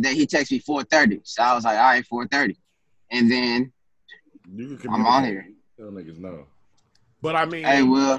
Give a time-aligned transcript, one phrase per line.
[0.00, 1.20] And then he texted me four thirty.
[1.24, 2.56] So I was like, all right, four thirty.
[3.10, 3.70] And then
[4.50, 5.30] You can I'm on communicate.
[5.30, 5.46] here.
[5.76, 6.46] Tell niggas no.
[7.20, 8.18] But I mean, Hey, Will.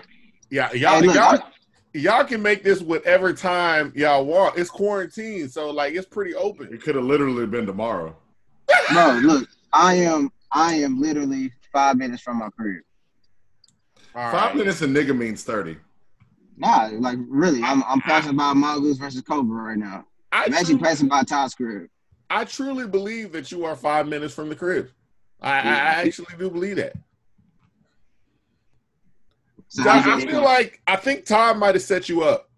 [0.51, 1.39] yeah, y'all, Hey, look, y'all,
[1.95, 4.59] y'all can make this whatever time y'all want.
[4.59, 6.71] It's quarantine, so like it's pretty open.
[6.71, 8.15] It could have literally been tomorrow.
[8.93, 12.83] no, look, I am I am literally five minutes from my crib.
[14.13, 14.55] All Five right.
[14.55, 15.77] minutes a nigga means thirty.
[16.57, 20.05] Nah, like really, I'm I'm passing by Mongoose versus Cobra right now.
[20.31, 21.87] I I'm truly, passing by Todd's crib.
[22.29, 24.89] I truly believe that you are five minutes from the crib.
[25.41, 25.73] I, I I
[26.05, 26.95] actually do believe that.
[29.67, 32.49] So, Doc, I feel like I think Todd might have set you up.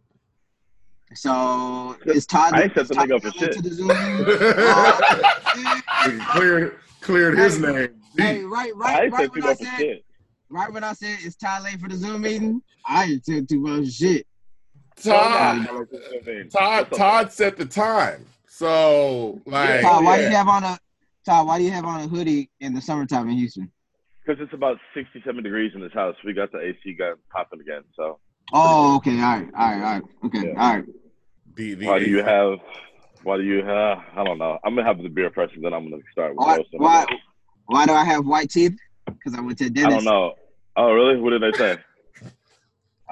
[1.14, 2.54] so is Todd?
[2.54, 3.54] I set the nigga up for shit.
[3.54, 3.90] To the Zoom?
[3.92, 4.92] Uh,
[6.04, 8.02] Nigga cleared cleared his name.
[8.18, 8.52] hey, Deep.
[8.52, 9.22] right, I right, ain't right.
[9.22, 10.06] set When you I up for said, shit.
[10.50, 13.60] right when I said it's Todd late for the Zoom meeting, I ain't said too
[13.60, 14.26] much shit.
[14.96, 18.26] Todd, Todd, Todd, Todd set the time.
[18.48, 20.78] So like, Todd, why do you have on a
[21.26, 21.48] Todd?
[21.48, 23.72] Why do you have on a hoodie in the summertime in Houston?
[24.26, 26.16] Because it's about 67 degrees in this house.
[26.24, 27.82] We got the AC gun popping again.
[27.96, 28.20] So
[28.54, 30.62] Oh, okay, all right, all right, all right, okay, Yeah.
[30.62, 30.86] all right.
[31.56, 32.60] the, the why do you have?
[33.24, 34.00] Why do you have?
[34.16, 34.60] I don't know.
[34.64, 36.80] I'm gonna have the beer first, and then I'm gonna start with Why, roasting.
[36.82, 37.06] why,
[37.68, 38.78] why do I have white teeth?
[39.06, 40.34] Because I went to the I don't know.
[40.76, 41.20] Oh, really?
[41.20, 41.78] What did they say?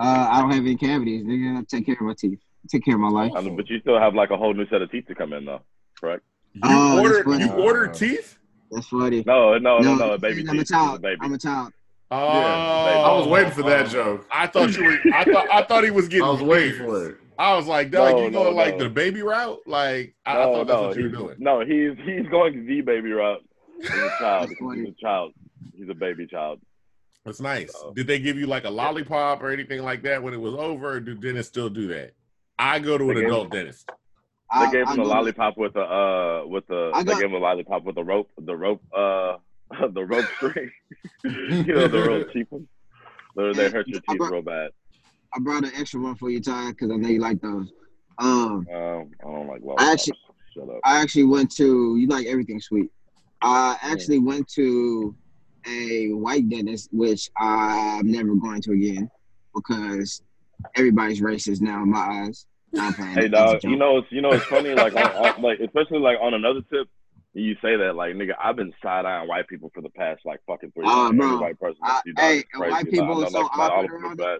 [0.03, 1.23] Uh, I don't have any cavities.
[1.25, 2.39] Nigga, I take care of my teeth.
[2.63, 3.31] I take care of my life.
[3.35, 5.31] I mean, but you still have like a whole new set of teeth to come
[5.33, 5.61] in, though.
[5.99, 6.23] Correct?
[6.53, 7.43] You Oh, ordered funny.
[7.45, 8.37] you ordered teeth?
[8.71, 9.23] That's funny.
[9.27, 10.17] No, no, no, no.
[10.17, 10.49] Baby teeth.
[10.49, 10.95] I'm a child.
[10.97, 11.17] A baby.
[11.21, 11.71] I'm a child.
[12.09, 14.25] Oh, I was waiting for that joke.
[14.31, 14.97] I thought you were.
[15.13, 16.25] I thought I thought he was getting.
[16.25, 16.87] I was waiting fingers.
[16.87, 17.17] for it.
[17.39, 19.59] I was like, Doug, No, you no, going like the baby route?
[19.65, 21.35] Like I, I thought that's no, what you were doing.
[21.39, 23.41] no, he's he's going the baby route.
[23.79, 24.49] He's a child.
[24.49, 24.79] That's funny.
[24.81, 25.33] he's a child.
[25.75, 26.59] He's a baby child.
[27.25, 27.71] That's nice.
[27.73, 30.53] So- Did they give you like a lollipop or anything like that when it was
[30.55, 30.93] over?
[30.93, 32.13] Or do dentists still do that?
[32.57, 33.87] I go to an gave- adult dentist.
[34.53, 37.23] They I, gave I him a lollipop with a uh with the I they gave
[37.23, 39.37] him a lollipop with the rope the rope uh
[39.93, 40.69] the rope string.
[41.23, 42.67] you know the real cheap ones.
[43.37, 44.71] They they hurt your teeth brought- real bad.
[45.33, 47.71] I brought an extra one for you, Ty, because I know you like those.
[48.17, 50.17] Um, Um, I don't like I actually-
[50.53, 50.81] Shut up.
[50.83, 51.95] I actually went to.
[51.95, 52.91] You like everything sweet.
[53.41, 55.15] I actually went to
[55.67, 59.09] a white dentist, which I'm never going to again
[59.53, 60.21] because
[60.75, 62.45] everybody's racist now in my eyes.
[62.73, 63.13] Nah, I'm playing.
[63.15, 66.17] Hey dog, you know it's you know it's funny like on, on, like especially like
[66.21, 66.87] on another tip.
[67.33, 70.39] You say that like nigga, I've been side eyeing white people for the past like
[70.47, 71.17] fucking three Ah, years.
[71.17, 71.39] bro.
[71.41, 72.71] White person I- you dog hey, crazy.
[72.71, 74.39] white people I are so like, awkward around are bad.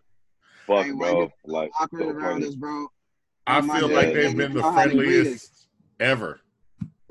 [0.67, 1.31] Fuck, Hey, bro.
[1.45, 2.88] Like awkward so around us, bro.
[3.47, 3.91] I Oh, feel God.
[3.95, 5.67] like they've They been the know how to greet friendliest
[5.99, 6.39] ever.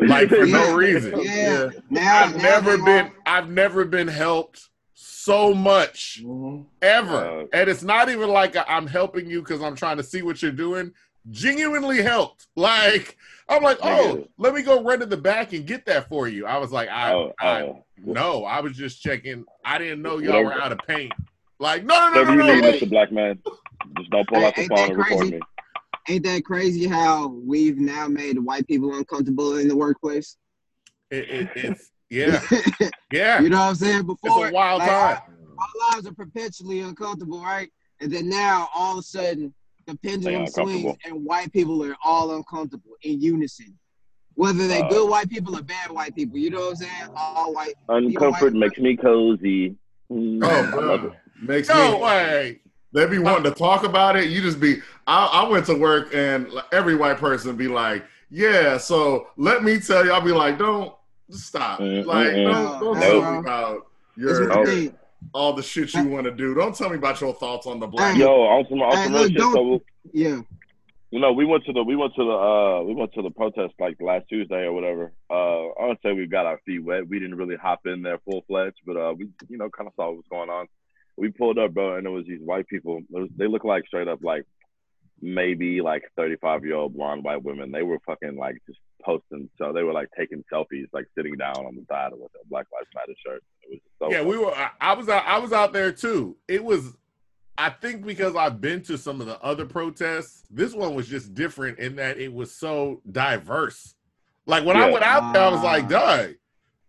[0.00, 1.21] Like for no reason.
[1.22, 1.71] Yeah.
[1.91, 6.66] Now, I've now never been all- I've never been helped so much Mhm.
[6.83, 7.43] ever.
[7.43, 10.22] Uh, and it's not even like i I'm helping you because I'm trying to see
[10.22, 10.93] what you're doing.
[11.31, 12.47] Genuinely helped.
[12.56, 13.16] Like
[13.49, 14.28] I'm like, oh, Nigga.
[14.39, 16.47] let me go run to the back and get that for you.
[16.47, 17.84] I was like, I, oh, I oh.
[17.99, 19.44] no, I was just checking.
[19.65, 20.44] I didn't know y'all Whatever.
[20.56, 21.12] were out of paint.
[21.59, 22.83] Like, no, no, no, Whatever no, you no, need, wait.
[22.83, 22.89] Mr.
[22.91, 23.39] Black Man.
[23.99, 25.33] Just don't pull Hey, out the ain't phone that and record crazy?
[25.33, 25.41] me.
[26.10, 30.37] Ain't that crazy how we've now made white people uncomfortable in the workplace?
[31.09, 32.41] It, it, it's yeah,
[33.12, 33.41] yeah.
[33.41, 34.00] you know what I'm saying?
[34.10, 35.19] It's Before, a wild like, time.
[35.60, 37.71] our lives are perpetually uncomfortable, right?
[38.00, 39.54] And then now, all of a sudden,
[39.87, 43.78] the pendulum swings and white people are all uncomfortable in unison.
[44.34, 47.10] Whether they Uh, good white people or bad white people, you know what I'm saying?
[47.15, 47.75] All white.
[47.88, 49.77] Uncomfort makes me cozy.
[50.10, 51.12] Mm, Oh, I love bro.
[51.12, 51.12] it.
[51.41, 52.03] Makes No me.
[52.03, 52.60] way.
[52.93, 54.31] They be wanting to talk about it.
[54.31, 54.81] You just be.
[55.06, 59.78] I, I went to work and every white person be like, "Yeah." So let me
[59.78, 60.93] tell you, I'll be like, "Don't
[61.31, 61.78] stop.
[61.81, 63.87] Mm, Like, don't, don't tell me about
[64.17, 64.95] That's your, what I think.
[65.33, 66.53] all the shit you want to do.
[66.55, 69.28] Don't tell me about your thoughts on the black." Yo, on some on some real
[69.28, 69.39] shit.
[69.41, 69.81] So we-
[70.12, 70.41] Yeah.
[71.12, 73.31] you know, we went to the we went to the uh we went to the
[73.31, 75.12] protest like last Tuesday or whatever.
[75.31, 77.07] Uh, I would say we got our feet wet.
[77.09, 79.93] We didn't really hop in there full fledged, but uh, we you know kind of
[79.95, 80.67] saw what was going on.
[81.21, 82.97] We pulled up, bro, and it was these white people.
[82.97, 84.47] It was, they look like straight up like
[85.21, 87.71] maybe like thirty five year old blonde white women.
[87.71, 89.51] They were fucking like just posting.
[89.59, 92.67] So they were like taking selfies, like sitting down on the side with a Black
[92.72, 93.43] Lives Matter shirt.
[93.63, 94.51] It was so Yeah, we were.
[94.55, 95.27] I, I was out.
[95.27, 96.37] I was out there too.
[96.49, 96.97] It was.
[97.59, 101.34] I think because I've been to some of the other protests, this one was just
[101.34, 103.95] different in that it was so diverse.
[104.47, 106.28] Like when I went out there, I was like, Ah.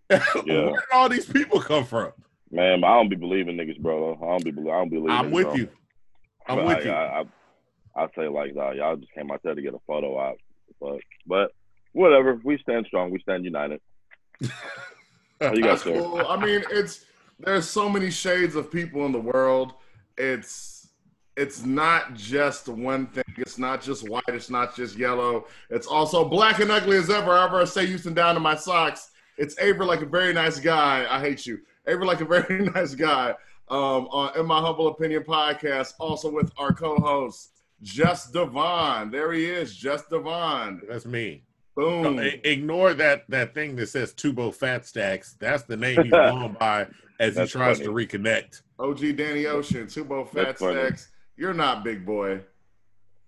[0.10, 2.14] "Dang, where did all these people come from?"
[2.52, 2.84] Man.
[2.84, 4.14] I don't be believing niggas, bro.
[4.22, 4.52] I don't be.
[4.52, 5.10] I don't believe.
[5.10, 5.56] I'm niggas, with bro.
[5.56, 5.70] you.
[6.48, 6.92] I'm But with I, you.
[6.92, 7.24] I,
[7.96, 8.76] I, I say like that.
[8.76, 10.38] Y'all just came out there to get a photo op,
[10.80, 11.52] but but
[11.94, 12.40] whatever.
[12.44, 13.12] We stand strong.
[13.12, 13.80] We stand united.
[15.40, 16.02] How you That's guys doing?
[16.02, 16.26] cool.
[16.28, 17.06] I mean, it's
[17.40, 19.74] there's so many shades of people in the world.
[20.18, 20.90] It's
[21.38, 23.24] it's not just one thing.
[23.38, 24.24] It's not just white.
[24.28, 25.46] It's not just yellow.
[25.70, 27.36] It's also black and ugly as ever.
[27.38, 29.12] Ever I say Houston down to my socks.
[29.38, 31.08] It's Avery like a very nice guy.
[31.10, 31.60] I hate you.
[31.88, 33.36] Avery like a very nice guy.
[33.70, 37.52] Um, on in my humble opinion podcast, also with our co-host
[37.82, 39.10] Just Devon.
[39.12, 40.82] There he is, Just Devon.
[40.90, 41.44] That's me.
[41.76, 42.18] Boom.
[42.18, 45.36] No, ignore that that thing that says Tubo Fat Stacks.
[45.40, 46.88] That's the name he's going by
[47.20, 47.86] as he tries funny.
[47.86, 48.62] to reconnect.
[48.78, 50.80] OG Danny Ocean, Tubo Fat That's funny.
[50.82, 51.10] Stacks.
[51.38, 52.42] You're not big boy.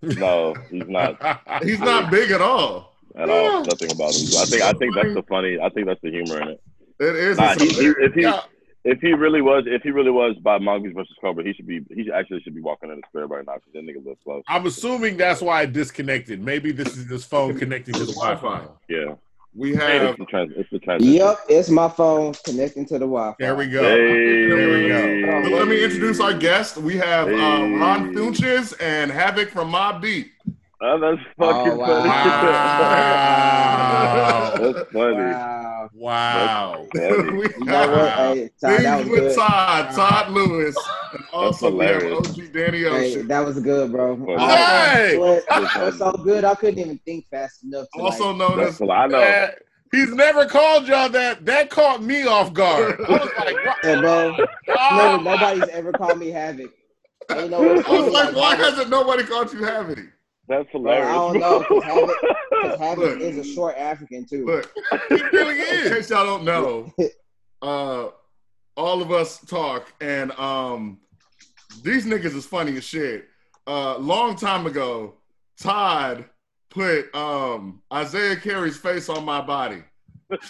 [0.02, 2.98] No, he's not He's not big at all.
[3.16, 3.64] at all.
[3.64, 4.28] Nothing about him.
[4.38, 5.58] I think I think that's the funny.
[5.60, 6.62] I think that's the humor in it.
[7.00, 7.38] It is.
[7.38, 8.42] Nah, he, he, if he Yeah.
[8.84, 11.82] if he really was if he really was by Mongoose versus Cobra, he should be
[11.90, 14.44] he actually should be walking in the square right now because that nigga lives close.
[14.48, 16.42] I'm assuming that's why I disconnected.
[16.44, 18.42] Maybe this is this phone connecting to the Wi-Fi.
[18.42, 18.72] Wi-Fi.
[18.90, 19.16] Yeah,
[19.56, 20.52] we have it's the trans.
[20.56, 21.14] It's the transition.
[21.14, 23.36] Yep, it's my phone connecting to the Wi-Fi.
[23.40, 23.84] There we go.
[23.84, 25.50] Hey, There we go.
[25.50, 26.78] So let me introduce our guest.
[26.78, 30.32] We have uh, Ron Funches and Havoc from Mobb Deep.
[30.86, 31.88] Oh, that's oh, fucking Oh, wow.
[32.92, 34.64] funny.
[34.64, 34.74] Wow.
[34.74, 35.16] that's funny.
[35.16, 35.90] Wow.
[35.94, 36.86] Wow.
[36.94, 38.12] we You know what?
[38.12, 39.36] Hey, Todd, that was Things with good.
[39.38, 40.76] Todd, Todd Lewis.
[41.14, 42.04] And also we have.
[42.04, 44.16] OG Danny Hey, that was good, bro.
[44.16, 44.56] Well, I-
[44.94, 45.16] Hey!
[45.16, 47.88] It was so good, I couldn't even think fast enough.
[47.96, 49.20] To Also like, known as I know.
[49.20, 49.60] That-
[49.92, 51.46] he's never called y'all that.
[51.46, 53.00] That caught me off guard.
[53.08, 53.78] I was like, what?
[53.86, 54.36] Yeah, bro.
[54.70, 56.72] Oh, Never, nobody's ever called me Havoc.
[57.32, 60.00] Ain't no I was like, why hasn't nobody called you Havoc?
[60.48, 61.08] That's Bro, hilarious.
[61.08, 61.60] I don't know
[62.50, 63.20] because Havoc Look.
[63.22, 64.46] is a short African too.
[64.46, 64.72] Look,
[65.10, 65.88] He really is.
[65.90, 66.94] in case y'all don't know,
[67.62, 68.10] uh,
[68.76, 71.00] all of us talk, and um,
[71.84, 73.26] these niggas is funny as shit.
[73.68, 75.14] Uh, long time ago,
[75.60, 76.26] Todd
[76.70, 79.84] put um Isiah Carey's face on my body.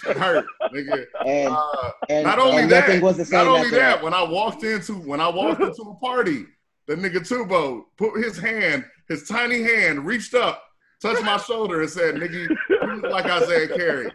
[0.02, 1.04] Shit hurt, nigga.
[1.26, 4.02] And Uh, and, not only and that, nothing was the same not only after that,
[4.02, 6.46] when I walked into when I walked into a party,
[6.88, 10.62] the nigga Tubo put his hand, his tiny hand, reached up,
[11.00, 12.50] touched my shoulder, and said, "Nigga,
[12.82, 14.12] you look like Isiah Carey."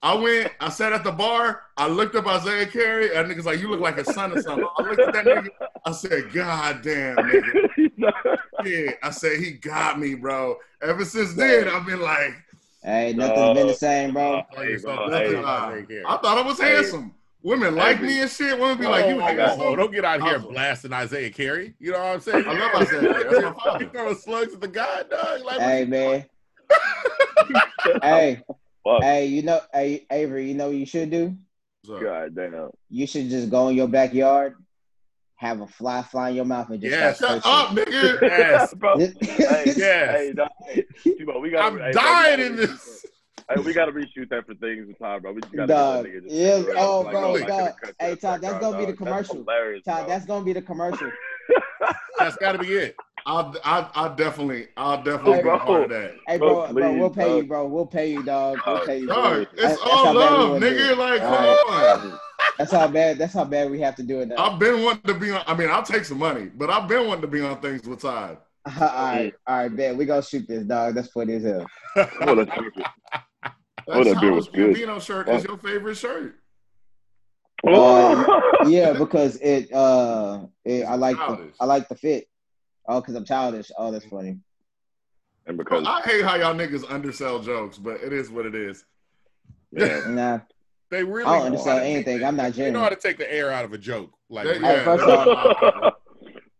[0.00, 3.60] I went, I sat at the bar, I looked up Isiah Carey, and niggas like,
[3.60, 5.48] "You look like a son or something." I looked at that nigga,
[5.84, 7.68] I said, "God damn, nigga."
[8.64, 10.56] Yeah, I said he got me, bro.
[10.82, 12.34] Ever since then, I've been like,
[12.82, 14.42] Hey, nothing's been the same, bro.
[14.56, 15.70] Hey, bro, hey, about nah.
[15.70, 16.04] Isiah Carey.
[16.06, 16.74] I thought I was Hey.
[16.74, 17.14] handsome.
[17.42, 18.58] Women like me and shit.
[18.58, 20.42] Women be Whoa, like, oh "You whoa, whoa, handsome." whoa, Don't get out here I'm-
[20.48, 21.74] blasting Isiah Carey.
[21.78, 22.44] You know what I'm saying?
[22.48, 23.24] I love Isiah Carey.
[23.24, 23.84] That's my father.
[23.84, 25.42] You throwing slugs at the guy, dog.
[25.44, 26.24] Like, Hey, man.
[28.02, 28.42] Hey,
[28.84, 29.02] Fuck.
[29.02, 31.36] hey, you know, hey, Avery, you know what you should do?
[31.86, 32.70] God damn.
[32.90, 34.54] You should just go in your backyard,
[35.36, 38.20] have a fly fly in your mouth, and just Yeah, Shut up, nigga.
[38.22, 38.74] yes.
[38.74, 39.12] Bro, hey.
[39.22, 39.76] Yes.
[39.76, 41.92] hey, dog, hey, Tebow, we gotta, I'm hey, dying
[42.38, 43.06] gotta in this.
[43.50, 45.32] Hey, we gotta reshoot that for things in time, bro.
[45.32, 46.04] We just gotta Dog.
[46.04, 47.66] get that just Yeah, straight oh, up, bro, go back in dog.
[47.80, 49.44] the cut Hey, to Todd, that's background, gonna be the commercial.
[49.44, 50.08] That's Todd, bro.
[50.08, 51.10] that's gonna be the commercial.
[52.18, 52.96] That's got to be it.
[53.24, 55.58] I'll, I'll, I'll definitely, I'll definitely Hey, be a bro.
[55.60, 56.14] part of that.
[56.26, 57.66] Hey, Bro, bro, bro, we'll please, pay you, bro.
[57.68, 58.58] We'll pay you, dog.
[58.66, 59.06] We'll pay you.
[59.06, 60.90] Dog, it's That's- all that's how bad we love, wanna do nigga.
[60.90, 60.98] it.
[60.98, 61.44] Like, All come
[61.78, 61.98] right.
[62.12, 62.18] on.
[62.58, 63.18] That's how bad.
[63.18, 64.36] That's how bad we have to do it now.
[64.36, 65.42] I've been wanting to be on.
[65.46, 68.02] I mean, I'll take some money, but I've been wanting to be on things with
[68.02, 68.38] Todd.
[68.66, 70.94] all right, all right, bet we gonna shoot this, dog.
[70.96, 71.66] That's funny as hell.
[71.94, 72.50] That's perfect.
[72.76, 72.92] That
[73.88, 74.88] Oh, that beer was Childish good.
[74.88, 76.36] Gambino shirt is your favorite shirt.
[77.66, 82.28] Uh, yeah, because it uh, it, I like the, I like the fit.
[82.86, 83.70] Oh, because I'm childish.
[83.76, 84.38] Oh, that's funny.
[85.46, 88.84] and because I hate how y'all niggas undersell jokes, but it is what it is.
[89.72, 90.40] yeah, Nah,
[90.90, 92.18] They really I don't know understand how take anything.
[92.20, 92.72] the- I'm not genuine.
[92.72, 94.10] They know how to take the air out of a joke.
[94.30, 95.94] Like, They- yeah, first off-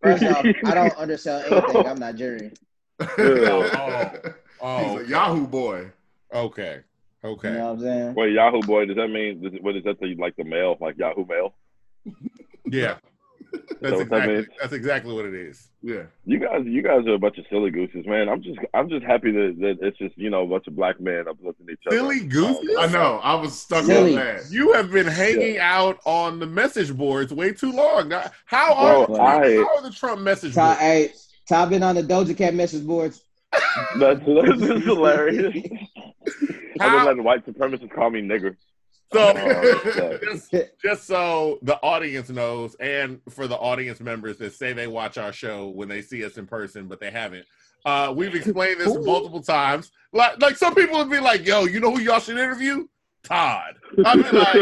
[0.02, 1.86] First off, I don't understand anything.
[1.86, 2.52] I'm not jury.
[3.00, 3.62] Oh.
[3.62, 4.30] He's
[4.60, 5.90] oh, a Yahoo boy.
[6.34, 6.80] okay,
[7.24, 7.48] okay.
[7.52, 8.14] You know what I'm saying?
[8.14, 9.42] wait, Yahoo boy, does that mean?
[9.42, 10.14] Does, what does that say?
[10.18, 11.54] Like the mail, like Yahoo mail?
[12.70, 12.96] Yeah,
[13.80, 14.46] that's what that exactly means?
[14.60, 15.68] that's exactly what it is.
[15.82, 16.02] Yeah.
[16.26, 18.28] You guys, you guys are a bunch of silly gooses, man.
[18.28, 21.00] I'm just, I'm just happy that, that it's just you know a bunch of black
[21.00, 21.96] men uplifting each other.
[21.96, 22.68] Silly gooses?
[22.76, 23.20] Oh, I know.
[23.22, 24.16] I was stuck Silly.
[24.18, 24.50] on that.
[24.50, 28.08] You have been hanging out on the message boards way too long.
[28.08, 30.80] Now, How are, Bro, the, I- how are the Trump message Ty, boards?
[30.80, 31.12] hey,
[31.48, 33.22] Ty been on the Doja Cat message boards.
[33.52, 35.56] That's, that's just hilarious.
[36.80, 38.56] How- Other than white supremacists call me nigger.
[39.12, 44.74] So, Oh, just, just so the audience knows, and for the audience members that say
[44.74, 47.46] they watch our show when they see us in person, but they haven't,
[47.86, 49.90] uh, we've explained this multiple times.
[50.12, 52.86] Like, like some people would be like, "Yo, you know who y'all should interview?
[53.22, 54.32] Todd." I mean, like,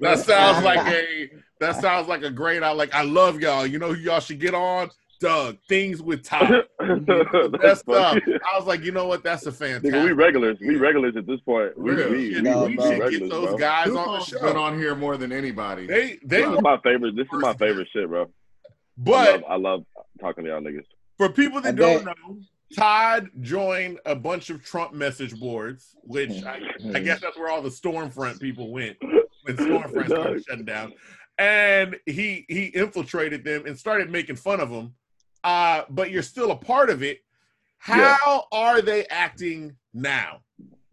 [0.00, 2.62] that sounds like a that sounds like a great.
[2.62, 2.94] I like.
[2.94, 3.66] I love y'all.
[3.66, 4.90] You know who y'all should get on?
[5.24, 5.58] Doug.
[5.68, 6.64] Things with Todd.
[6.78, 8.18] That's That's up.
[8.26, 9.22] I was like, you know what?
[9.22, 9.92] That's a fantastic.
[9.94, 10.58] Nigga, we regulars.
[10.60, 11.78] We regulars at this point.
[11.78, 12.10] We, Real.
[12.10, 12.90] we, should, No, we bro.
[13.10, 13.56] should get those bro.
[13.58, 14.40] guys on the show.
[14.40, 15.86] been on here more than anybody.
[15.86, 17.16] They they This is my favorite.
[17.16, 18.30] This is my favorite shit, bro.
[18.98, 19.84] But I love, I love
[20.20, 20.84] talking to y'all niggas.
[21.16, 22.38] for people that don't know,
[22.76, 26.60] Todd joined a bunch of Trump message boards, which I,
[26.94, 28.96] I guess that's where all the Stormfront people went
[29.44, 30.92] when Stormfront started shutting down.
[31.38, 34.94] And he he infiltrated them and started making fun of them.
[35.44, 37.20] Uh, but you're still a part of it.
[37.86, 38.16] Yeah.
[38.18, 40.40] How are they acting now?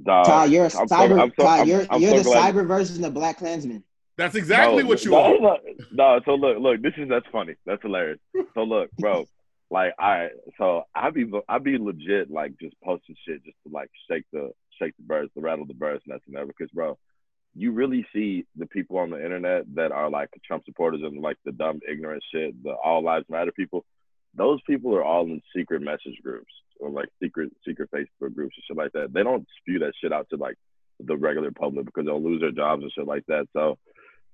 [0.03, 1.21] Dog, Ty, you're a I'm cyber.
[1.21, 3.83] I'm so- Ty, I'm- you're I'm you're so the glad- cyber version of Black Klansman.
[4.17, 5.39] That's exactly No, what you no, are.
[5.39, 5.57] No,
[5.91, 7.55] no, so look, look, this is that's funny.
[7.65, 8.19] That's hilarious.
[8.53, 9.25] So look, bro,
[9.71, 13.89] like I so I be I be legit like just posting shit just to like
[14.09, 16.97] shake the shake the birds, to rattle the birds, and that's never because bro,
[17.55, 21.37] you really see the people on the internet that are like Trump supporters and like
[21.45, 23.85] the dumb ignorant shit, the all lives matter people.
[24.35, 28.63] Those people are all in secret message groups or like secret secret Facebook groups and
[28.67, 29.13] shit like that.
[29.13, 30.55] They don't spew that shit out to like
[30.99, 33.47] the regular public because they'll lose their jobs and shit like that.
[33.53, 33.77] So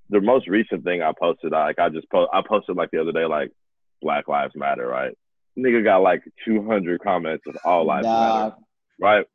[0.10, 3.12] the most recent thing I posted, like I just po- I posted like the other
[3.12, 3.52] day, like
[4.02, 5.18] Black Lives Matter, right?
[5.58, 8.56] Nigga got like 200 comments of all lives matter,
[9.00, 9.26] right?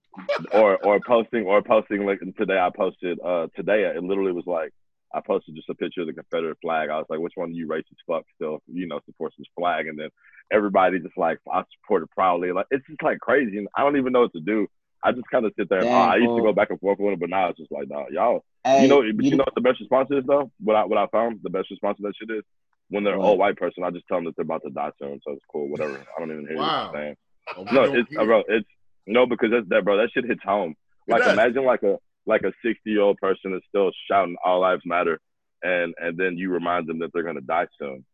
[0.52, 4.71] or or posting or posting like today I posted uh today it literally was like
[5.14, 6.88] I posted just a picture of the Confederate flag.
[6.90, 9.87] I was like, which one of you racist fuck still, you know, supports this flag?
[9.87, 10.09] And then
[10.52, 12.52] everybody just like, I support it proudly.
[12.52, 13.59] Like it's just like crazy.
[13.59, 14.66] And I don't even know what to do.
[15.04, 16.99] I just kind of sit there and oh, I used to go back and forth
[17.00, 19.37] with it, but now it's just like, nah, y'all Hey, you know, but you, you-
[19.37, 20.50] know what the best response is though?
[20.61, 22.45] What I what I found the best response to that shit is
[22.88, 23.38] when they're an What?
[23.38, 25.69] white person, I just tell them that they're about to die soon, so it's cool,
[25.69, 25.97] whatever.
[26.16, 26.90] I don't even hear Wow.
[26.92, 27.16] what you're saying.
[27.57, 28.26] Oh, No, it's uh, hear.
[28.26, 28.69] bro, it's
[29.07, 29.97] no because that's that bro.
[29.97, 30.75] That shit hits home.
[31.09, 34.83] Like imagine like a like a sixty year old person is still shouting "All lives
[34.85, 35.21] matter,"
[35.62, 38.05] and and then you remind them that they're gonna die soon,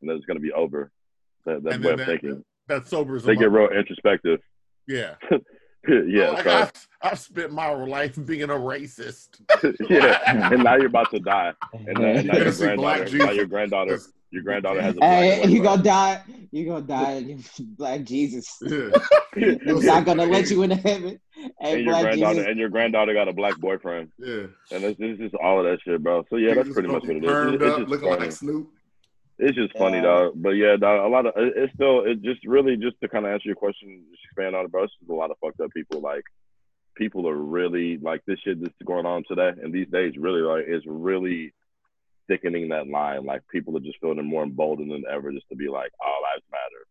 [0.00, 0.90] and that it's gonna be over.
[1.44, 2.44] That, that And way then of that- thinking.
[2.68, 3.52] That sobers They get up.
[3.52, 4.40] real introspective.
[4.88, 5.14] Yeah.
[5.88, 9.40] yeah, Like, so, I've, I've spent my life being a racist.
[9.88, 10.18] yeah,
[10.50, 12.96] and now you're about to die, and, now- and now You're your gonna see Black
[13.02, 14.00] granddaughter, now your granddaughter,
[14.36, 16.22] your granddaughter has a black Hey, you gonna die.
[16.52, 17.12] You gonna die.
[17.14, 17.44] in
[17.76, 18.56] Black Jesus.
[19.36, 19.54] Yeah.
[19.66, 21.20] He's not gonna let you into heaven.
[21.60, 22.48] Hey, and your Black granddaughter Jesus.
[22.48, 24.46] and your granddaughter got a black boyfriend, Yeah.
[24.72, 26.24] and it's, it's just all of that shit, bro.
[26.30, 27.30] So yeah, that's pretty much what it is.
[27.30, 28.20] permed It's, it's up, just looking funny.
[28.22, 28.70] like Snoop.
[29.38, 30.04] It's just funny, Yeah.
[30.04, 30.32] dog.
[30.36, 33.32] But yeah, dog, a lot of it's still it just really just to kind of
[33.32, 34.84] answer your question, just expand on it, bro.
[34.84, 36.00] It's just a lot of fucked up people.
[36.00, 36.24] Like
[36.96, 40.14] people are really like this shit that's going on today and these days.
[40.16, 41.52] Really, like it's really
[42.28, 43.24] thickening that line.
[43.24, 46.44] Like people are just feeling more emboldened than ever, just to be like, all lives
[46.50, 46.86] matter.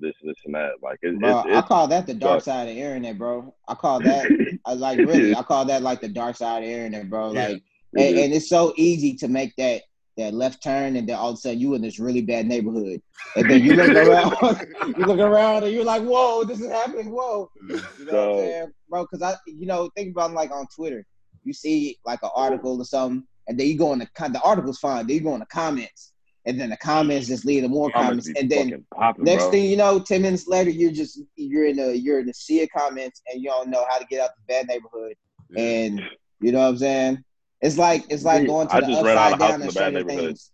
[0.00, 0.74] This, this, and that.
[0.82, 3.54] Like it, Bro, it's, I call that the dark side of internet, bro.
[3.66, 5.34] I call that I like really.
[5.34, 7.32] I call that like the dark side of internet, bro.
[7.32, 7.48] Yeah.
[7.48, 7.62] Like,
[7.94, 9.82] it and, and it's so easy to make that
[10.18, 13.00] that left turn, and then all of a sudden you in this really bad neighborhood,
[13.36, 14.66] and then you look around,
[14.98, 17.80] you look around, and you're like, "Whoa, this is happening!" Whoa, you know
[18.12, 19.02] what I'm saying, bro?
[19.04, 21.06] Because I, you know, think about like on Twitter,
[21.44, 24.78] you see like an article or something, and then you go in the the article's
[24.78, 26.12] fine, then you go in the comments,
[26.46, 29.50] and then the comments just lead to more comments, Comments and then popping, Next bro.
[29.50, 32.62] thing you know, ten minutes later, you're just you're in the you're in the sea
[32.62, 35.14] of comments, and you don't know how to get out the bad neighborhood.
[35.50, 35.60] Yeah.
[35.62, 36.02] And
[36.40, 37.24] you know what I'm saying?
[37.60, 39.62] It's like it's like going to I the just ran out upside down in and
[39.62, 40.24] the bad Stranger neighborhood.
[40.26, 40.50] Things,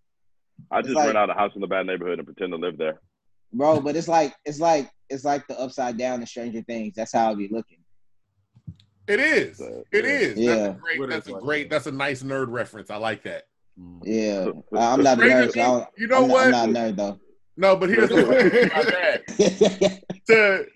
[0.70, 2.78] I just like- rent out a house in the bad neighborhood and pretend to live
[2.78, 3.00] there.
[3.52, 3.80] bro.
[3.80, 6.94] But it's like it's like it's like the upside down and Stranger Things.
[6.96, 7.78] That's how I'll be looking.
[9.06, 9.58] It is.
[9.58, 10.54] So, It yeah.
[10.56, 10.98] That's a great.
[11.00, 11.70] What That's a great.
[11.70, 12.90] That's a nice nerd reference.
[12.90, 13.46] I like that.
[13.80, 14.00] Mm.
[14.04, 15.52] Yeah, I- I'm not a nerd.
[15.52, 16.50] So I you know I'm, what?
[16.50, 17.20] Not, I'm not a nerd
[17.56, 20.02] No, but here's the thing about that.
[20.26, 20.64] though.
[20.64, 20.66] To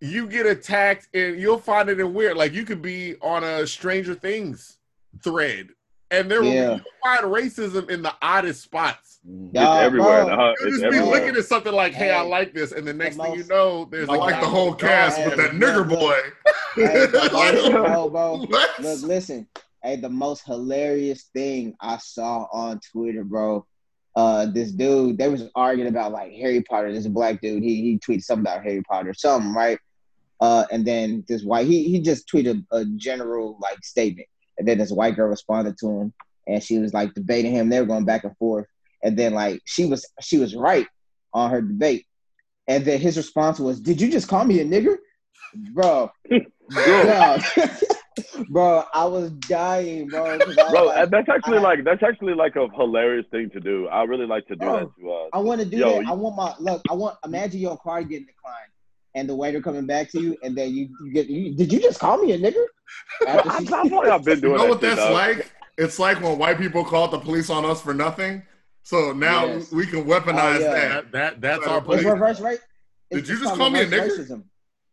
[0.00, 2.36] you get attacked and you'll find it in weird.
[2.36, 4.78] Like you could be on a Stranger Things
[5.22, 5.68] thread,
[6.10, 6.74] and there will Yeah.
[6.76, 9.18] be, you'll racism in the oddest spots.
[9.28, 9.46] Mm.
[9.46, 10.24] It's Dog, everywhere.
[10.24, 10.36] bro.
[10.36, 10.54] dog.
[10.60, 13.16] You'll It's just be looking at something like, "Hey, I like this," and the next
[13.16, 15.50] thing you know, there's I a like guy the whole with cast dog with that
[15.52, 16.18] nigger look, boy.
[16.76, 18.34] Hey, the Like, most- bro, bro.
[18.50, 19.48] Look, listen.
[19.82, 23.64] Hey, the most hilarious thing I saw on Twitter, bro.
[24.14, 26.90] Uh, this dude, they was arguing about like Harry Potter.
[26.92, 27.62] There's a black dude.
[27.62, 29.78] He he tweeted something about Harry Potter, something, right?
[30.40, 34.78] Uh, and then this white, he he just tweeted a general like statement, and then
[34.78, 36.12] this white girl responded to him,
[36.46, 37.68] and she was like debating him.
[37.68, 38.66] They were going back and forth,
[39.02, 40.86] and then like she was she was right
[41.32, 42.06] on her debate,
[42.68, 44.96] and then his response was, "Did you just call me a nigger,
[45.72, 46.10] bro?"
[46.68, 47.38] bro,
[48.48, 50.38] bro, I was dying, bro.
[50.38, 53.86] Was Bro, like, that's actually I- like that's actually like a hilarious thing to do.
[53.88, 56.02] I really like to do Bro, that to uh I want to do Yo, that.
[56.02, 56.82] you- I want my look.
[56.90, 58.70] I want imagine your car getting declined,
[59.14, 61.28] and the waiter coming back to you, and then you, you get.
[61.28, 62.64] You, did you just call me a nigger?
[63.26, 65.12] After I she- feel like I've been You know that what that's dog.
[65.12, 65.52] like?
[65.78, 68.42] It's like when white people called the police on us for nothing.
[68.82, 69.72] So now Yes.
[69.72, 70.72] we can weaponize Oh, yeah.
[70.72, 71.12] that.
[71.12, 72.04] That, that that's But- our but police.
[72.04, 72.58] reverse right.
[73.10, 74.08] Did you just call me a nigger?
[74.10, 74.44] Racism.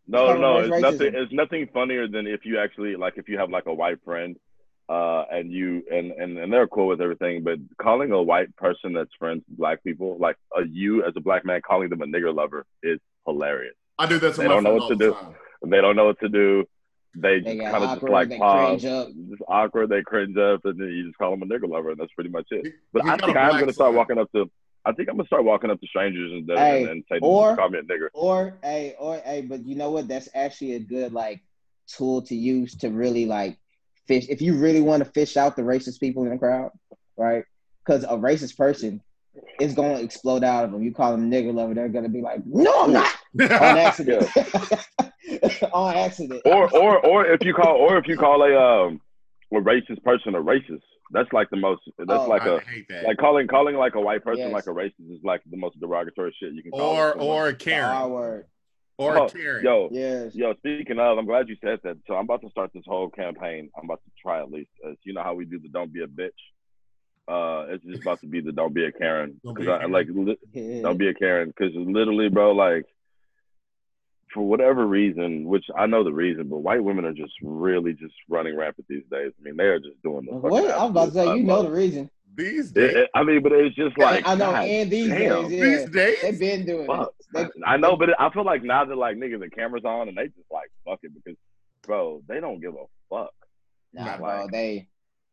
[0.07, 1.13] No, It's no, it's reverse nothing.
[1.15, 4.35] It's nothing funnier than if you actually like if you have like a white friend
[4.89, 8.91] uh, and you and, and and they're cool with everything, but calling a white person
[8.93, 12.05] that's friends with black people, like a you as a black man calling them a
[12.05, 13.75] nigger lover, is hilarious.
[13.97, 15.13] I do that to They don't know what to do.
[15.13, 15.35] time.
[15.65, 16.65] They don't know what to do.
[17.15, 19.07] They, They kind of just like pause, cringe up.
[19.29, 19.89] just awkward.
[19.89, 22.31] They cringe up, and then you just call them a nigger lover, and that's pretty
[22.31, 22.73] much it.
[22.91, 24.49] But he I think I'm gonna start walking up to.
[24.85, 27.55] I think I'm gonna start walking up to strangers and, and, Hey, and say, or-
[27.55, 28.07] call me a nigger.
[28.13, 30.07] Or hey, or hey, but you know what?
[30.07, 31.41] That's actually a good like
[31.87, 33.57] tool to use to really like
[34.07, 34.25] fish.
[34.27, 36.71] If you really want to fish out the racist people in the crowd,
[37.15, 37.43] right?
[37.85, 39.01] Because a racist person
[39.59, 40.83] is going to explode out of them.
[40.83, 43.11] You call them nigger lover, they're going to be like, "No, I'm not,"
[43.41, 44.29] on accident.
[45.73, 46.41] on accident.
[46.45, 48.55] or or or if you call or if you call a
[48.87, 49.01] um
[49.51, 51.81] a racist person a racist, that's like the most.
[51.97, 53.03] That's Oh, like I a hate that.
[53.03, 54.53] like calling calling like a white person Yes.
[54.53, 56.81] like a racist is like the most derogatory shit you can call.
[56.95, 58.45] or or The Karen word.
[58.97, 59.63] or Oh, Karen.
[59.63, 60.35] yo Yes.
[60.35, 60.53] yo.
[60.55, 61.97] Speaking of, I'm glad you said that.
[62.07, 63.69] So I'm about to start this whole campaign.
[63.77, 64.69] I'm about to try at least.
[64.85, 66.29] Uh, you know how we do the don't be a bitch.
[67.27, 69.75] Uh, it's just about to be the don't be a Karen Don't be because a
[69.75, 69.91] I Karen.
[69.91, 70.81] like li- Yeah.
[70.81, 72.85] don't be a Karen because literally, bro, like
[74.33, 78.15] for whatever reason, which I know the reason, but white women are just really just
[78.27, 79.31] running rampant these days.
[79.39, 80.33] I mean, they are just doing the.
[80.35, 80.63] What?
[80.65, 82.09] fucking I'm about to say, you know the reason.
[82.35, 85.47] These days, it- I mean, but it's just like I know, God and these damn.
[85.47, 87.13] days, yeah, these days, they've been doing Fuck.
[87.19, 87.25] it.
[87.31, 90.07] They, I know, but it, I feel like now that like niggas the camera's on
[90.09, 91.37] and they just like fuck it because,
[91.83, 93.31] bro, they don't give a fuck.
[93.93, 94.87] nah, Not bro, they,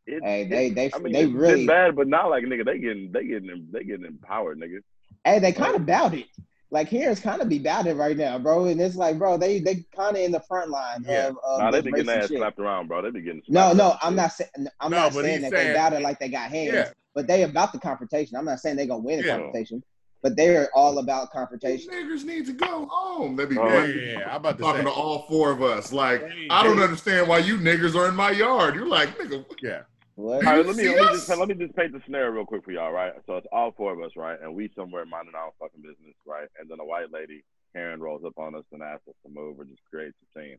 [0.07, 2.45] It, Hey, it- they- they- I mean, they it's been really- bad, but not like
[2.45, 4.81] nigga, they getting they getting they getting empowered, nigga.
[5.25, 6.27] hey, they kind of bout it.
[6.73, 8.67] Like here's kind of be bout it right now, bro.
[8.67, 11.29] And it's like, bro, they they kind of in the front line Yeah.
[11.29, 12.39] of, of Nah, they be getting ass shit.
[12.39, 13.03] slapped around, bro.
[13.03, 14.17] They be getting No, no, I'm shit.
[14.17, 16.73] not saying I'm No, not saying that saying- they bout it like they got hands,
[16.73, 16.89] Yeah.
[17.15, 18.37] but they about the confrontation.
[18.37, 19.33] I'm not saying they gonna win the Yeah.
[19.37, 19.83] confrontation,
[20.23, 21.93] but they're all about These confrontation.
[21.93, 23.37] niggers need to go home.
[23.37, 24.29] They be Oh, yeah, yeah, yeah.
[24.31, 25.93] I'm about to talking say, to all four of us.
[25.93, 26.85] Like, Hey, I don't hey.
[26.85, 28.75] understand why you niggers are in my yard.
[28.75, 29.81] You're like, nigga, yeah,
[30.17, 30.47] What?
[30.47, 32.65] All right, let me let me, just, let me just paint the scenario real quick
[32.65, 33.13] for y'all, right?
[33.27, 34.39] So it's all four of us, right?
[34.43, 36.49] And we somewhere minding our own fucking business, right?
[36.59, 37.43] And then a white lady,
[37.75, 40.57] Karen, rolls up on us and asks us to move or just creates a scene.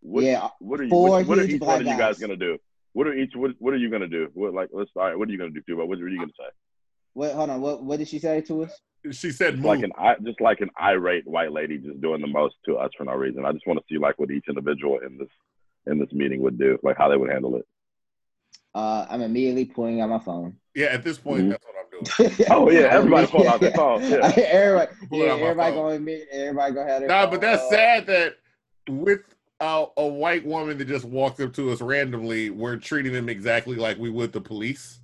[0.00, 0.90] What, Yeah, what are you?
[0.90, 2.18] four What, what are each one of you guys guys.
[2.18, 2.58] gonna do?
[2.92, 3.32] What are each?
[3.34, 4.28] What, what are you gonna do?
[4.34, 4.68] What like?
[4.72, 5.18] Let's all right.
[5.18, 5.84] What are you gonna do, Tuba?
[5.86, 6.50] What are you gonna say?
[7.14, 7.32] What?
[7.32, 7.60] Hold on.
[7.60, 7.82] What?
[7.82, 8.80] What did she say to us?
[9.10, 9.64] she said move.
[9.66, 12.90] Like an i- just like an irate white lady just doing the most to us
[12.96, 13.44] for no reason.
[13.44, 15.28] I just want to see like what each individual in this
[15.86, 17.66] in this meeting would do, like how they would handle it.
[18.74, 20.56] Uh, I'm immediately pulling out my phone.
[20.74, 21.50] yeah, at this point, Mhm.
[21.50, 22.46] that's what I'm doing.
[22.50, 24.32] Oh, yeah, everybody pull out their phone, yeah.
[24.36, 25.74] everybody, yeah, out my everybody phone.
[25.74, 28.34] going admit, everybody gonna have their Nah, phone, but that's uh, sad that
[28.88, 29.20] with
[29.60, 33.76] uh, a white woman that just walked up to us randomly, we're treating them exactly
[33.76, 35.00] like we would the police.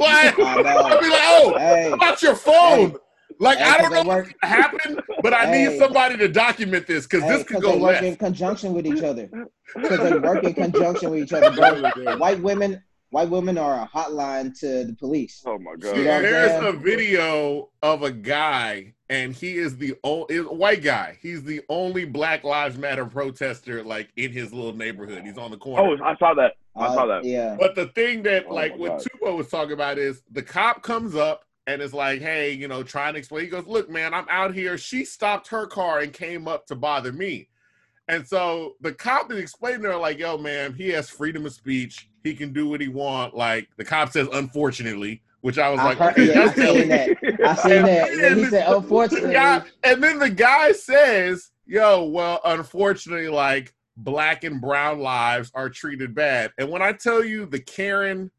[0.00, 0.78] Like, I know.
[0.78, 2.90] I'd be like, oh, Hey, about your phone.
[2.90, 2.94] Hey.
[3.40, 5.68] like, Hey, I don't know they what's gonna happen, but I Hey.
[5.68, 8.04] need somebody to document this because hey, this could go they work left.
[8.04, 9.30] in conjunction with each other.
[9.74, 11.90] Because they work in conjunction with each other, bro.
[12.18, 15.42] White women, white women are a hotline to the police.
[15.46, 15.96] Oh my You god.
[15.96, 21.18] know There's a video of a guy, and he is the only white guy.
[21.20, 25.24] He's the only Black Lives Matter protester, like in his little neighborhood.
[25.24, 25.96] He's on the corner.
[26.00, 26.54] Oh, I saw that.
[26.74, 27.24] I Uh, saw that.
[27.24, 27.56] Yeah.
[27.58, 29.06] But the thing that, Oh like, my what God.
[29.22, 32.82] Tubo was talking about is the cop comes up and is like, "Hey, you know,
[32.82, 34.76] trying to explain." He goes, "Look, man, I'm out here.
[34.78, 37.48] She stopped her car and came up to bother me."
[38.08, 41.52] And so the cop is explaining to her, like, "Yo, man, he has freedom of
[41.52, 42.08] speech.
[42.22, 45.84] He can do what he want." Like the cop says, "Unfortunately," which I was I
[45.84, 47.08] like, heard- "Okay, yeah, I that's seen that.
[47.44, 48.10] I seen that.
[48.10, 52.40] And When he the- said, the unfortunately, guy- and then the guy says, "Yo, well,
[52.44, 57.58] unfortunately, like black and brown lives are treated bad." And when I tell you the
[57.60, 58.30] Karen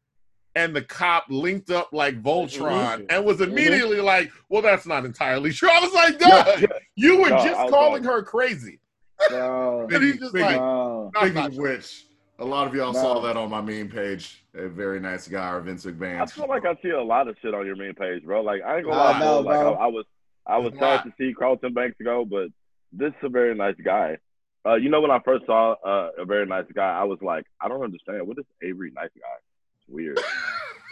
[0.54, 3.50] and the cop linked up like Voltron and was mm-hmm.
[3.52, 6.66] immediately like, "Well, that's not entirely true." I was like, Yeah, "Duh, yeah.
[6.96, 8.80] you were No, just calling going- her crazy."
[9.28, 11.10] Bro, And he's just Biggie, like, bro.
[11.14, 12.04] "That's Speaking of which,
[12.38, 13.00] a lot of y'all No.
[13.00, 14.44] saw that on my meme page.
[14.54, 16.20] A very nice guy, or Vince McMahon.
[16.20, 18.42] I feel like I see a lot of shit on your main page, bro.
[18.42, 19.40] Like I ain't gonna lie, no.
[19.40, 19.74] Like bro.
[19.74, 20.04] I, I was,
[20.46, 22.48] I was sad to see Carlton Banks go, but
[22.92, 24.18] this is a very nice guy.
[24.66, 27.44] Uh, you know, when I first saw uh, a very nice guy, I was like,
[27.60, 28.26] I don't understand.
[28.26, 29.36] What is Avery nice guy?
[29.80, 30.18] It's weird.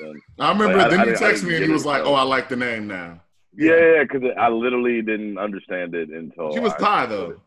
[0.01, 0.77] And- I remember.
[0.79, 2.23] Like, then I you didn't- texted me and get he was it, like, "Oh, I
[2.23, 3.21] like the name now."
[3.57, 7.41] yeah, yeah, because I literally didn't understand it until She was I, Thai though,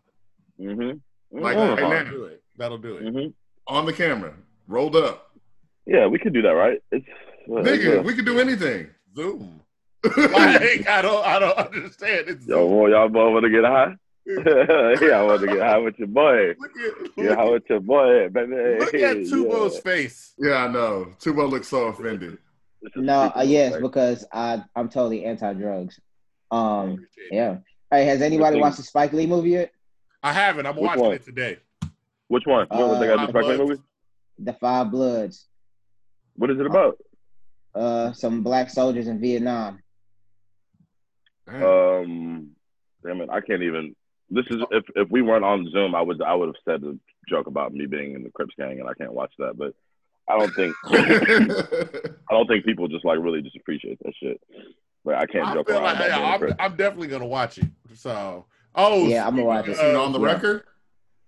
[0.59, 1.39] Mm-hmm.
[1.43, 2.11] Like, That'll right now.
[2.11, 2.43] do it.
[2.57, 3.13] That'll do it.
[3.13, 3.27] hmm
[3.67, 4.33] on the camera,
[4.67, 5.29] rolled up.
[5.85, 6.81] Yeah, we could do that, right?
[6.91, 7.05] It's
[7.47, 8.89] uh, Nigga, uh, we could do anything.
[9.15, 9.61] Zoom.
[10.03, 12.29] Like, I don't, I don't understand.
[12.29, 12.69] It's Yo, Zoom.
[12.71, 13.93] boy, y'all boy want to get high?
[14.25, 16.55] yeah, I want to get high with your boy.
[16.59, 18.55] Look at, Yeah, look high at, with your boy, baby.
[18.79, 19.81] look at Tubo's yeah.
[19.81, 20.33] face.
[20.39, 21.13] Yeah, I know.
[21.19, 22.37] Tubo looks so offended.
[22.95, 25.99] No, super uh, yes, like- because I I'm totally anti-drugs.
[26.49, 27.57] Um, Appreciate yeah.
[27.91, 29.71] Hey, has anybody watched the Spike Lee movie yet?
[30.23, 30.65] I haven't.
[30.65, 31.13] I'm Which watching one?
[31.13, 31.57] it today.
[32.27, 32.67] Which one?
[32.69, 33.31] what was they got Uh, to do?
[33.39, 33.69] Spike Lee Bloods.
[33.69, 33.81] movie?
[34.39, 35.47] The Five Bloods.
[36.35, 36.97] What is it about?
[37.75, 39.81] Uh, some black soldiers in Vietnam.
[41.47, 41.63] Damn.
[41.63, 42.49] Um,
[43.05, 43.95] damn it, I can't even.
[44.29, 46.99] This is if if we weren't on Zoom, I would I would have said the
[47.27, 49.57] joke about me being in the Crips gang, and I can't watch that.
[49.57, 49.73] But
[50.29, 54.39] I don't think I don't think people just like really just appreciate that shit.
[55.03, 55.83] But I can't I joke feel around.
[55.85, 57.65] like about yeah, being a I'm, I'm definitely gonna watch it.
[57.95, 59.77] So, oh Yeah, I'm gonna watch it.
[59.77, 60.33] Seen on the Yeah.
[60.33, 60.63] record.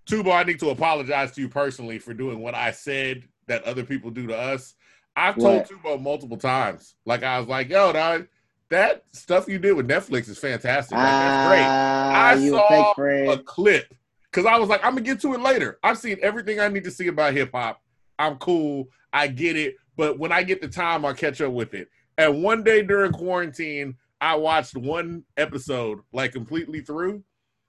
[0.08, 3.84] Tubo, I need to apologize to you personally for doing what I said that other
[3.84, 4.74] people do to us.
[5.14, 6.96] I've told Tubo multiple times.
[7.06, 8.26] Like I was like, yo, dog,
[8.70, 10.96] that stuff you did with Netflix is fantastic.
[10.96, 11.66] Like, that's great.
[11.68, 13.94] Ah, I you saw a fake a clip
[14.30, 15.78] because I was like, I'm gonna get to it later.
[15.82, 17.80] I've seen everything I need to see about hip hop.
[18.18, 18.88] I'm cool.
[19.12, 19.76] I get it.
[19.96, 21.88] But when I get the time, I'll catch up with it.
[22.16, 27.22] And one day during quarantine, I watched one episode like completely through,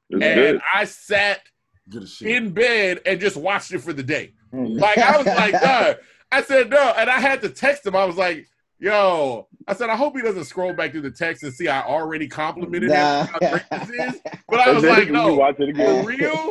[0.09, 0.61] It's and good.
[0.73, 1.41] I sat
[1.89, 2.27] Good as shit.
[2.29, 4.33] in bed and just watched it for the day.
[4.53, 4.79] Mm.
[4.79, 5.95] Like I was like, no.
[6.31, 7.95] I said no, and I had to text him.
[7.95, 8.47] I was like,
[8.79, 11.81] yo, I said I hope he doesn't scroll back through the text and see I
[11.83, 13.25] already complimented him Nah.
[13.25, 14.21] how great this is.
[14.49, 16.03] But I was like, no, watch it again.
[16.03, 16.49] For real?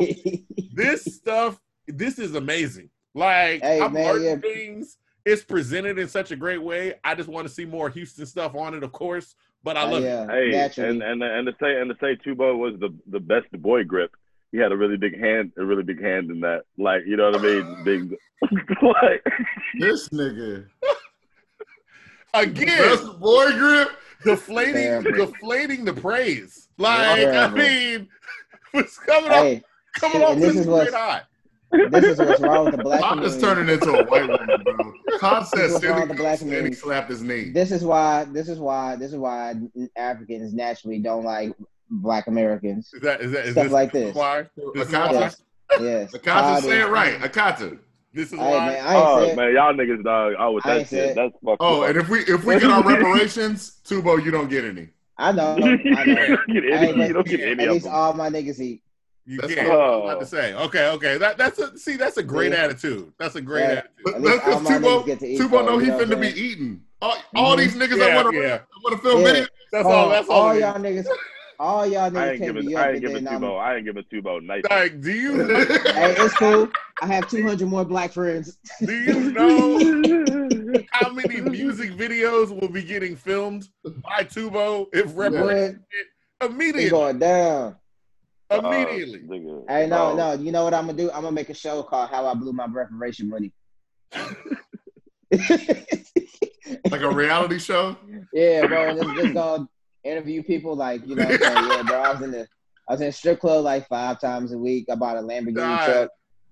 [0.73, 2.89] this stuff, this is amazing.
[3.13, 4.35] Like Hey, I'm man, learning yeah.
[4.37, 4.97] things.
[5.25, 6.95] It's presented in such a great way.
[7.03, 9.35] I just want to see more Houston stuff on it, of course.
[9.63, 10.07] But I Oh, love it.
[10.07, 10.89] yeah, Hey, naturally.
[10.89, 14.11] and and and to say and to say Tubo was the the best boy grip.
[14.51, 16.63] He had a really big hand, a really big hand in that.
[16.77, 17.83] Like you know what I mean?
[17.85, 18.15] Big,
[18.81, 19.23] like
[19.79, 20.67] This nigga.
[22.33, 23.89] Again, Best boy grip.
[24.23, 25.11] deflating, Terrible.
[25.11, 26.67] deflating the praise.
[26.77, 27.61] Like Terrible.
[27.61, 28.07] I mean,
[28.73, 29.61] it's coming off, Hey,
[29.99, 31.21] coming and off this this is what's- great high.
[31.89, 33.41] This is what's wrong with the black Todd is community.
[33.65, 34.93] turning into a white woman, bro.
[35.19, 37.49] Todd said This what's wrong with the black goose and he slapped his knee.
[37.51, 38.25] This is why.
[38.25, 38.95] This is why.
[38.95, 39.55] This is why
[39.95, 41.53] Africans naturally don't like
[41.89, 42.89] black Americans.
[42.93, 44.15] Is that is that is Stuff this like this.
[44.15, 44.45] why?
[44.73, 45.11] This Akata.
[45.13, 45.41] Yes.
[45.81, 46.11] Yes.
[46.11, 47.19] Akata, Todd say it right.
[47.19, 47.79] Akata.
[48.13, 48.65] This is Hey, why.
[48.67, 49.37] man, I oh said.
[49.37, 50.33] man, y'all niggas dog.
[50.37, 51.89] Oh, with that shit, that's fucked Oh, up.
[51.89, 54.89] and if we if we get our reparations, Tubo, you don't get any.
[55.17, 55.53] I know.
[55.55, 55.65] I know.
[55.65, 56.93] don't get Hey, any.
[56.97, 57.93] but You don't get any At of least them.
[57.95, 58.83] all my niggas eat.
[59.25, 59.71] You That's can't.
[59.71, 60.53] all- I to say.
[60.53, 61.17] Okay, okay.
[61.17, 61.95] That that's a see.
[61.95, 62.63] That's a great Yeah.
[62.63, 63.13] attitude.
[63.17, 63.67] That's a great Yeah.
[63.79, 64.15] attitude.
[64.15, 65.39] At that's because all my niggas Tubo, get to eat.
[65.41, 66.37] Tubo know he you know finna be saying?
[66.51, 66.81] eating.
[67.01, 67.59] All, all Mhm.
[67.59, 68.59] these niggas Yeah, that want to yeah.
[68.83, 69.27] want to film Yeah.
[69.33, 69.47] videos.
[69.71, 70.09] That's Oh, all.
[70.09, 70.41] That's all.
[70.47, 71.07] all y'all niggas.
[71.59, 72.75] All y'all I niggas ain't can be giving.
[72.75, 73.41] up I ain't and giving I'm.
[73.41, 73.59] Tubo.
[73.59, 74.63] I ain't giving Tubo nice.
[74.69, 76.67] Like, do you Hey, it's cool.
[77.01, 78.57] I have 200 more black friends.
[78.83, 79.77] do you know
[80.91, 85.79] how many music videos will be getting filmed by Tubo if reparations
[86.39, 86.49] What?
[86.49, 86.83] immediately?
[86.85, 87.75] It's going down.
[88.59, 89.19] Immediately.
[89.19, 90.35] Uh, nigga, Hey, no, bro.
[90.35, 90.41] no.
[90.43, 91.09] You know what I'm gonna do?
[91.11, 93.51] I'm gonna make a show called "How I Blew My Reparation Money."
[96.89, 97.97] Like a reality show.
[98.33, 98.89] yeah, bro.
[98.89, 99.67] And it's just gonna
[100.03, 101.23] interview people like you know.
[101.27, 102.01] Say, yeah, bro.
[102.01, 102.47] I was in the
[102.87, 104.85] I was in strip club like five times a week.
[104.91, 105.85] I bought a Lamborghini God.
[105.85, 106.09] truck.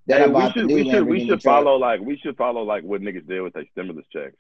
[0.08, 1.64] Then Hey, I we bought the new we should we Lamborghini should truck.
[1.64, 4.36] follow like we should follow like what niggas did with their stimulus checks.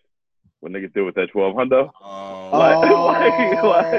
[0.59, 1.89] What niggas did with that twelve hundo.
[2.01, 3.91] Oh, Like- oh, like- like-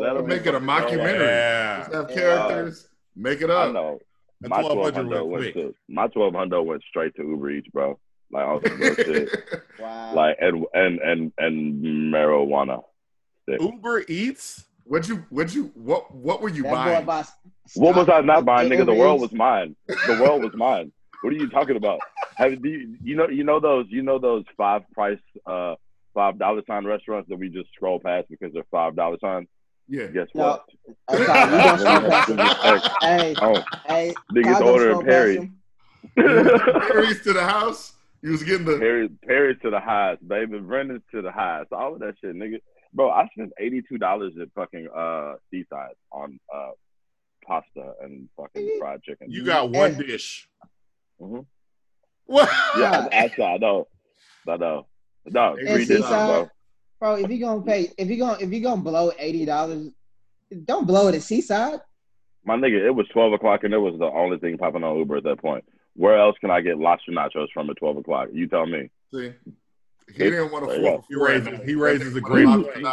[0.00, 1.20] That'll Or make it a mockumentary.
[1.20, 1.78] yeah.
[1.80, 2.16] Just have Yeah.
[2.16, 2.88] characters.
[3.16, 3.72] Make it I up.
[3.74, 4.00] know.
[4.40, 7.98] The My 1200 went went to my twelve hundo went straight to Uber Eats, bro.
[8.32, 9.28] Like on some real shit.
[9.80, 10.14] Wow.
[10.14, 11.84] Like and and and and
[12.14, 12.82] marijuana.
[13.48, 14.66] Uber Eats.
[14.84, 17.04] what you what you what what were you that buying?
[17.04, 17.28] bought
[17.74, 18.86] What was I not buying, nigga?
[18.86, 19.74] The world was mine.
[19.88, 20.92] The world was mine.
[21.22, 22.00] What are you talking about?
[22.36, 25.74] Have do you, you know you know those you know those five price uh
[26.14, 29.48] five dollar sign restaurants that we just scroll past because they're five dollar signs?
[29.90, 30.06] Yeah.
[30.06, 30.42] Guess No.
[30.44, 30.64] what?
[31.08, 32.38] I'm sorry, you don't scroll past them.
[33.02, 35.50] Hey, Hey, oh, hey, niggas Kyle, don't ordering Perry.
[36.16, 37.94] Perry's to the house.
[38.22, 40.58] You was getting the Perry Perry's to the highest, baby.
[40.60, 41.72] Brennan's to the highest.
[41.72, 42.60] All of that shit, nigga.
[42.92, 46.70] Bro, I spent eighty two dollars at fucking uh Seaside on uh
[47.46, 49.30] pasta and fucking fried chicken.
[49.30, 50.48] You got one dish.
[51.20, 51.46] Mhm.
[52.26, 52.48] What?
[52.78, 53.88] Yeah, I, I, I know.
[54.48, 54.86] I know.
[55.26, 56.48] No, And three dishes, bro.
[57.00, 59.88] Bro, if you're gonna pay, if you're gonna if you're gonna blow eighty dollars,
[60.64, 61.80] don't blow it at Seaside.
[62.44, 65.16] My nigga, it was twelve o'clock and it was the only thing popping on Uber
[65.16, 65.64] at that point.
[65.94, 68.28] Where else can I get lobster nachos from at twelve o'clock?
[68.32, 68.90] You tell me.
[69.12, 69.32] see.
[70.12, 71.04] He didn't want to There you fall.
[71.08, 72.48] He raises- he raises a great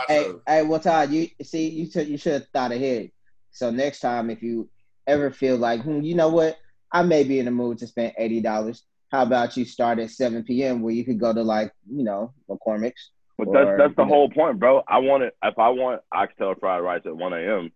[0.08, 3.12] Hey, hey, well, Todd, you see, you should you should have thought ahead.
[3.52, 4.70] So next time, if you
[5.08, 6.58] ever feel like, hmm, you know what,
[6.92, 8.84] I may be in the mood to spend eighty dollars.
[9.12, 10.82] How about you start at seven p.m.
[10.82, 13.10] where you could go to like, you know, McCormick's.
[13.38, 14.14] But Or, that's that's the you know.
[14.14, 14.84] whole point, bro.
[14.88, 17.72] I want it if I want oxtail fried rice at one a.m.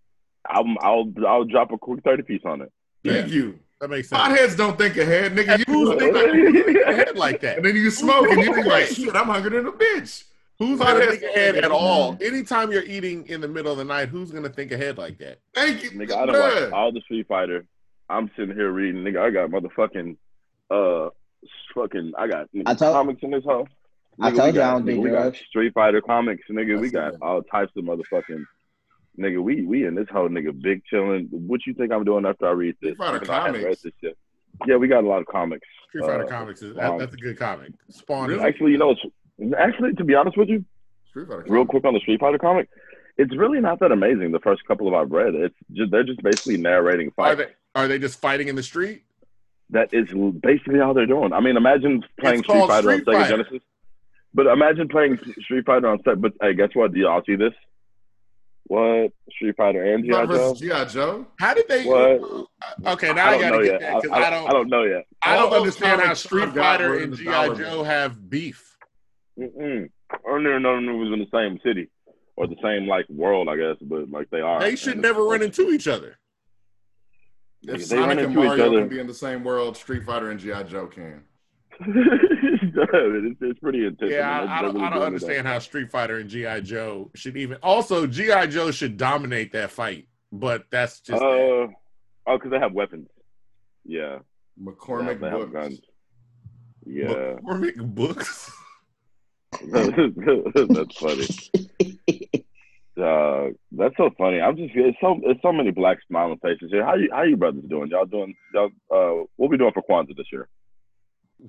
[0.47, 2.71] I'll I'll I'll drop a quick thirty piece on it.
[3.05, 3.59] Thank you.
[3.79, 4.21] That makes sense.
[4.21, 5.55] Potheads don't think ahead, nigga.
[5.55, 7.57] And who's You, thinking ahead like that?
[7.57, 10.23] and then you smoke and you be like, shit, I'm hungry than a bitch.
[10.59, 12.17] Who's Potheads gonna think ahead at all?
[12.21, 15.39] Anytime you're eating in the middle of the night, who's gonna think ahead like that?
[15.55, 15.91] Thank you.
[15.91, 16.63] Nigga, I don't Bruh.
[16.65, 17.65] watch all the Street Fighter.
[18.09, 19.03] I'm sitting here reading.
[19.03, 20.17] Nigga, I got motherfucking
[20.69, 21.09] uh
[21.73, 23.43] fucking I got nigga, I told- comics in this
[24.19, 24.25] home.
[24.25, 25.35] I Nigga, told you I don't do nigga, we got.
[25.35, 26.77] Street Fighter comics, nigga.
[26.77, 27.21] I We got that.
[27.21, 28.43] all types of motherfucking
[29.19, 29.41] nigga.
[29.41, 31.27] We we in this whole nigga big chilling.
[31.31, 32.93] What you think I'm doing after I read this?
[32.93, 33.81] Street Fighter Even though I haven't read comics.
[33.83, 34.17] this shit.
[34.67, 35.67] Yeah, we got a lot of comics.
[35.89, 37.71] Street Fighter Uh, Comics is that, that's a good comic.
[37.89, 38.43] Spawn Really?
[38.43, 39.01] Actually, you know, it's,
[39.57, 40.63] actually, to be honest with you,
[41.09, 41.45] Street Fighter.
[41.47, 42.69] real quick on the Street Fighter comic,
[43.17, 44.31] it's really not that amazing.
[44.31, 47.37] The first couple of I've read, it's just they're just basically narrating Are fights.
[47.37, 47.47] they
[47.81, 49.03] are they just fighting in the street?
[49.71, 50.09] That is
[50.41, 51.31] basically all they're doing.
[51.33, 53.29] I mean, imagine playing Street Fighter Street on Sega Fighter.
[53.37, 53.61] Genesis.
[54.33, 56.21] But imagine playing Street Fighter on set.
[56.21, 56.93] But hey, guess what?
[56.93, 57.53] Do y'all see this?
[58.65, 60.25] What Street Fighter and G.I.
[60.25, 60.55] Joe?
[60.55, 60.85] G.I.
[60.85, 61.27] Joe.
[61.37, 61.83] How did they?
[61.85, 62.47] What?
[62.85, 63.81] Uh, okay, now I, I gotta get yet.
[63.81, 64.49] that because I, I, I, don't.
[64.49, 65.05] I don't know yet.
[65.21, 68.77] I All don't understand how Street Fighter and GI Joe have beef.
[69.37, 69.89] Mm-mm.
[70.11, 71.89] I never known it was in the same city
[72.35, 73.75] or the same like world, I guess.
[73.81, 74.59] But like they are.
[74.59, 76.17] They should never run into each other.
[77.63, 78.79] If They run Sonic and into each Mario other.
[78.79, 80.63] can be in the same world, Street Fighter and G.I.
[80.63, 81.23] Joe can.
[81.87, 84.11] it's, it's pretty intense.
[84.11, 85.05] Yeah, mean, I, I don't, really I don't doing it.
[85.07, 87.57] understand how Street Fighter and GI Joe should even.
[87.63, 91.67] Also, GI Joe should dominate that fight, but that's just Uh, oh,
[92.27, 93.07] because they have weapons.
[93.85, 94.19] Yeah.
[94.61, 95.53] McCormick they have Books.
[95.53, 95.81] guns.
[96.85, 97.07] Yeah.
[97.07, 98.51] McCormick books.
[99.71, 101.27] that's funny.
[103.01, 104.39] Uh, that's so funny.
[104.41, 106.85] I'm just it's so it's so many black smiling faces here.
[106.85, 107.89] How you how you brothers doing?
[107.89, 110.47] Y'all doing y'all uh what we doing for Kwanzaa this year?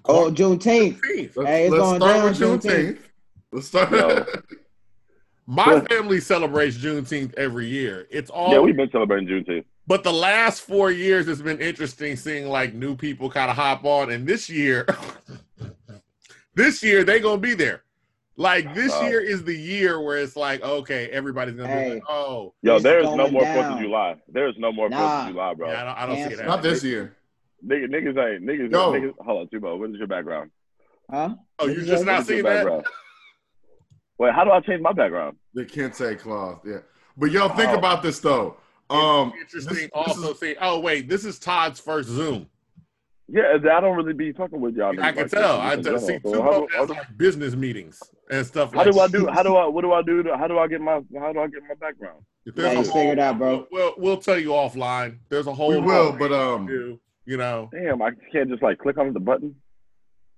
[0.06, 1.00] Oh, Juneteenth.
[1.02, 1.36] Beef.
[1.36, 2.96] Let's, Hey, it's let's going start down with Juneteenth.
[2.96, 2.98] Juneteenth.
[3.52, 3.90] Let's start.
[3.90, 4.24] Yo.
[5.46, 8.06] My family celebrates Juneteenth every year.
[8.10, 9.64] It's all Yeah, we've been celebrating Juneteenth.
[9.86, 13.84] But the last four years it's been interesting seeing like new people kind of hop
[13.84, 14.10] on.
[14.12, 14.86] And this year,
[16.54, 17.82] this year they gonna be there.
[18.36, 22.02] Like this Uh, year is the year where it's like, okay, everybody's gonna be like,
[22.08, 23.72] oh, Yo, there is no going more Fourth down.
[23.74, 24.16] of July.
[24.28, 25.22] There is no more Fourth Nah.
[25.26, 25.70] of July, bro.
[25.70, 26.38] yeah, I don't, I don't see Cancel.
[26.38, 26.46] that.
[26.46, 27.14] Not this year.
[27.66, 28.70] Niggas, niggas ain't niggas.
[28.72, 28.92] Yo.
[28.92, 29.78] niggas hold on, Tubo.
[29.78, 30.50] What is your background?
[31.10, 31.34] Huh?
[31.58, 32.64] Oh, you just not is seeing that?
[32.64, 32.86] background?
[34.18, 35.36] Wait, how do I change my background?
[35.54, 36.78] The Kente cloth, Yeah.
[37.16, 37.74] But y'all think Oh.
[37.78, 38.56] about this though.
[38.90, 39.74] Um, interesting.
[39.74, 42.46] this- this also, is- see, oh wait, this is Todd's first Zoom.
[43.28, 44.90] Yeah, I don't really be talking with y'all.
[45.00, 45.56] I can like tell.
[45.58, 46.20] this I in t- see general.
[46.22, 49.00] two So how, do, them has do, like business meetings and stuff how like do
[49.00, 49.26] I do?
[49.28, 49.66] How do I?
[49.66, 50.22] What do I do?
[50.24, 51.00] To, how do I get my?
[51.18, 52.24] How do I get my background?
[52.44, 53.66] If Yeah, a you figure it out, bro.
[53.70, 55.18] We'll, we'll tell you offline.
[55.28, 57.70] There's a whole we will, but um, do, you know.
[57.72, 59.54] Damn, I can't just like click on the button.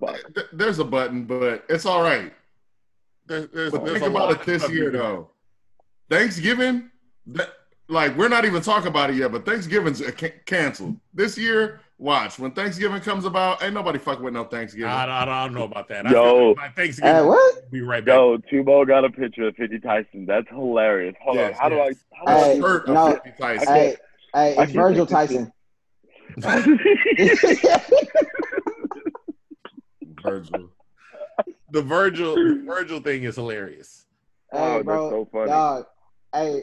[0.00, 0.20] Fuck.
[0.52, 2.32] there's a button, but it's all right.
[3.26, 5.30] There's, there's, But there's think a about lot it this year stuff though.
[6.10, 6.90] Thanksgiving,
[7.28, 7.50] that,
[7.88, 10.10] like we're not even talking about it yet, but Thanksgiving's uh,
[10.46, 11.80] canceled this year.
[11.96, 14.90] Watch when Thanksgiving comes about, ain't nobody fucking with no Thanksgiving.
[14.90, 16.04] I, I, I don't know about that.
[16.06, 16.10] Yo.
[16.10, 17.14] feel like my Thanksgiving.
[17.14, 17.70] Hey, what?
[17.70, 18.14] be right back.
[18.16, 20.26] Yo, Tubo got a picture of 50 Tyson.
[20.26, 21.14] That's hilarious.
[21.22, 21.70] Hold Yes, on.
[21.70, 21.94] How yes.
[21.94, 22.32] do I?
[22.32, 23.06] How do Hey, Shirt no.
[23.06, 23.68] of 50 Tyson.
[23.74, 23.96] Hey,
[24.34, 25.52] hey, I it's Virgil Tyson.
[30.22, 30.70] Virgil.
[31.70, 34.06] The Virgil the Virgil thing is hilarious.
[34.52, 35.46] Oh, Hey, that's bro, so funny.
[35.50, 35.84] dog.
[36.32, 36.62] Hey,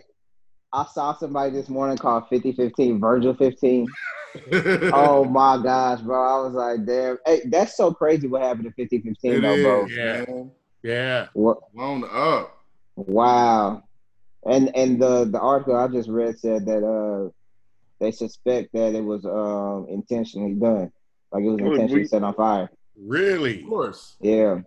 [0.74, 3.88] I saw somebody this morning called 5015, Virgil 15.
[4.94, 6.18] oh my gosh, bro.
[6.22, 7.18] I was like, damn.
[7.26, 9.86] Hey, that's so crazy what happened to 5015, It though, bro.
[9.88, 10.26] Yeah.
[10.28, 10.52] man.
[10.84, 11.28] Yeah.
[11.34, 12.58] What, Blown up.
[12.96, 13.84] wow.
[14.46, 17.30] And and the the article I just read said that uh
[18.02, 20.92] they suspect that it was um intentionally done.
[21.32, 22.70] Like it was intentionally set on fire.
[23.00, 23.62] Really?
[23.64, 24.18] Of course.
[24.20, 24.62] Yeah.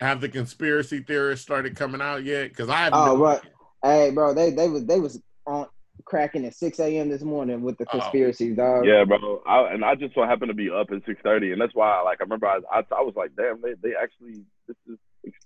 [0.00, 2.50] Have the conspiracy theorists started coming out yet?
[2.50, 3.40] Because I have Oh, no right.
[3.82, 5.66] Hey, bro, they they was they was on
[6.04, 7.08] cracking at 6 a.m.
[7.08, 7.98] this morning with the Oh.
[7.98, 8.84] conspiracies, dog.
[8.86, 9.42] Yeah, bro.
[9.46, 12.18] I, and I just so happened to be up at 6:30, and that's why, like,
[12.20, 15.36] I remember I, I, I was like, damn, they, they actually this is it's,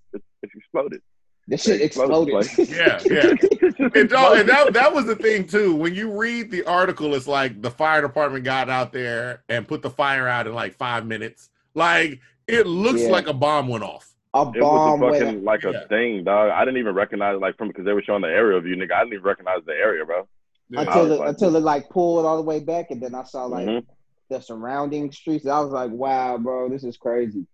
[0.43, 1.03] it's exploded.
[1.49, 2.71] This shit exploded exploded.
[2.77, 3.89] Yeah, yeah.
[3.95, 5.75] And, dog, and that, that was the thing too.
[5.75, 9.83] When you read the article, it's like the fire department got out there and put
[9.83, 11.51] the fire out in like five minutes.
[11.75, 13.09] Like it looks Yeah.
[13.11, 14.09] like a bomb went off.
[14.35, 15.71] a It bomb was a went fucking like Yeah.
[15.83, 16.51] a thing, dog.
[16.51, 18.93] I didn't even recognize like from because they were showing the aerial view, nigga.
[18.93, 20.29] I didn't even recognize the area, bro.
[20.71, 20.83] Yeah.
[20.83, 23.47] Until it, like- until it like pulled all the way back, and then I saw
[23.47, 23.85] like Mhm.
[24.31, 25.47] the surrounding streets.
[25.47, 27.47] I was like, wow, bro, this is crazy.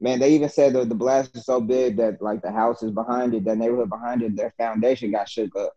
[0.00, 3.34] Man, they even said that the blast is so big that like the houses behind
[3.34, 5.72] it, the neighborhood behind it, their foundation got shook up.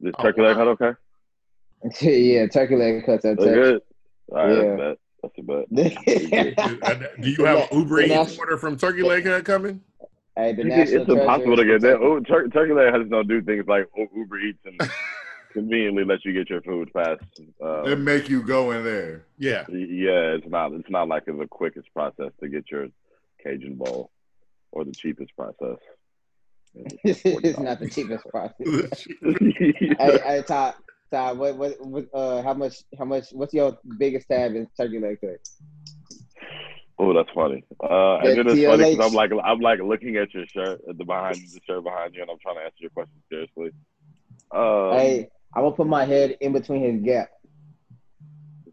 [0.00, 0.74] This Oh, turkey leg wow.
[0.76, 2.00] hut okay?
[2.34, 3.36] yeah, turkey leg cuts up.
[3.38, 3.82] That's good.
[4.32, 4.76] All right, Yeah.
[4.76, 4.96] that's a.
[5.20, 5.68] That's a bet.
[7.20, 9.80] Do you have an Uber And Eats that's- order from Turkey Leg Hut coming?
[10.36, 11.96] hey, the Nigga, it's impossible to get that.
[11.96, 14.80] Oh, tur- turkey leg huts don't do things like Uber Eats and
[15.52, 17.20] conveniently let you get your food fast.
[17.60, 19.24] Uh, It make you go in there.
[19.38, 19.64] Yeah.
[19.68, 20.72] yeah, it's not.
[20.72, 22.86] It's not like the quickest process to get your
[23.42, 24.10] Cajun bowl,
[24.72, 25.78] or the cheapest process.
[27.04, 29.06] it's not the cheapest process.
[29.98, 30.74] hey, hey, Todd,
[31.10, 35.00] Todd, what, what, what, uh, how much, how much, what's your biggest tab in turkey
[35.00, 35.38] leg hut?
[37.00, 37.64] Oh, that's funny.
[37.82, 40.98] Uh, and then it's funny because I'm like I'm like looking at your shirt, at
[40.98, 43.70] the behind the shirt behind you, and I'm trying to answer your question seriously.
[44.52, 47.28] Um, Hey, I'm gonna put my head in between his gap.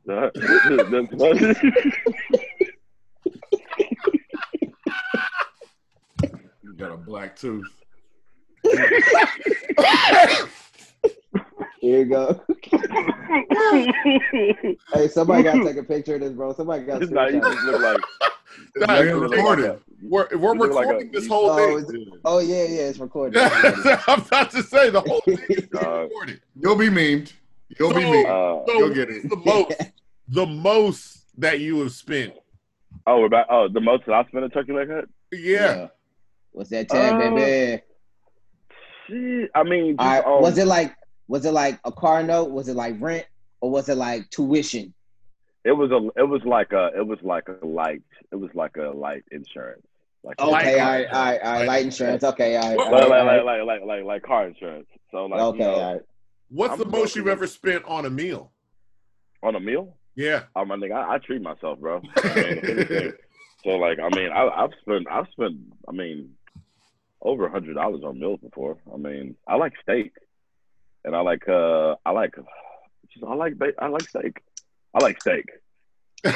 [0.08, 0.34] that-
[0.89, 2.69] that's funny.
[6.78, 7.66] Got a black tooth.
[11.82, 12.42] Here you go.
[14.94, 16.54] Hey, somebody gotta take a picture of this, bro.
[16.54, 17.72] Somebody gotta Nah, you screenshot just it.
[17.72, 17.98] look like
[18.76, 19.82] It's Nah, being you look.
[20.02, 22.12] We're, we're You look like recording a- this you- whole Oh, thing.
[22.26, 23.38] oh yeah, yeah, it's recorded.
[23.42, 26.42] I'm about to say the whole thing is Uh, recorded.
[26.56, 27.34] You'll be memed.
[27.80, 28.26] You'll be memed.
[28.28, 29.30] uh, You'll get it.
[29.30, 29.74] the most,
[30.30, 32.34] the most that you have spent.
[33.08, 33.48] oh, we're back.
[33.50, 35.06] Oh, the most that I spent a turkey leg hut.
[35.34, 35.88] Yeah.
[36.56, 37.82] What's that tag, Uh, baby?
[39.08, 40.36] Shit, I mean, All just, right.
[40.36, 40.96] um, Was it like
[41.28, 42.52] was it like a car note?
[42.52, 43.26] Was it like rent?
[43.60, 44.94] Or was it like tuition?
[45.65, 45.98] It was a.
[46.20, 46.91] It was like a.
[46.96, 48.04] It was like a light.
[48.32, 49.86] It was like a light insurance.
[50.24, 51.68] Like Okay, all car right, all right, all right.
[51.68, 52.24] Light insurance.
[52.24, 52.78] Okay, all right.
[52.78, 54.88] What- like, right, like, like, like, like, like, like car insurance.
[55.12, 56.02] So like, Okay, you know, all right.
[56.50, 58.52] What's I'm the most you've ever spent on a meal?
[59.44, 59.96] on a meal.
[60.15, 60.44] Yeah.
[60.56, 62.02] Oh my nigga, I, I treat myself, bro.
[62.18, 63.13] I mean,
[63.63, 66.32] so like, I mean, I, I've spent, I've spent, I mean,
[67.26, 68.78] over a hundred dollars on meals before.
[68.94, 70.14] I mean, I like steak,
[71.04, 72.36] and I like, uh, I like,
[73.12, 74.38] just, I like, ba- I like steak.
[74.94, 75.46] I like steak.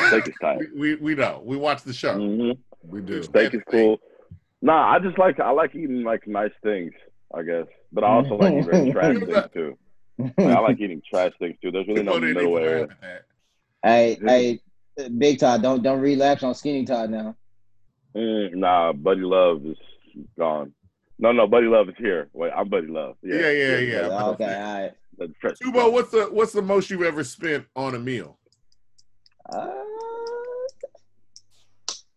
[0.08, 0.60] Steak is tight.
[0.74, 1.42] We, we, we know.
[1.46, 2.14] We watch the show.
[2.14, 2.52] hmm
[2.84, 3.24] We do.
[3.24, 4.00] Steak is cool.
[4.62, 6.92] Nah, I just like, I like eating like nice things,
[7.34, 7.66] I guess.
[7.94, 9.78] But I also like eating trash things too.
[10.18, 11.72] Like, I like eating trash things too.
[11.72, 12.82] There's really no People didn't middle even area.
[12.82, 13.26] laugh at that.
[13.82, 14.60] Hey,
[14.98, 17.36] hey, Big Todd, don't don't relapse on Skinny Todd now.
[18.16, 19.78] Mm, nah, Buddy Love is
[20.38, 20.74] gone.
[21.20, 22.30] No, no, Buddy Love is here.
[22.34, 23.18] Wait, I'm Buddy Love.
[23.22, 24.00] Yeah, Yeah, yeah, yeah.
[24.00, 24.92] I'm about to okay, all right.
[25.18, 25.60] That's.
[25.60, 28.40] Tubo, what's the what's the most you've ever spent on a meal?
[29.52, 29.68] Uh,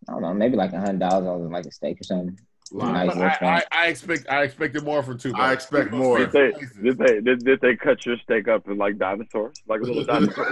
[0.09, 2.39] I don't know, maybe like a hundred dollars on like a steak or something.
[2.71, 3.11] Nice.
[3.17, 5.35] I, I, I expect I expected more from Tubo.
[5.35, 6.19] I expect Tubo's more.
[6.19, 9.81] Did they, did they did, did they cut your steak up in like dinosaurs, like
[9.81, 10.47] a little dinosaur?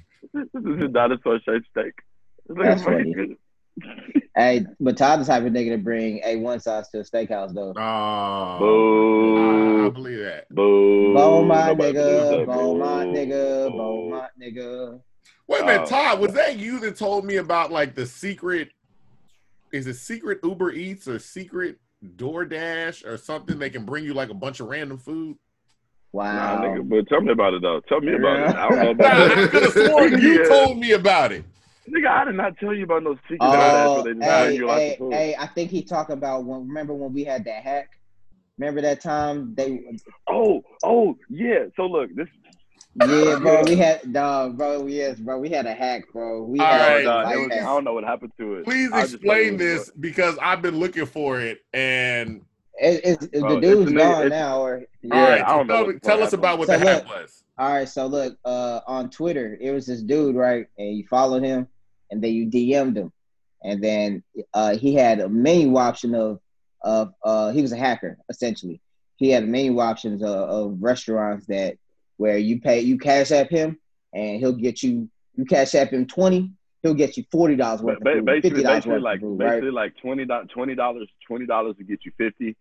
[0.34, 1.92] this is a dinosaur shaped steak.
[2.48, 3.36] It's like That's a funny.
[3.80, 7.02] Fucking- Hey, but Todd the type of nigga to bring a one sauce to a
[7.02, 7.72] steakhouse though.
[7.76, 9.82] Oh.
[9.82, 10.48] I, I believe that.
[10.50, 11.14] boo.
[11.14, 12.46] Bone my Nobody nigga, that.
[12.46, 13.76] bone my nigga, Boo.
[13.78, 15.00] bone my nigga.
[15.48, 15.86] Wait a minute, Oh.
[15.86, 18.68] Todd, was that you that told me about like the secret?
[19.72, 21.78] Is it secret Uber Eats or secret
[22.16, 23.58] DoorDash or something?
[23.58, 25.36] They can bring you like a bunch of random food.
[26.14, 26.62] Nah, Wow.
[26.62, 27.80] nigga, but tell me about it though.
[27.88, 28.56] Tell me about it.
[28.56, 29.50] I don't know Nah, about I it.
[29.50, 30.48] could have sworn you Yeah.
[30.48, 31.44] told me about it.
[31.88, 33.38] Nigga, I did not tell you about no secret.
[33.40, 36.94] Oh, Oh, they hey, you hey, of hey, I think he talked about when remember
[36.94, 37.88] when we had that hack?
[38.58, 39.82] Remember that time they
[40.28, 41.66] Oh, oh, yeah.
[41.76, 42.28] So look, this.
[43.06, 46.42] Yeah, bro, we had dog, bro, yes, bro, we had a hack, bro.
[46.42, 48.64] We All had right, a Nah, life was- I don't know what happened to it.
[48.64, 52.42] Please I just explain it this because I've been looking for it and
[52.80, 55.42] It, it's, Bro, the it's dude's a nigga- gone it's- now, or Yeah, all right,
[55.44, 57.44] I don't know tell, what tell fuck us about what So the hack was.
[57.56, 60.66] All right, so look, uh, on Twitter, it was this dude, right?
[60.78, 61.66] And you followed him,
[62.10, 63.12] and then you DM'd him,
[63.62, 64.22] and then
[64.54, 66.40] uh, he had a menu option of
[66.82, 68.80] of uh, he was a hacker essentially.
[69.16, 71.76] He had menu options of, of restaurants that
[72.18, 73.78] where you pay you cash app him,
[74.12, 76.50] and he'll get you you cash app him twenty,
[76.82, 79.50] he'll get you forty dollars worth of food, basically, dollars basically like food, right?
[79.50, 82.56] basically like twenty twenty dollars twenty dollars to get you fifty,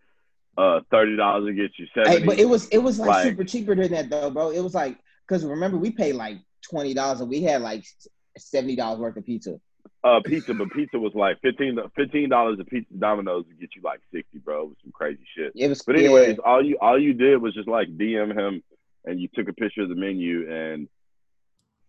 [0.57, 2.25] uh thirty dollars to get you Hey, seventy.
[2.25, 4.49] but it was it was like, Like- super cheaper than that though, bro.
[4.51, 7.85] It was like because remember we paid like twenty dollars and we had like
[8.39, 9.59] seventy dollars worth of pizza.
[10.03, 11.75] uh pizza, but pizza was like 15
[12.29, 14.63] dollars a pizza Domino's to get you like sixty, bro.
[14.63, 15.53] It was some crazy shit.
[15.55, 16.05] It was But yeah.
[16.05, 18.63] anyways, all you all you did was just like DM him,
[19.05, 20.87] and you took a picture of the menu, and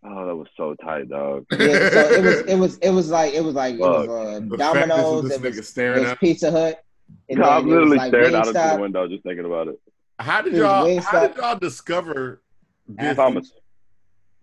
[0.04, 1.46] oh, that was so tight, dog.
[1.52, 4.56] yeah, so it was it was it was like it was like it was uh,
[4.56, 6.18] Domino's, fatness it was, it was.
[6.20, 6.84] Pizza Hut,
[7.28, 9.80] and No, I'm literally like staring out into the window just thinking about it.
[10.20, 12.42] How did y'all Wingstop- how did y'all discover
[12.88, 13.16] this?
[13.16, 13.52] Thomas,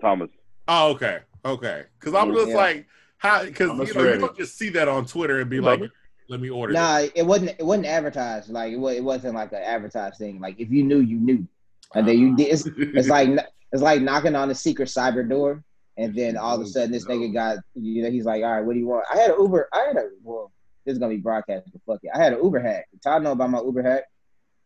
[0.02, 0.30] Thomas.
[0.68, 1.84] Oh, okay, okay.
[1.99, 2.55] Because I'm just Yeah.
[2.55, 3.43] like, how?
[3.45, 5.79] Because you know you don't just see that on Twitter and be Thomas.
[5.81, 5.91] like,
[6.27, 8.49] "Let me order." Nah, it wasn't it wasn't advertised.
[8.49, 10.39] Like it, it wasn't like an advertised thing.
[10.39, 11.47] Like if you knew, you knew,
[11.95, 12.47] and then you did.
[12.47, 13.30] It's, it's like
[13.72, 15.63] it's like knocking on a secret cyber door,
[15.97, 18.61] and then all of a sudden this nigga got you know he's like, all right,
[18.61, 19.05] what do you want?
[19.11, 19.70] I had an Uber.
[19.74, 20.51] I had a well,
[20.86, 22.11] this is gonna be broadcast, but fuck it.
[22.13, 22.88] I had an Uber hack.
[23.01, 24.03] Todd know about my Uber hack.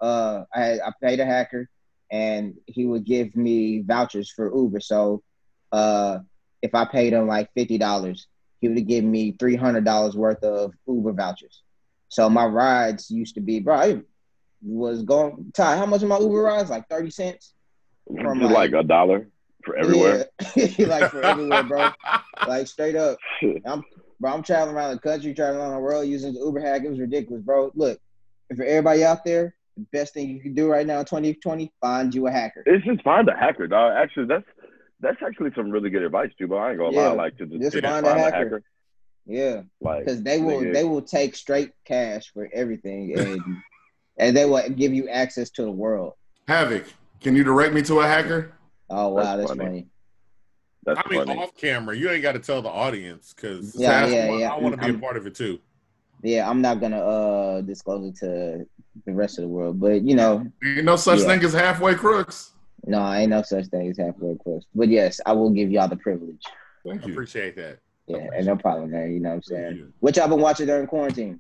[0.02, 1.70] Uh, I had, I paid a hacker,
[2.10, 4.80] and he would give me vouchers for Uber.
[4.80, 5.22] So,
[5.74, 6.20] uh,
[6.62, 8.28] if I paid him like fifty dollars,
[8.62, 11.62] he would give me three hundred dollars worth of Uber vouchers.
[12.10, 13.76] So my rides used to be, bro.
[13.76, 14.02] I
[14.62, 15.52] was going.
[15.54, 16.70] Ty, how much of my Uber rides?
[16.70, 17.54] Like thirty cents.
[18.22, 19.30] From, like- like a dollar
[19.64, 20.26] for everywhere.
[20.56, 20.68] Yeah.
[20.88, 21.90] like for everywhere, bro.
[22.48, 23.18] Like straight up.
[23.66, 23.84] I'm
[24.22, 24.32] bro.
[24.34, 26.84] I'm traveling around the country, traveling around the world using the Uber hack.
[26.86, 27.70] It was ridiculous, bro.
[27.76, 28.00] Look,
[28.56, 32.16] for everybody out there, the best thing you can do right now, in 2020, find
[32.16, 32.64] you a hacker.
[32.66, 33.94] It's just find a hacker, dog.
[33.96, 34.46] Actually, that's
[35.02, 36.48] that's actually some really good advice too.
[36.48, 37.08] But I ain't gonna Yeah.
[37.10, 38.62] lie, like to just, Just to find a hacker.
[39.26, 43.42] Yeah, Like because they will nigga, they will take straight cash for everything, and
[44.18, 46.14] and they will give you access to the world.
[46.48, 46.86] Havoc,
[47.22, 48.54] can you direct me to a hacker?
[48.90, 49.66] Oh wow, That's that's, funny.
[49.66, 49.88] funny.
[50.84, 51.40] That's I mean, funny.
[51.40, 54.52] off camera, you ain't got to tell the audience because Yeah, I, yeah, want- yeah.
[54.54, 55.60] I want to be a I'm- part of it too.
[56.24, 58.66] Yeah, I'm not gonna uh disclose it to
[59.06, 61.26] the rest of the world, but you know, Ain't no such Yeah.
[61.28, 62.52] thing as halfway crooks.
[62.86, 64.64] No, I ain't no such thing as halfway close.
[64.76, 66.44] But yes, I will give y'all the privilege.
[66.86, 67.14] Thank I you.
[67.14, 67.80] appreciate that.
[68.08, 69.12] Yeah, and no problem man.
[69.12, 69.94] You know what I'm saying?
[70.00, 71.40] What y'all been watching during quarantine?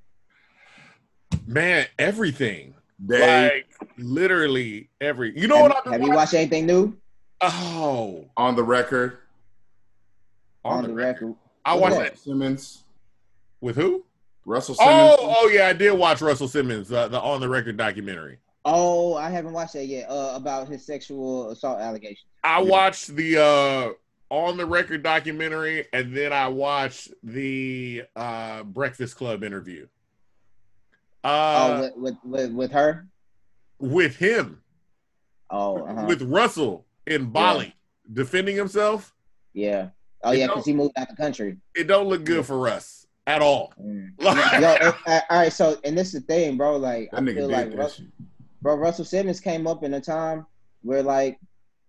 [1.47, 2.75] Man, everything.
[3.05, 3.67] Day Like
[3.97, 5.37] literally every.
[5.39, 6.95] You know have what I've been have you watched anything new
[7.41, 9.17] Oh, on the record.
[10.65, 11.33] on, the, record.
[11.65, 12.13] I What's watched that?
[12.15, 12.83] that Simmons,
[13.61, 14.03] with who?
[14.45, 15.15] Russell Simmons.
[15.19, 18.39] Oh, oh yeah, I did watch Russell Simmons, uh, the on the record documentary.
[18.65, 20.09] Oh, I haven't watched that yet.
[20.09, 22.25] Uh, about his sexual assault allegations.
[22.43, 23.89] I watched the uh
[24.29, 29.87] on the record documentary, and then I watched the uh Breakfast Club interview.
[31.23, 33.07] oh, Uh, with, with with with her.
[33.79, 34.61] with him,
[35.49, 36.05] Oh, uh-huh.
[36.07, 37.73] with Russell in Bali,
[38.13, 39.15] defending himself.
[39.53, 39.89] yeah.
[40.21, 41.55] Oh You yeah, because he moved out the country.
[41.75, 43.71] It don't look good for us at all.
[43.81, 44.09] Mm.
[44.19, 45.51] Yo, uh, all right.
[45.53, 46.75] So, and this is the thing, bro.
[46.75, 48.07] Like, That I feel like that Rus- shit.
[48.61, 50.45] Bro, Russell Simmons came up in a time
[50.81, 51.39] where like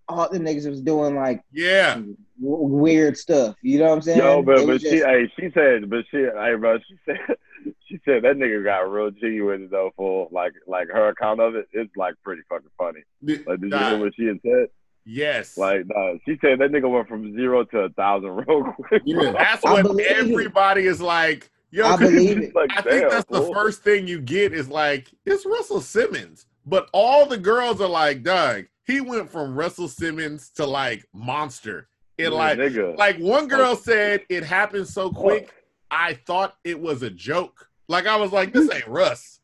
[0.08, 3.54] all the niggas was doing like yeah, w- weird stuff.
[3.62, 4.18] You know what I'm saying?
[4.18, 7.18] Yo, but but was she, just- hey, she said, but she, hey, bro, she said,
[7.88, 9.92] she said that nigga got real G with it though.
[9.96, 13.00] For like, like her account of it, it's like pretty fucking funny.
[13.22, 13.90] Like, did you Nah.
[13.90, 14.66] hear what she had said?
[15.06, 15.56] yes.
[15.56, 19.02] Like, nah, she said that nigga went from zero to a thousand real quick.
[19.04, 19.32] Yeah.
[19.32, 21.50] That's I what everybody is like.
[21.70, 22.54] Yo, I 'cause believe it.
[22.54, 26.46] like, I think damn, that's the first thing you get is like it's Russell Simmons,
[26.66, 28.66] but all the girls are like, Doug.
[28.86, 31.88] He went from Russell Simmons to like monster.
[32.18, 32.96] It like nigga.
[32.98, 35.52] like one girl said it happened so quick.
[35.90, 37.68] I thought it was a joke.
[37.88, 39.40] Like I was like, this ain't Russ.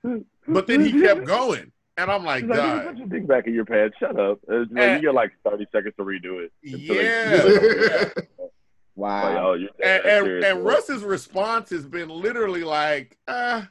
[0.49, 2.87] But then he kept going, and I'm like, She's like, "Nigga, Doug.
[2.87, 3.97] put your dick back in your pants.
[3.99, 4.39] Shut up.
[4.49, 4.95] Like, Eh.
[4.97, 6.53] you get like 30 seconds to redo it.
[6.64, 8.47] Until they- Yeah.
[8.95, 9.23] wow.
[9.25, 13.62] Like, oh, you're and, taking and, and Russ's response has been literally like, uh,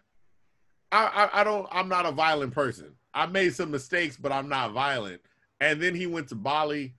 [0.92, 2.94] I, I, I don't, I'm not a violent person.
[3.16, 5.22] I made some mistakes, but I'm not violent.
[5.62, 6.94] And then he went to Bali,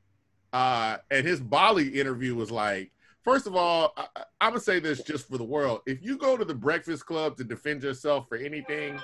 [0.53, 2.91] uh, and his Bali interview was like,
[3.23, 4.07] first of all, I,
[4.41, 7.37] I'm gonna say this just for the world: if you go to the Breakfast Club
[7.37, 8.99] to defend yourself for anything,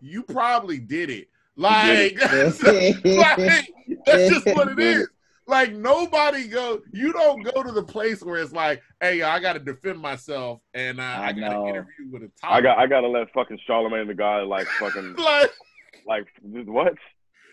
[0.00, 1.28] you probably did it.
[1.56, 3.68] Like, that's, like,
[4.06, 5.08] that's just what it is.
[5.50, 6.80] Like nobody go.
[6.92, 10.60] You don't go to the place where it's like, hey, I got to defend myself,
[10.74, 12.52] and uh, I, I got to interview with a top.
[12.52, 15.50] I got I gotta let fucking Charlemagne the guy like fucking like,
[16.06, 16.94] like what?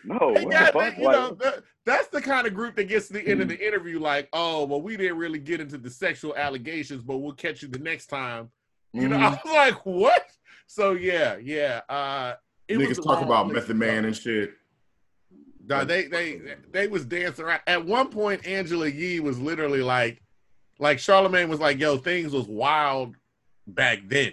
[0.04, 0.98] No, they what got, the fuck?
[0.98, 3.48] you Like, know, that- that's the kind of group that gets to the end of
[3.48, 7.32] the interview, like, oh, well, we didn't really get into the sexual allegations, but we'll
[7.32, 8.50] catch you the next time.
[8.92, 9.44] You know, I Mhm.
[9.44, 10.26] was like, what?
[10.66, 11.80] So yeah, yeah.
[11.88, 12.34] Uh,
[12.68, 14.52] it Niggas talk about Method Man and shit.
[15.66, 16.40] Nah, they they
[16.72, 17.60] they was dancing around.
[17.66, 20.22] At one point, Angela Yee was literally like,
[20.78, 23.16] like Charlemagne was like, "Yo, things was wild
[23.66, 24.32] back then,"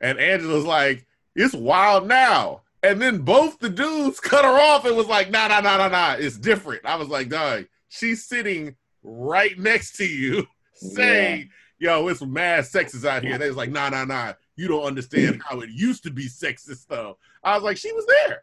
[0.00, 4.96] and Angela's like, "It's wild now." And then both the dudes cut her off and
[4.96, 6.12] was like, "Nah, nah, nah, nah, nah.
[6.18, 12.22] It's different." I was like, "Dog, she's sitting right next to you, saying." Yo, it's
[12.22, 13.36] mad sexist out here.
[13.36, 14.32] They was like, nah, nah, nah.
[14.56, 17.18] You don't understand how it used to be sexist, though.
[17.44, 18.42] I was like, she was there.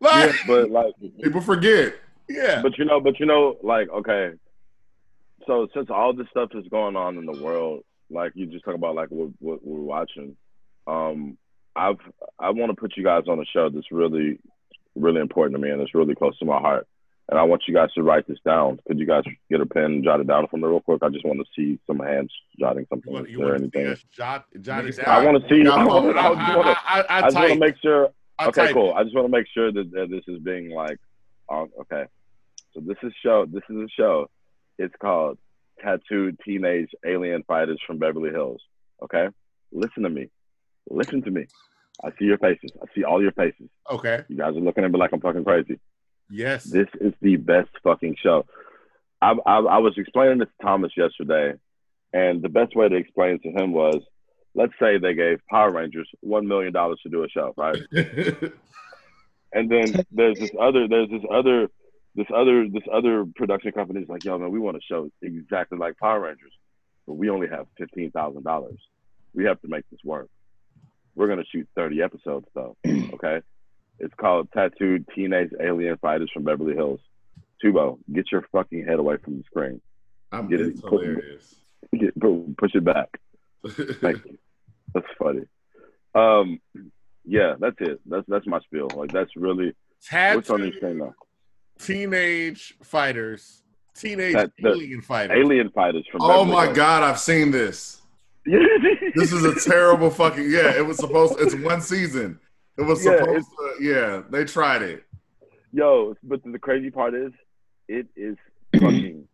[0.00, 1.94] Like, but like People forget.
[2.28, 2.60] yeah.
[2.62, 4.32] but you know, but you know, like, okay.
[5.46, 8.74] So since all this stuff is going on in the world, like you just talk
[8.74, 10.36] about like what, what we're watching,
[10.86, 11.38] um,
[11.76, 11.98] I've
[12.38, 14.38] I want to put you guys on a show that's really,
[14.94, 16.86] really important to me and it's really close to my heart.
[17.28, 18.78] And I want you guys to write this down.
[18.86, 21.02] Could you guys get a pen and jot it down for me real quick?
[21.02, 23.10] I just want to see some hands jotting something.
[23.10, 23.86] You want, you want anything?
[23.86, 25.06] us jot, jot it down?
[25.08, 25.62] I want to see.
[25.62, 27.58] Yeah, I, wanna, on- I, just I, wanna, I, I, I, I just want to
[27.58, 28.08] make sure.
[28.38, 28.92] I okay, cool.
[28.94, 30.98] I just want to make sure that, that this is being like,
[31.48, 32.04] uh, okay.
[32.74, 33.46] So this is show.
[33.46, 34.28] This is a show.
[34.78, 35.38] It's called
[35.80, 38.60] Tattooed Teenage Alien Fighters from Beverly Hills.
[39.02, 39.28] Okay,
[39.72, 40.28] listen to me.
[40.90, 41.46] Listen to me.
[42.02, 42.70] I see your faces.
[42.82, 43.68] I see all your faces.
[43.90, 44.24] Okay.
[44.28, 45.78] You guys are looking at me like I'm fucking crazy.
[46.30, 46.64] Yes.
[46.64, 48.46] This is the best fucking show.
[49.22, 51.54] I, I, I was explaining this to Thomas yesterday,
[52.12, 54.02] and the best way to explain it to him was,
[54.54, 57.80] let's say they gave Power Rangers one million dollars to do a show, right?
[59.54, 61.68] And then there's this other, there's this other,
[62.16, 65.78] this other, this other production company is like, yo, man, we want a show exactly
[65.78, 66.52] like Power Rangers,
[67.06, 68.78] but we only have fifteen thousand dollars.
[69.32, 70.28] We have to make this work.
[71.16, 72.76] We're gonna shoot 30 episodes though.
[73.14, 73.40] Okay.
[74.00, 76.98] It's called Tattooed Teenage Alien Fighters from Beverly Hills.
[77.64, 79.80] Tubo, get your fucking head away from the screen.
[80.32, 81.54] I'm, Get it- it's put- hilarious.
[81.96, 82.12] Get,
[82.56, 83.20] push it back.
[83.68, 84.38] Thank you.
[84.92, 85.42] That's funny.
[86.14, 86.60] Um,
[87.24, 88.00] yeah, that's it.
[88.06, 88.88] That's that's my spiel.
[88.96, 89.74] Like that's really
[90.10, 91.14] what's on this Tattooed thing now.
[91.78, 93.62] teenage fighters,
[93.94, 95.36] teenage That- alien fighters.
[95.38, 96.22] Alien Fighters from.
[96.22, 96.76] oh Beverly my Hills.
[96.76, 98.00] god, I've seen this.
[98.46, 100.76] This is a terrible fucking yeah.
[100.76, 101.36] It was supposed.
[101.40, 102.38] It's one season.
[102.76, 103.84] It was Yeah, supposed to.
[103.84, 105.04] Yeah, they tried it.
[105.72, 107.32] Yo, but the crazy part is,
[107.88, 108.36] it is
[108.74, 109.26] fucking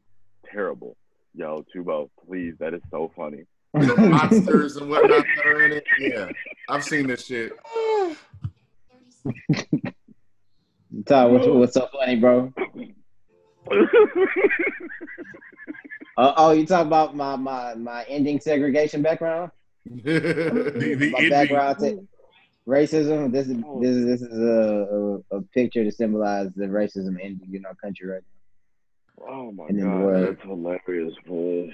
[0.51, 0.97] terrible.
[1.35, 3.45] Yo, Tubo, please, that is so funny.
[3.75, 5.85] The monsters and whatnot that are in it.
[5.99, 6.29] Yeah,
[6.69, 7.53] I've seen this shit.
[11.07, 12.53] Todd, what's, what's so funny, bro?
[16.21, 19.51] Uh, oh, you talking about my my my ending segregation background?
[19.87, 22.07] The, the my ending- background to
[22.69, 23.33] racism.
[23.33, 27.55] This is this is this is a, a, a picture to symbolize the racism ending
[27.55, 28.21] in our country right
[29.19, 29.27] now.
[29.33, 31.73] oh my And god, that's hilarious, boy.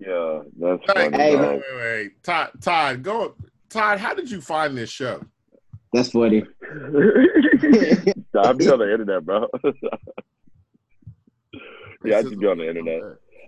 [0.00, 1.16] Yeah, that's Hey, funny.
[1.16, 2.22] Hey, wait, wait, wait.
[2.24, 3.34] Todd, Todd, go.
[3.70, 5.22] Todd, how did you find this show?
[5.92, 6.42] That's funny.
[6.62, 9.46] I'm be on the internet, bro.
[12.04, 13.02] yeah, I just be on the internet.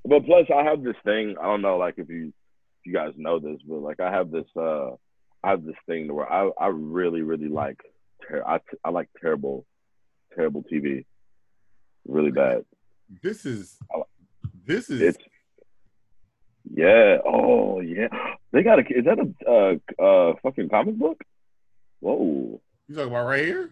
[0.05, 1.37] But plus, I have this thing.
[1.41, 4.31] I don't know, like if you if you guys know this, but like I have
[4.31, 4.91] this uh
[5.45, 7.81] I have this thing to where I I really really like
[8.27, 9.67] ter- I I like terrible
[10.35, 11.05] terrible TV,
[12.07, 12.65] really bad.
[13.23, 13.79] This is
[14.67, 15.19] this is It's
[16.73, 17.19] yeah.
[17.25, 18.09] Oh yeah.
[18.53, 18.83] They got a.
[18.83, 21.21] Is that a uh uh fucking comic book?
[22.01, 22.61] Whoa.
[22.89, 23.71] you talking about right here?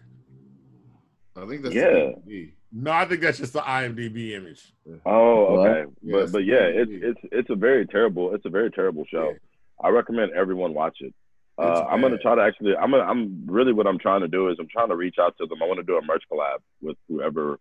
[1.35, 2.11] I think that's Yeah.
[2.25, 4.61] the No, I think that's just the IMDb image.
[5.05, 5.89] Oh, okay.
[6.03, 9.05] yeah, but but yeah, it's it's- it's it's a very terrible it's a very terrible
[9.11, 9.33] show.
[9.83, 11.13] I recommend everyone watch it.
[11.57, 12.75] Uh, I'm gonna try to actually.
[12.75, 13.03] I'm gonna.
[13.03, 15.61] I'm really what I'm trying to do is I'm trying to reach out to them.
[15.61, 17.59] I want to do a merch collab with whoever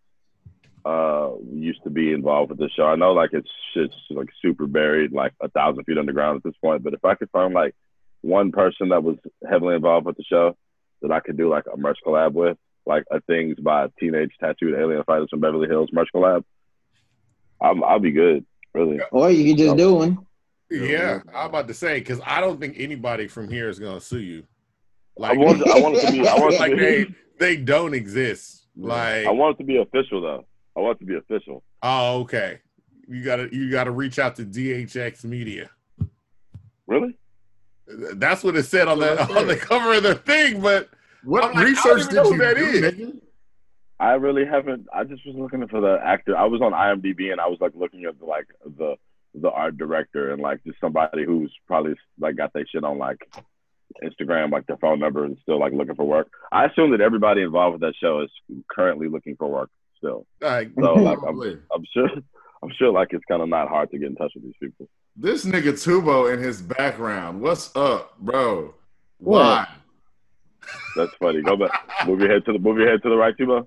[0.85, 2.85] uh used to be involved with the show.
[2.87, 6.55] I know like it's it's like super buried, like a thousand feet underground at this
[6.63, 6.83] point.
[6.85, 7.75] But if I could find like
[8.21, 9.17] one person that was
[9.49, 10.57] heavily involved with the show
[11.03, 12.57] that I could do like a merch collab with,
[12.89, 16.43] like a things by teenage tattooed alien fighters from Beverly Hills merch collab,
[17.61, 18.45] I'm, I'll be good.
[18.75, 19.01] Really.
[19.13, 20.27] Or you can just do one.
[20.71, 24.21] Yeah, I'm about to say because I don't think anybody from here is gonna sue
[24.21, 24.45] you.
[25.19, 25.69] I Like, want.
[25.69, 26.29] I want it to be.
[26.29, 26.83] I want like to be.
[26.83, 27.07] they
[27.39, 28.67] they don't exist.
[28.77, 30.45] Like, I want it to be official though.
[30.77, 31.63] I want it to be official.
[31.83, 32.61] oh, okay.
[33.09, 35.71] You gotta you gotta reach out to DHX Media.
[36.87, 37.17] Really?
[37.87, 40.61] That's what it said on the on the cover of the thing.
[40.61, 40.91] But
[41.29, 42.81] What like, research did you that do, is.
[42.81, 43.21] nigga?
[44.01, 44.87] I really haven't.
[44.95, 46.35] I just was looking for the actor.
[46.35, 48.95] I was on IMDb and I was like looking at the, like the
[49.35, 53.19] the art director and like just somebody who's probably like got their shit on like
[54.03, 56.31] Instagram, like their phone number and still like looking for work.
[56.51, 58.31] I assume that everybody involved with that show is
[58.71, 60.27] currently looking for work still.
[60.41, 61.39] like, So like I'm,
[61.75, 62.09] I'm sure
[62.63, 64.89] I'm sure like it's kind of not hard to get in touch with these people.
[65.15, 67.43] This nigga Tubo in his background.
[67.43, 68.75] What's up, bro?
[69.19, 69.41] What?
[69.41, 69.69] Why?
[70.97, 71.43] That's funny.
[71.43, 71.89] Go back.
[72.07, 73.67] move your head to the move your head to the right, Tubo.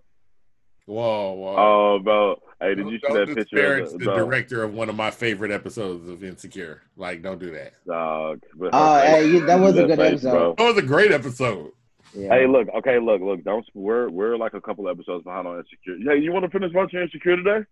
[0.86, 1.56] whoa, whoa.
[1.58, 2.36] Oh, bro.
[2.60, 3.78] Hey, did you see don't that picture?
[3.78, 6.84] Of the, the, the, director of one of my favorite episodes of Insecure.
[6.96, 7.74] Like, don't do that.
[7.88, 10.58] dog with her Oh, hey, that was a good face, episode.
[10.58, 11.72] That was a great episode.
[12.14, 12.30] Yeah.
[12.30, 13.44] Hey, look, okay, look, look.
[13.44, 16.14] Don't we're we're like a couple episodes behind on Insecure.
[16.14, 17.66] Hey, you want to finish watching Insecure today?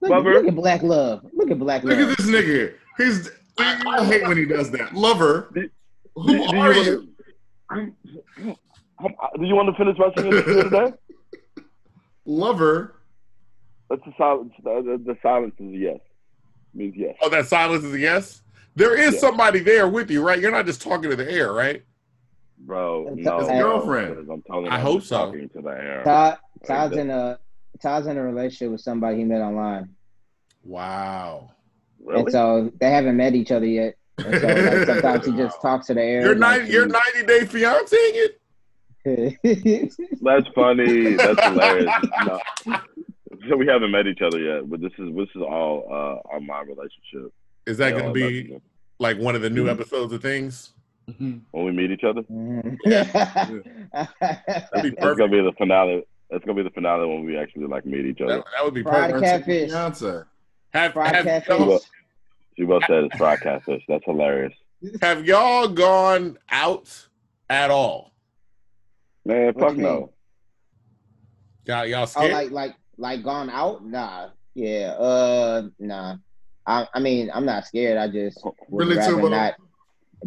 [0.00, 0.34] look, Lover.
[0.34, 1.26] look at Black Love.
[1.32, 1.98] Look at Black Love.
[1.98, 2.74] Look at this nigga.
[2.98, 3.30] He's.
[3.58, 4.94] I, I hate when he does that.
[4.94, 5.50] Lover.
[5.54, 5.70] Do-
[6.14, 7.08] Who do are you you?
[7.70, 7.92] Wanna-
[9.38, 10.92] Do you want to finish watching Insecure today?
[12.24, 12.94] Lover.
[13.88, 14.52] That's the silence.
[14.62, 16.00] The, the, the silence is a yes.
[16.74, 17.14] Means yes.
[17.22, 18.42] Oh, that silence is a yes.
[18.74, 19.20] There is Yeah.
[19.20, 20.40] somebody there with you, right?
[20.40, 21.82] You're not just talking to the air, right?
[22.58, 23.38] Bro, It's no.
[23.38, 24.30] his bro, girlfriend.
[24.30, 25.26] I'm telling you, I I'm hope so.
[25.26, 26.02] Talking to the air.
[26.04, 27.38] Todd, Todd's in a
[27.82, 29.90] Todd's in a relationship with somebody he met online,
[30.64, 31.50] Wow.
[32.02, 32.20] Really?
[32.22, 33.94] and so they haven't met each other yet.
[34.18, 36.22] And so like, sometimes he just talks to the air.
[36.22, 36.72] You're like, ninety.
[36.72, 38.28] You're ninety day fianceing
[39.04, 39.92] it.
[40.22, 41.14] That's funny.
[41.14, 41.92] That's hilarious.
[42.24, 42.40] No.
[43.48, 46.46] So we haven't met each other yet, but this is this is all uh, on
[46.46, 47.32] my relationship.
[47.66, 48.58] Is that going to be
[48.98, 49.70] like one of the new Mhm.
[49.72, 50.72] episodes of things?
[51.18, 52.22] when we meet each other.
[52.84, 54.98] Yeah, That'd be That's perfect.
[55.00, 56.04] gonna be the finale.
[56.30, 58.38] That's gonna be the finale when we actually like meet each other.
[58.38, 59.46] That, that would be Fried perfect.
[59.46, 59.70] catfish.
[59.70, 60.22] Fiance.
[60.72, 61.48] Have, Fried have, catfish.
[61.58, 61.80] y'all,
[62.56, 63.82] She both said it's fried catfish.
[63.88, 64.54] That's hilarious.
[65.02, 67.06] have y'all gone out
[67.50, 68.12] at all?
[69.24, 70.12] Man, What fuck you no.
[71.66, 72.32] Y'all, y'all oh, scared?
[72.32, 73.84] like like like gone out?
[73.84, 74.28] Nah.
[74.54, 74.92] Yeah.
[74.98, 75.68] Uh.
[75.78, 76.16] Nah.
[76.66, 77.98] I, I mean, I'm not scared.
[77.98, 78.54] I just would
[78.86, 79.30] Really, rather Tubo?
[79.30, 79.54] not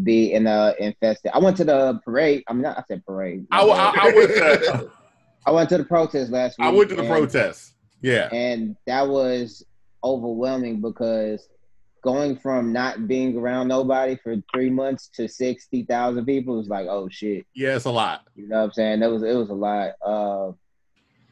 [0.04, 1.32] be in a infested.
[1.34, 2.44] I went to the parade.
[2.48, 2.78] I'm not.
[2.78, 3.46] I said parade.
[3.52, 4.92] I, I, I went to
[5.46, 6.68] I went to the protest last week.
[6.68, 7.74] I went to the and- protest.
[8.02, 8.30] Yeah.
[8.32, 9.66] and that was
[10.06, 11.50] overwhelming because
[12.02, 16.88] going from not being around nobody for three months to sixty thousand people was like,
[16.88, 17.46] oh shit.
[17.54, 18.24] Yeah, it's a lot.
[18.36, 19.00] You know what I'm saying?
[19.00, 19.92] That was it was a lot.
[20.06, 20.54] Uh,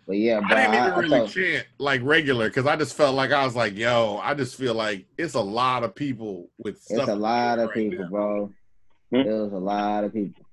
[0.08, 3.14] but yeah, I didn't even I, I really chant like regular because I just felt
[3.16, 6.82] like I was like, yo, I just feel like it's a lot of people with
[6.82, 7.00] stuff.
[7.00, 8.10] it's a lot of right people, now.
[8.10, 8.54] bro.
[9.14, 9.24] Hmm?
[9.24, 10.47] There was a lot of people.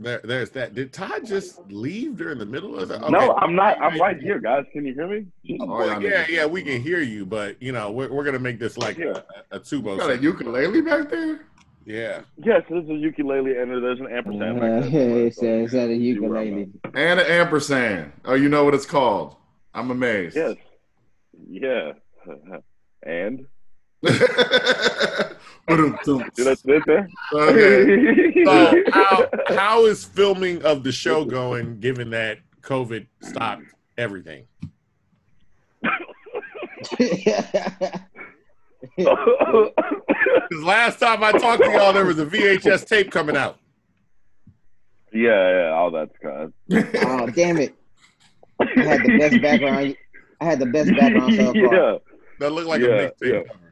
[0.00, 0.74] There, there's that.
[0.74, 3.00] Did Todd just leave during the middle of it?
[3.10, 3.80] No, I'm not.
[3.82, 4.64] I'm right here, guys.
[4.72, 5.26] Can you hear me?
[5.60, 8.38] Oh, Oh, yeah, yeah, yeah, we can hear you, but you know, we're, we're gonna
[8.38, 9.20] make this like Yeah.
[9.50, 9.98] a, a tubo.
[9.98, 10.22] Got a segment.
[10.22, 11.40] ukulele back there?
[11.84, 14.58] Yeah, Yes, this is a ukulele, and there's an ampersand.
[14.58, 15.18] Uh, back there.
[15.26, 16.70] it said it said a ukulele.
[16.94, 18.12] And an ampersand.
[18.24, 19.36] Oh, you know what it's called.
[19.74, 20.36] I'm amazed.
[20.36, 20.56] Yes.
[21.48, 21.92] Yeah.
[23.02, 23.46] And
[24.02, 24.18] Ba-dum-tum.
[24.18, 25.29] see
[25.68, 27.08] that's it there.
[27.32, 28.26] okay.
[28.44, 33.64] So how how is filming of the show going, given that COVID stopped
[33.98, 34.46] everything?
[38.96, 43.58] Because last time I talked to y'all, there was a VHS tape coming out.
[45.12, 46.52] yeah, yeah, all that's kind.
[47.04, 47.74] oh damn it!
[48.60, 49.96] I had the best background.
[50.40, 51.56] I had the best background so far.
[51.56, 51.96] yeah.
[52.38, 53.42] That looked like Yeah, a mixtape yeah.
[53.52, 53.69] cover.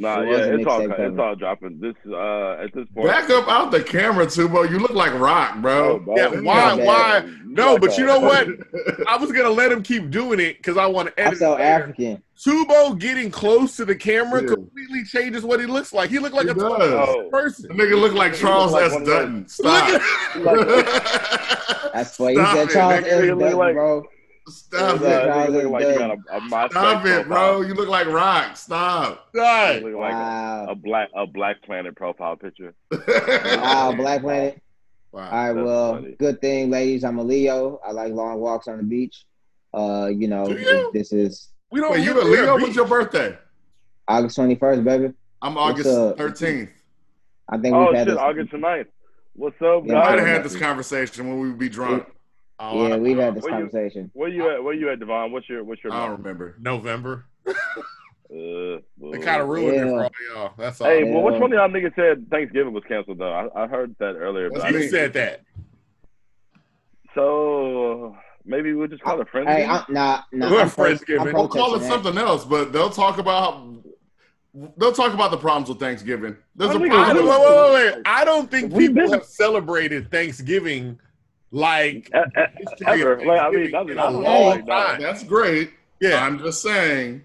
[0.00, 1.78] Nah, It yeah, it's all mixtape it's all dropping.
[1.78, 3.06] This uh at this point.
[3.08, 4.68] Back up out the camera, Tubo.
[4.68, 5.98] You look like rock, Oh, bro.
[5.98, 6.16] bro.
[6.16, 8.48] Yeah, why- why- No, got but you know what?
[9.06, 11.32] I was gonna let him keep doing it because I want to edit.
[11.34, 11.60] I'm so it.
[11.60, 12.22] African.
[12.38, 14.54] Tubo getting close to the camera Yeah.
[14.54, 16.08] completely changes what he looks like.
[16.08, 16.64] He looked like He a does.
[16.64, 17.28] Oh.
[17.30, 17.68] person.
[17.68, 18.92] The nigga look like Charles look like S.
[18.94, 19.48] one of those- Dutton.
[19.48, 20.02] Stop.
[21.92, 22.56] That's what he said.
[22.68, 23.04] it, Charles.
[23.04, 23.10] S.
[23.10, 23.38] Dutton,
[23.74, 24.04] bro.
[24.50, 25.06] Stop it.
[25.06, 27.62] Uh, you look like you got a, a Stop it, bro.
[27.62, 28.56] You look like rock.
[28.56, 29.32] Stop.
[29.32, 29.76] God.
[29.82, 30.66] You look like a, Wow.
[30.70, 32.74] a black a Black Planet profile picture.
[32.92, 34.60] Wow, Black Planet.
[35.12, 35.22] Wow.
[35.22, 36.16] All right, That's well, funny.
[36.18, 37.02] good thing, ladies.
[37.04, 37.80] I'm a Leo.
[37.84, 39.24] I like long walks on the beach.
[39.74, 40.90] Uh, you know, you?
[40.92, 42.56] this is We don't Wait, you a Leo?
[42.56, 42.62] beach.
[42.64, 43.36] What's your birthday?
[44.08, 45.12] August 21st, baby.
[45.42, 46.70] I'm August 13th.
[47.48, 48.18] I think Oh we've had shit, this.
[48.18, 48.86] August 9th.
[49.34, 52.04] What's up, Yeah, We might have had this conversation when we would be drunk.
[52.62, 53.22] Oh, Yeah, we've know.
[53.24, 54.10] had this Where you- conversation.
[54.12, 54.62] Where you at?
[54.62, 55.32] Where you at, Devon?
[55.32, 56.24] What's your what's your I don't month?
[56.24, 56.56] remember.
[56.60, 57.26] November.
[58.32, 58.78] Uh,
[59.10, 60.52] They kind of ruined it for all y'all.
[60.56, 60.86] That's all.
[60.86, 61.14] Hey, Yeah.
[61.16, 63.32] well, which one of y'all niggas said Thanksgiving was canceled though?
[63.56, 65.40] I, I heard that earlier, but That's I you said that.
[67.16, 69.48] So maybe we'll just call it friends.
[69.48, 70.48] Hey, I'm, nah, nah.
[70.48, 71.26] We're I'm pro- Friendsgiving.
[71.28, 72.04] I'm We'll call it protesting that.
[72.04, 73.64] something else, but they'll talk about
[74.76, 76.36] they'll talk about the problems with Thanksgiving.
[76.54, 77.16] There's I a I problem.
[77.26, 78.02] don't, wait, wait, wait, wait.
[78.06, 81.00] I don't think people been- have celebrated Thanksgiving
[81.50, 83.26] like history of ever.
[83.26, 84.60] Like, I mean, Thanksgiving that's a a long lie.
[84.86, 85.00] time.
[85.00, 85.70] That's great.
[86.00, 86.24] Yeah.
[86.24, 87.22] I'm just saying,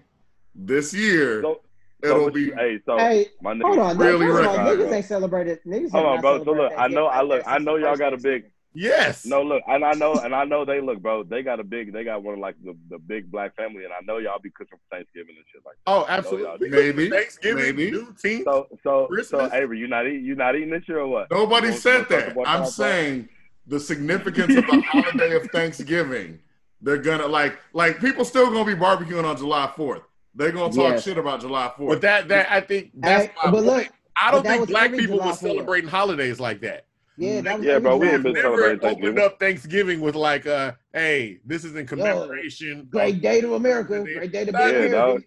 [0.54, 1.60] this year So,
[2.02, 2.42] so it'll what be.
[2.42, 3.98] you- hey, so Hey, my nigga, hold on.
[3.98, 4.58] really Really right.
[4.58, 5.60] Niggas ain't celebrated.
[5.66, 6.44] Niggas hold on, bro.
[6.44, 8.44] So look, I know, I look, I know y'all got a big.
[8.78, 9.24] Yes.
[9.24, 11.22] No, look, and I know, and I know they look, bro.
[11.22, 13.92] They got a big, they got one of like the, the big black family, and
[13.94, 15.90] I know y'all be cooking for Thanksgiving and shit like that.
[15.90, 16.46] Oh, absolutely.
[16.46, 16.74] y'all We do.
[16.76, 17.08] cook Maybe.
[17.10, 17.90] Thanksgiving, Maybe.
[17.92, 18.44] Juneteenth.
[18.44, 19.50] So, so, Christmas?
[19.50, 21.30] so, Avery, you not eating, you not eating this year or what?
[21.30, 22.36] Nobody You want- said you want to talk that.
[22.36, 22.68] I'm that, bro?
[22.68, 23.28] saying
[23.66, 26.40] the significance of the holiday of Thanksgiving.
[26.80, 30.02] They're gonna like like people still gonna be barbecuing on July 4th.
[30.34, 31.04] They're gonna talk Yes.
[31.04, 31.88] shit about July 4th.
[31.88, 33.88] But that that I think that's Hey, my but look.
[34.20, 35.36] I don't think black people July were 4th.
[35.38, 36.86] celebrating holidays like that.
[37.18, 39.18] Yeah, that was Yeah, bro, we every ain't been July Never opened Thanksgiving.
[39.24, 44.02] up Thanksgiving with like, uh, "Hey, this is in commemoration." Great day to America.
[44.02, 44.92] Great day to be Yeah, Yeah, American.
[44.92, 45.22] dog.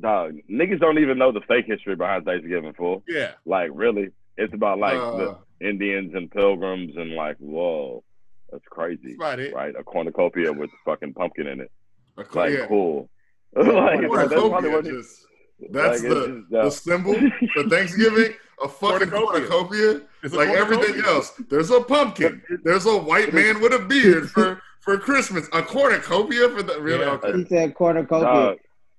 [0.00, 3.02] Dog, niggas don't even know the fake history behind Thanksgiving, fool.
[3.08, 8.02] Yeah, Like, really, it's about like Uh, the Indians and pilgrims and like, whoa,
[8.50, 9.54] that's crazy, that's about it.
[9.54, 9.74] right?
[9.78, 11.70] A cornucopia with fucking pumpkin in it,
[12.18, 12.66] a- like yeah.
[12.66, 13.08] cool.
[13.56, 15.26] like, cornucopia that's probably Cornucopia what it- just-
[15.70, 17.14] that's like, the, it's just, the symbol
[17.54, 18.34] for Thanksgiving.
[18.64, 19.48] A fucking Cornucopia.
[19.48, 21.32] cornucopia, It's a like everything else.
[21.50, 22.42] There's a pumpkin.
[22.64, 25.48] There's a white man with a beard for for Christmas.
[25.52, 27.12] A cornucopia for the really Yeah.
[27.12, 27.38] okay.
[27.38, 28.24] He said cornucopia.
[28.26, 28.58] Dog,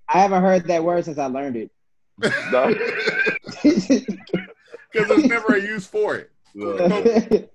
[0.09, 1.71] I haven't heard that word since I learned it.
[2.51, 2.75] dog.
[4.91, 6.29] Because there's never a use for it.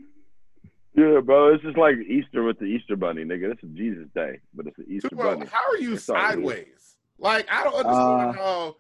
[0.95, 3.55] Yeah, bro, it's just like Easter with the Easter bunny, nigga.
[3.55, 5.47] This is Jesus Day, but it's the Easter Well, bunny.
[5.49, 6.97] how are you It's sideways?
[7.21, 8.77] Like I don't understand Uh, how.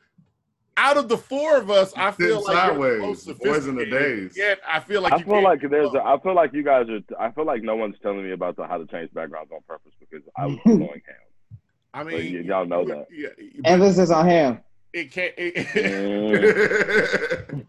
[0.76, 3.66] Out of the four of us, I feel Sitting like you're sideways, the most boys
[3.68, 4.34] in the days.
[4.36, 5.88] Yet I feel like I you feel can't like there's.
[5.88, 5.94] up.
[5.94, 7.00] A, I feel like you guys are.
[7.20, 9.92] I feel like no one's telling me about the how to change backgrounds on purpose
[10.00, 11.58] because I was going ham.
[11.94, 13.06] I mean, y- y'all know that.
[13.12, 13.28] Yeah,
[13.60, 14.58] but Emphasis on him.
[14.92, 15.34] it can't.
[15.36, 15.54] It,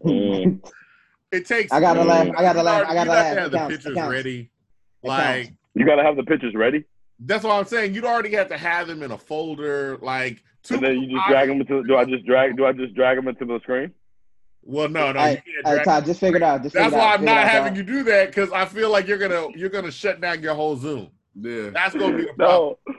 [0.04, 0.72] mm.
[1.32, 1.72] It takes.
[1.72, 2.28] I gotta laugh.
[2.36, 2.86] I gotta laugh.
[2.88, 3.26] I gotta you laugh.
[3.26, 3.76] have to have It the counts.
[3.76, 4.12] Pictures counts.
[4.12, 4.50] ready.
[5.02, 5.52] It Like.
[5.74, 6.84] You gotta have the pictures ready.
[7.20, 7.94] that's what I'm saying.
[7.94, 9.96] You'd already have to have them in a folder.
[10.02, 11.82] Like And then you just drag them into.
[11.84, 12.56] Do I just drag?
[12.56, 13.92] Do I just drag them into the screen?
[14.62, 16.62] Well, no, no, Hey, you can't Hey, drag Todd, just figure it out.
[16.62, 17.78] Just That's why out, I'm not having dog.
[17.78, 20.76] you do that because I feel like you're gonna you're gonna shut down your whole
[20.76, 21.08] Zoom.
[21.40, 21.70] Yeah.
[21.70, 22.74] That's gonna be the problem.
[22.86, 22.94] No,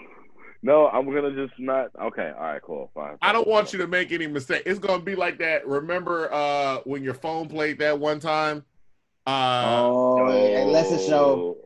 [0.63, 0.87] no.
[0.87, 1.89] I'm gonna just not.
[2.01, 2.31] Okay.
[2.35, 2.61] All right.
[2.61, 2.89] Cool.
[2.93, 3.17] Fine.
[3.21, 4.63] I don't want you to make any mistake.
[4.65, 5.67] It's gonna be like that.
[5.67, 8.63] Remember uh when your phone played that one time?
[9.27, 11.57] Uh Oh, hey, let's just show.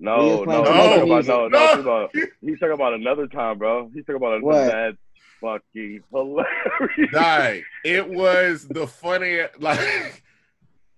[0.00, 1.28] No, no, no, too no, no, no, music.
[1.28, 1.74] no, No.
[1.82, 2.08] no.
[2.40, 3.90] He's talking about another time, bro.
[3.92, 4.54] He's talking about What?
[4.56, 4.96] another that's
[5.40, 7.12] fucking hilarious.
[7.12, 7.62] die.
[7.84, 10.22] It was the funniest like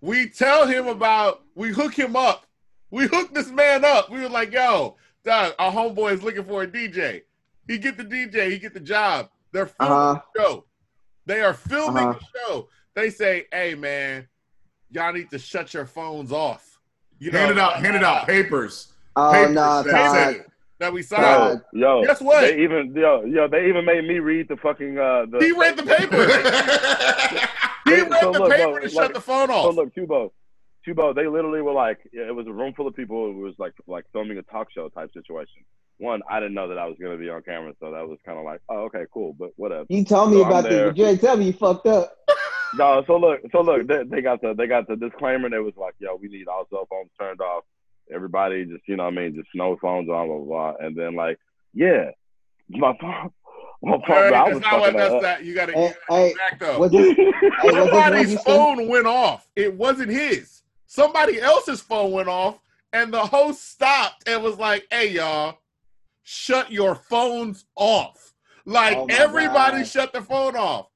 [0.03, 2.45] we tell him about we hook him up.
[2.91, 4.11] We hook this man up.
[4.11, 7.23] We were like, yo, dog, our homeboy is looking for a DJ.
[7.69, 9.29] He get the DJ, he get the job.
[9.53, 10.21] They're filming Uh-huh.
[10.35, 10.65] the show.
[11.27, 12.19] They are filming Uh-huh.
[12.19, 12.69] the show.
[12.95, 14.27] They say, hey man,
[14.91, 16.79] y'all need to shut your phones off.
[17.19, 18.93] You Handed out, handed out papers.
[19.17, 20.45] Oh papers no, that Todd.
[20.79, 21.61] that we signed.
[21.73, 22.41] Yo, yo, Guess what?
[22.41, 25.39] They even, yo, yo, they even made me read the fucking uh the.
[25.45, 26.17] He read the paper.
[27.87, 29.75] He read so the look, paper bro, to shut the phone So off.
[29.75, 30.31] look, Tubo,
[30.87, 33.31] Tubo, they literally were like, it was a room full of people.
[33.31, 35.63] It was like like filming a talk show type situation.
[35.99, 38.39] One, I didn't know that I was gonna be on camera, so that was kind
[38.39, 39.85] of like, oh, okay, cool, but whatever.
[39.91, 40.87] You told me So about this, there.
[40.87, 42.17] but you ain't tell me you fucked up.
[42.73, 45.47] No, so look, so look, they, they got the they got the disclaimer.
[45.47, 47.65] And it was like, yo, we need all cell phones turned off.
[48.15, 50.87] Everybody, just you know, what I mean, just no phones on, blah blah blah.
[50.87, 51.37] And then like,
[51.75, 52.11] yeah,
[52.69, 53.31] my phone,
[53.83, 54.03] my phone.
[54.07, 55.23] Hey, I that's was not what that's up.
[55.23, 55.45] that.
[55.45, 56.79] You gotta, Hey, you hey, back though.
[56.79, 57.27] Was this, hey,
[57.65, 59.49] was this one Somebody's phone went off.
[59.57, 60.60] It wasn't his.
[60.91, 62.59] Somebody else's phone went off,
[62.93, 65.59] and the host stopped and was like, "Hey, y'all,
[66.25, 68.35] shut your phones off."
[68.65, 69.87] Like Oh everybody God.
[69.87, 70.89] shut the phone off.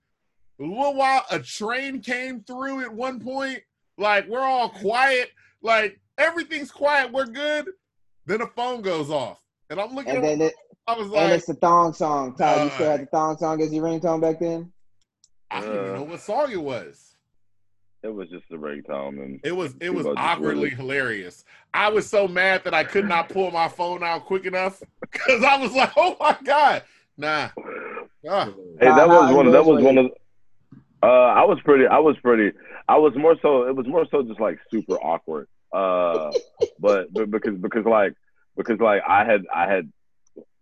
[0.59, 3.61] A little while, a train came through at one point.
[3.97, 5.31] Like we're all quiet.
[5.63, 7.13] Like everything's quiet.
[7.13, 7.69] We're good.
[8.27, 9.41] Then a phone goes off,
[9.71, 10.11] and I'm looking.
[10.11, 10.55] And around, then it,
[10.89, 12.35] I was like, and like, it's the thong song.
[12.35, 14.73] Todd, you still Uh, had the thong song as your ringtone back then?
[15.53, 17.14] I don't even know what song it was.
[18.05, 21.45] It was just a ringtone, and It was it was awkwardly really- hilarious.
[21.73, 25.43] I was so mad that I could not pull my phone out quick enough because
[25.43, 26.83] I was like, "Oh my god,
[27.17, 27.49] nah."
[28.29, 28.45] Ah,
[28.79, 29.51] Hey, that was it one.
[29.53, 30.07] That was was one of.
[31.03, 31.87] Uh, I was pretty.
[31.87, 32.57] I was pretty.
[32.89, 33.67] I was more so.
[33.69, 35.49] It was more so just like super awkward.
[35.73, 36.31] Uh,
[36.79, 38.13] but but because because like
[38.57, 39.91] because like I had I had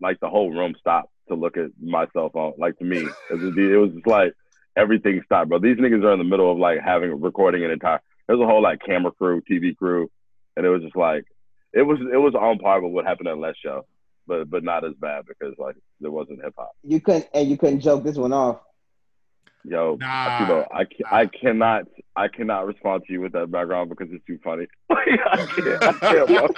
[0.00, 2.54] like the whole room stopped to look at my cell phone.
[2.56, 2.98] Like to me,
[3.30, 4.32] it was it was just like
[4.76, 5.58] everything stopped, bro.
[5.58, 8.00] These niggas are in the middle of like having a recording an entire.
[8.26, 10.10] There's a whole like camera crew, TV crew,
[10.56, 11.24] and it was just like
[11.72, 13.86] it was it was on par with what happened at Les show,
[14.26, 16.72] but but not as bad because like there wasn't hip hop.
[16.82, 18.60] You couldn't, and you couldn't joke this one off.
[19.64, 21.84] Yo, Nah, Akibo, I, ca- I cannot
[22.16, 24.66] I cannot respond to you with that background because it's too funny.
[24.90, 26.56] I can't, I can't.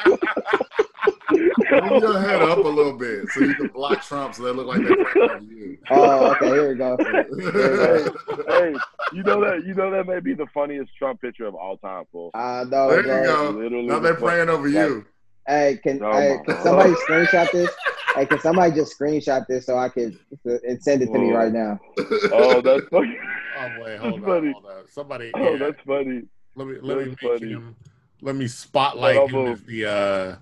[1.90, 4.66] Move your head up a little bit so you can block Trump so they look
[4.66, 5.76] like they're you.
[5.90, 6.96] Oh, okay, here we go.
[8.48, 8.74] hey,
[9.12, 12.04] you know that you know that may be the funniest Trump picture of all time,
[12.12, 12.30] fool.
[12.34, 13.52] I know, There you go.
[13.86, 15.04] Now they're praying over you.
[15.46, 16.62] Hey, can Oh hey, my can God.
[16.62, 17.70] somebody screenshot this?
[18.16, 21.52] Hey, can somebody just screenshot this so I can and send it to me right
[21.52, 21.78] now?
[22.32, 23.16] Oh, that's funny.
[23.56, 24.52] oh wait, hold That's on, funny.
[24.52, 24.88] hold on.
[24.88, 26.22] Somebody, Oh, yeah, that's funny.
[26.56, 27.52] let me let me that's make funny.
[27.52, 27.76] him.
[28.22, 29.86] Let me spotlight Don't him as the.
[29.86, 30.36] uh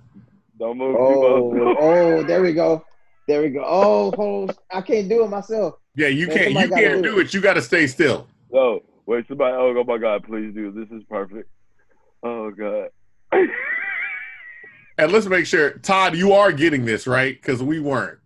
[0.59, 2.85] Don't move Oh, oh, there we go.
[3.27, 3.65] There we go.
[3.67, 5.75] Oh, hold, I can't do it myself.
[5.97, 6.53] Yeah, you Man, can't.
[6.53, 7.35] You can't do do it.
[7.35, 8.27] You got to stay still.
[8.55, 9.55] Oh, wait, somebody.
[9.57, 10.71] Oh, oh my God, please do.
[10.71, 11.49] This is perfect.
[12.23, 12.89] Oh God.
[14.99, 18.19] And let's make sure, Todd, you are getting this right because we weren't.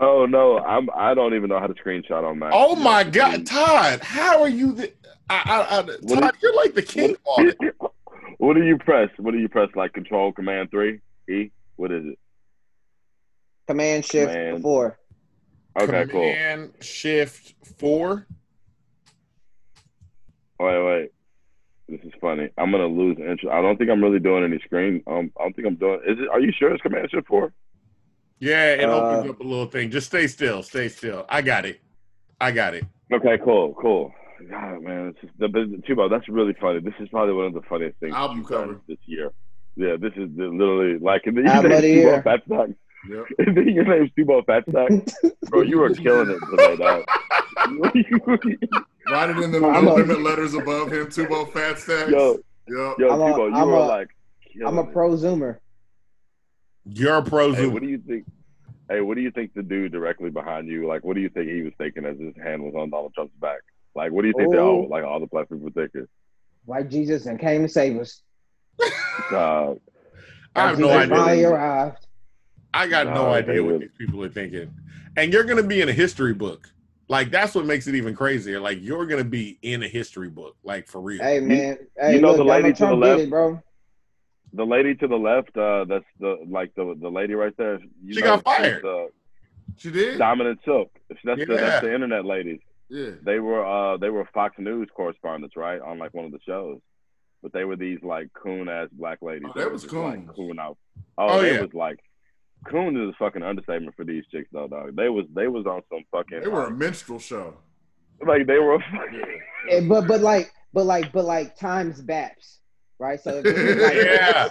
[0.00, 0.88] Oh no, I'm.
[0.96, 2.50] I don't even know how to screenshot on Mac.
[2.52, 4.72] Oh my God, Todd, how are you?
[4.72, 4.92] The,
[5.30, 7.76] I, I, I, Todd, you're like the king What, on it.
[8.38, 9.10] what do you press?
[9.18, 9.68] What do you press?
[9.76, 11.50] Like Control Command Three E?
[11.76, 12.18] What is it?
[13.68, 14.60] Command Shift Man.
[14.60, 14.98] four.
[15.80, 16.32] Okay, cool.
[16.32, 18.26] Command Shift Four.
[20.58, 21.10] Wait, wait.
[21.92, 22.48] This is funny.
[22.56, 23.48] I'm gonna lose interest.
[23.52, 25.02] I don't think I'm really doing any screen.
[25.06, 26.00] Um, I don't think I'm doing.
[26.06, 26.28] Is it?
[26.30, 27.52] Are you sure it's Command Shift Four?
[28.40, 29.90] Yeah, it Uh, opens up a little thing.
[29.90, 30.62] Just stay still.
[30.62, 31.26] Stay still.
[31.28, 31.80] I got it.
[32.40, 32.84] I got it.
[33.12, 34.10] Okay, cool, cool.
[34.50, 35.82] God, man, it's just the business.
[35.82, 36.80] Tubo, that's really funny.
[36.80, 38.80] This is probably one of the funniest things Album cover.
[38.88, 39.30] this year.
[39.76, 41.26] Yeah, this is literally like.
[41.26, 42.22] in then Album of the year.
[42.22, 42.68] Tubo Fat Stack.
[43.08, 43.24] Yep.
[43.38, 45.32] And then your name's Tubo Fat Stack.
[45.50, 47.04] Bro, you are killing it today, dog.
[49.10, 52.10] Write it in the I'm a- letters above him, Tubo Fat Stacks.
[52.10, 52.38] yo,
[52.68, 52.96] Yep.
[52.98, 54.08] yo, I'm a- Tubo, you I'm are a- like.
[54.66, 55.58] I'm a killing pro zoomer.
[56.84, 58.24] You're a pro Hey, what do you think?
[58.88, 60.86] Hey, what do you think the dude directly behind you?
[60.86, 63.34] Like, what do you think he was thinking as his hand was on Donald Trump's
[63.40, 63.60] back?
[63.94, 66.06] Like, what do you think they all like all the black people were thinking?
[66.64, 68.22] White Jesus and came to save us.
[69.30, 69.74] Uh,
[70.54, 71.50] I have no idea.
[71.50, 72.06] arrived.
[72.74, 74.70] I got no Nah, idea what these people are thinking.
[75.16, 76.70] and you're gonna be in a history book.
[77.08, 78.58] Like that's what makes it even crazier.
[78.60, 81.22] Like you're gonna be in a history book, like for real.
[81.22, 83.20] Hey man, hey, you know look, the lady to the left?
[83.22, 83.60] it, bro.
[84.54, 87.78] The lady to the left, uh, that's the like the the lady right there.
[88.04, 88.84] You She know, got fired.
[88.84, 89.06] Uh,
[89.76, 90.18] She did.
[90.18, 90.90] Diamond and Silk.
[91.24, 92.60] That's the that's the internet ladies.
[92.88, 93.12] Yeah.
[93.22, 96.80] They were uh they were Fox News correspondents, right, on like one of the shows.
[97.42, 99.48] But they were these like coon ass black ladies.
[99.48, 100.76] Oh, they that was were just, like, coon out.
[101.18, 101.60] Oh, Oh, they yeah.
[101.62, 101.98] was like
[102.70, 104.94] coon is a fucking understatement for these chicks though, dog.
[104.96, 107.54] They was they was on some fucking They were a um, minstrel show.
[108.26, 112.58] like they were fucking but but like but like but like times Baps,
[112.98, 113.20] right?
[113.20, 114.48] So if, this like, Yeah.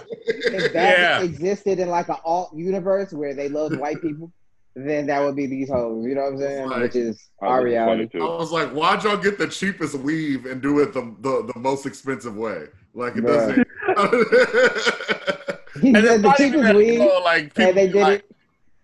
[0.58, 1.22] if Baps Yeah.
[1.22, 4.32] existed in like an alt universe where they loved white people,
[4.74, 6.06] then that would be these hoes.
[6.06, 6.68] You know what I'm saying?
[6.68, 6.82] Right.
[6.82, 8.20] Which is our this is funny, reality.
[8.20, 11.58] I was like, why'd y'all get the cheapest weave and do it the the, the
[11.60, 12.66] most expensive way?
[12.94, 13.56] Like it Bruh.
[13.56, 13.66] doesn't.
[15.82, 17.86] He And said it's the not even cheapest weed, you know, like people and they
[17.88, 18.36] did like, it.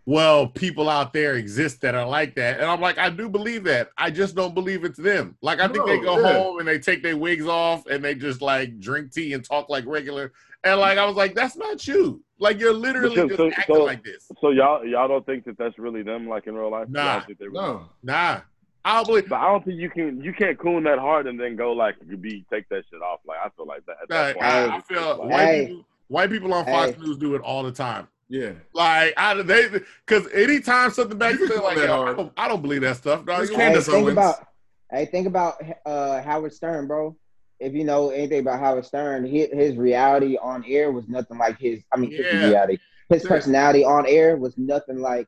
[0.05, 2.59] well, people out there exist that are like that.
[2.61, 3.91] And I'm like, I do believe that.
[3.97, 5.37] I just don't believe it's them.
[5.43, 6.33] Like, I think they go yeah.
[6.35, 9.69] home and they take their wigs off and they just like drink tea and talk
[9.69, 10.33] like regular.
[10.65, 12.23] And like, I was like, that's not you.
[12.41, 14.31] Like, you're literally so- just so- acting so- like this.
[14.41, 16.89] So y'all y'all don't think that that's really them like in real life?
[16.89, 17.01] Nah.
[17.05, 17.89] Y'all don't think they really- no.
[18.03, 18.41] Nah.
[18.85, 19.29] I don't believe.
[19.29, 21.97] But I don't think you can you can't coon that hard and then go like
[22.09, 23.21] you be take that shit off.
[23.27, 23.97] Like I feel like that.
[24.03, 25.67] At that Like, point, I, it's I feel like- Hey.
[25.67, 25.85] people.
[26.09, 27.01] White people on Fox Hey.
[27.03, 28.09] News do it all the time.
[28.29, 28.53] Yeah.
[28.75, 29.69] Like I they
[30.07, 33.25] because anytime something bad, You feel like yo, I don't, I don't believe that stuff.
[33.25, 33.43] Dog.
[33.45, 34.13] It's Hey, think Owens.
[34.13, 34.47] about
[34.91, 37.17] hey, think about uh, Howard Stern, bro.
[37.61, 41.59] If you know anything about Howard Stern, his, his reality on air was nothing like
[41.59, 41.83] his.
[41.93, 42.79] I mean, his reality,
[43.09, 43.29] his Yeah.
[43.31, 45.27] personality on air was nothing like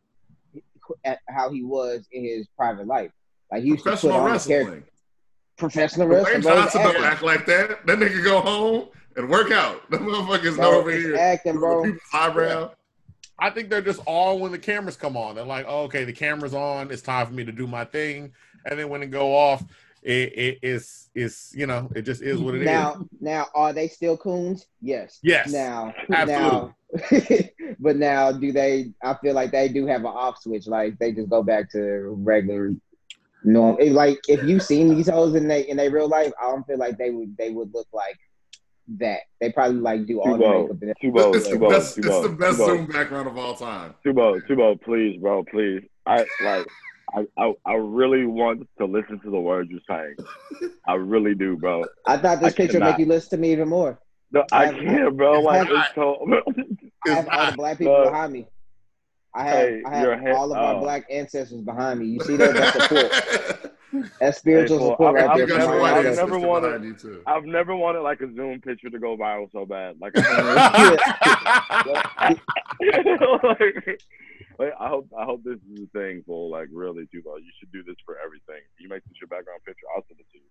[1.29, 3.11] how he was in his private life.
[3.51, 4.65] Like he used to put Professional on the character.
[4.71, 4.85] wrestling.
[5.57, 6.37] Professional wrestling.
[6.39, 7.87] It's Johnson don't act like that.
[7.87, 9.83] That nigga go home and work out.
[9.91, 11.17] The motherfucker's not Bro, over here.
[11.17, 11.85] acting, doing bro.
[11.85, 12.71] People's eyebrow.
[13.39, 15.35] I think they're just all when the cameras come on.
[15.35, 16.91] They're like, oh, okay, the camera's on.
[16.91, 18.33] It's time for me to do my thing.
[18.67, 19.65] And then when it go off,
[20.03, 22.67] it, it it's it's you know it just is what it is.
[22.67, 24.67] now, now, are they still coons?
[24.81, 25.19] Yes.
[25.23, 25.53] Yes.
[25.53, 27.53] Now, Absolutely.
[27.61, 28.93] now, but now, do they?
[29.03, 30.67] I feel like they do have an off switch.
[30.67, 32.73] Like they just go back to regular
[33.45, 33.77] norm.
[33.79, 36.67] It, like if you seen these hoes in they in their real life, I don't
[36.67, 38.19] feel like they would they would look like
[38.99, 39.21] that.
[39.41, 40.97] They probably like do all the makeup.
[41.03, 41.99] Tubo, It's the Tubo, best.
[41.99, 43.95] It's the best Tubo, Zoom background of all time.
[44.05, 45.83] Tubo, Tubo, please, bro, please.
[46.07, 46.67] I like.
[47.13, 50.15] I, I, I really want to listen to the words you're saying.
[50.87, 51.85] I really do, bro.
[52.07, 52.91] I thought this I picture cannot.
[52.91, 53.99] make you listen to me even more.
[54.31, 55.41] No, I Have- can't, bro.
[55.41, 56.25] Like it's so.
[57.07, 58.11] I have all the black people No.
[58.11, 58.47] behind me.
[59.35, 60.81] I have Hey, I have head- all of my oh.
[60.81, 62.07] black ancestors behind me.
[62.07, 62.55] You see that?
[62.55, 63.13] That's support.
[64.21, 65.49] That's spiritual Hey, support I've- right I've there.
[65.49, 67.23] You got from your my white I've never wanted- behind you too.
[67.27, 69.97] I've never wanted like a Zoom picture to go viral so bad.
[70.01, 70.21] Like, I,
[72.31, 72.39] like,
[74.59, 76.51] like, I hope I hope this is a thing, fool.
[76.51, 78.63] Like, really, Tubo, you should do this for everything.
[78.79, 79.87] You make this your background picture.
[79.95, 80.45] I'll send it to you.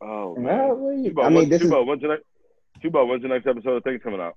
[0.00, 0.68] Oh man.
[0.68, 2.24] Well, Tubo, I mean, this is Tubo, when's your next?
[2.84, 4.36] Tubo, when's your next episode of Things coming out?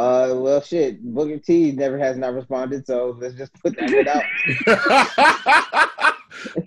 [0.00, 1.02] Uh well shit.
[1.02, 4.24] Booker T never has not responded, so let's just put that shit out.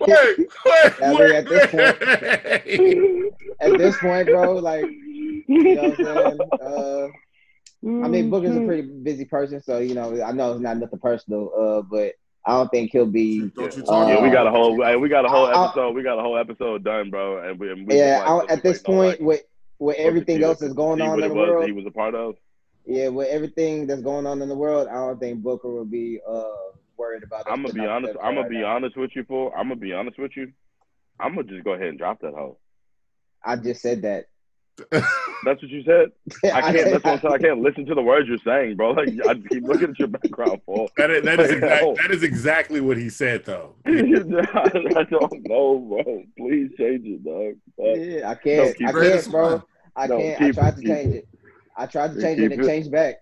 [0.00, 3.32] wait, wait, I mean, wait, at this wait.
[3.60, 6.38] At this point, bro, like you know what I'm saying?
[6.62, 7.08] Uh
[8.04, 10.98] I mean Booker's a pretty busy person, so you know, I know it's not nothing
[11.00, 12.12] personal, uh, but
[12.46, 15.08] I don't think he'll be Don't you Uh, talk yeah, we got a whole we
[15.08, 15.94] got a whole I'll- episode.
[15.94, 17.38] We got a whole episode done, bro.
[17.48, 19.42] And we, and we Yeah, like, at this waiting on, point like, with
[19.80, 21.64] with everything else to that's going on in it the was world.
[21.66, 22.36] He was a part of.
[22.86, 26.20] Yeah, with everything that's going on in the world, I don't think Booker will be
[26.28, 26.44] uh
[26.96, 27.40] worried about.
[27.40, 28.14] us I'm gonna be honest.
[28.22, 28.76] I'm gonna right be now.
[28.76, 29.52] honest with you, fool.
[29.56, 30.52] I'm gonna be honest with you.
[31.18, 32.58] I'm gonna just go ahead and drop that hoe.
[33.44, 34.26] I just said that.
[34.90, 36.10] That's what you said.
[36.52, 36.78] I can't.
[36.78, 37.34] said- That's what I'm saying.
[37.34, 38.90] I can't listen to the words you're saying, bro.
[38.90, 40.90] Like I keep looking at your background, fool.
[40.96, 43.76] That is, that, is exact, that is exactly what he said, though.
[43.86, 43.92] I
[45.10, 46.24] don't know, bro.
[46.36, 47.54] Please change it, dog.
[47.76, 47.96] Fuck.
[47.96, 48.76] Yeah, I can't.
[48.76, 49.62] keep I can't, bro.
[49.96, 50.40] I No, can't.
[50.40, 51.16] I keep tried it, to change it.
[51.18, 51.28] it.
[51.76, 52.68] I tried to change it keep and it it.
[52.68, 53.16] changed back.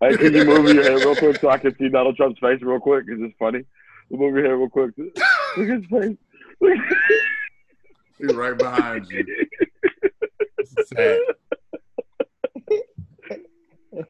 [0.00, 2.60] Hey, can you move your head real quick so I can see Donald Trump's face
[2.62, 3.06] real quick?
[3.08, 3.64] Cause it's funny.
[4.10, 4.90] Move your head real quick.
[4.98, 6.16] Look at his face.
[6.60, 6.78] Look
[8.18, 9.26] He's right behind you.
[10.58, 11.18] It's sad.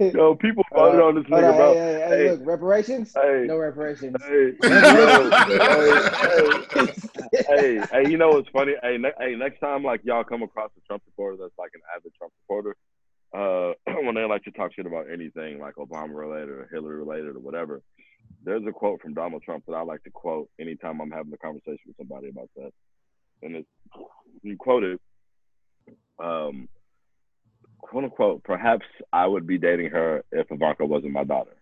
[0.15, 1.75] Yo, people voted on this Hold nigga, on, bro.
[1.75, 2.31] hey, hey, hey, Hey.
[2.31, 3.13] look, reparations?
[3.15, 4.23] Hey, No reparations.
[4.27, 5.31] hey, hey,
[6.23, 6.97] hey,
[7.49, 8.73] hey, hey, you know what's funny?
[8.83, 11.81] Hey, ne- hey, next time like y'all come across a Trump supporter that's like an
[11.97, 12.77] avid Trump supporter,
[13.35, 13.73] uh,
[14.03, 17.41] when they like to talk shit about anything like Obama related or Hillary related or
[17.41, 17.83] whatever,
[18.45, 21.37] there's a quote from Donald Trump that I like to quote anytime I'm having a
[21.39, 22.73] conversation with somebody about that,
[23.43, 23.69] and it's
[24.43, 24.99] you quoted,
[26.23, 26.69] um,
[27.79, 31.57] quote unquote, perhaps I would be dating her if Ivanka wasn't my daughter.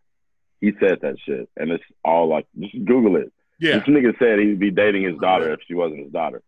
[0.60, 3.32] He said that shit, and it's all like just Google it.
[3.58, 3.78] Yeah.
[3.78, 6.42] This nigga said he'd be dating his daughter if she wasn't his daughter.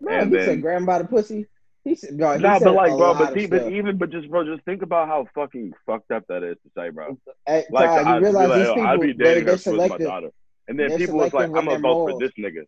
[0.00, 1.46] Man, And he then- said grab by the pussy.
[1.84, 4.30] He said, no, he Nah, but like, bro, but, of see, but even, but just,
[4.30, 7.18] bro, just think about how fucking fucked up that is to say, bro.
[7.46, 9.54] Hey, Like, Todd, I'd you realize like, these "Yo, people, I'd be they, dating they're
[9.54, 10.30] her if my daughter.
[10.66, 12.64] And then they're people was like, I'm with gonna their vote for this nigga.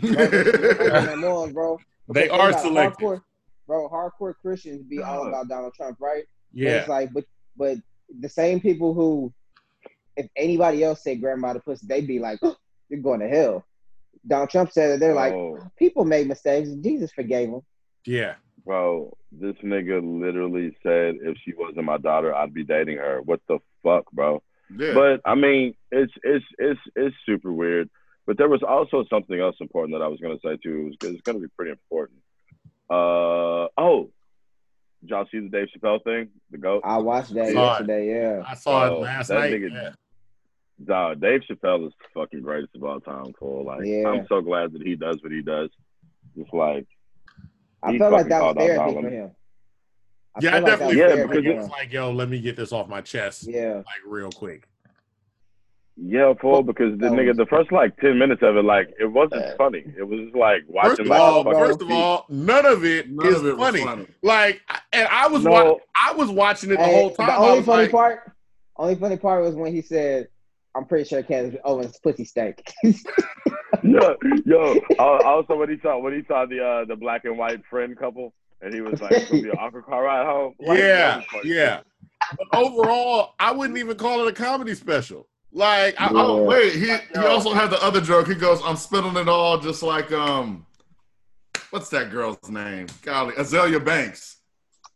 [0.00, 1.78] Bro, they're selective with their morals, bro.
[2.08, 3.08] They are got selective.
[3.08, 3.22] Hardcore,
[3.66, 6.24] bro, hardcore Christians be all about Donald Trump, right?
[6.52, 6.70] But Yeah.
[6.80, 7.24] It's like, but
[7.56, 7.78] but
[8.20, 9.32] the same people who,
[10.16, 12.56] if anybody else said grandma the pussy, they'd be like, oh,
[12.90, 13.64] you're going to hell.
[14.26, 15.00] Donald Trump said it.
[15.00, 16.68] They're like, Oh, people made mistakes.
[16.80, 17.62] Jesus forgave them.
[18.06, 18.34] Yeah.
[18.64, 23.20] Bro, this nigga literally said if she wasn't my daughter, I'd be dating her.
[23.22, 24.42] What the fuck, bro?
[24.76, 24.94] Yeah.
[24.94, 27.90] But I mean, it's it's it's it's super weird.
[28.26, 30.80] But there was also something else important that I was gonna say too.
[30.80, 32.20] It was it's gonna be pretty important.
[32.90, 34.10] Uh oh,
[35.00, 36.28] did y'all see the Dave Chappelle thing?
[36.50, 36.82] The goat.
[36.84, 37.80] I watched that Saw it.
[37.80, 38.08] yesterday.
[38.10, 38.42] Yeah.
[38.46, 39.52] I saw Bro, it last that night.
[39.52, 39.90] nigga- Yeah.
[40.84, 43.32] Dog, Dave Chappelle is the fucking greatest of all time.
[43.38, 43.64] Fool.
[43.64, 44.08] Like, Yeah.
[44.08, 45.70] I'm so glad that he does what he does.
[46.36, 46.86] Just like,
[47.82, 49.30] I felt like that was called out therapy for him.
[50.34, 52.40] I Yeah, I felt like definitely Yeah, because like for it's like, yo, let me
[52.40, 53.74] get this off my chest, Yeah.
[53.76, 54.68] like real quick.
[55.96, 56.62] yeah, fool.
[56.62, 59.42] Because the That nigga, was- the first like ten minutes of it, like, it wasn't
[59.44, 59.84] Uh, funny.
[59.96, 62.84] It was just like First watching of like all, a first of all, none of
[62.84, 63.84] it is None of it was funny.
[63.84, 64.06] funny.
[64.22, 64.62] Like,
[64.92, 65.50] and I was No.
[65.50, 67.26] wa- I was watching it the Hey, whole time.
[67.26, 68.32] The only funny like, part,
[68.76, 70.28] only funny part was when he said,
[70.74, 72.62] "I'm pretty sure Candace Owens pussy stank."
[73.82, 74.80] yo, yo.
[74.98, 78.32] Also, when he saw when he saw the uh, the black and white friend couple,
[78.60, 81.80] and he was like, "It's gonna be an awkward car ride home." Like, yeah, yeah.
[82.36, 85.28] But overall, I wouldn't even call it a comedy special.
[85.52, 88.26] Like, I, Oh wait, he he also had the other joke.
[88.26, 90.66] He goes, "I'm spilling it all," just like um,
[91.70, 92.86] what's that girl's name?
[93.02, 94.36] Golly, Azealia Banks.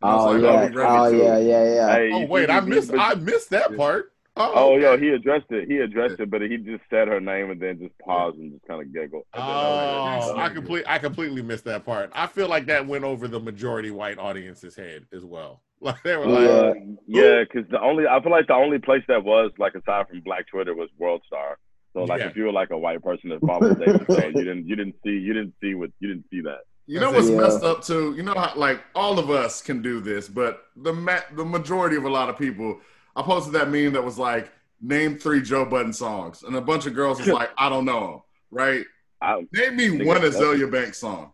[0.03, 1.95] And oh like, yeah, oh, oh yeah, yeah, yeah.
[1.95, 3.77] Hey, oh you wait, I missed I missed that Yeah.
[3.77, 4.13] part.
[4.39, 5.69] Oh, Oh, yo, he addressed it.
[5.69, 8.67] He addressed it, but he just said her name and then just paused and just
[8.67, 9.25] kind of giggled.
[9.33, 12.11] And I was Oh, I complete I completely missed that part.
[12.15, 15.63] I feel like that went over the majority white audience's head as well.
[15.79, 16.73] Like they were like, Uh,
[17.07, 20.21] yeah, because the only I feel like the only place that was like aside from
[20.23, 21.59] Black Twitter was World Star.
[21.93, 22.29] So like Yeah.
[22.29, 24.95] if you were like a white person that followed Dave Chappelle, you didn't you didn't
[25.05, 26.61] see you didn't see what you didn't see that.
[26.87, 27.37] You know what's Yeah.
[27.37, 28.15] messed up too?
[28.17, 31.97] You know how like all of us can do this, but the ma- the majority
[31.97, 32.81] of a lot of people.
[33.17, 36.87] I posted that meme that was like, "Name three Joe Budden songs," and a bunch
[36.87, 38.85] of girls was like, "I don't know 'em," Right?
[39.21, 41.33] I Name me one that's- Azealia Banks song.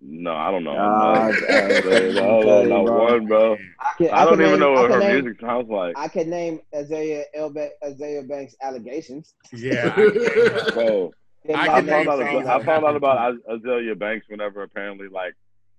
[0.00, 0.74] no, I don't know.
[0.74, 1.34] Nah, man.
[1.50, 3.54] I- I- I don't know, you, one, bro.
[3.80, 6.30] I, can, I don't even name, know what her name, music sounds like, I can
[6.30, 9.34] name Isaiah Elba, Isaiah Banks allegations.
[9.52, 11.12] yeah, I- bro.
[11.48, 14.62] I y'all I can name found out about, I found out about Azealia Banks whenever
[14.62, 15.34] apparently like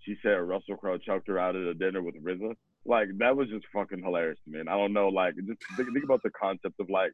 [0.08, 2.56] she said Russell Crowe choked her out at a dinner with RZA.
[2.86, 4.60] Like that was just fucking hilarious to me.
[4.62, 7.12] And I don't know, like just think, think about the concept of like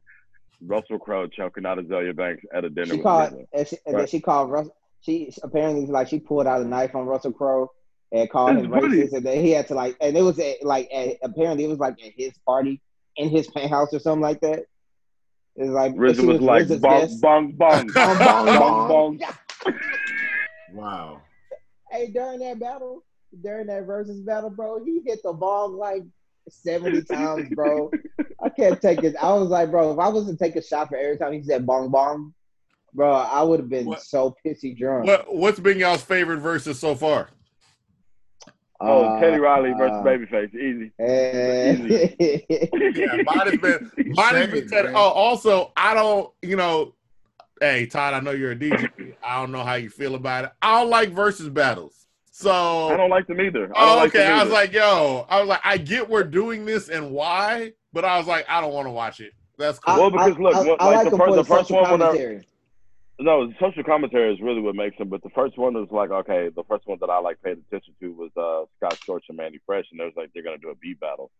[0.64, 3.46] Russell Crowe choking out Azealia Banks at a dinner She with called, RZA.
[3.52, 4.68] and, she, and then she called Russ.
[5.00, 7.70] She apparently like she pulled out a knife on Russell Crowe
[8.12, 8.86] and called It's him funny.
[8.98, 11.68] racist, and then he had to like, and it was at, like at, apparently it
[11.68, 12.80] was like at his party
[13.16, 14.60] in his penthouse or something like that.
[15.56, 19.18] It's like RZA was like bong bong bong Bong, bong, bong bong.
[19.18, 19.74] bong.
[20.72, 21.20] Wow.
[21.94, 23.04] Hey, during that battle,
[23.42, 26.02] during that versus battle, bro, he hit the ball like
[26.48, 27.90] 70 times, bro.
[28.42, 29.14] I can't take it.
[29.22, 31.42] I was like, bro, if I was to take a shot for every time he
[31.44, 32.34] said bong bong,
[32.92, 35.06] bro, I would have been What- so pissy drunk.
[35.06, 37.28] what what's been y'all's favorite versus so far?
[38.80, 40.90] Oh, Uh, Teddy Riley versus uh, Babyface, easy.
[40.98, 44.94] eh, Yeah, mine has been mine has been Same, Ted- man.
[44.96, 46.92] Oh, also, I don't, you know,
[47.64, 49.14] hey Todd, I know you're a DJ.
[49.22, 50.50] I don't know how you feel about it.
[50.62, 52.06] I don't like versus battles.
[52.30, 53.70] So I don't like them either.
[53.76, 54.24] I don't Oh, like okay.
[54.24, 57.72] them I was like, yo, I was like, I get we're doing this and why,
[57.92, 59.32] but I was like, I don't want to watch it.
[59.56, 59.94] That's cool.
[59.94, 61.82] I- Well, because I- look, I, I like like the him the the first social
[61.82, 62.40] one when I-
[63.20, 65.08] No, the social commentary is really what makes them.
[65.08, 67.94] But the first one was like, okay, the first one that I like paid attention
[68.00, 70.70] to was uh, Scott Storch and Manny Fresh, and it was like they're gonna do
[70.70, 71.30] a beat battle.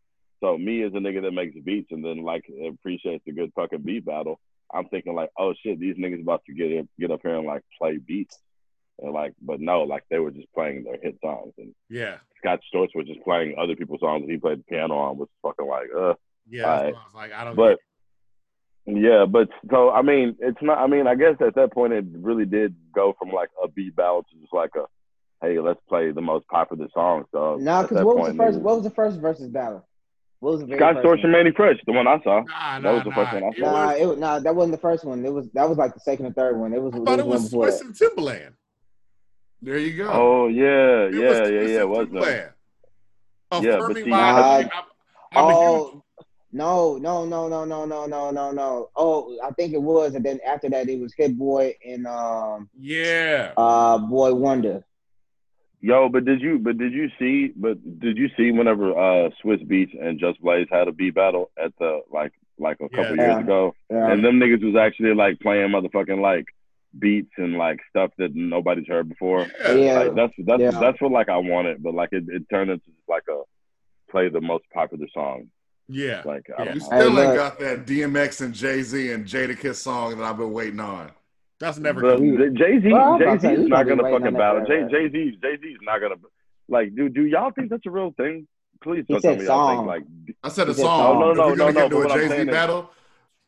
[0.41, 3.83] So me as a nigga that makes beats and then like appreciates a good fucking
[3.83, 4.39] beat battle,
[4.75, 7.47] I'm thinking like, oh shit, these niggas about to get in, get up here and
[7.47, 8.39] like play beats,
[9.01, 12.61] and like, but no, like they were just playing their hit songs, and yeah, Scott
[12.73, 15.67] Storch was just playing other people's songs that he played the piano on, was fucking
[15.67, 16.15] like, uh.
[16.49, 16.63] yeah.
[16.63, 17.57] That's what I was like, I don't.
[17.57, 17.79] But get
[18.87, 20.79] yeah, but so I mean, it's not.
[20.79, 23.97] I mean, I guess at that point it really did go from like a beat
[23.97, 24.85] battle to just like a,
[25.45, 27.25] hey, let's play the most popular song.
[27.33, 28.59] So No, at because what was the point, first?
[28.59, 29.87] it What was the first versus battle?
[30.45, 31.33] What was the very Scott Storch and one?
[31.33, 32.41] Manny Fresh, the one I saw.
[32.41, 32.45] it.
[32.49, 33.73] Nah, That nah, was the first one I saw.
[33.73, 35.25] Nah, it, was- nah, that wasn't the first one.
[35.25, 36.75] It was that was like the second and third one.
[36.75, 36.93] It was.
[36.93, 38.55] I it thought it was was one Swizz and Timberland.
[39.63, 40.11] There you go.
[40.13, 41.81] Oh yeah, It yeah, was yeah, yeah.
[41.81, 42.21] It was no.
[42.21, 42.51] Timberland.
[43.53, 44.71] Yeah, but Affirming see- my Nah, identity.
[44.77, 44.85] I'm,
[45.45, 46.05] I'm Oh,
[46.53, 48.91] No, no, no, no, no, no, no, no, no.
[48.97, 52.69] Oh, I think it was, and then after that, it was Hit Boy and um
[52.79, 53.53] Yeah.
[53.57, 54.85] uh Boi-1da.
[55.85, 59.67] Yo, but did you but did you see but did you see whenever uh Swizz
[59.69, 63.23] Beatz and Just Blaze had a beat battle at the like like a couple Yeah.
[63.25, 63.41] years Yeah.
[63.41, 63.75] ago?
[63.91, 64.11] Yeah.
[64.11, 66.47] And them niggas was actually like playing motherfucking like
[66.99, 69.47] beats and like stuff that nobody's heard before.
[69.61, 69.73] Yeah.
[69.75, 69.99] Yeah.
[69.99, 70.71] Like that's that's Yeah.
[70.81, 73.43] that's what like I wanted, but like it, it turned into just like a
[74.11, 75.49] play the most popular song.
[75.89, 76.23] Yeah.
[76.25, 76.65] Like I Yeah.
[76.65, 76.87] don't You know.
[76.87, 80.81] still ain't got that DMX and Jay Z and Jadakiss song that I've been waiting
[80.81, 81.11] on.
[81.65, 82.57] That's never But good.
[82.59, 84.67] Jay Z, Well, I'm about Jay to say, Z is not gonna fucking battle.
[84.67, 86.17] Jay Jay Z, Jay Z is not gonna
[86.69, 86.95] like.
[86.95, 88.47] Do do y'all think that's a real thing?
[88.83, 89.87] Please He don't tell said me y'all think song.
[89.87, 90.03] like.
[90.43, 90.99] I said a He said song.
[91.01, 91.21] song.
[91.21, 92.91] No, if no, we're gonna no, get no, into a Jay Z battle,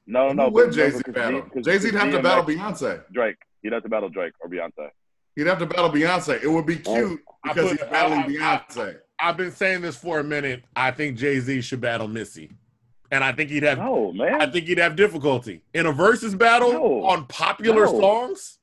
[0.06, 1.42] No, no, who would Jay Z battle?
[1.62, 3.02] Jay Z'd have to DMX battle Beyonce.
[3.12, 3.36] Drake.
[3.62, 4.88] He'd have to battle Drake or Beyonce.
[5.34, 6.42] He'd have to battle Beyonce.
[6.42, 8.96] It would be cute I because put- he's battling I- I- Beyonce.
[9.18, 10.64] I've been saying this for a minute.
[10.74, 12.50] I think Jay Z should battle Missy,
[13.10, 13.78] and I think he'd have.
[13.78, 14.40] No, man.
[14.40, 17.04] I think he'd have difficulty in a versus battle No.
[17.04, 18.00] on popular No.
[18.00, 18.58] songs.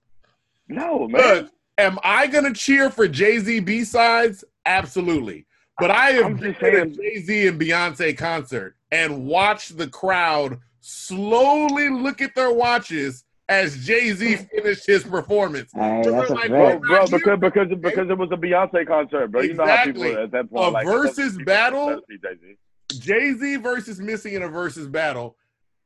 [0.67, 1.21] no, man.
[1.21, 4.43] Look, am I gonna cheer for Jay Z B sides?
[4.65, 5.45] Absolutely.
[5.79, 9.77] But I have I'm been just at a Jay Z and Beyonce concert and watched
[9.77, 15.71] the crowd slowly look at their watches as Jay Z finished his performance.
[15.73, 16.81] Hey, that's a like, Bro, fact.
[16.83, 19.41] Bro, because because because it was a Beyonce concert, bro.
[19.41, 20.23] You know how people Exactly.
[20.23, 21.87] at that point A like versus battle?
[21.87, 22.55] better see Jay-Z.
[22.99, 25.35] Jay Z versus Missy in a versus battle.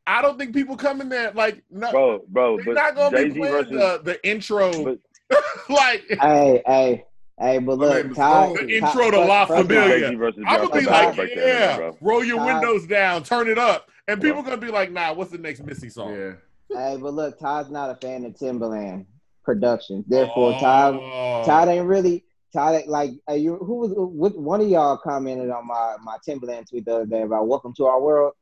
[0.05, 1.91] I don't think people come in there like no.
[1.91, 4.99] Bro, bro, they're but not gonna Jay be Z playing versus the, the intro but
[5.69, 7.05] like Hey, hey,
[7.39, 8.53] hey, but look, name Ty, Bo.
[8.55, 9.99] The Ty- intro to first- La first Familia.
[9.99, 11.97] Jay Z versus I'm gonna be like, right there, yeah, bro.
[12.01, 14.29] roll your Ty- windows down, turn it up, and Bro.
[14.29, 16.13] people gonna be like, nah, what's the next Missy song?
[16.13, 16.31] Yeah.
[16.69, 19.05] Hey, but look, Ty's not a fan of Timberland
[19.43, 20.03] production.
[20.07, 21.43] Therefore, Ty, Oh.
[21.45, 22.23] Ty ain't really
[22.53, 23.57] Ty ain't like uh, you.
[23.57, 27.21] Who was what, one of y'all commented on my my Timberland tweet the other day
[27.23, 28.33] about "Welcome to Our World."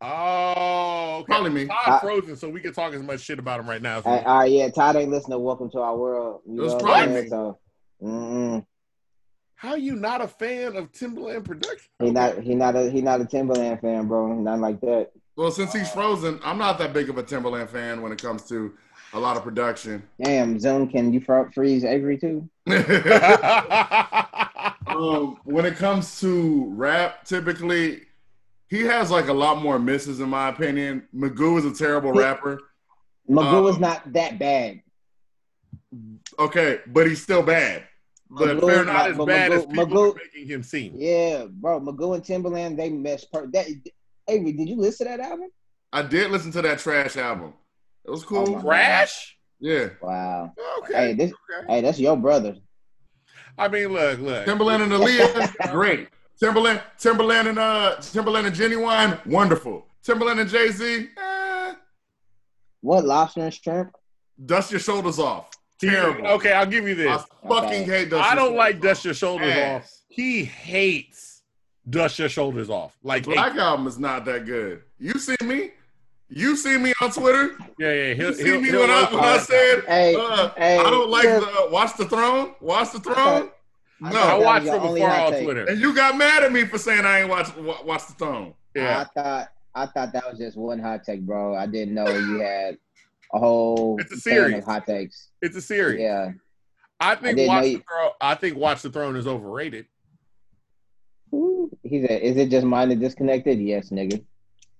[0.00, 1.26] Oh, okay.
[1.32, 1.66] Probably me.
[1.66, 3.98] Todd I- frozen, so we can talk as much shit about him right now.
[3.98, 6.72] as we- Hey, yeah, Todd ain't listening to "Welcome to Our World." You It was
[6.72, 7.24] know what probably I'm saying?
[7.24, 7.28] me.
[7.30, 7.58] So,
[8.02, 8.66] mm-mm.
[9.54, 11.88] How you not a fan of Timberland production?
[12.00, 14.32] he not he not a he not a Timberland fan, bro.
[14.32, 15.10] Nothing like that.
[15.36, 18.42] Well, since he's frozen, I'm not that big of a Timberland fan when it comes
[18.48, 18.74] to
[19.14, 20.02] a lot of production.
[20.22, 21.20] Damn, Zoom, can you
[21.52, 22.48] freeze Avery too?
[24.86, 28.02] um, when it comes to rap, typically
[28.68, 31.06] he has like a lot more misses, in my opinion.
[31.14, 32.60] Magoo is a terrible rapper.
[33.28, 34.80] Magoo is Um, not that bad.
[36.38, 37.84] Okay, but he's still bad.
[38.30, 40.94] But Magoo- fair not as bad as people Magoo- are making him seem.
[40.96, 41.80] Yeah, bro.
[41.80, 43.24] Magoo and Timberland, they mesh.
[43.30, 43.66] Per- that
[44.28, 45.48] Avery, did you listen to that album?
[45.92, 47.52] I did listen to that trash album.
[48.04, 48.56] It was cool.
[48.56, 49.36] Oh Crash?
[49.60, 49.90] yeah.
[50.00, 50.52] Wow.
[50.80, 50.94] Okay.
[50.94, 51.32] Hey, this.
[51.32, 51.66] okay.
[51.74, 52.56] Hey, that's your brother.
[53.58, 54.44] I mean, look, look.
[54.44, 56.08] Timberland and Aaliyah, great.
[56.40, 59.86] Timberland, Timberland and uh Timberland and Ginuwine, wonderful.
[60.02, 61.74] Timberland and Jay Z, eh,
[62.80, 63.94] What lobster and shrimp?
[64.44, 65.50] dust your shoulders off.
[65.80, 66.26] Terrible.
[66.28, 67.22] Okay, I'll give you this.
[67.44, 68.28] I fucking hate dust.
[68.28, 69.90] I don't like Shoulders dust your shoulders off.
[70.08, 71.42] He hates
[71.88, 72.96] dust your shoulders off.
[73.02, 74.82] Like, Black album is not that good.
[74.98, 75.70] You see me?
[76.34, 77.56] You see me on Twitter?
[77.78, 78.14] yeah, yeah.
[78.14, 80.82] He'll, You see he'll, me he'll when I when I said Hey, uh, hey, I
[80.90, 82.54] don't like the Watch the Throne?
[82.60, 83.50] Watch the Throne?
[84.04, 84.18] I No.
[84.18, 85.44] I thought that watched was from only afar on take.
[85.44, 85.64] Twitter.
[85.66, 87.54] And you got mad at me for saying I ain't watch
[87.84, 88.54] Watch the Throne.
[88.74, 91.54] Yeah, I thought I thought that was just one hot take, bro.
[91.54, 92.78] I didn't know you had
[93.34, 94.56] a whole It's a series.
[94.58, 95.28] of hot takes.
[95.42, 96.00] it's a series.
[96.00, 96.32] Yeah.
[97.00, 98.10] I I think didn't Watch know the Throne.
[98.20, 99.86] I think Watch the Throne is overrated.
[101.34, 104.24] Ooh, He said, "Is it just mine that disconnected?" Yes, nigga.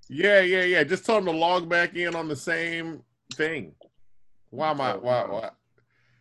[0.08, 0.84] Yeah, yeah, yeah.
[0.84, 3.02] Just tell him to log back in on the same
[3.34, 3.74] thing.
[4.50, 4.96] Why am I?
[4.96, 5.24] Why?
[5.24, 5.50] why?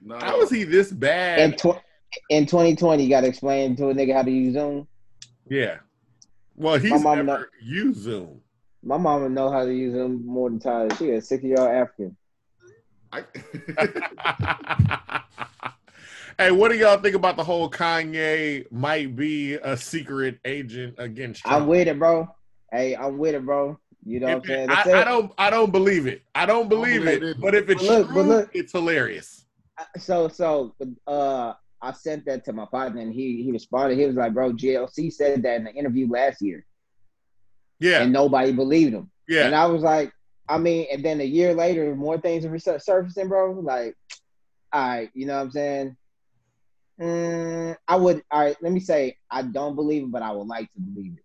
[0.02, 0.18] No.
[0.18, 1.58] How is he this In bad?
[1.58, 1.82] tw-
[2.30, 4.88] in 2020, you got to explain to a nigga how to use Zoom.
[5.50, 5.78] Yeah.
[6.56, 8.42] Well, he's My mama never used Zoom.
[8.84, 10.94] My mama know how to use Zoom more than Tyler.
[10.96, 12.18] She a six year old African.
[13.14, 13.24] I,
[16.38, 21.44] hey, what do y'all think about the whole Kanye might be a secret agent against
[21.44, 21.64] Trump?
[21.64, 22.28] I'm with it, bro.
[22.72, 23.78] Hey, I'm with it, bro.
[24.06, 24.72] You know what I'm saying?
[24.72, 25.32] I, I don't.
[25.38, 26.24] I don't believe it.
[26.34, 27.30] I don't believe believe it.
[27.30, 27.42] it.
[27.42, 28.50] But if it's But look, true, but look.
[28.54, 29.46] it's hilarious.
[29.98, 30.76] so so
[31.08, 33.98] uh I sent that to my partner and he he responded.
[33.98, 36.66] He was like, "Bro, GLC said that in the interview last year,
[37.80, 39.46] Yeah, and nobody believed him." Yeah.
[39.46, 39.56] And.
[39.56, 40.12] I was like,
[40.50, 43.52] I mean, and then a year later, more things are surfacing, bro.
[43.54, 43.96] Like,
[44.74, 45.98] all right, you know what I'm saying?
[47.00, 48.24] Mm, I would.
[48.32, 51.14] All right, let me say, I don't believe it, but I would like to believe
[51.18, 51.24] it.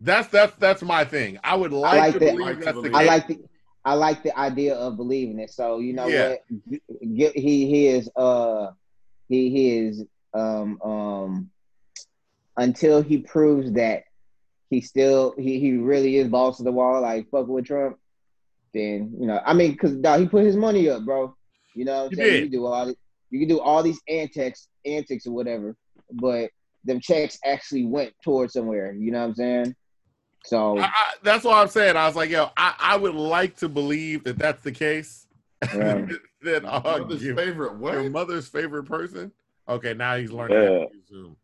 [0.00, 1.38] That's that's that's my thing.
[1.42, 2.32] I would like, like to that.
[2.32, 2.94] believe Like to that's the believe.
[2.94, 3.38] I like the.
[3.84, 5.50] I like the idea of believing it.
[5.50, 6.28] So you know Yeah.
[6.28, 6.40] what?
[7.16, 8.72] G- He he is uh
[9.28, 10.04] he he is
[10.34, 11.50] um um
[12.56, 14.02] until he proves that
[14.70, 17.96] he still he he really is boss of the wall, like fucking with Trump,
[18.74, 21.34] then you know, I mean, because he put his money up, bro.
[21.74, 22.42] You know, what I'm saying?
[22.44, 22.96] you do all this,
[23.30, 25.76] you can do all these antics, antics or whatever,
[26.12, 26.50] but
[26.84, 28.92] them checks actually went towards somewhere.
[28.92, 29.74] You know what I'm saying?
[30.48, 31.96] So I, I, that's what I'm saying.
[31.96, 35.26] I was like, yo, I, I would like to believe that that's the case.
[35.74, 36.06] Yeah.
[36.42, 39.30] then I'll Mother's give favorite your mother's favorite person.
[39.68, 40.68] Okay, now he's learning how Yeah.
[40.86, 41.36] to use Zoom.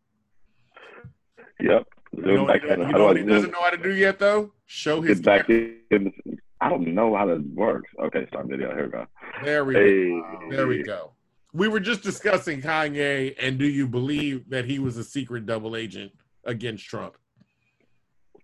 [1.59, 1.87] Yep.
[2.17, 2.79] You Zoom know what, back he, in.
[2.79, 4.51] you How know what he doesn't know how to do yet, though?
[4.65, 6.11] Show his back in.
[6.59, 7.91] I don't know how that works.
[8.05, 8.73] Okay, start video.
[8.73, 9.05] Here we go.
[9.43, 10.39] There we go.
[10.49, 11.11] There we go.
[11.53, 15.75] We were just discussing Kanye, and do you believe that he was a secret double
[15.75, 16.11] agent
[16.43, 17.17] against Trump?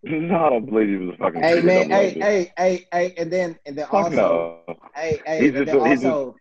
[0.03, 1.41] No, I don't believe he was a fucking.
[1.43, 4.75] hey man, double hey, hey, hey, hey, and then and then Fuck also no.
[4.95, 6.35] Hey, hey, He's and just- then he's also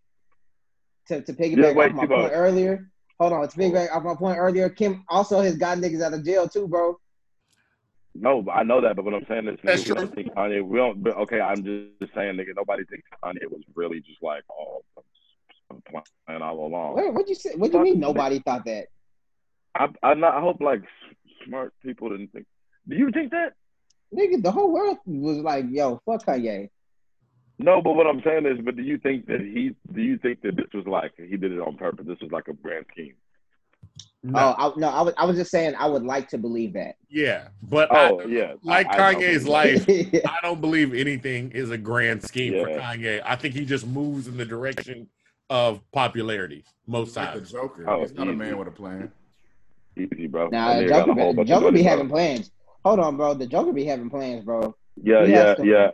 [1.08, 2.90] to, to Yeah, piggyback off my point earlier.
[3.18, 4.70] Hold on, to piggyback off my point earlier.
[4.70, 6.98] Kim also has got niggas out of jail too, bro.
[8.14, 8.96] No, I know that.
[8.96, 10.14] But what I'm saying is, That's nigga, we don't true.
[10.24, 10.64] think Kanye.
[10.64, 11.02] We don't.
[11.02, 12.56] But okay, I'm just saying, nigga.
[12.56, 14.82] Nobody thinks Kanye was really just like, oh,
[16.26, 16.94] playing all along.
[16.94, 17.54] What what you say?
[17.56, 18.86] What do you mean nobody thought that?
[19.74, 20.82] I, I, not, I hope like
[21.46, 22.46] smart people didn't think.
[22.88, 23.54] Do you think that?
[24.14, 26.68] Nigga, the whole world was like, yo, fuck Kanye.
[27.58, 29.74] No, but what I'm saying is, but do you think that he?
[29.92, 32.06] Do you think that this was like he did it on purpose?
[32.08, 33.14] This was like a grand scheme.
[34.22, 34.54] No.
[34.58, 36.96] Oh, I, no, I was I was just saying I would like to believe that.
[37.08, 39.14] Yeah, but Oh I, yeah, like I- I.
[39.14, 39.86] Kanye's life,
[40.26, 43.22] I don't believe anything is a grand scheme for Kanye.
[43.24, 45.08] I think he just moves in the direction
[45.48, 47.52] of popularity most He's like the times.
[47.52, 47.88] Joker.
[47.88, 49.10] Oh, He's not a man with a plan.
[49.96, 50.48] Easy, bro.
[50.48, 52.50] Now the Joker, be, Joker be having plans.
[52.84, 53.34] Hold on, bro.
[53.34, 54.74] The Joker be having plans, bro.
[55.02, 55.90] Yeah, He yeah, to- yeah,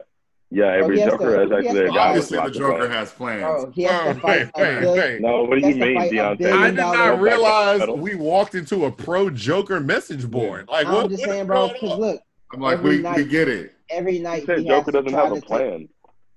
[0.51, 0.67] yeah.
[0.73, 2.51] Every he has Joker to- has he has actually to- a guy with Obviously, the
[2.51, 3.41] Joker has plans.
[3.65, 4.99] Bro, he has Oh, to fight wait, wait, billion.
[5.13, 5.21] wait.
[5.21, 6.53] No, what do you mean, Deontay?
[6.53, 10.69] I did not realize we walked into a pro Joker message board.
[10.69, 11.69] Like, what I'm what, just what saying, bro.
[11.69, 12.21] Because look,
[12.53, 13.75] I'm like, Every we, we get it.
[13.91, 15.89] every He night said he Joker doesn't have to a take, plan.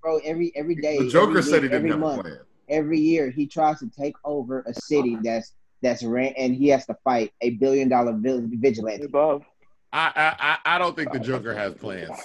[0.02, 0.18] bro.
[0.26, 2.38] Every every day, The Joker every said he didn't have month, a plan.
[2.70, 6.86] every year he tries to take over a city that's that's ran, and he has
[6.88, 9.06] to fight a billion dollar vigilante.
[9.06, 9.44] Above.
[9.92, 10.36] I, I
[10.66, 12.18] I I don't think the Joker has plans.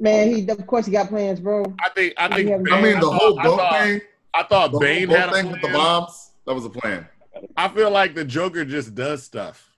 [0.00, 1.64] Man, he of course he got plans, bro.
[1.84, 4.00] I think I think has- Bane, I mean, the thought- whole I boat thought, thing,
[4.34, 6.70] I thought the Bane whole had boat a thing with the bombs, that was a
[6.70, 7.06] plan.
[7.56, 9.68] I feel like the Joker just does stuff.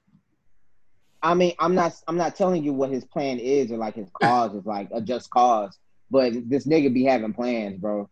[1.23, 4.09] I mean, I'm not I'm not telling you what his plan is or like his
[4.23, 5.79] cause is like a just cause,
[6.11, 8.09] but this nigga be having plans, bro.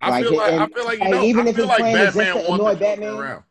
[0.00, 1.22] I Like, feel like I feel like you know.
[1.22, 3.42] even I if feel his like plan is just to annoy Batman, around.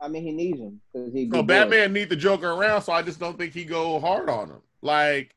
[0.00, 1.24] I mean, he needs him because he.
[1.26, 1.46] No, be bored.
[1.46, 4.60] Batman need the Joker around, so I just don't think he go hard on him.
[4.82, 5.34] Like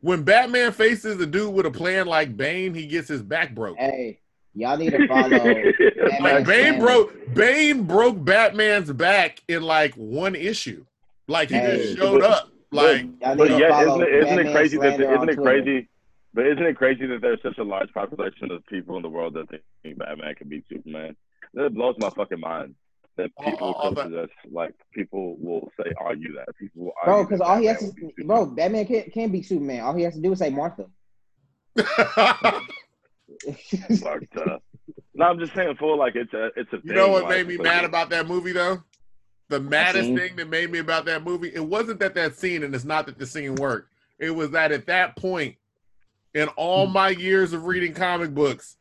[0.00, 3.76] when Batman faces a dude with a plan like Bane, he gets his back broke.
[3.78, 4.18] Hey,
[4.54, 5.54] y'all need to follow.
[6.20, 6.78] Like Bane plan.
[6.80, 10.84] broke Bane broke Batman's back in like one issue.
[11.28, 11.76] Like he Hey.
[11.76, 12.50] just showed up.
[12.72, 15.62] Like Y'all But yeah, isn't it, isn't it crazy that slander isn't on it Twitter.
[15.62, 15.88] crazy?
[16.34, 19.34] But isn't it crazy that there's such a large population of people in the world
[19.34, 19.48] that
[19.82, 21.16] think Batman can beat Superman?
[21.54, 22.74] That blows my fucking mind.
[23.16, 26.56] That All- people all come that- to us like people will say "Are you that
[26.58, 28.54] people will Bro, because all he has to, will beat bro, Superman.
[28.56, 29.80] Batman can't can beat Superman.
[29.82, 30.86] All he has to do is say Martha.
[34.00, 34.62] Fucked up.
[35.14, 36.78] No, I'm just saying, for like it's a it's a.
[36.82, 38.82] You know what like, made me mad like- about that movie though?
[39.48, 40.16] The maddest scene?
[40.16, 43.06] thing that made me about that movie, it wasn't that that scene, and it's not
[43.06, 43.92] that the scene worked.
[44.18, 45.56] It was that at that point,
[46.34, 46.92] in all Hmm.
[46.92, 48.76] my years of reading comic books,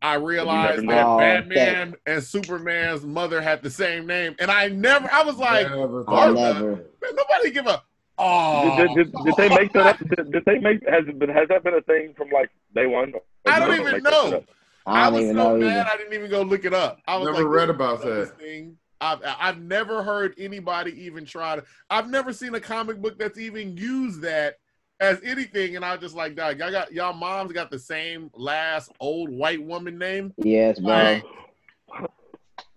[0.00, 1.04] I realized that.
[1.06, 5.68] Oh, Batman and Superman's mother had the same name, and I never, I was like,
[5.68, 6.70] Never I never.
[6.76, 7.82] man, nobody give a.
[8.20, 9.98] Oh, Did, did, did, did they make that up?
[9.98, 12.86] Did, did they make has it been has that been a thing from like day
[12.86, 13.12] one?
[13.46, 14.44] I don't they even make that shit know.
[14.86, 15.90] I I don't was even so know mad either.
[15.90, 17.00] I didn't even go look it up.
[17.06, 18.76] I was Never like, read about is the dumbest that." Thing.
[19.00, 21.64] I've I've never heard anybody even try to.
[21.88, 24.58] I've never seen a comic book that's even used that
[25.00, 28.30] as anything, and I was just like, dog, y'all got y'all moms got the same
[28.34, 30.32] last old white woman name.
[30.38, 30.92] Yes, bro.
[30.92, 31.24] Like,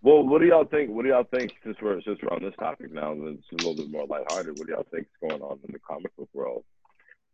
[0.04, 0.90] Well, what do y'all think?
[0.92, 3.12] What do y'all think since we're since we're on this topic now?
[3.12, 4.58] and It's a little bit more lighthearted.
[4.58, 6.64] What do y'all think is going on in the comic book world?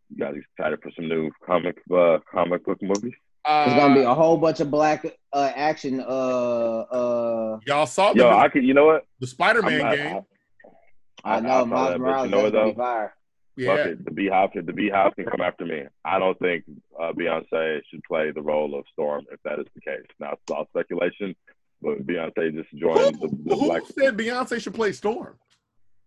[0.09, 3.13] You guys excited for some new comic uh, comic book movies?
[3.45, 6.01] There's gonna be uh, a whole bunch of black uh, action.
[6.01, 8.63] Uh, uh, y'all saw the, Yo, new- I could.
[8.63, 9.03] You know what?
[9.19, 10.21] the Spider Man game.
[11.23, 13.09] I I- know I saw Miles Morales you know is what, gonna though?
[13.57, 13.77] Be fire.
[13.77, 14.05] Fuck it.
[14.05, 15.83] The BeyHive, the BeyHive can come after me.
[16.05, 16.63] I don't think
[16.99, 20.05] uh, Beyonce should play the role of Storm if that is the case.
[20.19, 21.35] Now it's all speculation,
[21.81, 23.83] but Beyonce just who, joined the, the who Black.
[23.87, 25.37] said Beyonce should play Storm?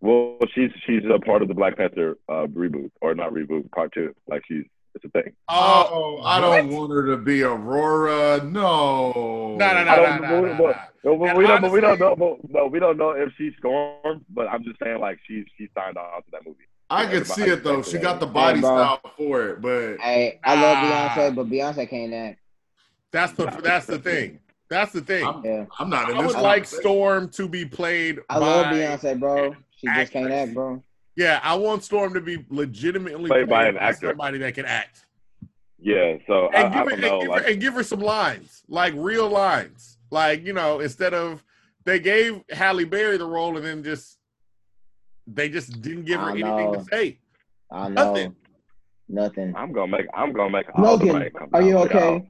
[0.00, 3.92] Well, she's she's a part of the Black Panther uh, reboot or not reboot, part
[3.92, 4.14] two.
[4.28, 4.64] Like she's
[4.94, 5.32] it's a thing.
[5.48, 6.80] Oh, I don't what?
[6.80, 8.42] want her to be Ororo.
[8.50, 9.56] No.
[9.56, 10.82] No, no, no, no, no, no, but- no.
[11.02, 11.62] No, but And we don't.
[11.62, 12.14] But we don't know.
[12.14, 14.24] But, no, we don't know if she's Storm.
[14.28, 16.58] But I'm just saying, like she's she signed on to that movie.
[16.90, 17.82] I could see it though.
[17.82, 21.14] She got the body Hey, style for it, but Hey, I love Ah.
[21.16, 22.40] Beyonce, but Beyonce can't act.
[23.12, 24.40] That's the that's the thing.
[24.68, 25.26] That's the thing.
[25.26, 26.34] I'm, Yeah, I'm not in I this.
[26.34, 26.64] would like.
[26.64, 29.54] Storm to be played I love by Beyonce, bro.
[29.76, 30.82] She just can't act, bro.
[31.16, 34.08] Yeah, I want Storm to be legitimately Played by an by actor.
[34.10, 35.04] somebody that can act.
[35.78, 37.12] Yeah, so And I give, her, don't know.
[37.14, 39.98] and, give Like, her, and give her some lines, like real lines.
[40.10, 41.42] Like, you know, instead of
[41.84, 44.18] they gave Halle Berry the role and then just
[45.34, 46.74] they just didn't give her I anything know.
[46.74, 47.18] to say.
[47.70, 48.12] I know.
[48.12, 48.36] Nothing.
[49.08, 49.54] Nothing.
[49.56, 50.06] I'm gonna make.
[50.14, 51.98] I'm gonna make all Logan, rain come are you down, okay?
[52.14, 52.26] y'all.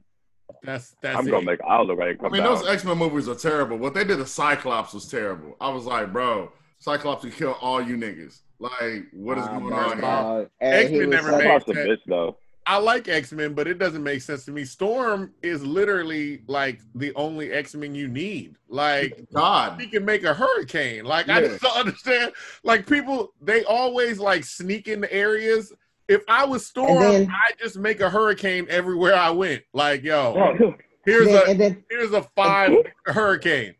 [0.63, 1.31] That's that's I'm it.
[1.31, 2.17] gonna make all the right.
[2.23, 2.55] I mean, down.
[2.55, 3.77] those X Men movies are terrible.
[3.77, 5.55] What they did to Cyclops was terrible.
[5.61, 8.41] I was like, bro, Cyclops could kill all you niggas.
[8.59, 10.01] Like, what is Nah, going bro, on here?
[10.01, 10.49] dog.
[10.59, 12.37] Hey, X-Men he was never such- made- Cyclops a bitch though.
[12.67, 14.65] I like X Men, but it doesn't make sense to me.
[14.65, 18.55] Storm is literally like the only X Men you need.
[18.69, 21.05] Like God, he can make a hurricane.
[21.05, 22.33] Like I just don't understand.
[22.63, 25.73] Like people, they always like sneak into areas.
[26.07, 29.63] If I was Storm, then- I just make a hurricane everywhere I went.
[29.73, 30.75] Like yo,
[31.05, 32.73] here's then, a then, here's a five
[33.05, 33.73] hurricane,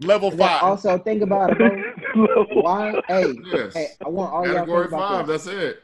[0.00, 0.62] level five.
[0.62, 2.46] also think about it, bro.
[2.52, 3.00] Why?
[3.08, 3.72] Hey, yes.
[3.72, 5.26] hey, I want all y'all to Category think about five.
[5.26, 5.44] this.
[5.44, 5.82] That's it.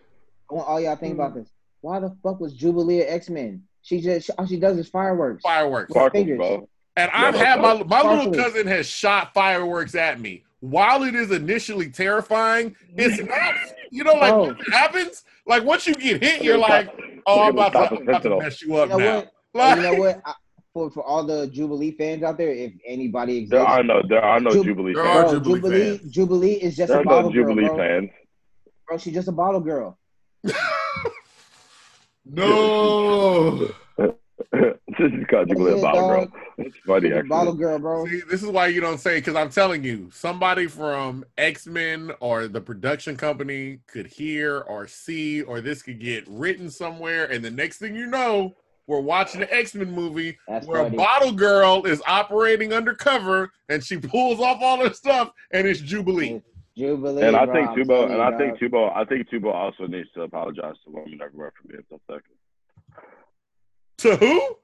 [0.50, 1.34] I want all y'all to think about mm.
[1.36, 1.48] this.
[1.82, 3.62] Why the fuck was Jubilee X Men?
[3.82, 5.42] She just all she does is fireworks.
[5.42, 5.90] fireworks.
[5.90, 6.68] Sparkles, bro.
[6.96, 10.44] And I've had my my little cousin has shot fireworks at me.
[10.60, 13.54] While it is initially terrifying, it's not.
[13.90, 14.44] You know, like Oh.
[14.48, 15.24] what happens.
[15.46, 16.88] Like once you get hit, you're like,
[17.26, 19.32] "Oh, I'm about to, I'm about to mess you You up know now." what?
[19.54, 20.22] Like, you know what?
[20.24, 20.34] I,
[20.72, 24.00] for for all the Jubilee fans out there, if anybody exists, There are no.
[24.08, 25.32] There are no Ju- Jubilee There fans.
[25.32, 26.10] are Jubilee Jubilee, fans.
[26.12, 27.86] Jubilee is just There a are bottle no Jubilee girl, bro.
[27.88, 28.10] fans.
[28.86, 29.98] Bro, she's just a bottle girl.
[32.24, 33.68] No.
[33.98, 34.12] this
[34.98, 36.28] is called Jubilee a Yeah, bottle girl.
[36.58, 38.06] It's funny She's a bottle girl, bro.
[38.06, 42.12] See, this is why you don't say because I'm telling you, somebody from X Men
[42.20, 47.44] or the production company could hear or see, or this could get written somewhere, and
[47.44, 48.54] the next thing you know,
[48.86, 50.94] we're watching the X Men movie That's where funny.
[50.96, 55.80] a bottle girl is operating undercover and she pulls off all her stuff, and it's
[55.80, 56.42] Jubilee.
[56.76, 58.58] Jubilee, And I bro, think Tubo, and you, I think.
[58.58, 62.38] Tubo, I think Tubo also needs to apologize to women everywhere for being so sexist.
[63.98, 64.56] To who?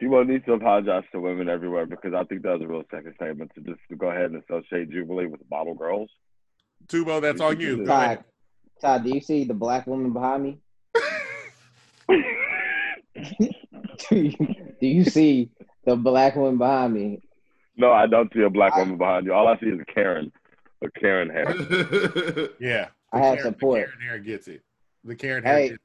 [0.00, 3.14] Tubo needs to apologize to women everywhere because I think that was a real second
[3.14, 6.10] statement to just to go ahead and associate Jubilee with bottle girls.
[6.88, 7.84] Tubo, that's on you.
[7.86, 8.24] Todd.
[8.80, 10.58] Todd, do you see the black woman behind me?
[13.18, 14.32] do, you,
[14.80, 15.50] do you see
[15.84, 17.20] the black woman behind me?
[17.76, 19.32] No, I don't see a black I- woman behind you.
[19.32, 20.32] All I see is Karen,
[20.82, 22.48] a Karen hair.
[22.60, 22.88] Yeah.
[23.12, 23.80] I The have Karen- support.
[23.80, 24.62] The Karen hair gets it.
[25.04, 25.76] The Karen hair Hey,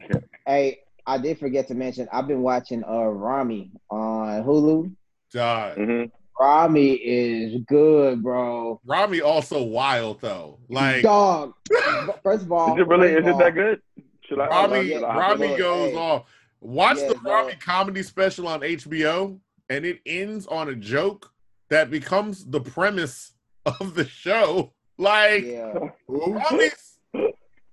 [0.45, 4.95] hey, I did forget to mention I've been watching uh Ramy on Hulu.
[5.33, 5.75] Dog.
[5.77, 6.03] hmm
[6.39, 8.79] Ramy is good, bro.
[8.85, 10.59] Ramy also wild though.
[10.69, 11.53] Like Dog.
[12.23, 13.09] First of all, Is it really?
[13.13, 13.81] Is of it that good?
[14.29, 14.47] Should I?
[14.47, 15.97] Ramy, yeah, should I- Ramy look, goes hey.
[15.97, 16.25] off.
[16.61, 17.33] Watch Yeah, the bro.
[17.33, 21.31] Ramy comedy special on HBO, and it ends on a joke
[21.69, 23.33] that becomes the premise
[23.65, 24.73] of the show.
[24.97, 25.73] Like Yeah.
[26.07, 26.99] Ramy's,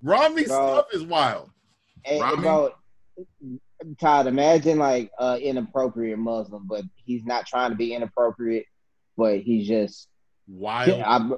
[0.02, 0.72] Ramy's Bro.
[0.72, 1.50] stuff is wild.
[2.04, 2.42] Hey, Ramy?
[2.42, 2.70] bro,
[4.00, 8.66] Todd, imagine like uh inappropriate Muslim, but he's not trying to be inappropriate,
[9.16, 10.08] but he's just
[10.46, 11.00] Wild.
[11.00, 11.30] I,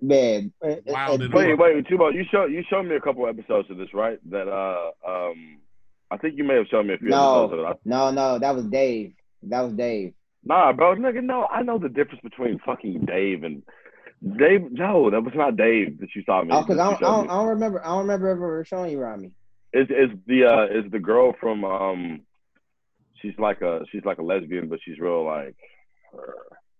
[0.00, 0.52] man.
[0.62, 3.92] Wild and Wait, wait, Tubo, you show you showed me a couple episodes of this,
[3.92, 4.18] right?
[4.30, 5.58] That uh um,
[6.12, 7.46] I think you may have shown me a few No.
[7.46, 7.80] episodes of it.
[7.84, 9.14] No, no, that was Dave.
[9.42, 10.14] That was Dave.
[10.44, 13.64] Nah, bro, nigga, no, I know the difference between fucking Dave and
[14.22, 14.70] Dave.
[14.70, 16.50] No, that was not Dave that you saw me.
[16.52, 17.28] Oh, because I don't, I, don't, me.
[17.30, 17.84] I don't remember.
[17.84, 19.32] I don't remember ever showing you Ramy.
[19.72, 22.20] Is is the uh is the girl from um,
[23.20, 25.56] she's like a she's like a lesbian, but she's real like,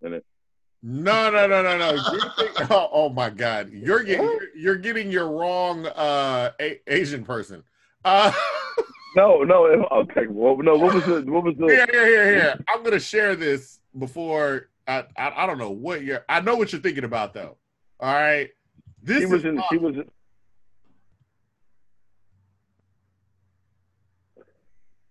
[0.01, 0.25] in it.
[0.81, 1.91] No, no, no, no, no.
[1.91, 6.79] You're think- oh, oh my God, you're getting you're, you're getting your wrong uh a-
[6.87, 7.63] Asian person.
[8.05, 8.31] Uh,
[9.15, 10.25] No, no, okay.
[10.27, 11.67] Well, no, what was the what was the?
[11.67, 12.59] here, here, here, here.
[12.67, 14.69] I'm gonna share this before.
[14.87, 16.25] I, I, I don't know what you're.
[16.27, 17.57] I know what you're thinking about though.
[17.99, 18.49] All right,
[19.01, 19.63] this She was is in.
[19.69, 19.95] She was.
[19.95, 20.09] in-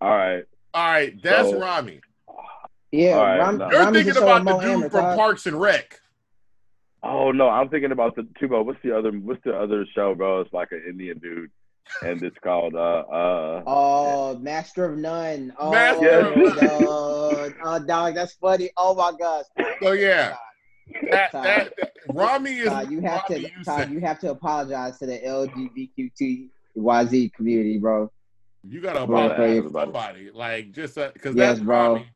[0.01, 0.43] All right.
[0.73, 1.13] all right.
[1.23, 2.01] That's So- Ramy.
[2.91, 3.71] Yeah, All right, Ram, no.
[3.71, 5.17] You're Ramy's thinking about the dude Amer, from Todd.
[5.17, 5.99] Parks and Rec.
[7.01, 8.63] Oh no, I'm thinking about the Tubo.
[8.63, 9.11] What's the other?
[9.11, 10.41] What's the other show, bro?
[10.41, 11.49] It's like an Indian dude,
[12.03, 13.63] and it's called uh uh.
[13.65, 15.53] Oh, Master of None.
[15.59, 16.55] Oh, Master of None.
[16.55, 17.53] dog.
[17.63, 18.69] oh, dog, that's funny.
[18.77, 19.45] Oh my gosh.
[19.81, 20.35] So yeah,
[21.11, 22.69] that, Todd, that, that Ramy is.
[22.69, 25.19] Todd, you have Ramy to, you Todd, you have to apologize to the
[26.75, 28.11] LGBTQYZ community, bro.
[28.65, 29.85] You gotta Bro, apologize to everybody.
[29.85, 31.93] somebody, like just because Yes, that's bro.
[31.95, 32.07] Ramy.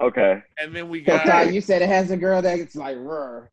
[0.00, 0.42] Okay.
[0.60, 3.48] And then we got Todd, you said it has a girl that's like, rrr.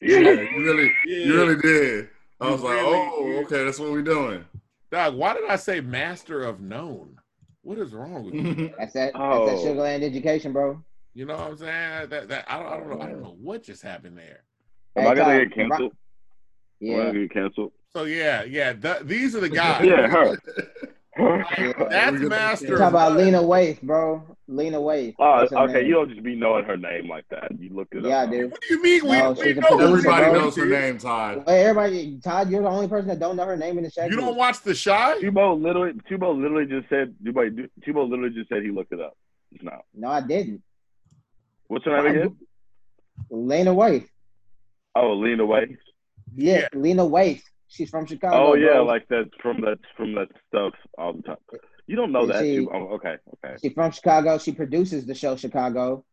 [0.00, 1.16] Yeah, you really, Yeah.
[1.26, 2.08] you really did.
[2.40, 4.44] I was like, oh, okay, that's what we're doing.
[4.90, 7.18] Dog, why did I say master of known?
[7.62, 8.72] What is wrong with you?
[8.78, 9.12] That's that.
[9.14, 9.44] Oh.
[9.46, 10.82] That's that Sugarland education, bro.
[11.12, 12.08] You know what I'm saying?
[12.08, 14.44] That, that I don't I don't know I don't know what just happened there.
[14.96, 15.92] Am Hey, I gonna Tom, get canceled?
[15.92, 16.96] Am I Yeah.
[17.08, 17.72] gonna get canceled?
[17.92, 18.72] So yeah, yeah.
[18.72, 19.84] th- these are the guys.
[19.84, 20.38] Yeah, her.
[21.90, 22.66] That's master.
[22.68, 23.16] You talk about.
[23.16, 24.22] Lena Waithe, bro.
[24.48, 25.14] Lena Waithe.
[25.18, 25.84] Oh, okay.
[25.86, 27.48] You don't just be knowing her name like that.
[27.60, 28.04] You looked it up.
[28.06, 28.30] Yeah, I up.
[28.30, 28.48] do.
[28.48, 29.02] What do you mean?
[29.04, 30.32] We, No, we she's know Everybody bro.
[30.32, 31.44] knows her name, Todd.
[31.46, 34.10] Hey, everybody, Todd, you're the only person that don't know her name in the Shaq.
[34.10, 35.18] You don't watch The Chi?
[35.20, 39.16] Tubo literally, Tubo literally just said, Tubo, Tubo literally just said he looked it up
[39.60, 39.82] No.
[39.94, 40.62] No, I didn't.
[41.66, 42.36] What's her name again?
[43.30, 44.08] Lena Waithe.
[44.94, 45.76] Oh, Lena Waithe.
[46.34, 46.68] Yeah, Yeah.
[46.72, 47.42] Lena Waithe.
[47.70, 48.34] She's from Chicago.
[48.52, 48.84] Oh yeah, bro.
[48.84, 51.36] like that from that from that stuff all the time.
[51.88, 52.40] You don't know that.
[52.42, 52.68] see- Tubo.
[52.74, 53.56] Oh, okay, okay.
[53.60, 54.38] she's from Chicago.
[54.38, 56.04] She produces the show Chicago.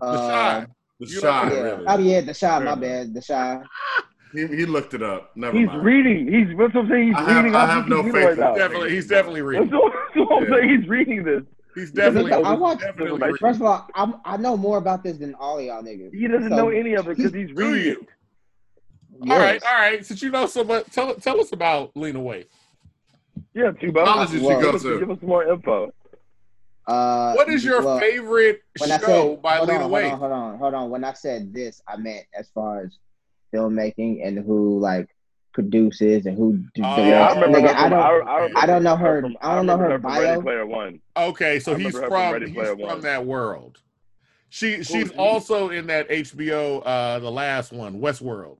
[0.00, 0.28] The Uh,
[0.62, 0.66] Chi.
[1.00, 1.60] The You Chi, Yeah.
[1.60, 1.84] really.
[1.86, 2.58] Oh yeah, the Chi.
[2.58, 3.14] My bad.
[3.14, 3.62] The Chi.
[4.30, 5.34] He, he looked it up.
[5.36, 5.82] Never He's mind.
[5.82, 6.28] reading.
[6.30, 7.06] He's what's what I'm saying.
[7.08, 7.54] He's I have- reading.
[7.56, 9.70] I have no faith right in Definitely, he's definitely reading.
[9.70, 10.58] what, that's what I'm Yeah.
[10.58, 10.80] saying.
[10.80, 11.42] He's reading this.
[11.74, 13.60] He's doesn't definitely, I watch- definitely First reading.
[13.62, 16.12] Of all, I'm, I know more about this than all y'all niggas.
[16.14, 18.06] He doesn't So- know any of it because he's Do reading you?
[19.22, 19.30] it.
[19.30, 20.04] All right, all right.
[20.04, 22.46] Since you know so much, tell tell us about Lena Waithe.
[23.54, 24.04] Yeah, Tubo.
[24.04, 24.98] College did you go Give us, to?
[24.98, 25.92] give us more info.
[26.86, 30.32] Uh, What is your well, favorite show said, by hold Lena on, hold on, hold
[30.32, 30.90] on, hold on.
[30.90, 32.96] When I said this, I meant as far as
[33.54, 35.08] filmmaking and who like
[35.52, 38.66] produces and who d- Oh, Yeah, I remember Nigga, I don't, I, I, remember I
[38.66, 39.20] don't know her.
[39.22, 40.42] from- I don't know remember her from Ready.
[40.42, 41.00] Player One.
[41.16, 43.78] Okay, so he's from from he's Player from that world.
[44.50, 45.16] She she's is he?
[45.18, 48.56] also in that HBO uh the last one, Westworld.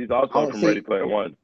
[0.00, 1.36] She's also Oh, from see- Ready Player One.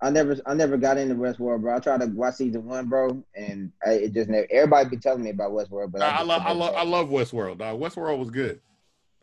[0.00, 1.76] I never, I never got into Westworld, bro.
[1.76, 4.46] I tried to watch season one, bro, and I, it just never.
[4.50, 6.84] Everybody be telling me about Westworld, but Nah, I, I love I never love I
[6.84, 7.58] love Westworld.
[7.58, 7.80] Dog.
[7.80, 8.60] Westworld was good.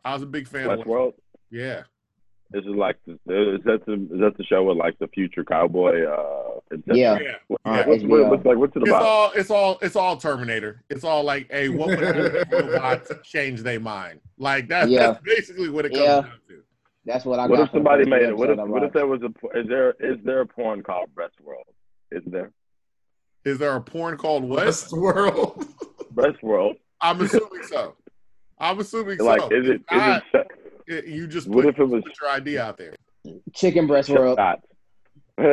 [0.05, 0.85] I was a big fan of Westworld.
[0.85, 1.13] Westworld.
[1.51, 1.83] Yeah.
[2.51, 6.05] This is like is that the is that the show with like the future cowboy?
[6.05, 7.17] Uh, Yeah.
[7.19, 7.31] Yeah.
[7.47, 8.07] What- Uh, what's, HBO.
[8.09, 9.01] what, what's like what's it It's about?
[9.03, 10.83] all it's all it's all Terminator.
[10.89, 14.21] It's all like, hey, what would happen if robots change their mind?
[14.37, 15.07] Like that, Yeah.
[15.11, 16.21] that's basically what it comes Yeah.
[16.21, 16.46] down to.
[17.07, 17.49] That's what I got.
[17.49, 17.65] what got.
[17.67, 18.37] if somebody made it?
[18.37, 21.35] What if what if there was a is there is there a porn called Breast
[21.43, 21.65] World?
[22.11, 22.51] Is there
[23.45, 24.67] Is there a porn called what?
[24.67, 25.67] Westworld.
[26.11, 26.75] Breast World?
[27.01, 27.95] I'm assuming so.
[28.59, 29.47] I'm assuming Like so.
[29.49, 30.47] is it is If not, it
[30.87, 32.93] it- you just what put, if it was put your ID out there.
[33.53, 34.37] Chicken Breast World?
[34.37, 34.59] that.
[35.39, 35.43] Uh,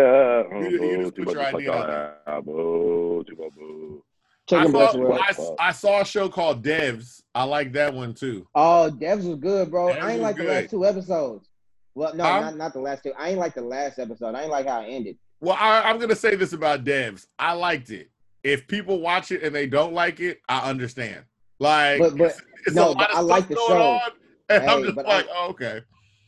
[0.61, 2.23] You- you just put your like idea out that.
[2.27, 4.03] Ah, boo, too much boo.
[4.03, 5.21] I Chicken Breast World.
[5.61, 7.23] I, I saw a show called Devs.
[7.35, 8.47] I like that one too.
[8.55, 9.89] Oh, Devs was good, bro.
[9.93, 11.49] Devs I ain't was like the last two episodes.
[11.95, 12.41] Well, no, Huh?
[12.41, 13.13] not not the last two.
[13.19, 14.35] I ain't like the last episode.
[14.35, 15.17] I ain't like how it ended.
[15.41, 17.27] Well, I, I'm gonna say this about Devs.
[17.39, 18.11] I liked it.
[18.43, 21.25] If people watch it and they don't like it, I understand.
[21.61, 22.37] Like, But but
[22.67, 23.83] it's no, a lot but of I stuff like the show.
[23.83, 24.01] on,
[24.49, 25.81] and I'm just but like, I- oh, okay.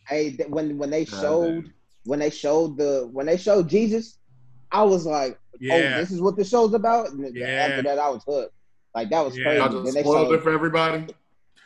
[0.08, 1.74] hey, th- when when they showed damn.
[2.04, 4.18] when they showed the when they showed Jesus,
[4.72, 7.10] I was like, oh, Yeah, oh, this is what the show's about.
[7.10, 7.46] And Yeah.
[7.68, 8.52] after that, I was hooked.
[8.96, 9.44] Like that was Yeah.
[9.44, 9.60] crazy.
[9.60, 11.06] I Then just they spoiled showed, it for everybody.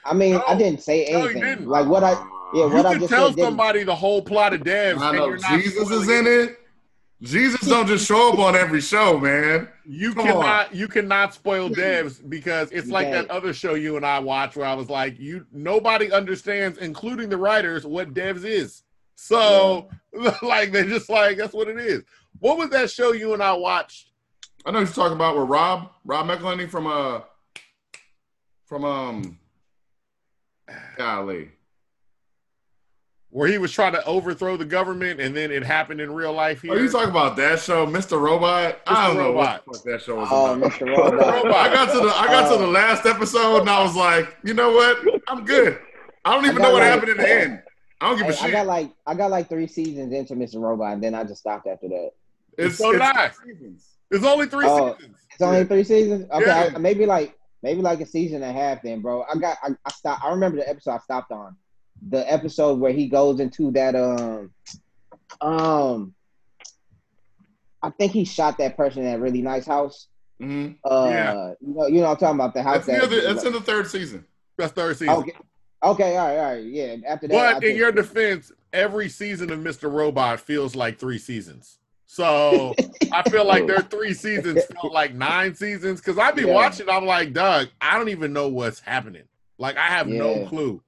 [0.04, 1.42] I mean, I didn't say No, anything.
[1.42, 1.68] didn't.
[1.68, 2.10] Like what I
[2.52, 4.98] yeah, you what I can just tell said didn't- somebody the whole plot of Devs,
[4.98, 6.56] I and know you're not Jesus is in it.
[7.22, 9.68] Jesus don't just show up on every show, man.
[9.84, 13.28] You Come cannot you cannot spoil devs because it's You like can't.
[13.28, 17.28] that other show you and I watched where I was like, you nobody understands, including
[17.28, 18.82] the writers, what devs is.
[19.14, 19.88] So
[20.42, 22.02] like they're just like that's what it is.
[22.40, 24.09] What was that show you and I watched?
[24.66, 27.20] I know you're talking about with Rob, Rob McElhenney from uh
[28.66, 29.38] from um
[30.96, 31.50] golly.
[33.32, 36.62] Where he was trying to overthrow the government and then it happened in real life
[36.62, 36.72] here.
[36.72, 38.20] Are you talking about that show, Mr.
[38.20, 38.80] Robot?
[38.88, 39.18] I don't Mr.
[39.18, 39.62] know Robot.
[39.66, 40.72] what that show was Oh, about.
[40.72, 40.88] Mr.
[40.88, 41.12] Robot.
[41.44, 41.52] Robot.
[41.54, 42.70] I got to the I got to the Oh.
[42.70, 44.98] last episode and I was like, you know what?
[45.28, 45.78] I'm good.
[46.24, 47.62] I don't even I know what like- happened in the end.
[48.02, 48.52] I don't give a Hey, I shit.
[48.52, 50.60] got like I got like three seasons into Mr.
[50.60, 52.10] Robot, and then I just stopped after that.
[52.58, 53.30] It's, So did I.
[53.46, 53.86] seasons.
[54.10, 54.94] There's only three Oh.
[54.96, 55.16] seasons.
[55.32, 56.28] It's only three seasons.
[56.30, 56.72] Okay, Yeah.
[56.74, 58.82] I, maybe like maybe like a season and a half.
[58.82, 60.24] Then, bro, I got I, I stopped.
[60.24, 61.56] I remember the episode I stopped on,
[62.08, 64.50] the episode where he goes into that um
[65.40, 66.14] um.
[67.82, 70.08] I think he shot that person in that really nice house.
[70.40, 70.76] Mhm.
[70.84, 71.52] Uh, Yeah.
[71.60, 72.84] you know, you know, I'm talking about the house.
[72.84, 74.26] That's, that, the, it's in the third season.
[74.58, 75.14] That's third season.
[75.14, 75.32] okay,
[75.82, 76.96] okay, all right, all right, yeah.
[77.08, 79.90] After that, I But in think- your defense, every season of Mr.
[79.90, 81.78] Robot feels like three seasons.
[82.12, 82.74] So
[83.12, 86.54] I feel like their three seasons felt like nine seasons because I be Yeah.
[86.54, 86.88] watching.
[86.88, 89.22] I'm like, Doug, I don't even know what's happening.
[89.58, 90.82] Like I have no clue.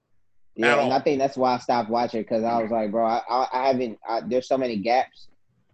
[0.56, 0.92] Yeah, and all.
[0.92, 3.66] I think that's why I stopped watching because I was like, bro, I, I, I
[3.68, 4.00] haven't.
[4.06, 5.28] I, there's so many gaps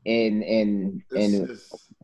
[0.04, 1.48] in in in.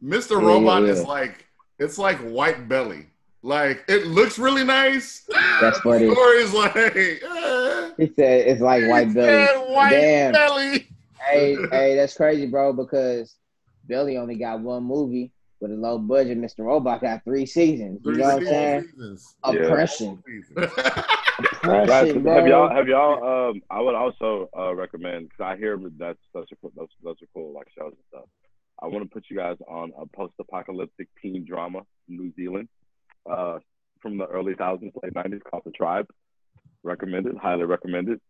[0.02, 0.40] Mr.
[0.40, 1.46] Yeah, Robot yeah, is like
[1.78, 3.08] it's like white belly.
[3.42, 5.26] Like it looks really nice.
[5.60, 6.10] That's The funny.
[6.10, 7.90] story is like eh.
[7.98, 9.70] He said it's like white belly.
[9.74, 10.32] white Damn.
[10.32, 10.88] belly.
[11.26, 12.72] Hey, hey, that's crazy, bro.
[12.72, 13.36] Because
[13.86, 16.38] Billy only got one movie with a low budget.
[16.38, 16.60] Mr.
[16.60, 18.00] Robot got three seasons.
[18.04, 18.88] You Three know what I'm saying?
[18.92, 19.36] Seasons.
[19.46, 19.52] Yeah.
[19.62, 20.22] Oppression.
[21.62, 22.34] Guys, Oppression, bro.
[22.34, 26.50] have y'all have y'all um I would also uh recommend because I hear that's such
[26.52, 28.28] a cool those, those are cool like shows and stuff.
[28.80, 32.68] I want to put you guys on a post-apocalyptic teen drama from New Zealand,
[33.30, 33.58] uh,
[34.00, 36.06] from the early thousands, late nineties called The Tribe.
[36.82, 38.20] Recommended, highly recommended.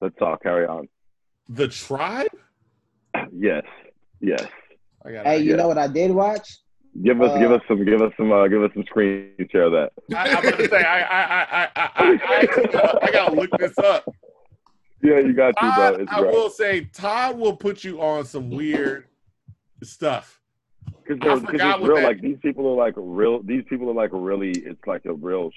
[0.00, 0.88] Let's all carry on.
[1.48, 2.28] The tribe.
[3.34, 3.64] Yes,
[4.20, 4.46] yes.
[5.04, 5.26] I got.
[5.26, 5.56] Hey, you Yeah.
[5.56, 6.58] know what I did watch?
[7.02, 9.62] Give us, Uh, give us some, give us some, uh, give us some screen share
[9.64, 9.92] of that.
[10.14, 12.66] I, I'm gonna say I I I I I, I, actually,
[13.02, 14.04] I gotta look this up.
[15.02, 15.70] Yeah, you got to, bro.
[15.70, 16.32] Todd, It's I great.
[16.32, 19.06] will say Todd will put you on some weird
[19.82, 20.38] stuff.
[20.86, 21.96] I Because forgot it's what real.
[21.96, 23.42] that- Like these people are like real.
[23.42, 24.52] These people are like really.
[24.52, 25.50] It's like a real.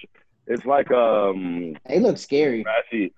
[0.47, 2.63] It's like um They look scary.
[2.63, 3.13] The grassy,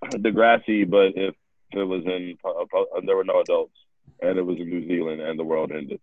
[0.84, 1.35] Degrassi, but if
[1.72, 3.76] it was in, uh, uh, there were no adults,
[4.22, 5.99] and it was in New Zealand, and the world ended.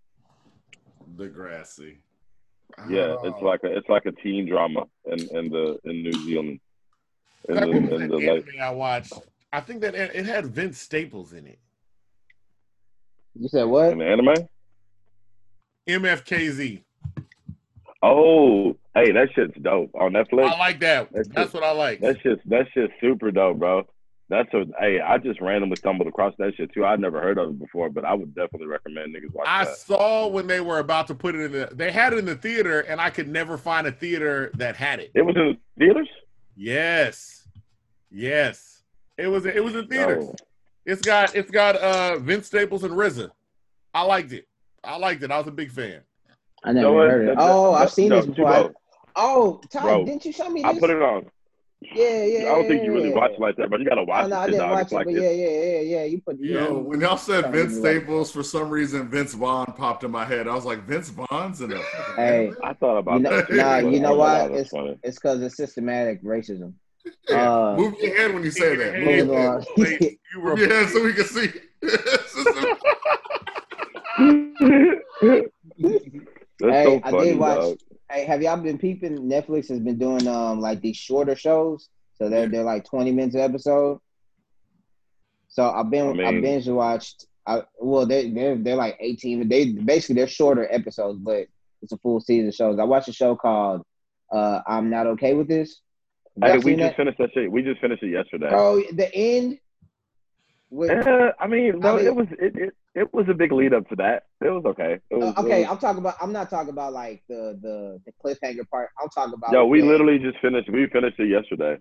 [1.17, 1.97] Degrassi.
[2.89, 3.29] Yeah, Oh.
[3.29, 6.61] it's like a it's like a teen drama in in the in New Zealand.
[7.49, 9.13] In That the, in an the like, I watched.
[9.53, 11.59] I think that it it had Vince Staples in it.
[13.39, 13.93] You said what?
[13.93, 14.49] in the anime.
[15.87, 16.83] MFKZ.
[18.03, 20.51] Oh, hey, that shit's dope on Netflix.
[20.51, 21.11] I like that.
[21.13, 22.01] That's That's what I like.
[22.01, 23.87] That shit's that shit's super dope, bro.
[24.31, 26.85] That's a hey, I just randomly stumbled across that shit too.
[26.85, 29.77] I'd never heard of it before, but I would definitely recommend niggas watch I that.
[29.77, 31.69] saw when they were about to put it in the.
[31.75, 35.01] They had it in the theater, and I could never find a theater that had
[35.01, 35.11] it.
[35.15, 36.09] It was in the theaters.
[36.57, 37.47] Yes,
[38.11, 38.83] yes,
[39.19, 39.45] it was.
[39.45, 40.25] It was in theaters.
[40.29, 40.35] Oh,
[40.87, 41.35] It's got.
[41.35, 43.31] It's got uh Vince Staples and RZA.
[43.93, 44.47] I liked it.
[44.83, 45.31] I liked it.
[45.31, 46.01] I was a big fan.
[46.65, 47.37] I never so what- heard of it.
[47.39, 48.47] Oh, that- I've seen no, this before.
[48.49, 48.75] I- T-Bo,
[49.17, 50.81] oh, Todd, Bro, didn't you show me I this?
[50.81, 51.27] put it on.
[51.93, 52.39] Yeah, yeah.
[52.51, 53.15] I don't think you really yeah.
[53.17, 55.05] watch it like that, but you gotta watch no, I it, didn't watch it, like
[55.07, 56.05] but it's- yeah, yeah, yeah, yeah.
[56.05, 56.61] You put You yeah.
[56.67, 60.49] know, when y'all said Vince Staples, for some reason Vince Vaughn popped in my head.
[60.49, 61.79] I was like, Vince Vaughn's in a
[62.17, 62.53] Hey.
[62.63, 63.51] I thought about You know- that.
[63.51, 64.59] nah, you know I thought what?
[64.61, 64.99] It's- funny.
[65.03, 66.73] It's because it's systematic racism.
[67.29, 67.53] Yeah.
[67.53, 68.95] Uh, Move your head when you say that.
[68.95, 69.63] Hey, Move your on.
[69.77, 70.01] head.
[70.33, 70.51] You were.
[70.57, 71.53] Move your head so we can see.
[76.61, 77.79] That's Hey, so I funny, did watch- dog.
[78.15, 79.19] Hey, have y'all been peeping?
[79.29, 83.35] Netflix has been doing um like these shorter shows, so they're they're like twenty minutes
[83.35, 83.99] an episode.
[85.49, 87.27] So I've been I I, mean- binge watched.
[87.47, 89.49] I well they they're they're like eighteen.
[89.49, 91.47] They basically they're shorter episodes, but
[91.83, 92.79] it's a full season of shows.
[92.79, 93.83] I watched a show called
[94.33, 95.81] uh I'm Not Okay with This.
[96.41, 96.97] Hey, we just that?
[96.97, 97.51] finished that shit.
[97.51, 98.49] We just finished it yesterday.
[98.51, 99.59] Oh, the end.
[100.71, 103.51] With, Yeah, I mean, no, I mean- it was it, it it was a big
[103.53, 104.25] lead up to that.
[104.41, 104.99] It was okay.
[105.11, 106.15] It was, Uh, okay, It was, I'm talking about.
[106.21, 108.91] I'm not talking about like the the, the cliffhanger part.
[109.03, 109.53] I'm talking about.
[109.53, 110.71] yo, we the- literally just finished.
[110.71, 111.79] We finished it yesterday.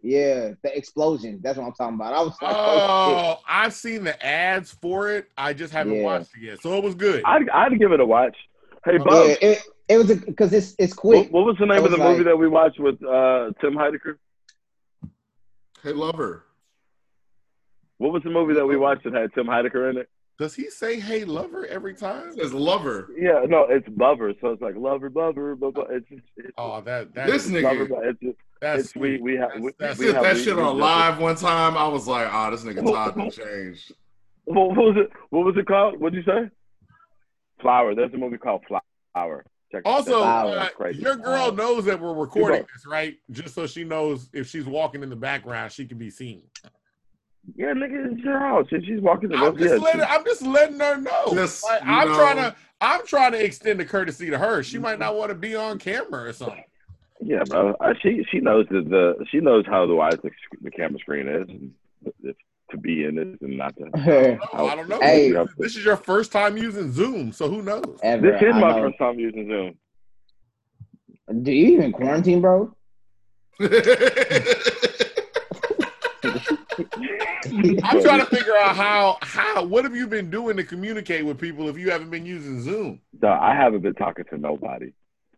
[0.00, 1.40] Yeah, the explosion.
[1.42, 2.12] That's what I'm talking about.
[2.12, 5.30] I was like, oh, Oh, I've seen the ads for it.
[5.36, 6.02] I just haven't Yeah.
[6.02, 7.22] watched it yet, so it was good.
[7.24, 8.36] I'd I'd give it a watch.
[8.84, 8.98] Hey, Yeah.
[9.04, 9.36] Bob, yeah.
[9.40, 11.30] It, it was because it's it's quick.
[11.30, 13.52] what, what was the name It of the was movie that we watched with uh,
[13.62, 14.16] Tim Heidecker?
[15.82, 16.44] hey, lover.
[17.98, 20.08] What was the movie that we watched that had Tim Heidecker in it?
[20.38, 22.28] Does he say "Hey, lover" every time?
[22.30, 23.08] It says lover.
[23.16, 24.32] Yeah, no, it's Lover.
[24.40, 27.62] So it's like Lover, Lover, but it's just, it's, Oh, that that This nigga.
[27.88, 29.22] Lover, it's just, that's it's, we sweet.
[29.22, 31.36] we have we, That's- we said have that we- shit we on just- live one
[31.36, 31.76] time.
[31.76, 33.92] I was like, oh, this nigga Todd done changed.
[34.46, 35.10] What, what was it?
[35.30, 36.00] What was it called?
[36.00, 36.50] What'd you say?
[37.60, 37.94] Flower.
[37.94, 39.44] There's a movie called Flower.
[39.72, 40.72] Check that Also, out.
[40.80, 41.54] Uh, your girl Wow.
[41.56, 43.14] knows that we're recording this, right?
[43.30, 46.42] Just so she knows if she's walking in the background, she can be seen.
[47.56, 48.66] Yeah, nigga, it's your house.
[48.70, 50.00] She- She's walking the I'm just letting.
[50.02, 51.34] I'm just letting her know.
[51.34, 52.56] Just, Like, I'm know- trying to.
[52.80, 54.62] I'm trying to extend the courtesy to her.
[54.62, 56.64] She might not want to be on camera or something.
[57.20, 57.74] yeah, bro.
[57.80, 60.30] Uh, she she knows that the she knows how the wide the,
[60.62, 61.70] the camera screen is, and
[62.22, 62.36] if,
[62.70, 63.90] to be in it and not to.
[64.54, 65.00] I don't know.
[65.00, 65.28] Hey.
[65.28, 67.98] You have to- This is your first time using Zoom, so who knows?
[68.02, 68.32] Ever.
[68.32, 68.82] This is I my know.
[68.88, 69.78] first time using Zoom.
[71.42, 72.74] Do you even quarantine, bro?
[77.84, 81.38] I'm trying to figure out how how what have you been doing to communicate with
[81.38, 83.00] people if you haven't been using Zoom?
[83.18, 84.92] Dog, I haven't been talking to nobody.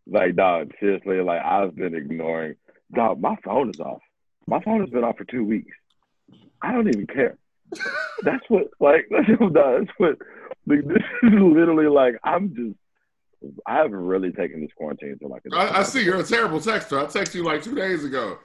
[0.06, 2.56] Like, dog, seriously, like I've been ignoring.
[2.94, 4.00] Dog, my phone is off.
[4.46, 5.72] My phone has been off for two weeks.
[6.62, 7.36] I don't even care.
[8.22, 10.16] That's what, like, that's what, dog, that's what.
[10.66, 12.76] Like, this is literally like I'm just.
[13.66, 15.42] I haven't really taken this quarantine to like.
[15.52, 16.98] a- I, I see you're a terrible texter.
[16.98, 18.38] I texted you like two days ago.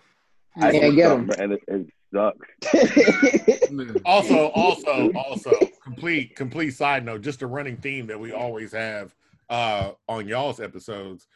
[0.57, 1.29] I can't get 'em.
[1.39, 2.47] and it, it sucks.
[4.05, 5.51] Also, also, also,
[5.81, 9.15] complete complete side note, just a running theme that we always have
[9.49, 11.27] uh on y'all's episodes.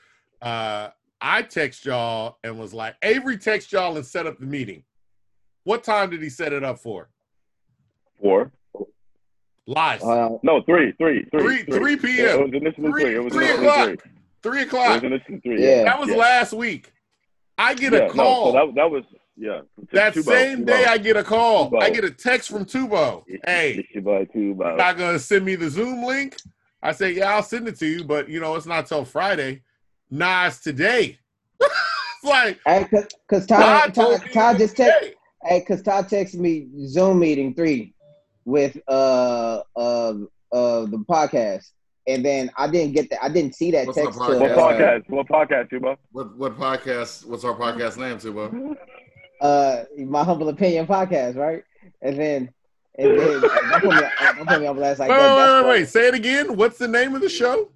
[0.41, 0.89] Uh
[1.21, 4.83] I text y'all and was like, Avery text y'all and set up the meeting.
[5.63, 7.09] What time did he set it up for?
[8.21, 8.51] Four.
[9.67, 10.03] Live.
[10.03, 12.15] Uh, No, three, three, Three- three, 3 p.m.
[12.17, 13.15] Yeah, it was initially Three- three.
[13.15, 13.85] It was three initially o'clock.
[13.87, 14.11] three.
[14.43, 14.89] Three It o'clock.
[15.01, 15.63] was initially three.
[15.63, 15.69] Yeah.
[15.77, 16.15] Yeah, That was yeah.
[16.17, 16.91] last week.
[17.57, 18.53] I get Yeah, a call.
[18.53, 19.03] No, so that, that was
[19.37, 19.61] yeah.
[19.91, 20.65] that Tubo, same Tubo.
[20.67, 21.71] day, I get a call.
[21.71, 21.81] Tubo.
[21.81, 23.23] I get a text from Tubo.
[23.27, 24.57] It's- Hey, it's your boy Tubo.
[24.65, 26.37] you're not gonna send me the Zoom link?
[26.81, 29.63] I say, yeah, I'll send it to you, but you know, it's not till Friday.
[30.11, 31.17] Nah, it's today.
[31.59, 35.11] it's like hey, cause, cause Todd Todd, Todd, me Todd just text,
[35.43, 37.93] hey, cause Todd texted me Zoom meeting three
[38.45, 40.13] with uh uh
[40.51, 41.71] uh the podcast,
[42.07, 43.23] and then I didn't get that.
[43.23, 44.27] I didn't see that What's text podcast?
[44.29, 45.09] till What uh, podcast?
[45.09, 45.97] What podcast, Tubo?
[46.11, 47.25] What what podcast?
[47.25, 48.75] What's our podcast name, Tubo?
[49.41, 51.63] uh my humble opinion podcast, right?
[52.01, 52.53] And then
[52.97, 54.01] and then don't put me,
[54.37, 55.35] don't put me on blast like Wait, that.
[55.35, 55.87] wait, That's wait, wait.
[55.89, 56.55] Say it again.
[56.55, 57.69] What's the name of the show?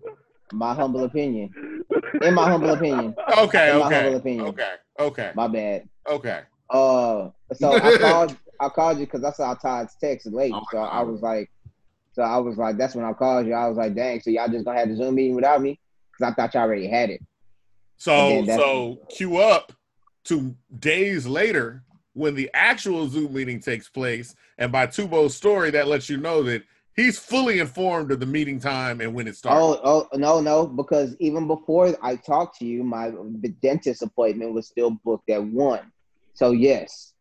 [0.53, 1.83] My humble opinion.
[2.21, 3.13] In my humble opinion.
[3.37, 4.47] Okay, In my okay, humble opinion.
[4.47, 5.87] okay, okay, My bad.
[6.09, 6.41] okay.
[6.69, 8.37] Uh, so I called.
[8.61, 10.51] I called you because I saw Todd's text late.
[10.53, 11.49] Oh my so I was like,
[12.11, 13.53] so I was like, that's when I called you.
[13.53, 14.19] I was like, dang.
[14.21, 15.79] So y'all just gonna have the Zoom meeting without me?
[16.11, 17.21] Because I thought y'all already had it.
[17.97, 19.71] So, And then that's- so cue up
[20.29, 21.83] to days later
[22.13, 26.43] when the actual Zoom meeting takes place, and by Tubo's story, that lets you know
[26.43, 26.63] that
[26.95, 29.59] he's fully informed of the meeting time and when it starts.
[29.61, 30.67] Oh, oh no, no.
[30.67, 35.43] Because even before I talked to you, my the dentist appointment was still booked at
[35.43, 35.91] one.
[36.33, 37.13] So yes,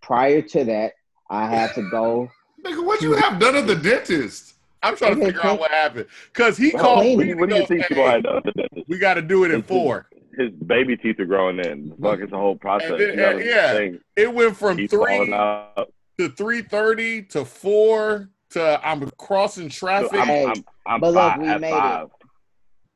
[0.00, 0.92] prior to that,
[1.30, 2.28] I had to go.
[2.64, 4.54] Nigga, what you have done at the dentist?
[4.84, 7.34] I'm trying to figure out what happened because he Well, called me.
[7.34, 8.42] What, do you think Hey, Tubo had done?
[8.42, 8.84] to this?
[8.88, 10.08] We got to do it in four.
[10.36, 11.94] His baby teeth are growing in.
[12.02, 12.90] Fuck, it's a whole process.
[12.92, 13.72] And then- You gotta yeah.
[13.74, 14.00] think.
[14.16, 20.18] It went from He's three to three thirty to four to I'm crossing So traffic.
[20.20, 22.08] I'm, Hey, I'm, I'm but look, five, we made five.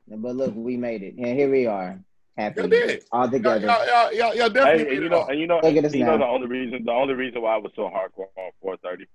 [0.08, 1.98] But look, we made it, and here we are,
[2.36, 3.04] happy Y'all did.
[3.10, 3.66] all together.
[3.66, 5.28] y'all, y'all, y'all, y'all definitely Hey, and you know, off.
[5.30, 7.54] and you know, Look at us you know the only reason, the only reason why
[7.54, 9.06] I was so hardcore on 4:30,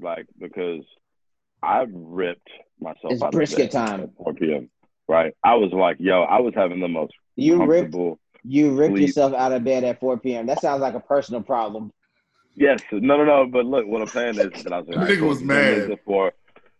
[0.00, 0.84] like because
[1.62, 2.48] I ripped
[2.80, 4.00] myself It's out brisket of time.
[4.02, 4.70] at 4 p.m.
[5.08, 7.94] Right, I was like, yo, I was having the most You ripped,
[8.44, 9.06] you ripped sleep.
[9.08, 10.46] yourself out of bed at 4 p.m.
[10.46, 11.92] That sounds like a personal problem.
[12.54, 13.46] Yes, no, no, no.
[13.46, 15.46] But look, what I'm saying is that I was like, That nigga cool, was the
[15.46, 15.90] Zoom meeting's mad.
[15.92, 16.32] At four.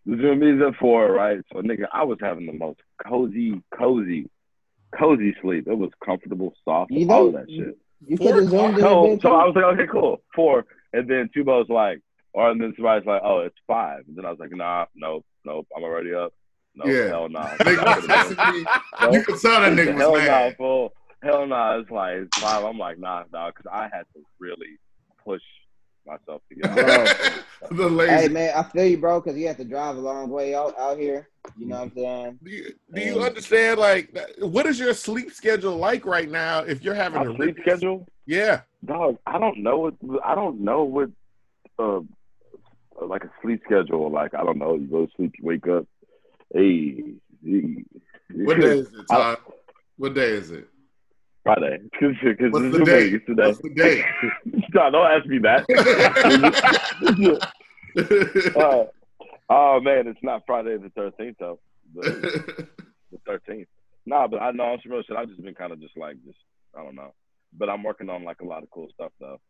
[0.07, 1.39] The Zoom meeting's at four, right?
[1.53, 4.29] So, nigga, I was having the most cozy, cozy,
[4.99, 5.69] cozy sleep.
[5.69, 7.77] It was comfortable, soft, You all know- of that shit.
[8.07, 9.35] You Four could have zoomed in a No, so.
[9.35, 10.65] I was like, okay, cool, four.
[10.95, 12.01] And then Tubo's like,
[12.33, 14.05] or and then somebody's like, oh, it's five.
[14.09, 16.33] And then I was like, nah, nope, nope, I'm already up.
[16.85, 17.09] No, Yeah.
[17.09, 17.49] hell nah.
[17.61, 18.65] Nigga was texting me.
[19.03, 19.13] No.
[19.13, 20.57] You could tell that nigga Hell was nah, mad.
[20.57, 20.93] fool.
[21.23, 21.79] Hell nah.
[21.79, 22.65] It's like it's five.
[22.65, 24.79] I'm like, nah, nah, because I had to really
[25.23, 25.43] push
[26.07, 27.45] myself to get out.
[27.71, 30.55] the Hey man, I feel you, bro, because you have to drive a long way
[30.55, 31.29] out, out here.
[31.59, 32.39] You know what I'm saying?
[32.43, 33.79] Do you, do you understand?
[33.79, 36.61] Like, what is your sleep schedule like right now?
[36.61, 39.19] If you're having My a sleep schedule, yeah, dog.
[39.27, 39.95] I don't know what
[40.25, 41.11] I don't know what
[41.79, 42.01] uh
[43.05, 44.11] like a sleep schedule.
[44.11, 44.75] Like I don't know.
[44.77, 45.87] You go to sleep, you wake up.
[46.55, 47.03] Hey,
[47.45, 47.85] hey.
[48.33, 49.39] What day is it, Todd?
[49.97, 50.69] What day is it?
[51.43, 51.79] Friday.
[52.01, 53.11] Because What's this the day?
[53.11, 53.47] Vegas today.
[53.47, 54.05] What's the day?
[54.75, 55.65] no, don't ask me that.
[57.97, 58.85] Uh,
[59.49, 61.59] oh man, it's not Friday the thirteenth though.
[61.93, 62.65] The
[63.11, 63.67] the thirteenth.
[64.07, 65.17] Nah, but I know on some real shit.
[65.17, 66.39] I've just been kind of just like just
[66.79, 67.13] I don't know.
[67.59, 69.41] But I'm working on like a lot of cool stuff though.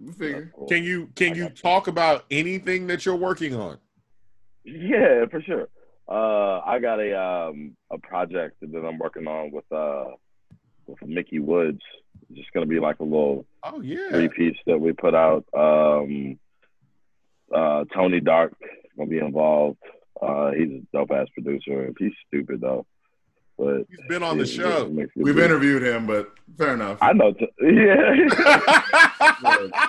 [0.00, 0.52] we That's figure.
[0.56, 0.68] cool.
[0.68, 1.62] can you can I you got you.
[1.62, 3.76] talk about anything that you're working on?
[4.64, 5.68] Yeah, for sure.
[6.12, 10.04] Uh, I got a um a project that I'm working on with uh
[10.86, 11.80] with Mickey Woods.
[12.28, 15.44] It's just gonna be like a little Oh yeah, three piece that we put out.
[15.56, 16.38] Um,
[17.54, 18.52] uh, Tony Dark
[18.98, 19.78] gonna be involved.
[20.20, 21.90] Uh, he's a dope ass producer.
[21.98, 22.84] He's stupid though,
[23.56, 24.84] but he's been on the he- he show.
[25.16, 26.98] We've interviewed him, but fair enough.
[27.00, 27.32] I know.
[27.32, 28.28] T- yeah.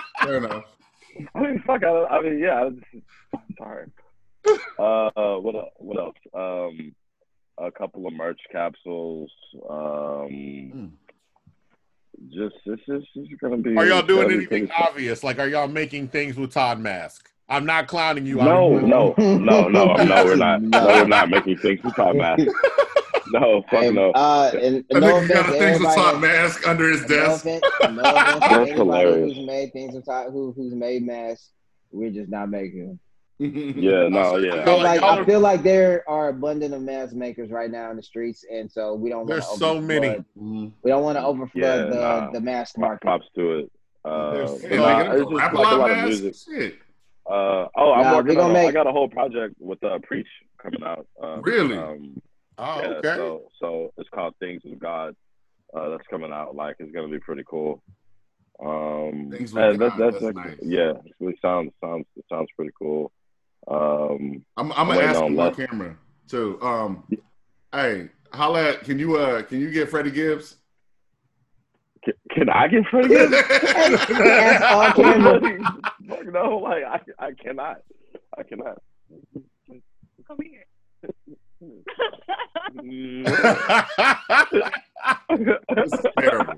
[0.24, 0.64] Fair enough.
[1.34, 1.84] I mean, fuck.
[1.84, 2.64] I, I mean, yeah.
[2.64, 3.04] I just,
[3.58, 3.86] sorry.
[4.78, 5.70] Uh, what else?
[5.78, 6.16] What else?
[6.34, 6.94] Um,
[7.58, 9.30] a couple of merch capsules.
[9.70, 10.92] Um,
[12.30, 13.76] just this is this is gonna be.
[13.76, 15.22] Are y'all doing anything pretty obvious?
[15.24, 17.28] Like, are y'all making things with Todd Mask?
[17.48, 18.36] I'm not clowning you.
[18.36, 20.24] No, no, no, no, no.
[20.24, 20.62] We're not.
[20.62, 22.38] No, we're not making things we talk about.
[23.28, 24.10] No, fuck Hey, no.
[24.12, 27.08] Uh, and That no nigga offense got a things with Todd mask under his No
[27.08, 27.44] desk.
[27.46, 29.36] offense, no offense That's hilarious.
[29.36, 31.50] who's made things with Todd, who who's made masks.
[31.90, 33.00] We're just not making them.
[33.38, 34.64] Yeah, no, I yeah.
[34.64, 38.02] feel like I feel like there are abundant of mask makers right now in the
[38.02, 39.26] streets, and so we don't.
[39.26, 40.08] There's so many.
[40.08, 40.72] overflood- Mhm.
[40.82, 42.30] We don't want to overflood Yeah, the nah.
[42.30, 43.00] the mask My market.
[43.02, 43.72] props to it.
[44.04, 46.34] Uh, There's- but Uh, nah, nigga, it's just like a lot of music.
[46.36, 46.74] Shit.
[47.26, 48.52] Uh, oh, I'm Nah, we working gonna on.
[48.52, 50.28] make- I got a whole project with uh, Preach
[50.58, 51.06] coming out.
[51.20, 51.76] Uh, Really?
[51.76, 52.20] Um,
[52.58, 53.16] oh, yeah, okay.
[53.16, 55.16] So, so it's called Things with God.
[55.74, 56.54] Uh, that's coming out.
[56.54, 57.82] Like, it's gonna be pretty cool.
[58.64, 60.58] Um, Things with and God, that's, that's, that's like- nice.
[60.62, 60.92] yeah.
[61.20, 63.10] It sounds sounds it sounds pretty cool.
[63.68, 65.96] Um, I'm, I'm gonna ask on him on camera
[66.28, 66.58] too.
[66.60, 67.04] Um,
[67.72, 70.56] hey, holla at can you uh can you get Freddie Gibbs?
[72.04, 73.32] can, can I get Freddie Gibbs?
[73.34, 75.40] Ask all camera.
[76.08, 77.78] Fuck no, like I, I cannot.
[78.36, 78.82] I cannot.
[80.26, 80.66] Come here.
[85.76, 86.54] This is terrible.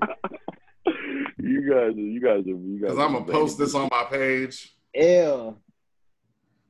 [1.39, 2.91] you guys, you guys, are, you guys.
[2.91, 4.75] Because I'm gonna post this on my page.
[4.95, 5.57] Ew.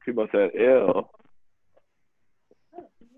[0.07, 1.11] People said, "Ill."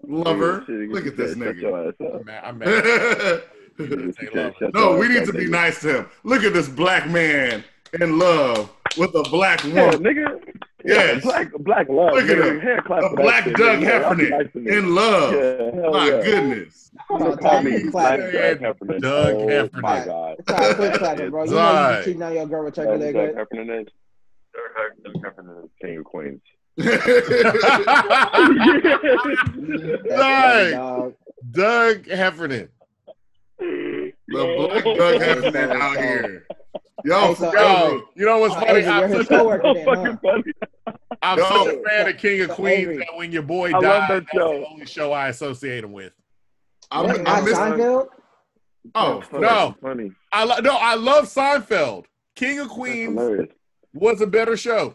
[0.07, 1.61] Lover, look at this nigga.
[1.61, 2.15] your ass up.
[2.21, 2.45] I'm mad.
[2.45, 2.69] I'm mad.
[3.79, 4.55] Shut Say your love.
[4.75, 6.07] no, we need to be nice to him.
[6.25, 7.63] Look at this black man
[8.01, 10.01] in love with a black Yeah, woman.
[10.03, 10.41] nigga.
[10.85, 11.23] Yes.
[11.23, 12.15] black, black love.
[12.15, 12.61] Look at him.
[12.61, 13.83] Hair clap A black shit, Doug nigga.
[13.83, 15.35] Yeah, y'all be Heffernan nice in love.
[15.35, 16.23] Yeah, My yeah.
[16.25, 16.91] goodness.
[17.09, 19.01] Hold on, Call me Black Doug Heffernan.
[19.03, 19.81] Doug oh, Heffernan.
[19.83, 20.37] my God.
[20.47, 21.45] Ty, quit clapping, bro.
[21.45, 21.99] You know you Ty.
[21.99, 23.15] be cheating on your girl with turkey Doug leg.
[23.15, 23.37] Doug?
[23.37, 23.87] Heffernan is.
[24.55, 26.41] Doug Doug Heffernan is king of queens.
[26.79, 27.07] That's
[30.09, 30.71] Dang.
[30.71, 31.15] funny, dog.
[31.51, 32.69] Doug Heffernan.
[33.59, 36.47] The black Doug Heffernan out here.
[37.05, 38.71] Yo, Hey, so- Yo, Avery, you know what's Oh, funny?
[38.81, 39.75] Avery, I'm such, a, so then, huh?
[39.85, 40.53] fucking funny.
[41.23, 41.45] I'm Yo.
[41.45, 42.97] such a fan of King of So, Queens Avery.
[42.99, 44.53] that when your boy I died, that that's show.
[44.61, 46.13] the only show I associate him with.
[46.91, 47.57] I'm, What, I'm not missing.
[47.59, 48.07] Seinfeld?
[48.95, 49.75] Oh, That's no.
[49.83, 50.13] funny.
[50.33, 52.07] I lo- no, I love Seinfeld.
[52.35, 53.49] King of Queens
[53.93, 54.95] was a better show.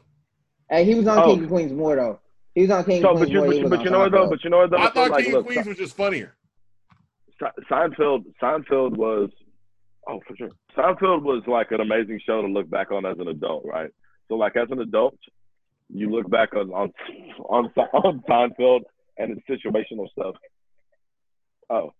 [0.74, 1.26] Hey, he was on Oh.
[1.28, 2.20] King of Queens more though.
[2.56, 3.46] He was on King So, of but Queens you, more.
[3.48, 4.30] but he you, was but on you know what though?
[4.30, 4.78] But you know what though?
[4.78, 6.34] I thought like, King look, of Queens was just funnier.
[7.70, 9.30] Seinfeld, Seinfeld was,
[10.08, 10.50] oh for sure.
[10.76, 13.92] Seinfeld was like an amazing show to look back on as an adult, right?
[14.30, 15.18] So like as an adult,
[15.94, 16.92] you look back on on
[17.50, 18.82] on, on Seinfeld
[19.20, 20.36] and its situational stuff.
[21.70, 21.92] Oh,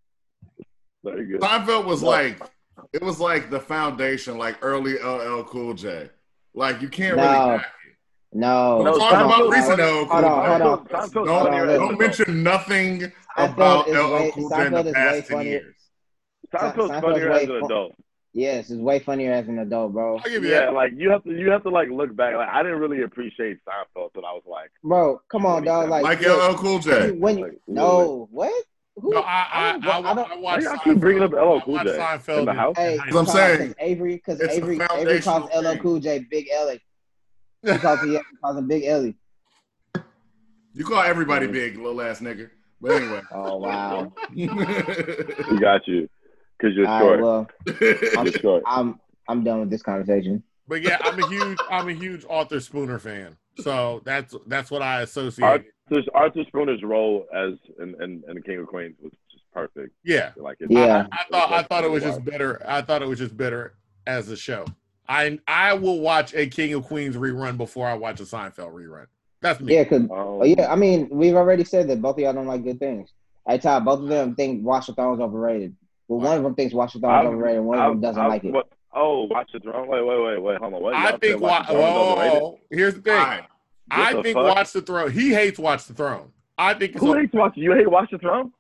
[1.04, 1.42] very good.
[1.42, 2.10] Seinfeld was No.
[2.10, 2.42] like
[2.92, 6.10] it was like the foundation, like early LL Cool J.
[6.56, 7.24] Like you can't No.
[7.24, 7.68] really hack it.
[8.34, 11.10] No, No, talking come about on, recent LL Cool Hold on, hold on.
[11.12, 15.22] Don't, funnier as an don't mention nothing about LL Cool J in the past way
[15.22, 15.50] 10 funnier.
[15.52, 15.76] years.
[16.54, 17.96] Seinfeld's Seinfeld's funnier as an adult.
[18.36, 20.18] Yes, it's way funnier as an adult, bro.
[20.18, 20.74] I'll give you Yeah, that.
[20.74, 22.36] like you have to you have to like look back.
[22.36, 25.90] Like I didn't really appreciate Seinfeld until I was like, Bro, come on, dog.
[25.90, 27.12] Like, Like LL Cool J.
[27.12, 28.52] when you, Like, no, what?
[28.96, 29.12] Who?
[29.12, 31.62] No, I, I, don't- I, I, I don't- watched Why y'all keep bringing up LL
[31.62, 32.76] Cool J Seinfeld in the house?
[32.78, 33.76] Hey, I'm because saying.
[33.80, 35.78] Avery, because Avery, Avery calls LL.
[35.78, 36.82] Cool J Big Ellie.
[37.64, 39.16] He calls, he calls him Big Ellie.
[40.74, 42.50] You call everybody big, little ass nigga.
[42.82, 43.22] But anyway.
[43.32, 44.12] Oh wow.
[44.36, 44.48] We
[45.60, 46.10] got you
[46.58, 47.20] because you're All short.
[47.20, 47.48] right, well,
[48.18, 48.64] I'm, You're short.
[48.66, 50.44] I'm I'm done with this conversation.
[50.68, 53.38] But yeah, I'm a huge I'm a huge Arthur Spooner fan.
[53.62, 55.46] So that's that's what I associate.
[55.46, 59.94] Arthur, Arthur Spooner's role as in, in, in the King of Queens was just perfect.
[60.04, 60.32] yeah.
[60.36, 61.08] Like it, Yeah.
[61.12, 62.62] I, I thought I thought it was just better.
[62.68, 63.76] I thought it was just better
[64.08, 64.66] as a show.
[65.08, 69.08] I I will watch a King of Queens rerun before I watch a Seinfeld rerun.
[69.42, 69.74] That's me.
[69.76, 72.48] Yeah, cause Um, oh, yeah, I mean we've already said that both of y'all don't
[72.48, 73.10] like good things.
[73.46, 75.76] I tell both of them think Watch the Throne's overrated.
[76.08, 78.22] Well, one of them thinks Watch the Throne's I've- overrated, and one of them doesn't
[78.22, 78.52] I've- like it.
[78.54, 79.88] what- oh, Watch the Throne.
[79.90, 80.58] Wait, wait, wait, wait.
[80.60, 80.82] Hold on.
[80.84, 81.68] Wait, I think Watch.
[81.68, 82.42] the Throne is overrated?
[82.42, 83.14] Whoa, here's the thing.
[83.14, 83.44] Alright.
[83.92, 84.56] I the think fuck?
[84.56, 85.12] Watch the Throne.
[85.12, 86.32] He hates Watch the Throne.
[86.58, 87.54] I think Who hates Watch?
[87.58, 88.54] You hate Watch the Throne?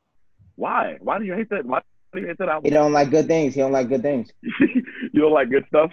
[0.55, 0.97] Why?
[0.99, 1.65] Why do you hate that?
[1.65, 1.81] Why
[2.13, 3.55] do you hate that He don't like good things.
[3.55, 4.29] He don't like good things.
[4.59, 5.91] you don't like good stuff?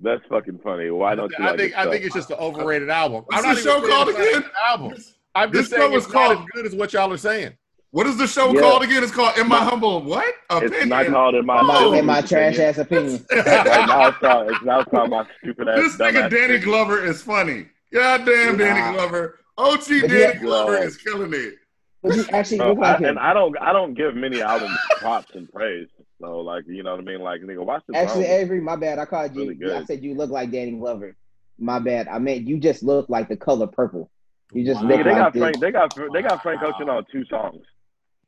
[0.00, 0.90] That's fucking funny.
[0.90, 3.22] Why don't you I like think I think it's just an overrated album.
[3.26, 4.42] What's I'm not the even show saying called it's not a again?
[4.42, 4.94] good album.
[5.34, 7.52] I'm This just show is it's not as called- good as what y'all are saying.
[7.92, 8.60] What is the show Yeah.
[8.60, 9.02] called again?
[9.02, 10.34] It's called In My Humble What?
[10.50, 10.88] Opinion." It's Opinion.
[10.90, 13.24] not called in my, My, Oh, in my trash ass opinion.
[13.32, 15.76] right now it's called it's now called my stupid ass.
[15.78, 16.64] this nigga Danny shit.
[16.64, 17.66] Glover is funny.
[17.92, 18.92] God damn Danny Nah.
[18.92, 19.38] Glover.
[19.56, 20.34] OG But Danny yeah.
[20.34, 21.54] Glover is killing it.
[22.02, 23.18] But you actually Bro, look like and.
[23.18, 25.88] I don't I don't give many albums props and praise.
[26.20, 27.20] So like you know what I mean?
[27.20, 28.40] Like nigga, watch the Actually, Throne.
[28.40, 28.98] Avery, my bad.
[28.98, 29.42] I called you.
[29.42, 29.72] Really good.
[29.72, 31.14] I said you look like Danny Glover.
[31.58, 32.08] My bad.
[32.08, 34.10] I meant you just look like the color purple.
[34.52, 34.88] You just Wow.
[34.88, 35.40] look Nigga, they like got this.
[35.40, 35.60] Frank.
[35.60, 37.62] They got they got Frank Ocean on two songs.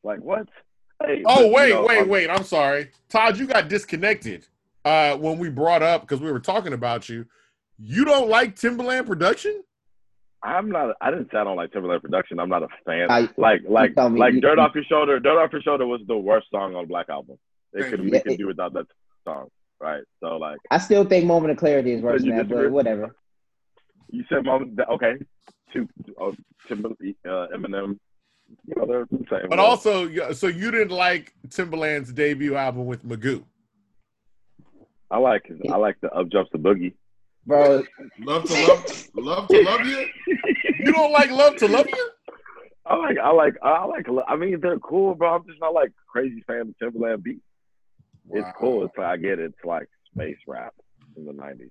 [0.02, 0.48] Like what?
[1.02, 2.31] Hey, Oh but, you wait, know, wait, um, wait.
[2.31, 3.39] I'm sorry, Todd.
[3.39, 4.47] You got disconnected
[4.85, 7.24] uh, when we brought up because we were talking about you.
[7.78, 9.62] You don't like Timbaland production?
[10.43, 10.97] I'm not.
[11.01, 12.39] I didn't say I don't like Timbaland production.
[12.40, 13.10] I'm not a fan.
[13.10, 15.20] I- like like tell me, like you- Dirt you- Off Your Shoulder.
[15.20, 17.39] Dirt Off Your Shoulder was the worst song on Black Album.
[17.74, 18.05] It Thank could you.
[18.11, 18.86] we Yeah, could it- do without that
[19.24, 19.49] song,
[19.81, 20.03] right?
[20.20, 23.15] So like I still think Moment of Clarity is worse than that, but whatever.
[24.11, 25.15] you said, Mom, that- okay,
[25.73, 25.89] two
[26.19, 26.35] oh,
[26.66, 27.99] Timber, uh, Eminem.
[28.66, 29.51] You know they're the same.
[29.51, 33.45] But also, so you didn't like Timbaland's debut album with Magoo.
[35.11, 36.95] I like I like the Up Jumps the Boogie.
[37.47, 37.85] Bro,
[38.20, 40.07] Love to love, love to love you.
[40.81, 42.11] You don't like Love to Love You?
[42.86, 44.07] I like I like I like.
[44.27, 45.35] I mean, they're cool, bro.
[45.35, 47.43] I'm just not like crazy fan of Timbaland beats.
[48.33, 48.85] It's cool.
[48.85, 49.53] It's I get it.
[49.57, 50.75] It's like space rap
[51.17, 51.71] in the '90s.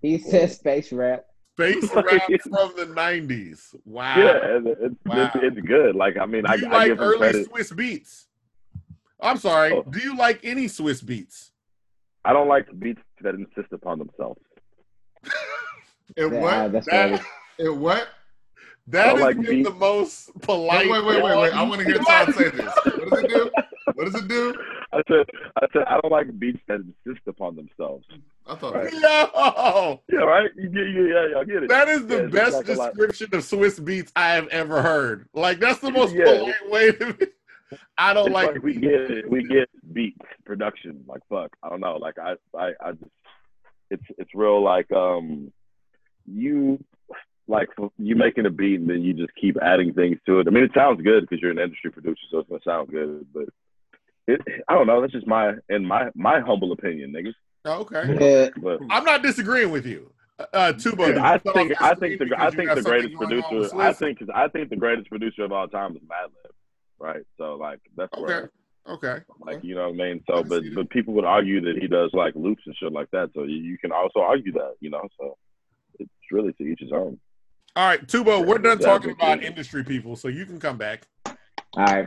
[0.00, 1.24] he says space rap.
[1.56, 3.74] Space rap from the '90s.
[3.84, 4.16] Wow.
[4.16, 5.30] Yeah, it's, Wow.
[5.34, 5.94] it's, it's good.
[5.94, 7.50] Like I mean, I, Do you I like give him early credit.
[7.52, 8.24] Swizz Beatz?
[9.20, 9.72] I'm sorry.
[9.72, 9.82] Oh.
[9.88, 11.50] Do you like any Swizz Beatz?
[12.24, 14.40] I don't like beats that insist upon themselves.
[16.16, 16.52] And Yeah, what?
[16.54, 17.26] Uh, that's That- what it
[17.66, 18.08] And what?
[18.88, 20.90] That don't like the most polite.
[20.90, 21.52] Wait, wait, wait, wait, wait.
[21.54, 22.74] I want to hear Todd say this.
[22.84, 23.50] What does it do?
[23.94, 24.54] What does it do?
[24.92, 25.26] I said,
[25.56, 28.06] I said, I don't like beats that insist upon themselves.
[28.46, 28.74] I thought.
[28.74, 28.92] Right.
[28.92, 30.50] Yo, Yeah, right.
[30.56, 31.68] You get, yeah, yeah, I get it.
[31.68, 35.28] that is the Yeah, best like description of Swizz Beatz I have ever heard.
[35.34, 36.24] Like that's the most Yeah.
[36.24, 37.28] polite way to.
[37.96, 38.54] I don't It's like.
[38.54, 39.30] like we get it.
[39.30, 41.04] We get beats production.
[41.06, 41.50] Like fuck.
[41.62, 41.96] I don't know.
[41.96, 43.10] Like I, I, I just.
[43.90, 45.52] It's it's real like um,
[46.26, 46.82] you
[47.48, 47.68] like
[47.98, 50.46] you making a beat and then you just keep adding things to it.
[50.46, 53.26] I mean, it sounds good because you're an industry producer, so it's gonna sound good.
[53.34, 53.48] But
[54.26, 55.00] it, I don't know.
[55.00, 57.34] That's just my in my my humble opinion, niggas.
[57.66, 60.12] okay, Yeah, But I'm not disagreeing with you.
[60.52, 63.54] Uh, Tubo, did you I think I think the I think the greatest going on
[63.60, 63.96] with producer I Swizz?
[63.98, 66.50] think I think the greatest producer of all time is Madlib,
[66.98, 67.22] right?
[67.38, 68.50] So like that's Okay, where
[68.88, 69.18] okay.
[69.40, 70.24] like you know what I mean.
[70.28, 73.10] So can but but people would argue that he does like loops and shit like
[73.12, 73.30] that.
[73.34, 75.06] So you, you can also argue that, you know.
[75.20, 75.36] So
[76.00, 77.20] it's really to each his own.
[77.76, 81.06] All right, Tubo, we're done talking about industry people, so you can come back.
[81.26, 81.36] all
[81.76, 82.06] right.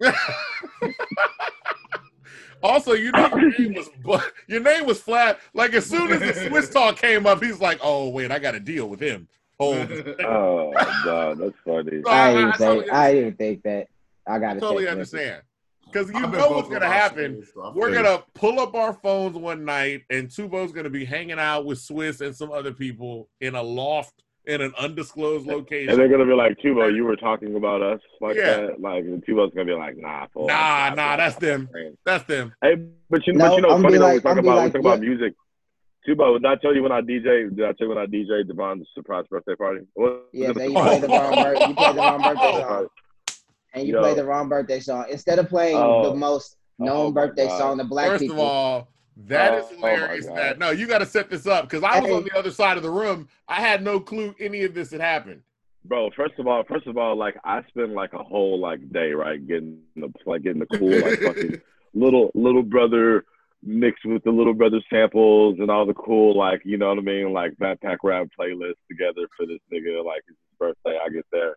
[2.62, 3.88] also, you know your name was
[4.48, 5.38] your name was flat.
[5.54, 8.52] Like as soon as the Swizz talk came up, he's like, "Oh wait, I got
[8.52, 9.28] to deal with him."
[9.58, 9.74] Oh,
[10.20, 10.72] Oh
[11.04, 12.02] god, that's funny.
[12.04, 12.92] So I I- didn't I think.
[12.92, 13.88] I didn't think that.
[14.26, 15.42] I I gotta totally take understand
[15.86, 17.36] because you know what's gonna happen.
[17.36, 20.90] Swizz, so I We're feel gonna pull up our phones one night, and Tubo's gonna
[20.90, 25.46] be hanging out with Swizz and some other people in a loft in an undisclosed
[25.46, 25.90] location.
[25.90, 28.56] And they're gonna be like, Tubo, you were talking about us like Yeah.
[28.58, 28.80] that.
[28.80, 31.68] Like and Tubo's gonna be like, nah, fool, Nah, I'm nah, not- that's them.
[32.04, 32.54] That's them.
[32.62, 32.76] Hey,
[33.10, 34.56] but you, No, but you know, I'm funny be though, like- we talk I'm about
[34.56, 35.34] like, we talk about music.
[36.08, 37.48] Tubo, did I tell you when I DJ?
[37.54, 39.80] Did I tell you when I DJ Devon's surprise birthday party?
[39.94, 41.32] What- Yeah, was they it- you play the wrong
[41.68, 42.60] you play the wrong birthday Oh.
[42.68, 42.86] song,
[43.74, 44.00] and you Yo.
[44.00, 46.04] play the wrong birthday song instead of playing Oh.
[46.04, 47.58] oh the most known Oh birthday God.
[47.58, 48.36] song to black First people.
[48.36, 50.26] of all, that is Oh, oh my hilarious.
[50.26, 50.36] God.
[50.36, 52.76] that no, you got to set this up because I was on the other side
[52.76, 53.28] of the room.
[53.48, 55.42] I had no clue any of this had happened.
[55.84, 59.12] Bro, first of all, first of all, like I spend like a whole like day,
[59.12, 61.60] right, getting the like getting the cool like fucking
[61.94, 63.24] little little brother
[63.62, 67.02] mixed with the little brother samples and all the cool like you know what I
[67.02, 70.04] mean, like backpack rap playlist together for this nigga.
[70.04, 71.56] Like it's his birthday, I get there.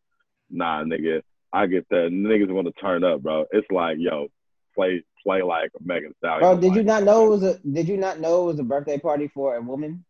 [0.51, 1.21] Nah, nigga,
[1.51, 2.09] I get there.
[2.09, 3.45] Niggas want to turn up, bro.
[3.51, 4.27] It's like, yo,
[4.75, 6.39] play play like Megan Stallion.
[6.41, 8.63] Bro, did you not know it was a did you not know it was a
[8.63, 10.03] birthday party for a woman?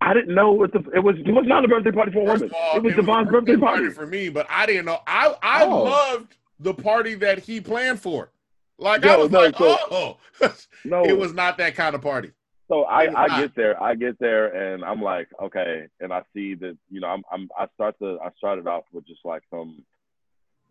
[0.00, 1.16] I didn't know what the it was.
[1.24, 2.50] It was not a birthday party for a woman.
[2.54, 3.90] all, It was Devon's a birthday party.
[3.90, 4.98] for me, but I didn't know.
[5.06, 5.84] I I Oh.
[5.84, 8.30] loved the party that he planned for.
[8.78, 10.16] Like I was no, like, so- oh,
[10.84, 12.30] No, it was not that kind of party.
[12.68, 16.54] So I, I get there, I get there, and I'm like, okay, and I see
[16.54, 19.82] that you know I'm I'm I start to I started off with just like some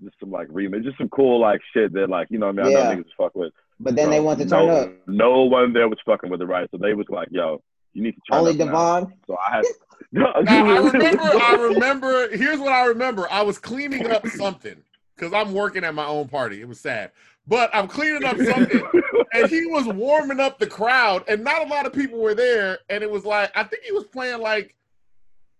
[0.03, 2.63] just some like remix, just some cool like shit that like you know what I
[2.67, 2.89] mean I Yeah.
[2.95, 3.53] know niggas fuck with.
[3.79, 4.91] But then they So want to turn no, up.
[5.07, 6.69] No one there was fucking with it, right?
[6.71, 7.61] So they was like, yo,
[7.93, 8.65] you need to turn Only up now.
[8.65, 9.13] Devon.
[9.27, 9.65] So I had.
[10.11, 11.21] No, Now, I remember.
[11.23, 12.35] I remember.
[12.35, 13.27] Here's what I remember.
[13.29, 14.77] I was cleaning up something
[15.15, 16.61] because I'm working at my own party.
[16.61, 17.11] It was sad,
[17.45, 18.81] but I'm cleaning up something,
[19.33, 22.79] and he was warming up the crowd, and not a lot of people were there.
[22.89, 24.75] And it was like I think he was playing like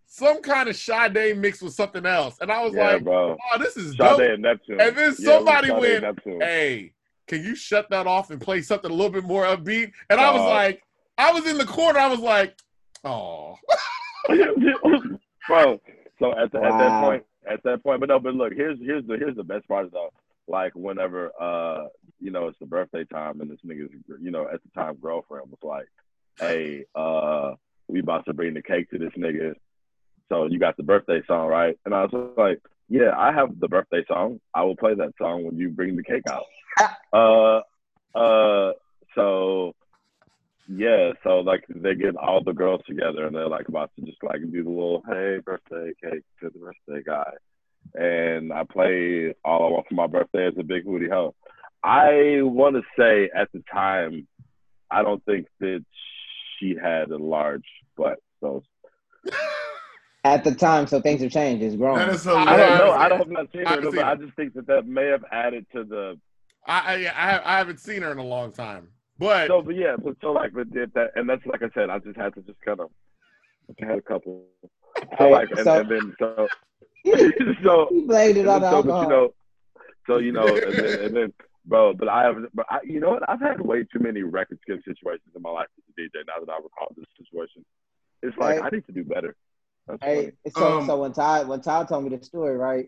[0.08, 3.38] some kind of Sade mix with something else, and I was yeah, like, bro.
[3.54, 4.82] "Oh, this is Sade dope." and Neptune.
[4.82, 6.41] And then Yeah, it somebody and went, Neptune.
[6.41, 6.94] Hey,
[7.30, 9.91] can you shut that off and play something a little bit more upbeat?
[10.10, 10.84] And I was Uh, like,
[11.18, 11.99] I was in the corner.
[11.99, 12.57] I was like,
[13.06, 13.56] oh.
[15.47, 15.80] bro.
[16.19, 19.06] So at, the, at that point, at that point, but no, but look, here's here's
[19.07, 20.10] the here's the best part though.
[20.47, 21.85] Like whenever uh
[22.19, 23.91] you know it's the birthday time and this nigga's
[24.22, 25.88] you know at the time girlfriend was like,
[26.39, 27.53] hey uh
[27.88, 29.53] we about to bring the cake to this nigga,
[30.27, 31.77] so you got the birthday song right?
[31.85, 34.39] And I was like, yeah, I have the birthday song.
[34.53, 36.43] I will play that song when you bring the cake out.
[37.14, 37.61] uh
[38.15, 38.72] uh
[39.15, 39.73] so
[40.72, 44.22] yeah, so like they get all the girls together and they're like about to just
[44.22, 47.31] like do the little hey birthday cake to the birthday guy.
[47.95, 51.34] And I play all I want for my birthday is a big booty hoe.
[51.84, 54.27] I want to say at the time,
[54.91, 55.84] I don't think that
[56.60, 57.65] she had a large
[57.97, 58.19] butt.
[58.39, 58.64] So
[60.26, 61.64] At the time, so things have changed.
[61.64, 61.97] It's grown.
[61.97, 62.91] That is I I don't know.
[62.91, 65.65] I don't have not seen I but I just think that that may have added
[65.73, 66.19] to the.
[66.65, 68.90] I, I, I, I haven't seen her in a long time.
[69.18, 71.90] But So, but yeah, but so like, but if that, and that's like I said,
[71.90, 72.90] I just had to just kind of,
[73.81, 74.44] I had a couple.
[75.18, 76.48] So like, and, so- and then so,
[77.64, 79.34] so He blamed it on then, the so, but you know,
[80.07, 81.34] so you know, and then, and then,
[81.65, 83.30] bro, but I have, but I, you know what?
[83.30, 86.26] I've had way too many record skip situations in my life as a DJ.
[86.27, 87.65] Now that I recall this situation,
[88.22, 88.72] it's like Right.
[88.73, 89.36] I need to do better.
[89.88, 90.31] That's funny.
[90.44, 92.88] Hey, so Um, so when Todd when Todd told me the story, right?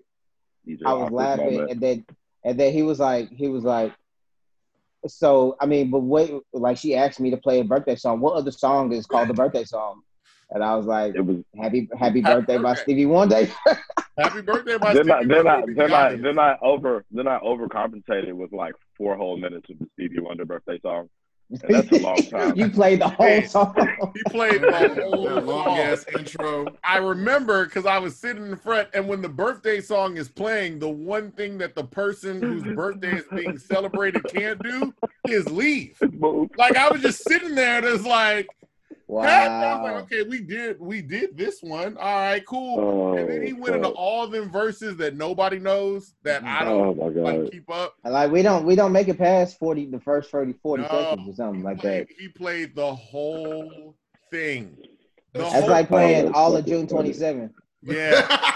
[0.86, 1.72] I was laughing, moment.
[1.72, 2.06] and then
[2.44, 3.94] and then he was like, he was like,
[5.08, 8.20] so I mean, but wait, like she asked me to play a birthday song.
[8.20, 10.02] What other song is called the birthday song?
[10.52, 12.76] And I was like, It was Happy Happy Happy Birthday by.
[12.76, 13.48] Stevie Wonder.
[14.18, 15.74] Happy birthday, by then I Stevie then I Wonder.
[15.74, 16.22] then I Got it.
[16.24, 20.46] then I over then I overcompensated with like four whole minutes of the Stevie Wonder
[20.46, 21.10] birthday song.
[21.52, 22.56] And that's a long time.
[22.56, 23.76] you played the whole song.
[24.14, 25.78] He played the whole long song.
[25.78, 26.66] ass intro.
[26.84, 30.80] I remember because I was sitting in front, and when the birthday song is playing,
[30.80, 34.94] the one thing that the person whose birthday is being celebrated can't do
[35.28, 35.98] is leave.
[36.58, 38.48] Like I was just sitting there, and it's like,
[39.12, 39.26] Wow.
[39.26, 41.98] I was like, okay, we did, we did this one.
[41.98, 42.80] All right, cool.
[42.80, 43.98] Oh, and then he oh, went into fuck.
[43.98, 47.52] all them verses that nobody knows that I Oh don't my like god.
[47.52, 47.94] keep up.
[48.06, 50.88] Like we don't we don't make it past forty the first 30, 40 No.
[50.88, 52.16] seconds or something like played, that.
[52.18, 53.98] he played the whole
[54.32, 54.78] thing.
[55.34, 57.12] The That's That's whole like playing Oh, all of June funny.
[57.12, 57.54] twenty seven.
[57.84, 58.28] yeah.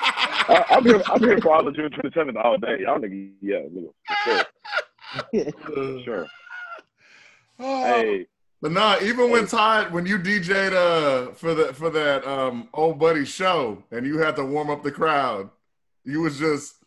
[0.48, 1.02] I, I'm here.
[1.10, 2.78] I'm here for all of June 27th all day.
[2.82, 4.16] Y'all niggas, yeah, nigga, for
[5.34, 6.28] sure, sure.
[7.60, 8.28] Oh, Hey,
[8.66, 12.98] But nah, even when Todd, when you DJ'd uh for the for that um old
[12.98, 15.52] buddy show and you had to warm up the crowd,
[16.04, 16.78] you was just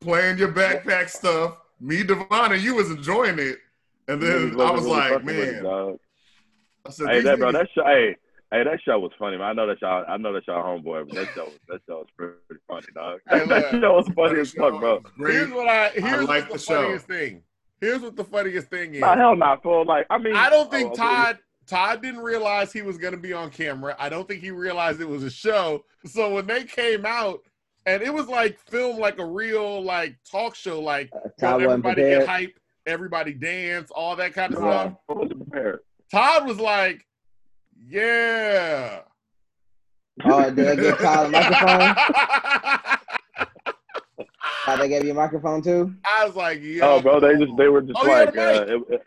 [0.00, 1.56] playing your backpack stuff.
[1.80, 3.58] Me, Devon, and you was enjoying it.
[4.06, 5.98] And then niggas I wasn't really like, fucking it, man.
[6.86, 8.16] I said, Hey, that bro, that show, hey,
[8.52, 9.48] hey, that show was funny, man.
[9.48, 12.08] I know that y'all, I know that y'all homeboy, but that show, that show was
[12.16, 13.18] pretty funny, dog.
[13.28, 13.82] Hey, that look.
[13.82, 15.02] show was funny as fuck, bro.
[15.18, 16.82] Here's what I here's like what the, the show.
[16.82, 17.42] funniest thing.
[17.80, 19.00] Here's what the funniest thing is.
[19.00, 19.84] Nah, hell not, fool.
[19.84, 20.94] Like, I mean, I don't think oh.
[20.94, 23.96] Todd Todd didn't realize he was going to be on camera.
[23.98, 25.84] I don't think he realized it was a show.
[26.04, 27.40] So when they came out,
[27.86, 31.62] and it was like filmed like a real like talk show, like you know, Todd
[31.62, 34.92] wasn't everybody get hype, everybody dance, all that kind of Nah, stuff.
[35.08, 35.80] I wasn't prepared.
[36.10, 37.04] Todd was like,
[37.84, 39.00] "Yeah."
[40.24, 41.30] Oh, did they give Todd a
[43.36, 43.64] microphone?
[44.66, 45.94] Todd, they gave you a microphone too?
[46.04, 48.60] I was like, "Yo, Oh, bro, they just, they were just Oh, like, a uh,
[48.60, 48.68] mic.
[48.68, 49.02] it, it,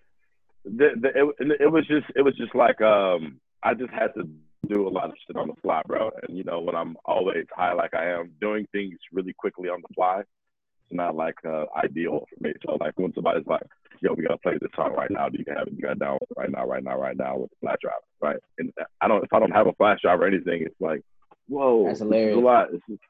[0.63, 1.09] the, the,
[1.49, 4.23] it, it was just, it was just like, um, I just had to
[4.67, 6.11] do a lot of shit on the fly, bro.
[6.27, 9.81] And you know, when I'm always high like I am, doing things really quickly on
[9.81, 12.53] the fly, it's not like uh, ideal for me.
[12.65, 13.61] So like when somebody's like,
[14.01, 15.27] "Yo, we gotta play this song right now.
[15.27, 15.73] Do you can have it.
[15.73, 18.37] You got it down right now, right now, right now with the flash drive, right?"
[18.59, 18.71] And
[19.01, 21.01] I don't, if I don't have a flash drive or anything, it's like,
[21.47, 22.37] whoa, That's it's hilarious.
[22.37, 22.67] a lot.
[22.73, 23.01] It's, it's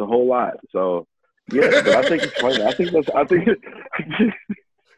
[0.00, 0.54] a whole lot.
[0.72, 1.06] So
[1.52, 2.62] yeah, but I think it's funny.
[2.62, 3.48] I think that's, I think.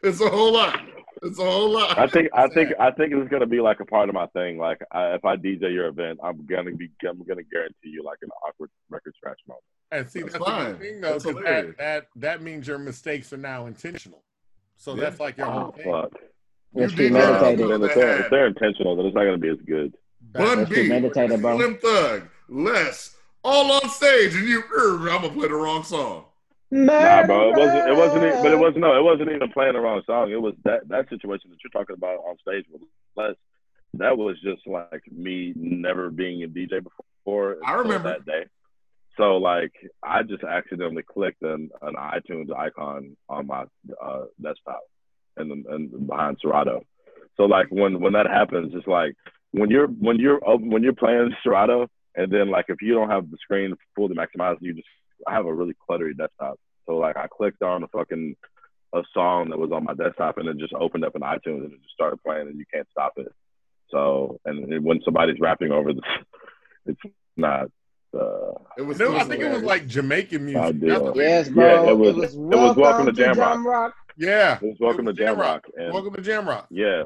[0.03, 0.79] it's a whole lot.
[1.21, 1.97] It's a whole lot.
[1.97, 4.57] I think I think I think it's gonna be like a part of my thing.
[4.57, 8.17] Like I, if I DJ your event, I'm gonna be I'm gonna guarantee you like
[8.23, 9.63] an awkward record scratch moment.
[9.91, 10.77] And see, That's that's, the fine.
[10.79, 14.21] thing though, That's 'cause that, that that means your mistakes are now intentional.
[14.75, 15.01] So Yeah.
[15.01, 15.91] that's like your whole Oh thing.
[15.91, 16.11] fuck!
[16.75, 17.53] You she did that.
[17.59, 19.93] if, they're, if they're intentional, then it's not gonna be as good.
[20.33, 21.39] Bun That's B, premeditated.
[21.39, 23.15] Slim Thug, Les,
[23.45, 26.25] all on stage, and you, er, I'm gonna play the wrong song.
[26.73, 27.87] Nah, bro, it wasn't.
[27.87, 28.23] It wasn't.
[28.23, 28.79] e- But it wasn't.
[28.79, 30.31] No, it wasn't even playing the wrong song.
[30.31, 32.81] It was that that situation that you're talking about on stage with
[33.15, 33.35] Les.
[33.95, 37.57] That was just like me never being a DJ before.
[37.63, 38.09] I remember.
[38.09, 38.45] that day.
[39.17, 39.71] So like,
[40.01, 43.65] I just accidentally clicked an, an iTunes icon on my
[44.03, 44.81] uh, desktop,
[45.37, 46.83] and and behind Serato.
[47.37, 49.15] So like when when that happens, it's like
[49.51, 53.29] when you're when you're when you're playing Serato, and then like if you don't have
[53.29, 54.87] the screen fully maximized, you just
[55.27, 56.59] I have a really cluttery desktop.
[56.85, 58.35] So like I clicked on a fucking
[58.93, 61.73] a song that was on my desktop, and it just opened up in iTunes, and
[61.73, 63.31] it just started playing, and you can't stop it.
[63.89, 66.03] So and when somebody's rapping over this,
[66.85, 67.01] it's
[67.37, 67.67] not.
[68.13, 68.99] Uh, It was.
[68.99, 70.61] No, I think it was like Jamaican music.
[70.61, 71.13] Ideal.
[71.15, 71.65] Yes, bro.
[71.85, 73.53] Yeah, it was- it was it was Welcome to Jam Rock.
[73.53, 73.93] Jam Rock.
[74.15, 74.57] Yeah.
[74.61, 76.65] it was welcome It to was Jam Rock, and Welcome to Jamrock.
[76.69, 77.03] Yeah,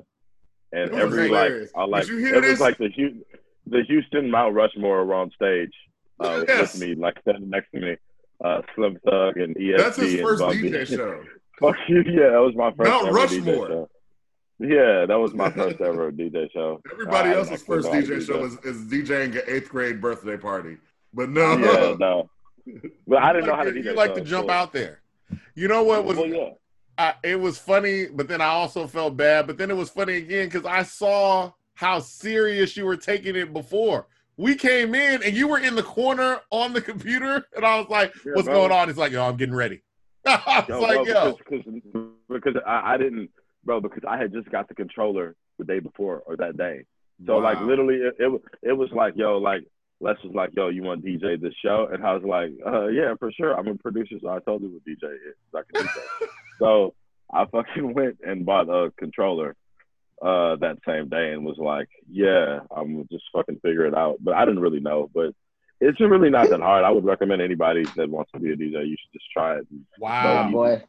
[0.73, 1.53] and It was every like.
[1.77, 2.49] I like Did you hear it this?
[2.51, 3.23] was like the Hu-
[3.67, 5.71] the Houston Mount Rushmore were on stage
[6.19, 6.73] uh, Yes.
[6.73, 7.95] with me, like standing next to me,
[8.43, 9.77] uh, Slim Thug and ESP.
[9.77, 10.43] That's his first.
[10.43, 11.23] DJ show.
[11.59, 13.65] Fuck you, yeah, that was my first Mount ever Rushmore.
[13.65, 13.89] DJ show.
[14.59, 16.81] Yeah, that was my first ever DJ show.
[16.91, 20.77] Everybody I else's first DJ show is, is DJing an eighth grade birthday party.
[21.13, 22.29] But no, Yeah, no,
[23.07, 23.85] but I didn't know how to to, DJ.
[23.85, 25.01] you like so- to jump so- out there.
[25.55, 26.49] You know what was Well, yeah.
[26.99, 29.45] I, it was funny, but then I also felt bad.
[29.45, 33.53] But then it was funny again because I saw how serious you were taking it
[33.53, 34.07] before.
[34.37, 37.89] We came in and you were in the corner on the computer, and I was
[37.89, 38.67] like, Yeah, "What's bro.
[38.67, 39.81] going on?" It's like, "Yo, I'm getting ready."
[40.25, 43.29] I was Yo, like, bro, "Yo, because, because, because I, I didn't,
[43.63, 46.85] bro, because I had just got the controller the day before or that day.
[47.25, 49.63] So like literally, it, it was it was like yo, like
[49.99, 51.89] Les was like yo, you want to DJ this show?
[51.91, 53.57] And I was like, uh, yeah, for sure.
[53.57, 55.35] I'm a producer, so I told you what DJ is.
[55.55, 56.27] I can DJ.
[56.59, 56.93] so
[57.33, 59.55] I fucking went and bought a controller
[60.21, 64.17] uh that same day and was like, yeah, I'm just fucking figure it out.
[64.21, 65.09] But I didn't really know.
[65.13, 65.33] But
[65.79, 66.83] It's really not that hard.
[66.83, 68.87] I would recommend anybody that wants to be a DJ.
[68.87, 69.67] You should just try it.
[69.99, 70.47] Wow.
[70.47, 70.83] Oh, boy.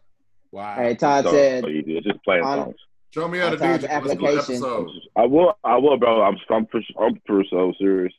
[0.50, 0.74] Wow.
[0.76, 1.98] Hey, Todd So said, easy.
[1.98, 2.76] It's just playing on- songs.
[3.14, 3.86] Show me how to On Todd's DJ.
[3.86, 4.54] Do an application.
[4.54, 4.90] episode.
[5.16, 5.58] I will.
[5.64, 6.22] I will, bro.
[6.22, 6.36] I'm.
[6.50, 6.80] I'm for.
[7.00, 8.12] I'm for so serious.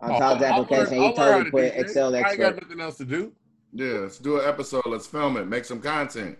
[0.00, 1.78] on Oh, Todd's I'll learn- application, I'll he totally to put DJ.
[1.80, 3.32] Excel I ain't got nothing else to do.
[3.72, 4.82] Yeah, let's do an episode.
[4.86, 5.46] Let's film it.
[5.46, 6.38] Make some content.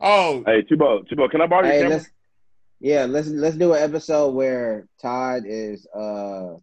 [0.00, 1.06] Oh, Hey, Tubo.
[1.08, 2.00] Tubo, can I borrow your Hey, camera?
[2.82, 6.54] Yeah, let's let's do an episode where Todd is uh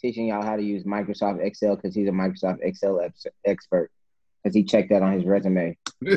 [0.00, 3.90] teaching y'all how to use Microsoft Excel because he's a Microsoft Excel ex- expert
[4.42, 5.76] because he checked that on his resume.
[6.02, 6.16] in,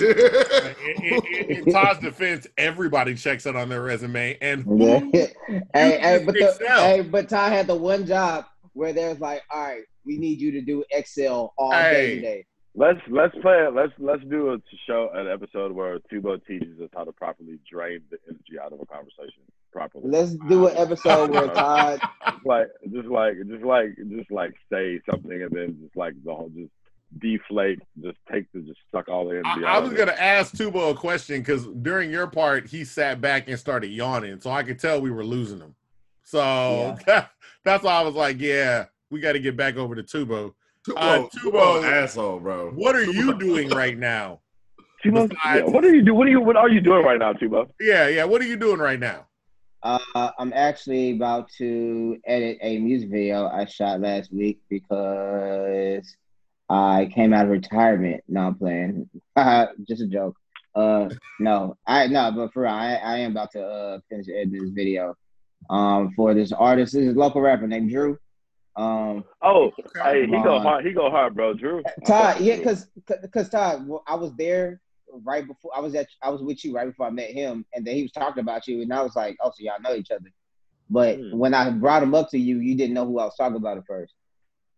[1.48, 4.66] in, Todd's defense, everybody checks it on their resume, and
[5.74, 9.62] hey, hey, but the, hey, but Todd had the one job where there's like, all
[9.62, 12.46] right, we need you to do Excel all day today.
[12.80, 13.74] Let's let's play it.
[13.76, 14.58] Let's let's do a
[14.88, 18.80] show an episode where Tubo teaches us how to properly drain the energy out of
[18.80, 19.44] a conversation
[19.74, 20.06] properly.
[20.08, 22.00] Let's do an um, episode where Todd.
[22.26, 26.34] Just like just like just like just like say something and then just like the
[26.34, 26.72] whole just
[27.18, 30.22] deflate, just take the just suck all the energy I, I was of gonna it.
[30.22, 34.52] ask Tubo a question because during your part he sat back and started yawning, so
[34.52, 35.76] I could tell we were losing him.
[36.24, 36.96] So
[37.66, 40.54] that's why I was like, "Yeah, we got to get back over to Tubo."
[40.90, 42.72] Tubo, Uh, Tubo, Tubo- asshole, bro.
[42.72, 44.40] What are you doing right now?
[45.06, 46.14] Tubo, yeah, what are you do?
[46.14, 47.68] What are you what are you doing right now, Tubo?
[47.80, 48.26] Yeah, yeah.
[48.26, 49.26] What are you doing right now?
[49.82, 49.98] Uh,
[50.38, 56.04] I'm actually about to edit a music video I shot last week because
[56.70, 58.22] I came out of retirement.
[58.28, 59.10] No, I'm playing.
[59.88, 60.36] Just a joke.
[60.76, 61.08] Uh,
[61.40, 64.72] no, I no, but for real, I, I am about to uh finish editing this
[64.72, 65.16] video.
[65.70, 68.18] Um, for this artist, this is a local rapper named Drew.
[68.80, 70.00] Um, Oh, Okay.
[70.04, 70.86] hey, he go hard.
[70.86, 71.54] He go hard, bro.
[71.54, 71.84] Drew.
[72.06, 72.88] Todd, yeah, cause,
[73.34, 74.80] cause Todd, well, I was there
[75.26, 77.86] right before I was at, I was with you right before I met him, and
[77.86, 80.12] then he was talking about you, and I was like, oh, so y'all know each
[80.12, 80.32] other.
[80.90, 81.38] But Hmm.
[81.38, 83.78] when I brought him up to you, you didn't know who I was talking about
[83.78, 84.14] at first.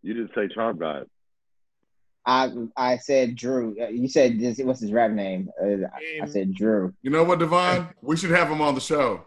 [0.04, 1.06] you didn't say Trump God.
[2.26, 3.76] I I said Drew.
[3.80, 5.50] Uh, You said this, what's his rap name?
[5.62, 5.88] Uh,
[6.22, 6.94] I said Drew.
[7.04, 7.88] You know what, Devon?
[8.02, 9.26] We should have him on the show.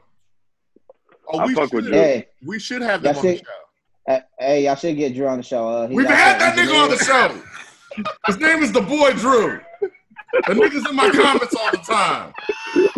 [1.28, 1.92] Oh, I we fuck with should.
[1.92, 2.00] Drew.
[2.02, 3.44] Hey, We should have them That's on the show.
[4.08, 5.66] Uh, hey, y'all should get Drew on the show.
[5.68, 8.04] Uh, he's We've had that nigga on the show.
[8.26, 9.60] His name is the boy Drew.
[10.46, 12.32] The niggas in my comments all the time.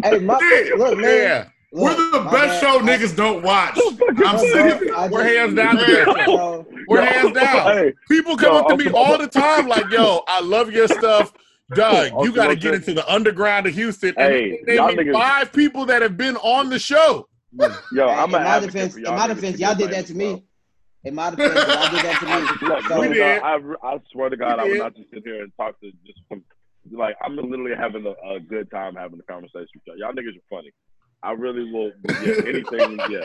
[0.02, 1.04] Hey, my, Yeah, look, man.
[1.04, 2.60] Yeah, We're the best bad.
[2.60, 3.78] show I- niggas don't watch.
[3.78, 5.76] I'm look, sitting bro, we're just- hands down.
[5.76, 5.84] Yeah.
[5.86, 6.36] The best show.
[6.36, 7.76] So, We're Yo, hands down.
[7.76, 10.72] Hey, People come Yo, up to me also- all the time, like, "Yo, I love
[10.72, 11.32] your stuff,
[11.74, 12.12] Doug.
[12.24, 15.12] You got to get into the underground of Houston." And Hey, they y'all name niggas-
[15.12, 17.28] five people that have been on the show.
[17.92, 20.08] yo, I'm in an my defense, for in y'all my defense, y'all did that famous,
[20.08, 20.42] to bro.
[21.06, 21.08] Me.
[21.10, 22.26] In my defense, y'all did that to
[22.62, 22.68] me.
[22.68, 23.42] Look, So- We did.
[23.42, 24.82] I, I swear to God, I We would did.
[24.82, 26.42] not just sit here and talk to just some.
[26.92, 29.98] Like I'm literally having a, a good time having a conversation with y'all.
[29.98, 30.70] Y'all niggas are funny.
[31.22, 31.90] I really will.
[32.22, 32.98] Yeah, anything.
[33.10, 33.24] Yeah.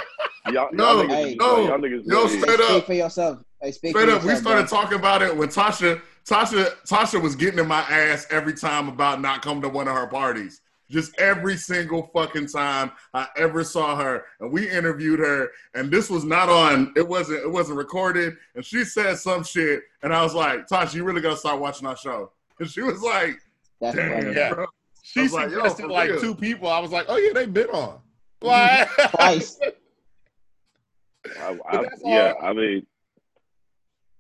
[0.51, 2.69] Y'all, No, y'all niggas, hey, no, y'all niggas yo, really- straight up.
[2.71, 3.43] Speak for yourself.
[3.61, 4.79] Hey, speak Straight for up, we started bro.
[4.81, 9.21] talking about it when Tasha, Tasha, Tasha was getting in my ass every time about
[9.21, 10.61] not coming to one of her parties.
[10.91, 16.09] Just every single fucking time I ever saw her, and we interviewed her, and this
[16.09, 16.91] was not on.
[16.97, 17.39] It wasn't.
[17.39, 21.21] It wasn't recorded, and she said some shit, and I was like, Tasha, you really
[21.21, 22.31] gotta start watching our show.
[22.59, 23.37] And she was like,
[23.79, 24.35] That's Damn, funny.
[24.35, 24.53] Yeah.
[24.53, 24.65] bro.
[25.01, 26.21] She was like, suggested for like real.
[26.21, 26.67] two people.
[26.67, 27.99] I was like, "Oh yeah, they've been on."
[28.41, 29.09] Like, mhm.
[29.11, 29.59] Twice.
[31.39, 32.85] I, I, that's yeah, all- I mean,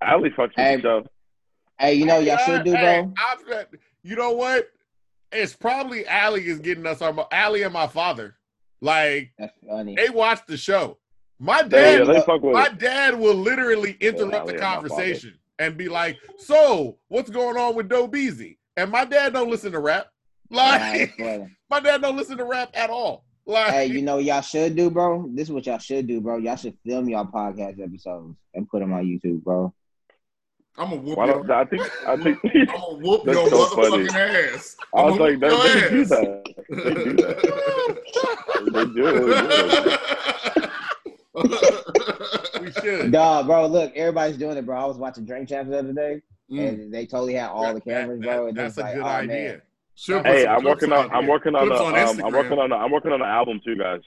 [0.01, 1.05] Ali fucks with Hey, the show.
[1.79, 3.13] Hey, you know what y'all should do, Hey, bro?
[3.17, 3.67] I've got-
[4.03, 4.69] you know what?
[5.31, 8.35] It's probably Allie is getting us our Allie and my father.
[8.81, 9.31] Like
[9.95, 10.97] they watch the show.
[11.39, 12.77] My dad, yeah, they look, fuck with my it.
[12.77, 14.89] dad will literally interrupt Allie the and my father.
[14.89, 19.49] conversation and be like, "So, what's going on with Doe Beezy?" And my dad don't
[19.49, 20.07] listen to rap.
[20.49, 21.57] Like that's funny.
[21.69, 23.25] my dad don't listen to rap at all.
[23.45, 25.29] Like Hey, you know what y'all should do, bro?
[25.33, 26.37] This is what y'all should do, bro.
[26.37, 29.73] Y'all should film y'all podcast episodes and put them on YouTube, bro.
[30.77, 33.65] I'm gonna whoop Why your, don't, I think I think I'm gonna whoop your so
[33.67, 34.05] funny.
[34.07, 34.77] motherfucking ass.
[34.95, 36.43] I was I'ma like, they, they do that.
[36.69, 37.37] They do that.
[38.71, 39.33] They do.
[41.33, 42.61] They do.
[42.61, 43.11] we should.
[43.11, 44.77] Dog, bro, look, everybody's doing it, bro.
[44.79, 46.21] I was watching Drink Champs the other day,
[46.51, 46.67] Mm.
[46.67, 48.47] and they totally had all the cameras, that- bro.
[48.47, 49.27] And that's a like, good oh, idea.
[49.29, 49.61] man.
[49.95, 51.09] Should put Hey, I'm working on.
[51.11, 51.71] I'm working on.
[51.71, 52.71] A, on um, I'm working on.
[52.71, 54.01] A, I'm working on an album too, guys.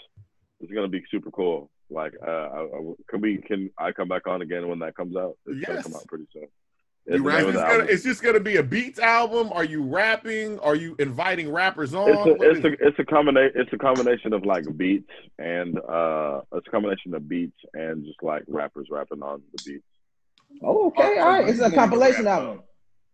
[0.61, 1.71] It's gonna be super cool.
[1.95, 3.39] Like, uh, I, I, can we?
[3.39, 5.37] Can I come back on again when that comes out?
[5.47, 5.85] It's gonna Yes.
[5.85, 6.43] come out pretty soon.
[7.07, 9.53] You It's the rap It's just, gonna, it's just gonna be a beats album.
[9.53, 10.59] Are you rapping?
[10.61, 12.09] Are you inviting rappers on?
[12.09, 13.53] It's a, it's is a, it's a combination.
[13.61, 18.23] It's a combination of like beats and uh, it's a combination of beats and just
[18.23, 19.85] like rappers rapping on the beats.
[20.63, 21.49] Oh, okay, all right.
[21.49, 22.63] It's a compilation album.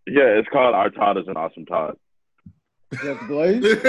[0.06, 1.96] Yeah, it's called Our Todd is an Awesome Todd.
[3.02, 3.64] Just Glaze?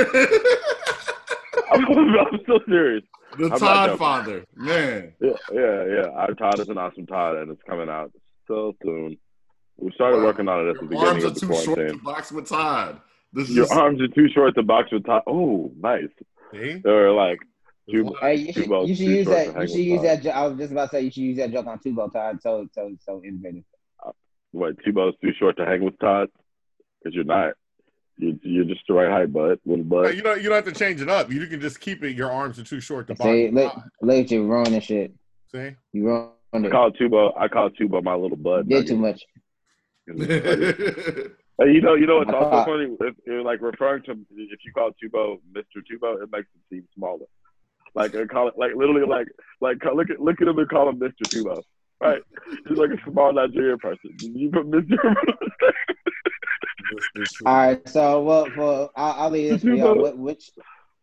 [1.71, 3.03] I'm, I'm so serious.
[3.37, 5.13] The not Todd father, man.
[5.21, 6.07] Yeah, yeah, yeah.
[6.09, 8.11] Our Todd is an Awesome Todd, and it's coming out
[8.47, 9.17] so soon.
[9.77, 10.25] We started Wow.
[10.25, 11.07] working on it at the beginning.
[11.07, 13.01] of Your beginning arms are of the too short to box with Todd.
[13.33, 15.23] This is Your just, arms are too short to box with Todd.
[15.27, 16.09] Oh, nice.
[16.51, 16.81] See?
[16.85, 17.39] Or like,
[17.87, 19.53] There's Two- lot- Hey, you should, Tubo, you should too use short that.
[19.55, 20.23] to You should use Todd.
[20.23, 20.35] that.
[20.35, 22.41] I was just about to say you should use that joke on Tubo Todd.
[22.41, 23.63] So so so innovative.
[24.05, 24.11] Uh,
[24.51, 24.75] what?
[24.85, 26.29] Tubo's too short to hang with Todd
[27.01, 27.53] because you're not.
[28.21, 29.59] You, you're just the right height, bud.
[29.65, 30.15] Little No, bud.
[30.15, 30.41] you don't.
[30.41, 31.31] You don't have to change it up.
[31.31, 32.15] You can just keep it.
[32.15, 33.27] Your arms are too short to box.
[33.27, 33.83] See, with look, Todd.
[34.01, 35.11] look you ruining shit.
[35.51, 35.71] See?
[35.91, 36.71] You ruined I it.
[36.71, 37.33] call Tubo.
[37.35, 38.69] I call Tubo my little bud.
[38.69, 39.23] Did too much.
[41.61, 42.97] Hey, you know, you know what's I also funny?
[43.01, 45.77] If, if, like referring to if you call Tubo Mr.
[45.77, 47.25] Tubo, it makes him seem smaller.
[47.93, 49.27] Like call it like literally like
[49.59, 51.21] like look at look at him and call him Mr.
[51.27, 51.61] Tubo.
[52.01, 52.21] Right?
[52.67, 54.09] He's like a small Nigerian person.
[54.21, 54.97] You put Mr.
[57.45, 57.89] All right.
[57.89, 59.95] So well, for I'll, I'll leave this for y'all.
[60.01, 60.51] What, which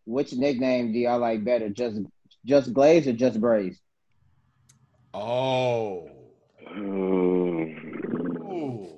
[0.05, 1.69] which nickname do y'all like better?
[1.69, 2.01] Just
[2.44, 3.81] just Glaze or just Braze?
[5.15, 6.10] Oh.
[6.77, 7.74] Ooh.
[8.51, 8.89] Ooh.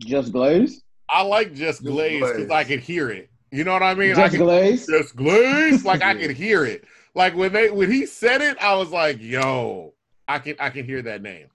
[0.00, 0.82] Just Glaze.
[1.08, 2.50] I like just Just glaze because.
[2.50, 3.30] I can hear it.
[3.50, 4.12] You know what I mean?
[4.12, 4.86] I Just can Glaze.
[4.86, 5.84] just glaze.
[5.84, 6.84] Like I can hear it.
[7.14, 9.94] Like when they when he said it, I was like, "Yo,
[10.26, 11.46] I can I can hear that name."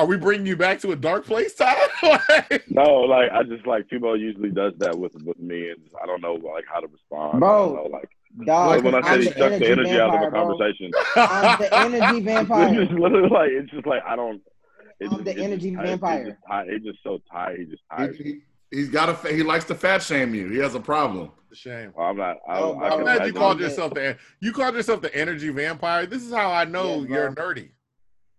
[0.00, 1.76] Are we bringing you back to a dark place, Todd?
[2.02, 6.06] Like- No, like I just like Tubo usually does that with with me, and I
[6.06, 7.40] don't know like how to respond.
[7.40, 8.08] Bro, I don't know, like
[8.46, 10.90] Dog, when I I'm said he the sucked the energy out of vampire, a conversation.
[11.16, 12.74] I'm the energy It's vampire.
[12.74, 14.40] just literally like it's just like I don't.
[15.00, 16.20] It I'm just, the it just energy tired- vampire.
[16.26, 17.58] It's just, it's just so tired.
[17.58, 18.16] He just tired.
[18.16, 18.40] he, he,
[18.70, 20.48] he's got a fa- he likes to fat shame you.
[20.48, 21.32] He has a problem.
[21.52, 21.92] Shame.
[21.96, 22.36] Well, I'm not.
[22.48, 25.48] I, oh, I, I'm can glad you called yourself the you called yourself the energy
[25.50, 26.06] vampire.
[26.06, 27.70] This is how I know Yeah, you're nerdy.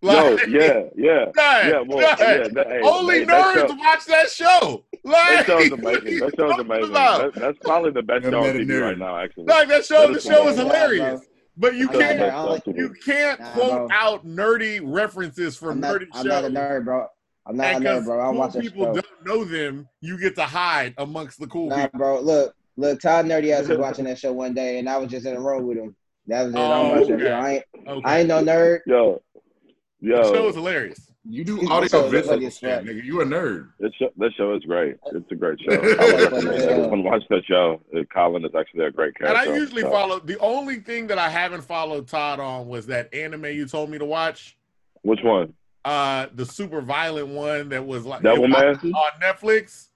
[0.03, 1.82] Yo, yeah, yeah, Dang, yeah.
[1.88, 2.18] Well, dang.
[2.19, 2.48] yeah.
[2.53, 4.84] That, hey, Only that, that nerds show- watch that show.
[5.03, 5.14] Like,
[5.45, 6.19] That show's amazing.
[6.19, 6.94] That show's amazing.
[6.94, 8.82] That, that's probably the best show on meta TV nerd.
[8.82, 9.18] right now.
[9.18, 11.22] Actually, Like that show, That the show is hilarious.
[11.57, 12.28] But you can't a nerd.
[12.30, 13.88] I don't like- you can't Nah, quote bro.
[13.91, 16.26] out nerdy references from I'm not, nerdy I'm shows.
[16.26, 17.06] not a nerd, bro.
[17.45, 18.19] I'm not and a nerd, bro.
[18.19, 18.94] I don't cool watch that people show.
[19.02, 21.99] don't know them, you get to hide amongst the cool Nah, people.
[21.99, 22.19] bro.
[22.22, 22.99] Look, look.
[23.02, 25.41] Todd Nerdy ass was watching that show one day, and I was just in a
[25.41, 25.95] room with him.
[26.28, 26.57] That was it.
[26.57, 27.23] I Oh, don't okay.
[27.23, 27.32] show.
[27.32, 28.02] I ain't, Okay.
[28.06, 28.80] I ain't no nerd.
[28.88, 29.22] yo,
[30.02, 31.07] the show is hilarious.
[31.23, 33.03] You do audio so visual funny shit, nigga.
[33.03, 33.69] You a nerd.
[33.80, 34.95] that show, that show is great.
[35.14, 35.72] It's a great show.
[35.72, 35.99] I I like
[36.32, 36.69] recommend that show.
[36.69, 37.82] everyone watch that show.
[37.95, 39.40] Uh, Colin is actually a great character.
[39.40, 39.52] And.
[39.52, 43.14] I usually So, follow the only thing that I haven't followed Todd on was that
[43.14, 44.57] anime you told me to watch.
[45.03, 45.53] Which one?
[45.86, 48.94] Uh the super violent one that was like it was Devilman.
[48.94, 49.88] on Netflix.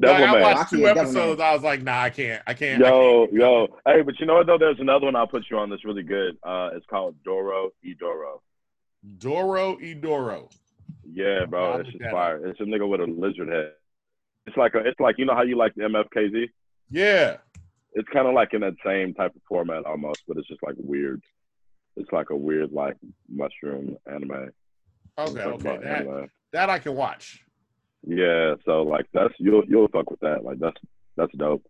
[0.00, 1.00] Like, I watched two and Devilman.
[1.02, 1.40] episodes.
[1.40, 2.40] I was like, nah, I can't.
[2.46, 2.84] I can't.
[2.84, 3.32] I Yo, can't.
[3.32, 3.66] yo.
[3.84, 4.58] Hey, but you know what though?
[4.58, 6.36] There's another one I'll put you on that's really good.
[6.44, 8.40] Uh, it's called Doro Edoro.
[9.18, 10.50] Dorohedoro.
[11.10, 12.46] Yeah, I'll bro, look it's just that fire.
[12.46, 13.72] It's a nigga with a lizard head.
[14.46, 16.48] It's like a, it's like you know how you like the MFKZ.
[16.90, 17.36] Yeah.
[17.94, 20.74] It's kind of like in that same type of format almost, but it's just like
[20.78, 21.22] weird.
[21.96, 22.96] It's like a weird like
[23.28, 24.50] mushroom anime.
[25.18, 25.78] Okay, okay.
[25.82, 26.30] That anime.
[26.52, 27.42] that I can watch.
[28.06, 30.44] Yeah, so like that's you'll you'll fuck with that.
[30.44, 30.76] Like that's
[31.16, 31.66] that's dope.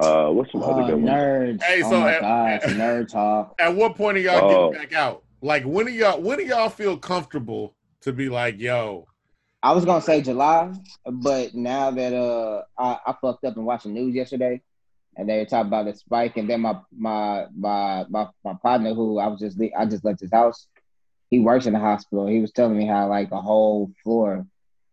[0.00, 1.10] Uh, what's some Oh, other good ones?
[1.10, 1.62] nerds.
[1.62, 2.20] Hey, oh so, my uh,
[2.60, 3.54] gosh, nerd talk.
[3.58, 4.70] At what point are y'all Oh.
[4.70, 5.22] getting back out?
[5.42, 9.08] Like when do y'all when do y'all feel comfortable to be like, yo,
[9.60, 10.72] I was gonna say July,
[11.04, 14.62] but now that uh I, I fucked up and watched the news yesterday,
[15.16, 18.94] and they were talking about the spike, and then my my my my, my partner
[18.94, 20.68] who I was just le- I just left his house,
[21.28, 22.28] he works in the hospital.
[22.28, 24.46] He was telling me how like a whole floor,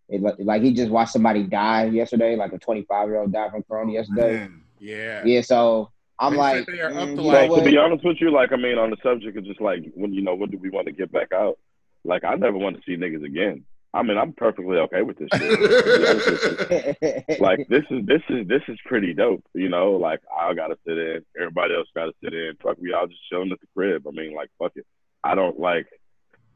[0.08, 3.62] it, like he just watched somebody die yesterday, like a 25 year old died from
[3.62, 4.34] corona yesterday.
[4.34, 4.64] Man.
[4.80, 5.24] yeah.
[5.26, 8.04] Yeah, so I'm They like, they are up mm, to, you like- to be honest
[8.04, 10.50] with you, like I mean, on the subject of just like when you know when
[10.50, 11.58] do we want to get back out?
[12.04, 13.64] Like I never want to see niggas again.
[13.92, 15.50] I mean, I'm perfectly okay with this shit.
[15.50, 17.36] to be honest with you.
[17.40, 19.44] like this is this is this is pretty dope.
[19.54, 22.54] You know, like I gotta sit in, everybody else gotta sit in.
[22.62, 24.06] Fuck, we all just chilling at the crib.
[24.08, 24.86] I mean, like fuck it.
[25.24, 25.88] I don't like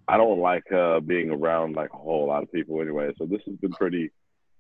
[0.08, 3.12] I don't like uh being around like a whole lot of people anyway.
[3.18, 4.12] So this has been pretty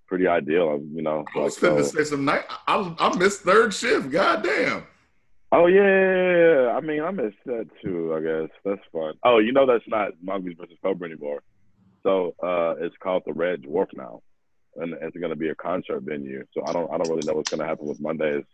[0.07, 0.81] pretty ideal.
[0.91, 2.45] You know, I was like, finna so- say some night.
[2.67, 4.09] I, I missed third shift.
[4.09, 4.83] God damn.
[5.55, 6.71] Oh yeah, yeah, yeah.
[6.71, 8.15] I mean, I missed that too.
[8.15, 9.13] I guess that's fun.
[9.23, 11.43] Oh, you know that's not Mongoose versus Cobra anymore.
[12.01, 14.23] So uh, it's called the Red Dwarf now,
[14.77, 16.43] and it's going to be a concert venue.
[16.55, 18.45] So I don't, I don't really know what's going to happen with Mondays,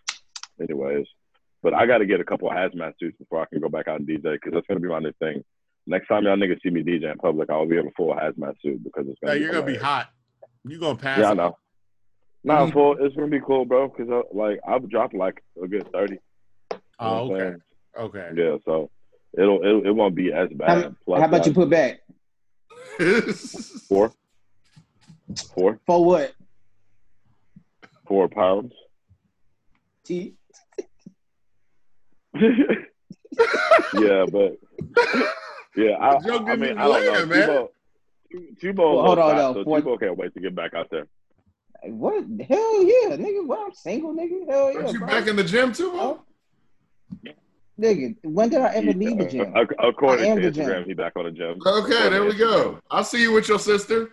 [0.62, 1.06] anyways.
[1.64, 3.88] But I got to get a couple of hazmat suits before I can go back
[3.88, 5.42] out and DJ because that's going to be my new thing.
[5.88, 8.56] Next time y'all niggas see me DJ in public, I'll be in a full hazmat
[8.62, 10.10] suit because it's going to you're gonna be hot.
[10.66, 11.20] You're gonna pass.
[11.20, 11.58] Yeah, I know.
[12.44, 12.98] Nah, full.
[13.00, 13.88] It's gonna be cool, bro.
[13.88, 16.20] Because uh, like I've dropped like a good thirty.
[17.00, 17.56] You know Oh, okay.
[17.98, 18.30] Okay.
[18.36, 18.90] Yeah, so
[19.38, 20.84] it'll it, it won't be as bad.
[20.84, 22.00] How, Plus, how about you put back
[23.88, 24.14] four,
[25.54, 26.34] four, for what?
[28.08, 28.74] four pounds?
[30.04, 30.36] T.
[32.40, 34.58] yeah, but
[35.76, 37.26] yeah, I, The joke I mean, I don't know.
[37.26, 37.68] Man.
[38.62, 39.64] Tubo, well, hold on, though.
[39.64, 41.08] So Tubo can't wait to get back out there.
[41.84, 42.26] What?
[42.48, 43.48] Hell yeah, nigga.
[43.48, 43.66] What?
[43.66, 44.48] I'm single, nigga.
[44.50, 45.08] Hell yeah, Aren't you bro.
[45.08, 46.00] back in the gym too, bro?
[46.00, 46.22] Oh.
[47.80, 49.54] Nigga, when did I ever leave the gym?
[49.80, 50.66] According to the gym.
[50.68, 51.60] Instagram, he back on the gym.
[51.66, 52.80] Okay, there we go.
[52.92, 54.10] I'll see you with your sister.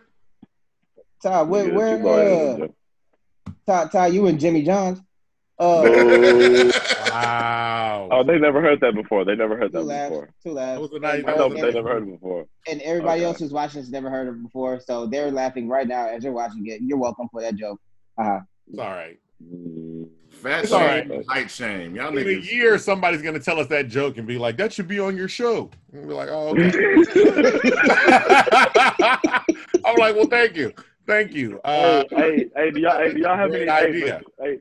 [1.22, 3.84] Ty, where, Yeah, where, Tubo the uh.
[3.84, 5.00] Ty, Ty, you and Jimmy Johns?
[5.58, 6.70] Uh, Oh,
[7.10, 8.08] Wow.
[8.12, 9.24] oh, they never heard that before.
[9.24, 10.28] They never heard two that laughs, before.
[10.44, 10.74] two laughs.
[10.74, 12.46] That was a nice- And, I know, but they never heard it before.
[12.68, 13.24] and everybody Okay.
[13.24, 16.34] else who's watching has never heard it before, so they're laughing right now as you're
[16.34, 16.82] watching it.
[16.82, 17.80] You're welcome for that joke.
[18.18, 18.40] Uh, huh.
[18.68, 19.18] It's all right.
[20.42, 21.24] Fat It's shame, right.
[21.28, 21.94] height shame.
[21.96, 24.88] Y'all In a year, somebody's gonna tell us that joke and be like, "That should
[24.88, 26.70] be on your show." And we're like, "Oh, okay."
[29.84, 30.72] I'm like, "Well, thank you,
[31.06, 33.68] thank you." Uh, hey, hey, hey, do y'all, hey, do y'all have any?
[33.68, 34.22] Idea.
[34.38, 34.58] but- hey,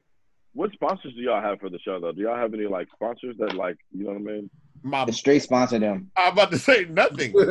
[0.54, 2.12] what sponsors do y'all have for the show though?
[2.14, 4.50] Do y'all have any like sponsors that like you know what I mean?
[4.86, 6.12] My, the street sponsor them.
[6.16, 7.34] I'm about to say nothing.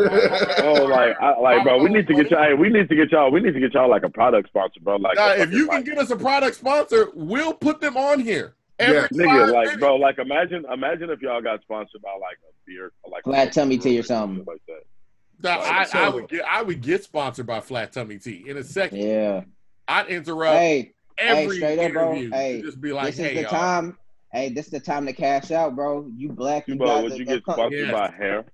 [0.67, 2.55] Oh, like, I, like, bro, we need to get y'all.
[2.57, 3.31] We need to get y'all.
[3.31, 4.97] We need to get y'all like a product sponsor, bro.
[4.97, 8.21] Like, Now, if you can like, get us a product sponsor, we'll put them on
[8.21, 8.55] here.
[8.79, 9.27] Every Yeah.
[9.27, 9.77] nigga, like, minutes.
[9.81, 13.79] bro, like, imagine, imagine if y'all got sponsored by like a beer, like Flat tummy
[13.79, 14.45] tea or something.
[14.47, 14.81] like that.
[15.43, 18.63] Now, I, I would get I would get sponsored by Flat Tummy Tea in a
[18.65, 18.99] second.
[18.99, 19.43] Yeah.
[19.87, 22.15] I'd interrupt Hey, every straight up, bro.
[22.15, 23.99] Hey, just be like, this is "Hey, the y'all, time.
[24.35, 26.11] Hey, this is the time to cash out, bro.
[26.17, 27.93] You black, you Tubo, got would the, you get co- sponsored Yes.
[27.93, 28.45] by hair?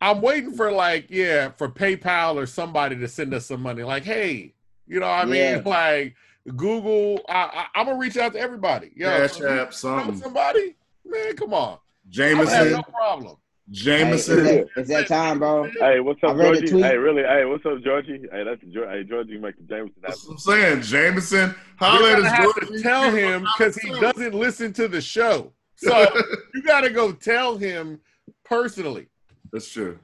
[0.00, 3.84] I'm waiting for like, yeah, for PayPal or somebody to send us some money.
[3.84, 4.54] Like, hey,
[4.88, 5.54] you know, what I Yeah.
[5.56, 6.16] mean, like
[6.56, 7.20] Google.
[7.28, 8.90] I, I, I'm gonna reach out to everybody.
[8.96, 10.16] Yo, Cash so App, know something.
[10.16, 10.74] somebody,
[11.06, 11.74] man, come on.
[11.74, 12.72] I have Jameson.
[12.72, 13.36] no problem.
[13.66, 13.82] Hey, it's,
[14.26, 14.44] Jameson.
[14.44, 15.70] that, it's that time, bro.
[15.78, 16.80] Hey, what's up, Georgie?
[16.80, 17.22] Hey, really?
[17.22, 18.22] Hey, what's up, Georgie?
[18.30, 20.34] Hey, that's Geor- hey, Georgie make the Jameson That's happen.
[20.44, 20.82] what I'm saying.
[20.82, 21.38] Jameson.
[21.48, 22.66] You're Holla at gonna his have Georgie.
[22.76, 25.52] to tell him because he doesn't listen to the show.
[25.76, 26.06] So
[26.54, 28.00] you got to go tell him
[28.44, 29.08] personally.
[29.52, 29.98] That's true.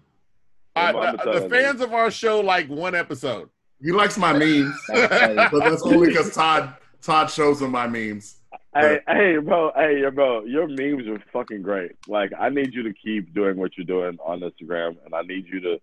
[0.76, 3.48] I, the, the fans of our show like one episode.
[3.82, 8.37] He likes my memes, but that's only because Todd Todd shows him my memes.
[8.78, 11.92] Hey, hey, bro, hey, yo, bro, your memes are fucking great.
[12.06, 15.46] Like, I need you to keep doing what you're doing on Instagram, and I need
[15.46, 15.80] you to.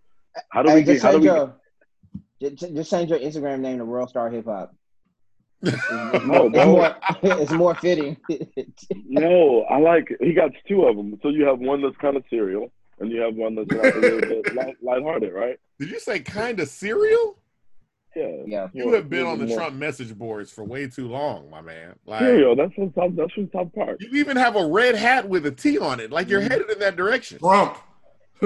[0.49, 1.01] How do Hey, we get?
[1.01, 1.31] How do change we?
[1.31, 1.55] your
[2.41, 4.73] just, just change your Instagram name to World Star Hip Hop.
[5.61, 5.91] It's, it's
[6.25, 6.95] No, more, it's more
[7.41, 8.17] it's more fitting.
[9.07, 10.15] No, I like.
[10.21, 11.19] He got two of them.
[11.21, 13.99] So you have one that's kind of serial, and you have one that's like a
[13.99, 15.57] little bit light, lighthearted, right?
[15.79, 17.37] Did you say kind of serial?
[18.15, 18.31] Yeah.
[18.47, 18.67] yeah.
[18.73, 21.95] You have been on the More- Trump message boards for way too long, my man.
[22.05, 22.55] Like Serial.
[22.55, 23.11] That's the top.
[23.15, 23.99] That's the top part.
[24.01, 26.11] you even have a red hat with a T on it.
[26.11, 26.51] Like you're Mm-hmm.
[26.51, 27.39] headed in that direction.
[27.39, 27.77] Trump.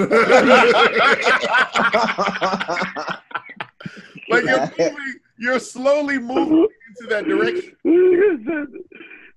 [4.29, 7.75] Like you're moving, you're slowly moving into that direction.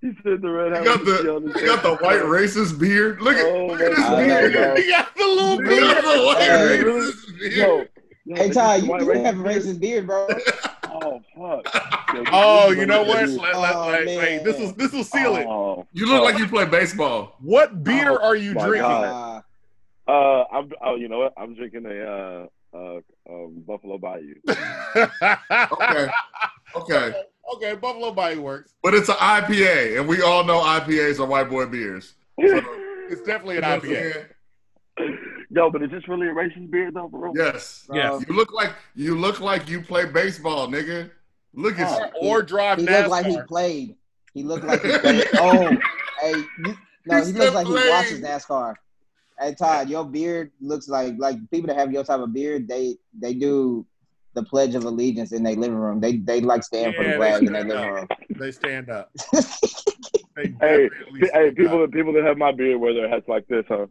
[0.02, 0.42] he said.
[0.42, 0.72] The red.
[0.72, 3.22] Hat got the he got the white racist beard.
[3.22, 4.78] Look at Oh, look at his my I know, beard.
[4.78, 5.82] He got the little Look beard.
[5.96, 7.52] at the white racist beard.
[7.56, 7.86] Yo,
[8.24, 9.62] yo, hey Ty, you white do have a beard?
[9.62, 10.28] racist beard, bro.
[10.94, 11.64] Oh fuck.
[12.14, 13.24] Yo, Oh, you know what?
[13.24, 13.30] beard.
[13.40, 14.74] Let, let, Oh, let- wait, this will man.
[14.76, 15.46] this will seal it.
[15.46, 16.32] Oh, You look fuck.
[16.32, 17.36] like you play baseball.
[17.40, 18.82] What beer Oh, are you drinking?
[18.82, 19.42] God.
[20.06, 20.70] Uh, Uh, I'm.
[20.84, 21.32] Oh, you know what?
[21.38, 22.46] I'm drinking a uh,
[22.76, 23.00] uh,
[23.30, 24.34] um, Buffalo Bayou.
[25.72, 26.08] Okay.
[26.76, 27.12] Okay.
[27.54, 28.74] okay, Buffalo Bayou works.
[28.82, 32.14] But it's an IPA, and we all know IPAs are white boy beers.
[32.40, 32.60] So,
[33.10, 34.26] It's definitely an you know what I'm IPA.
[35.54, 35.64] Saying?
[35.64, 37.32] Yo, but is this really a racist beard though, bro?
[37.34, 37.86] Yes.
[37.90, 38.24] Uh, yes.
[38.28, 41.10] You look like you look like you play baseball, nigga.
[41.54, 42.04] Look at Oh.
[42.22, 42.28] you.
[42.30, 42.98] Or, or drive he NASCAR.
[43.00, 43.96] looked like he played.
[44.34, 45.26] He looked like he played.
[45.34, 45.76] Oh,
[46.20, 46.34] hey,
[46.64, 46.74] you,
[47.06, 48.74] no, He he looks said like he watches NASCAR.
[49.40, 52.68] Hey Todd, your beard looks like like people that have your type of beard.
[52.68, 53.84] They they do
[54.34, 56.00] the Pledge of Allegiance in their living room.
[56.00, 58.08] They they like stand for the flag in their living room.
[58.38, 59.10] They stand up.
[60.34, 61.90] They Hey, definitely hey, people, up.
[61.90, 63.86] people that have my beard wear their hats like this, huh?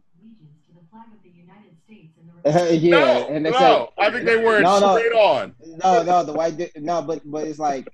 [2.72, 4.96] yeah, no, and they no, say I think they wear it No, no.
[4.96, 5.54] straight on.
[5.82, 7.88] no, no, the white dude- no, but but it's like,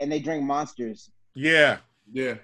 [0.00, 1.78] and they drink monsters Yeah,
[2.12, 2.34] Yeah.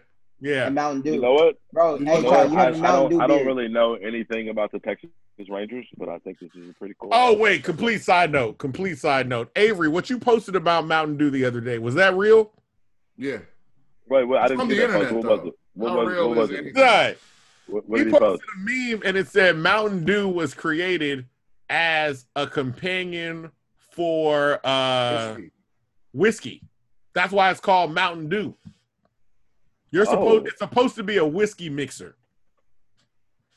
[0.41, 0.67] yeah.
[0.67, 1.57] and Mountain Dew, You know what?
[1.73, 1.99] bro.
[1.99, 2.51] You hey know what?
[2.51, 4.79] you I, have a I Mountain don't, Dew I don't really know anything about the
[4.79, 5.11] Texas
[5.49, 7.09] Rangers, but I think this is pretty cool.
[7.13, 8.59] Oh wait, complete side note.
[8.59, 9.51] Complete side note.
[9.57, 12.53] Avery, what you posted about Mountain Dew the other day was that real?
[13.17, 13.39] Yeah.
[14.09, 15.13] Wait, wait, I didn't see the that post.
[15.13, 15.55] internet, What was it?
[15.75, 16.59] What How was, real what was it?
[16.59, 16.83] anything?
[16.83, 17.19] Right.
[17.69, 18.43] What, what He he posted post?
[18.55, 21.25] a meme and it said Mountain Dew was created
[21.71, 25.51] as a companion for uh Whiskey.
[26.13, 26.63] whiskey.
[27.15, 28.55] That's why it's called Mountain Dew.
[29.91, 30.47] You're supposed Oh.
[30.47, 32.17] it's supposed to be a whiskey mixer.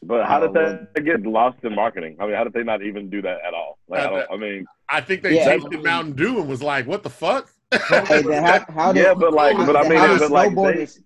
[0.01, 0.53] But how Oh, did
[0.95, 2.17] that get lost in marketing?
[2.19, 3.77] I mean, how did they not even do that at all?
[3.87, 4.31] Like, I don't.
[4.31, 5.45] I mean, I think they Yeah.
[5.45, 9.33] tasted Mountain Dew and was like, "What the fuck?" Hey, how how did yeah, but
[9.33, 10.99] like, but I mean, how did but like, they, snowboarders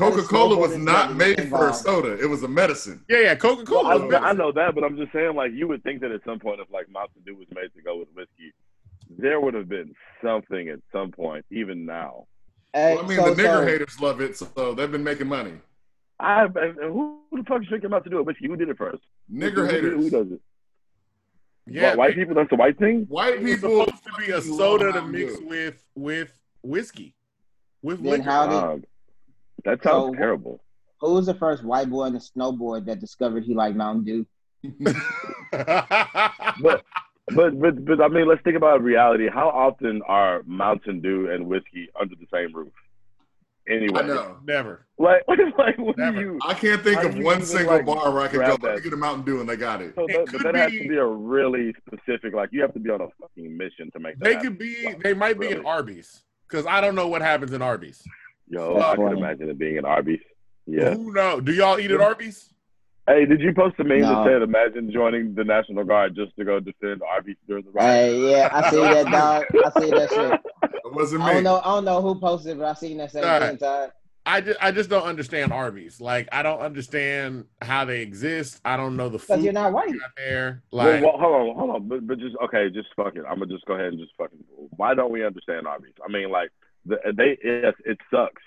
[0.00, 2.18] Coca Cola was not that made for a soda.
[2.20, 3.04] It was a medicine.
[3.08, 3.34] Yeah, yeah.
[3.36, 4.16] Coca Well, Cola.
[4.18, 6.38] I, I know that, but I'm just saying, like, you would think that at some
[6.38, 8.52] point, if like Mountain Dew was made to go with whiskey,
[9.18, 9.94] there would have been
[10.24, 12.26] something at some point, even now.
[12.72, 15.26] Hey, Well, I mean, so- the nigger so- haters love it, so they've been making
[15.28, 15.54] money.
[16.18, 18.46] I and and who the fuck is drinking Mountain Dew with whiskey?
[18.46, 19.02] Who did it first?
[19.32, 19.94] Nigger Who- who- haters.
[20.04, 20.40] Who does it?
[21.66, 22.34] Yeah, Wh- white people.
[22.34, 23.06] That's a white thing.
[23.08, 26.32] White It was people supposed to be a soda to mix with with
[26.62, 27.14] whiskey,
[27.82, 28.22] with Then liquor.
[28.24, 28.86] how did
[29.64, 30.60] that sounds So- terrible.
[31.00, 34.26] who was the first white boy on the snowboard that discovered he liked Mountain Dew?
[36.62, 36.84] But
[37.34, 39.28] but but but I mean, let's think about reality.
[39.32, 42.72] How often are Mountain Dew and whiskey under the same roof?
[43.68, 44.36] Anyway, I know.
[44.44, 44.86] Never.
[44.98, 45.22] like
[45.58, 46.20] like when Never.
[46.20, 48.70] you I can't think of one single like, bar where I could go, grab let
[48.70, 48.82] me that?
[48.84, 49.94] get a Mountain Dew, and they got it.
[49.94, 52.34] so It that, could but that has to be a really specific.
[52.34, 54.24] Like you have to be on a fucking mission to make that.
[54.24, 54.48] They happen.
[54.50, 54.94] could be.
[55.02, 58.02] They might be in Arby's because I don't know what happens in Arby's.
[58.50, 60.20] Yo, That's I can imagine it being an Arby's.
[60.66, 60.94] Yeah.
[60.94, 61.40] Who know?
[61.40, 62.52] Do y'all eat at Arby's?
[63.06, 64.24] Hey, did you post a meme No.
[64.24, 68.12] that said, "Imagine joining the National Guard just to go defend Arby's during the riot"?
[68.12, 69.44] Hey, yeah, I see that dog.
[69.54, 70.40] I see that shit.
[70.84, 71.34] It wasn't I me.
[71.34, 71.60] don't know.
[71.60, 73.50] I don't know who posted, but I seen that same Alright.
[73.50, 73.58] thing.
[73.58, 73.92] Todd.
[74.26, 76.00] I just, I just don't understand Arby's.
[76.00, 78.60] Like I don't understand how they exist.
[78.64, 79.88] I don't know the Because food you're not white.
[79.94, 80.62] out there.
[80.70, 83.24] Like well, hold on, hold on, but, but just okay, just fuck it.
[83.28, 84.38] I'm gonna just go ahead and just fucking.
[84.76, 85.94] Why don't we understand Arby's?
[86.06, 88.42] I mean, like the, they, yes, it sucks,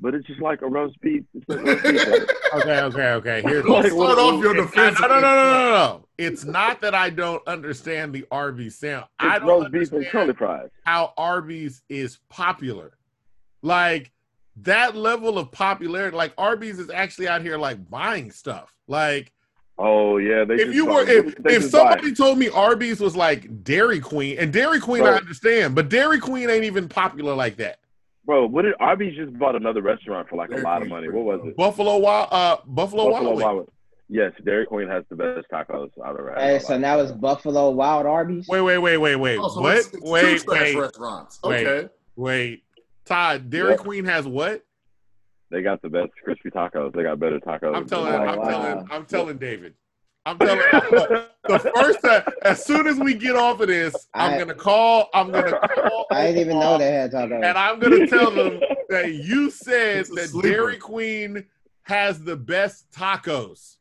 [0.00, 1.24] but it's just like a roast beef.
[1.34, 3.42] It's like roast beef, okay, okay, okay.
[3.42, 5.00] Here's Like, start what- off your It's defense.
[5.00, 6.08] not- no, no, no, no, no, no.
[6.18, 9.06] It's not that I don't understand the Arby's sound.
[9.18, 10.68] I don't roast beef and curly understand fries.
[10.84, 12.92] how Arby's is popular.
[13.62, 14.12] Like
[14.62, 18.72] that level of popularity, like Arby's is actually out here like buying stuff.
[18.88, 19.32] Like
[19.78, 20.54] Oh yeah, they.
[20.54, 21.70] if just you were if, if just buy it.
[21.70, 26.18] somebody told me Arby's was like Dairy Queen, and Dairy Queen I understand, but Dairy
[26.18, 27.78] Queen ain't even popular like that.
[28.24, 31.08] bro, what did Arby's just bought another restaurant for like Dairy a lot of money?
[31.08, 31.56] What was it?
[31.56, 33.72] Buffalo Wild uh Buffalo, Buffalo Wild Wild.
[34.10, 36.40] Yes, Dairy Queen has the best tacos I've ever had.
[36.42, 38.48] Hey, so now it's Buffalo Wild Arby's.
[38.48, 39.38] Wait, wait, wait, wait, wait.
[39.38, 39.76] Oh, so what?
[39.76, 41.38] it's- it's wait, trash wait, restaurants.
[41.44, 41.66] wait.
[41.66, 41.88] Okay.
[42.16, 42.62] wait.
[43.04, 43.76] Todd, Dairy Yeah.
[43.76, 44.64] Queen has what?
[45.50, 46.94] They got the best crispy tacos.
[46.94, 47.74] They got better tacos.
[47.76, 48.48] I'm telling, Oh, I'm wow.
[48.48, 49.74] telling, I'm telling David.
[50.26, 52.22] I'm telling the first time.
[52.42, 55.08] As soon as we get off of this, I'm I- gonna call.
[55.14, 56.06] I'm gonna call.
[56.10, 57.34] I didn't even know they had tacos.
[57.44, 57.56] And.
[57.58, 58.60] I'm gonna tell them
[58.90, 60.48] that you said that sleeper.
[60.48, 61.46] Dairy Queen
[61.82, 63.76] has the best tacos.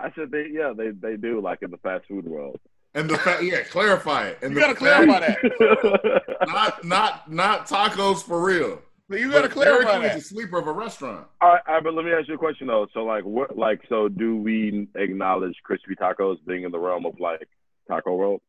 [0.00, 2.58] I said they yeah they they do like in the fast food world.
[2.94, 4.38] And the fact, yeah, clarify it.
[4.42, 6.48] And You the gotta clarify fact- that.
[6.48, 8.80] Not, not, not tacos for real.
[9.10, 10.18] You gotta But Dairy clarify Queen's that.
[10.18, 11.26] a sleeper of a restaurant.
[11.40, 12.86] All right, all right, but let me ask you a question though.
[12.92, 17.18] So like what like so do we acknowledge crispy tacos being in the realm of
[17.18, 17.48] like
[17.88, 18.42] taco world?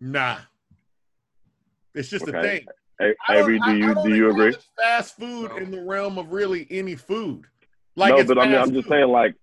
[0.00, 0.38] Nah,
[1.94, 2.64] it's just a thing.
[3.00, 4.54] A- I don't- Avery, do I- I you don't you agree?
[4.78, 5.56] Fast food No.
[5.58, 7.44] in the realm of really any food.
[7.94, 9.34] Like no, but I mean, I'm just saying like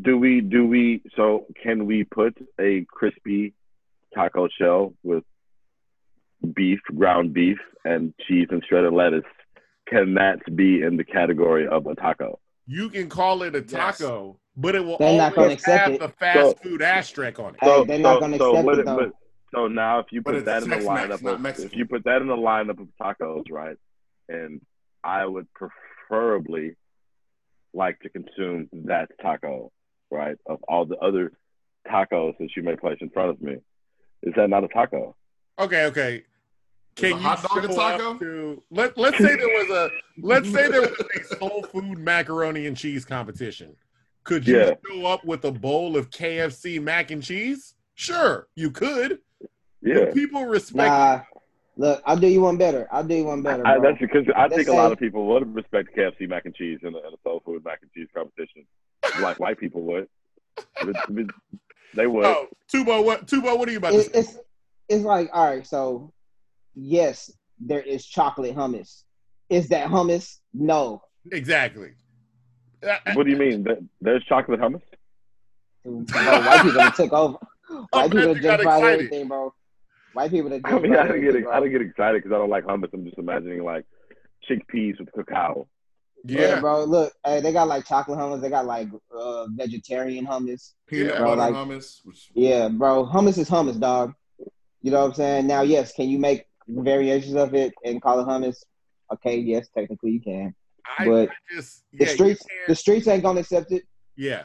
[0.00, 3.52] do we do we so can we put a crispy
[4.14, 5.24] taco shell with
[6.54, 9.24] beef, ground beef and cheese and shredded lettuce?
[9.92, 12.40] Can that be in the category of a taco?
[12.66, 13.98] You can call it a Yes.
[13.98, 16.00] taco, but it will They're not gonna always accept have it.
[16.00, 17.60] the fast So- food asterisk on it.
[17.62, 18.96] Hey, they're not gonna accept it, though.
[18.96, 19.12] but-
[19.54, 22.22] so now if you put that in the Tex-Mex, lineup of, if you put that
[22.22, 23.76] in the lineup of tacos, right?
[24.30, 24.64] And
[25.04, 26.76] I would preferably
[27.74, 29.72] like to consume that taco,
[30.10, 30.36] right?
[30.46, 31.32] Of all the other
[31.86, 33.56] tacos that you may place in front of me.
[34.22, 35.16] Is that not a taco?
[35.58, 36.22] Okay, okay.
[36.94, 38.18] Can you hot dog a show up taco?
[38.18, 39.90] to let let's say there was a
[40.20, 40.90] let's say there was
[41.30, 43.74] a soul food macaroni and cheese competition.
[44.24, 44.74] Could you Yeah.
[44.88, 47.74] show up with a bowl of KFC mac and cheese?
[47.94, 49.20] Sure, you could.
[49.82, 49.94] Yeah.
[50.06, 51.20] But people respect Nah,
[51.76, 52.86] look, I'll do you one better.
[52.92, 55.26] I'll do you one better, I, that's because I Let's think a lot of people
[55.26, 58.08] would respect KFC mac and cheese in a, in a soul food mac and cheese
[58.14, 58.64] competition,
[59.20, 60.08] like white people would.
[60.84, 61.26] But- but
[61.94, 62.24] They would.
[62.24, 64.20] Oh, Tubo, what Tubo, what are you about It, to say?
[64.20, 64.38] it's
[64.88, 65.66] it's like all right.
[65.66, 66.12] So
[66.74, 67.30] yes,
[67.60, 69.02] there is chocolate hummus.
[69.48, 70.38] Is that hummus?
[70.54, 71.02] No.
[71.30, 71.90] Exactly.
[73.14, 73.66] What do you mean?
[74.00, 74.82] There's chocolate hummus?
[75.84, 77.38] Bro, white people that took over.
[77.90, 79.54] White glad people you that got just fried everything, bro.
[80.12, 82.22] White people that just I mean, fried I don't get everything, I don't get excited
[82.22, 82.90] because I don't like hummus.
[82.92, 83.86] I'm just imagining like
[84.48, 85.66] chickpeas with cacao.
[86.24, 86.40] Yeah.
[86.40, 86.60] yeah.
[86.60, 86.84] bro.
[86.84, 88.42] Look, hey, they got like chocolate hummus.
[88.42, 90.72] They got like uh, vegetarian hummus.
[90.86, 91.20] Peanut Yeah.
[91.20, 92.00] butter Like- hummus.
[92.34, 93.06] Yeah, bro.
[93.06, 94.12] Hummus is hummus, dog.
[94.82, 95.46] You know what I'm saying?
[95.46, 96.44] Now, yes, can you make
[96.76, 98.56] variations of it and call it hummus?
[99.12, 100.54] Okay, yes, technically you can.
[100.98, 103.84] I, But I just The yeah, you streets, the streets ain't gonna accept it.
[104.16, 104.44] Yeah.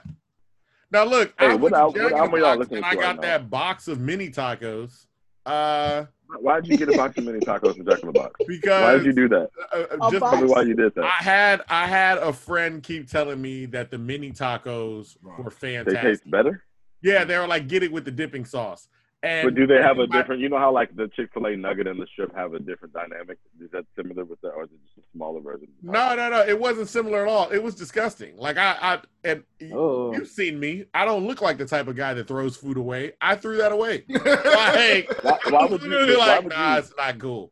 [0.91, 3.01] Now look, Hey, I what went to what in y'all Box listening and I got
[3.01, 3.21] right now?
[3.21, 5.05] that box of mini tacos.
[5.45, 6.05] Uh,
[6.39, 8.33] why did you get a box of mini tacos from Jack in the Box?
[8.47, 9.49] Because why did you do that?
[9.73, 11.03] uh, uh, just Tell me why you did that.
[11.05, 15.59] I had I had a friend keep telling me that the mini tacos were fantastic.
[15.61, 16.03] They fantastic.
[16.03, 16.63] taste better,
[17.01, 18.87] Yeah, they were like get it with the dipping sauce.
[19.23, 20.41] And but do they have a different?
[20.41, 22.93] You know how like the Chick Fil A nugget and the strip have a different
[22.93, 23.39] dynamic?
[23.59, 25.67] Is that similar with that, or is it just a smaller version?
[25.81, 26.45] No, no, no.
[26.45, 27.49] It wasn't similar at all.
[27.49, 28.37] It was disgusting.
[28.37, 30.13] Like I, I and Oh.
[30.13, 30.85] you've seen me.
[30.93, 33.13] I don't look like the type of guy that throws food away.
[33.19, 34.05] I threw that away.
[34.09, 35.89] Like, Why, why would you?
[35.89, 36.79] literally Why like, would nah, you?
[36.79, 37.51] it's not cool.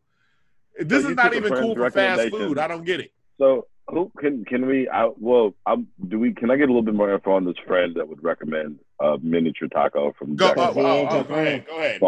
[0.79, 2.59] This So is not even friend's cool for fast food.
[2.59, 3.11] I don't get it.
[3.39, 4.89] So who can can we?
[4.89, 6.33] I, well, I'm, do we?
[6.33, 9.17] Can I get a little bit more info on this friend that would recommend a
[9.21, 11.65] miniature taco from Go, oh, oh, oh, go ahead.
[11.67, 12.01] Go ahead.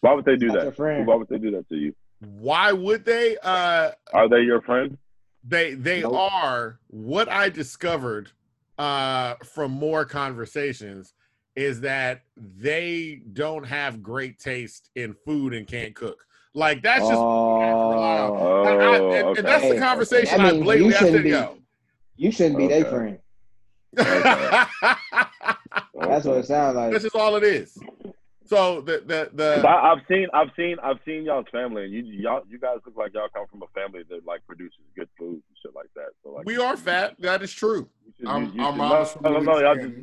[0.00, 1.06] Why would they do Not your that?
[1.06, 1.94] Why would they do that to you?
[2.20, 3.36] Why would they?
[3.42, 4.98] Uh, Are they your friend?
[5.44, 6.14] They they Nope.
[6.32, 8.30] are what I discovered
[8.76, 11.14] uh from more conversations
[11.56, 16.24] is that they don't have great taste in food and can't cook.
[16.54, 18.30] Like that's just what we have to rely on.
[18.30, 20.94] Oh, And, I- Oh, and- and that's the Hey, conversation that I means blatantly you
[20.94, 21.58] I said, shouldn't be- yo.
[22.16, 22.90] you shouldn't be their Okay.
[22.90, 23.18] friend.
[25.94, 26.92] That's what it sounds like.
[26.92, 27.78] This is all it is.
[28.46, 31.92] So the the 'Cause the I, I've seen, I've seen, I've seen y'all's family, and
[31.92, 35.08] you, y'all, you guys look like y'all come from a family that like produces good
[35.18, 36.08] food and shit like that.
[36.24, 37.16] So like, we are fat.
[37.20, 37.88] That is true.
[38.06, 39.94] you should- Our, you- you our should- mom's from no, no, no, y'all just,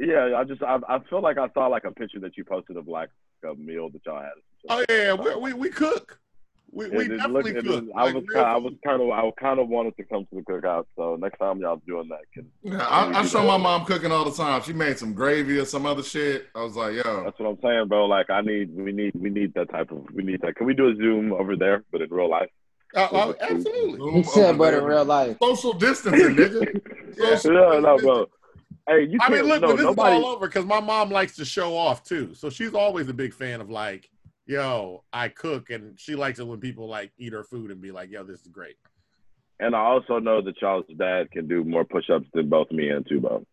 [0.00, 2.76] yeah, I just, I, I feel like I saw like a picture that you posted
[2.76, 3.10] of like
[3.48, 4.32] a meal that y'all had.
[4.68, 6.18] Oh yeah, we we, we cook.
[6.74, 7.80] We, we It- it definitely looked- it cook.
[7.84, 10.04] was- I Like, was, real kind, I was kind of, I kind of wanted to
[10.04, 10.86] come to the cookout.
[10.96, 14.24] So next time y'all doing that, can Yeah, I, I show my mom cooking all
[14.24, 14.62] the time.
[14.62, 16.46] She made some gravy or some other shit.
[16.54, 18.06] I was like, yo, That's what I'm saying, bro.
[18.06, 20.56] Like, I need, we need, we need that type of, we need that.
[20.56, 22.48] Can we do a Zoom over there, but in real life?
[22.96, 23.98] Uh, uh, absolutely.
[23.98, 24.78] Zoom He said, but there.
[24.80, 25.36] in real life.
[25.42, 26.80] social distancing, nigga.
[27.18, 28.06] yeah, Social no, distancing.
[28.06, 28.26] bro.
[28.88, 30.16] Hey, you I mean, look, no, but this nobody.
[30.16, 32.32] is all over because my mom likes to show off too.
[32.34, 34.08] So she's always a big fan of like,
[34.52, 37.90] yo, I cook, and she likes it when people like eat her food and be
[37.90, 38.76] like, yo, this is great.
[39.60, 43.04] And I also know that y'all's dad can do more push-ups than both me and
[43.04, 43.44] Tubo.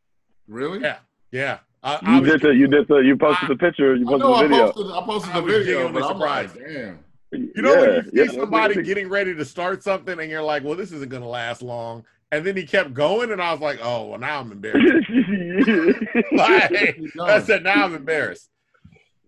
[0.47, 0.79] Really?
[0.81, 0.97] Yeah,
[1.31, 1.59] yeah.
[1.83, 4.17] I, I You was, did the, you did the, you posted the picture, you I
[4.17, 4.71] posted know the I video.
[4.71, 6.73] posted, I posted the was video, but I'm like, surprised.
[6.73, 6.99] damn.
[7.31, 10.29] you know, when you see yeah, yeah, somebody that's- getting ready to start something, and
[10.29, 13.51] you're like, well, this isn't gonna last long, and then he kept going, and I
[13.51, 15.09] was like, oh, well, now I'm embarrassed.
[16.31, 18.49] like, I said, now I'm embarrassed.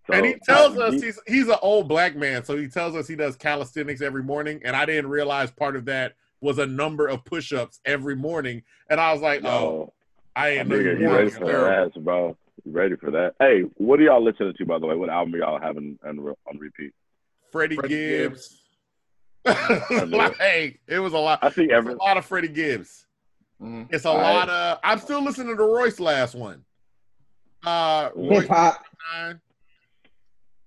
[0.08, 2.68] So, and he tells uh, us he- he's he's an old black man, so he
[2.68, 6.58] tells us he does calisthenics every morning, and I didn't realize part of that was
[6.58, 9.94] a number of push-ups every morning, and I was like, oh, yo,
[10.36, 11.92] I didn't nigga, you you ready for terrible.
[11.94, 12.38] that, bro?
[12.66, 13.36] You ready for that?
[13.40, 14.96] Hey, what are y'all listening to, by the way?
[14.96, 16.94] What album are y'all having on, on repeat?
[17.52, 18.62] Freddie Freddie Gibbs.
[19.46, 20.12] Gibbs.
[20.12, 21.40] like, it was a lot.
[21.42, 21.94] I see every.
[21.94, 23.06] a lot of Freddie Gibbs.
[23.62, 23.88] Mm.
[23.92, 24.34] It's a All right.
[24.36, 24.80] lot of.
[24.84, 26.64] I'm still listening to Royce last one.
[27.64, 28.84] Uh, Hip hop.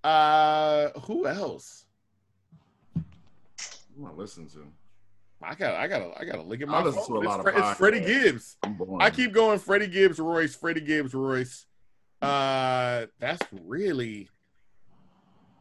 [0.05, 1.87] Uh, who else?
[2.95, 3.05] I'm
[3.99, 4.67] not listening to.
[5.43, 5.75] I got.
[5.77, 6.03] I got.
[6.21, 7.23] I got to look at my I listen phone.
[7.23, 8.01] to a lot it's, of Fre- it's Freddie.
[8.01, 8.57] Gibbs.
[9.01, 9.59] I keep going.
[9.59, 10.55] Freddie Gibbs, Royce.
[10.55, 11.67] Freddie Gibbs, Royce.
[12.21, 14.29] Uh, that's really.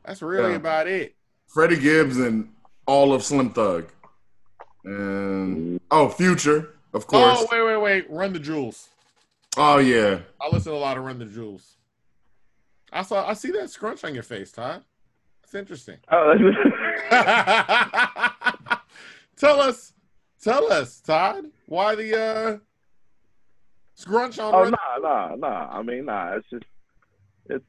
[0.05, 0.57] That's really Yeah.
[0.57, 1.15] about it.
[1.47, 2.51] Freddie Gibbs and
[2.85, 3.89] all of Slim Thug.
[4.83, 7.37] And oh, Future, of course.
[7.39, 8.11] Oh wait, wait, wait!
[8.11, 8.89] Run the jewels.
[9.55, 10.19] Oh yeah.
[10.41, 11.72] I listen to a lot of Run the Jewels.
[12.93, 13.27] I saw.
[13.27, 14.83] I see that scrunch on your face, Todd.
[15.43, 15.97] It's interesting.
[16.11, 16.33] Oh,
[19.37, 19.93] tell us,
[20.41, 22.57] tell us, Todd, why the uh,
[23.95, 24.53] scrunch on?
[24.53, 25.69] oh Run- nah, nah, nah.
[25.77, 26.35] I mean, nah.
[26.37, 26.65] It's just,
[27.49, 27.65] it's,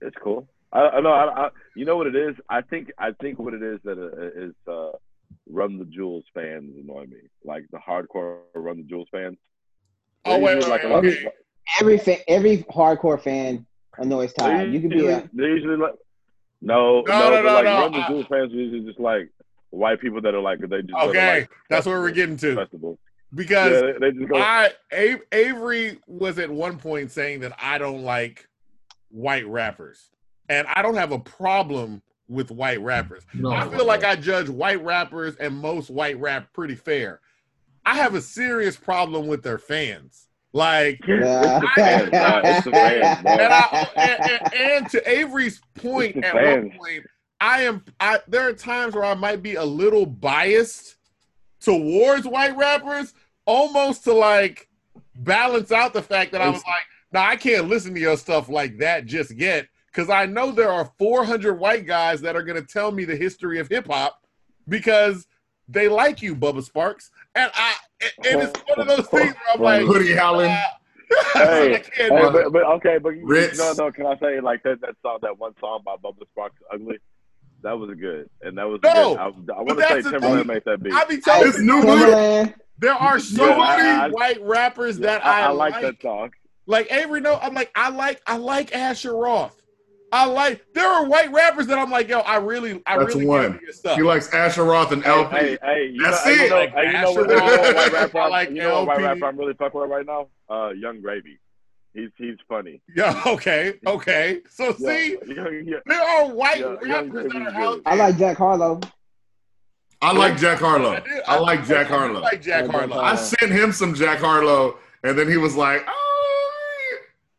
[0.00, 0.48] it's cool.
[0.72, 1.10] I, I know.
[1.10, 2.34] I, I, you know what it is?
[2.48, 4.96] I think, I think what it is that uh, is uh,
[5.48, 7.18] Run the Jewels fans annoy me.
[7.44, 9.36] Like the hardcore Run the Jewels fans.
[10.24, 11.28] oh They're wait, wait, like wait, a- okay.
[11.80, 13.66] Every every hardcore fan
[13.98, 14.72] annoys They're Todd.
[14.72, 15.94] You could be usually, a they're usually like,
[16.60, 19.30] no, No, no, no, no, like no, Run the I- fans are usually just like
[19.70, 22.36] white people that are like they just go to, Okay, like, that's what we're getting
[22.38, 22.98] to festivals.
[23.34, 24.36] because Yeah, they, they just go.
[24.38, 28.48] I A- Avery was at one point saying that I don't like
[29.10, 30.10] white rappers,
[30.48, 33.24] and I don't have a problem with white rappers.
[33.34, 37.20] No, I feel like I judge white rappers and most white rap pretty fair.
[37.84, 40.26] I have a serious problem with their fans.
[40.56, 41.60] Like, Yeah.
[41.60, 42.10] it's the fans.
[42.44, 47.04] It's fans, and, I, and, and- and to Avery's point, at one point,
[47.40, 47.84] I am.
[48.00, 50.96] I there are times where I might be a little biased
[51.60, 53.12] towards white rappers,
[53.44, 54.68] almost to like
[55.16, 58.48] balance out the fact that I was like, "Now I can't listen to your stuff
[58.48, 62.58] like that just yet," because I know there are 400 white guys that are going
[62.60, 64.24] to tell me the history of hip hop
[64.66, 65.26] because
[65.68, 67.74] they like you, Bubba Sparxxx, and I.
[68.00, 70.50] And it's one of those things where I'm like, Hoodie Allen.
[70.50, 70.60] uh,
[71.34, 73.58] Hey, I can't Hey, but, but okay, but you, Ritz.
[73.58, 73.92] no, no.
[73.92, 74.80] Can I say like that?
[74.80, 76.98] That song, that one song by Bubba Sparxxx, "Ugly."
[77.62, 79.18] That was good, and that was No, good.
[79.18, 79.24] I,
[79.56, 80.92] I want to say that's Timbaland made that beat.
[80.92, 82.02] I be telling It's you, new booty.
[82.12, 82.54] Timbaland.
[82.78, 85.82] there are so Yeah, many I- I- white rappers that I, I, I like like.
[85.82, 86.30] that song.
[86.66, 89.56] Like Avery, no, I'm like, I like, I like Asher Roth.
[90.12, 90.64] I like.
[90.72, 93.52] There are white rappers that I'm like, yo, I really, I That's really one.
[93.52, 93.96] get your stuff.
[93.96, 95.36] He likes Asher Roth and Hey, LP.
[95.36, 96.44] hey, hey, you That's know, hey, it.
[96.44, 97.30] You know, Like you know what?
[97.30, 98.18] Asher You know what white rapper?
[98.18, 100.28] I I'm- like you know what white rapper I'm really fucking with right now?
[100.48, 101.38] Uh, Yung Gravy.
[101.92, 102.80] He's he's funny.
[102.96, 104.40] Yeah, okay, okay.
[104.50, 105.76] So Yeah, see, yeah, yeah.
[105.86, 107.92] there are white Yeah, rappers that are out there.
[107.92, 108.80] I like Jack Harlow.
[110.02, 110.92] I like Jack Harlow.
[110.92, 112.04] I do- I like Jack Harlow.
[112.04, 112.20] I Harlow.
[112.20, 113.00] like Jack I Harlow.
[113.00, 116.05] I sent him some Jack Harlow, and then he was like, "Oh,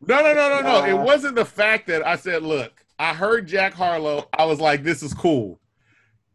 [0.06, 0.84] No, no, no, no, no.
[0.84, 1.04] It uh.
[1.04, 4.28] wasn't the fact that I said, look, I heard Jack Harlow.
[4.36, 5.58] I was like, this is cool.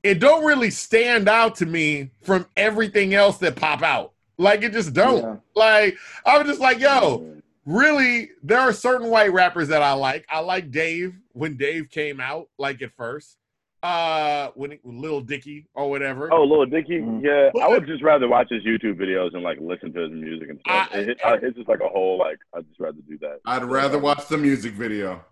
[0.01, 4.11] It don't really stand out to me from everything else that pop out.
[4.37, 5.21] Like it just don't.
[5.21, 5.35] Yeah.
[5.55, 10.25] Like I was just like, yo, really, there are certain white rappers that I like.
[10.29, 13.37] I like Dave when Dave came out, like at first.
[13.83, 16.31] Uh when he, Lil Dicky or whatever.
[16.31, 17.21] Oh, Lil Dicky, Mhm.
[17.21, 17.51] yeah.
[17.61, 20.59] I would just rather watch his YouTube videos and like listen to his music and
[20.61, 20.89] stuff.
[20.93, 22.37] I- It- I- it's just like a whole like.
[22.55, 23.39] I'd just rather do that.
[23.45, 25.25] I'd rather watch the music video."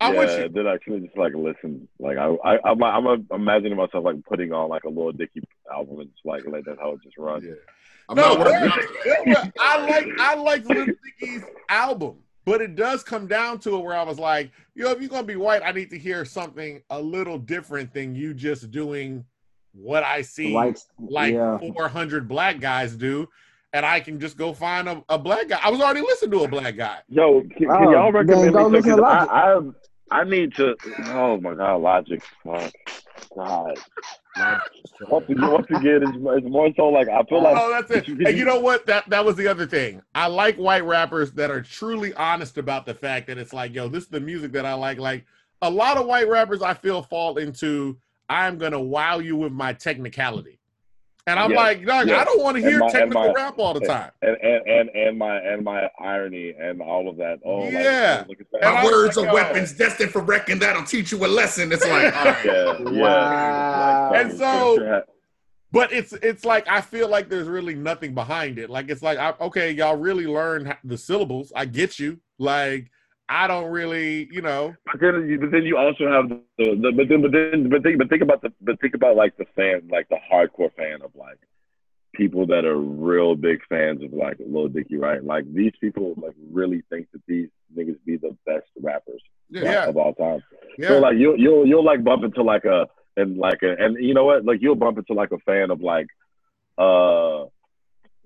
[0.00, 0.48] I'm yeah, with you.
[0.50, 1.88] Than actually just like listen.
[1.98, 5.42] Like I, I, I'm, I'm imagining myself like putting on like a Lil Dicky
[5.72, 7.42] album and just like let that hoe just run.
[7.42, 7.52] Yeah.
[8.08, 8.70] I'm No, not working.
[9.04, 10.86] there- there I like I like Lil
[11.18, 15.00] Dicky's album, but it does come down to it where I was like, yo, if
[15.00, 18.70] you're gonna be white, I need to hear something a little different than you just
[18.70, 19.24] doing
[19.72, 20.86] what I see Whites.
[20.98, 21.58] like yeah.
[21.58, 23.28] 400 black guys do,
[23.72, 25.58] and I can just go find a, a black guy.
[25.62, 26.98] I was already listening to a black guy.
[27.08, 29.02] Yo, can, can Oh, y'all recommend go me listen to?
[29.02, 29.30] Logic.
[29.30, 29.60] I, I,
[30.10, 30.76] I need to.
[31.08, 32.22] Oh my God, Logic.
[32.44, 32.72] Fuck.
[33.34, 33.78] God.
[35.08, 38.08] Once again, once again, it's, it's more so like I feel like oh, that's it.
[38.26, 38.86] And you know what?
[38.86, 40.02] That that was the other thing.
[40.14, 43.88] I like white rappers that are truly honest about the fact that it's like, yo,
[43.88, 44.98] this is the music that I like.
[44.98, 45.26] Like
[45.62, 49.72] a lot of white rappers, I feel fall into I'm gonna wow you with my
[49.72, 50.55] technicality,
[51.28, 52.20] and I'm Yes, like, dog, yes.
[52.20, 54.10] I don't want to hear my- technical my- rap all the time.
[54.22, 57.38] and and and, and my and my irony and all of that.
[57.44, 58.24] Oh, Yeah.
[58.24, 58.62] Oh, like, that.
[58.62, 59.34] My I was words like, are yo.
[59.34, 60.58] weapons destined for wrecking.
[60.58, 61.72] That'll teach you a lesson.
[61.72, 62.44] It's like, all right.
[62.44, 63.00] yeah, yeah.
[63.02, 64.10] Wow.
[64.12, 65.02] Like, And so-
[65.72, 68.70] But it's it's like I feel like there's really nothing behind it.
[68.70, 71.52] Like it's like I, okay, y'all really learn the syllables.
[71.54, 72.18] I get you.
[72.38, 72.90] Like
[73.28, 74.74] I don't really, you know.
[74.86, 77.82] But then, you, but then you also have the, the but then but then but
[77.82, 81.02] think but think about the but think about like the fan like the hardcore fan
[81.02, 81.38] of like
[82.14, 85.22] people that are real big fans of like Lil Dicky, right?
[85.22, 89.86] Like these people like really think that these niggas be the best rappers Yeah.
[89.86, 90.42] of all time.
[90.78, 90.88] Yeah.
[90.88, 94.14] So like you'll you'll you'll like bump into like a and like a and you
[94.14, 96.06] know what like you'll bump into like a fan of like
[96.78, 97.44] uh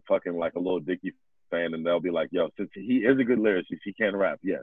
[0.08, 1.14] fucking like a little Dicky
[1.50, 4.38] fan and they'll be like yo since he is a good lyricist he can rap
[4.42, 4.62] yes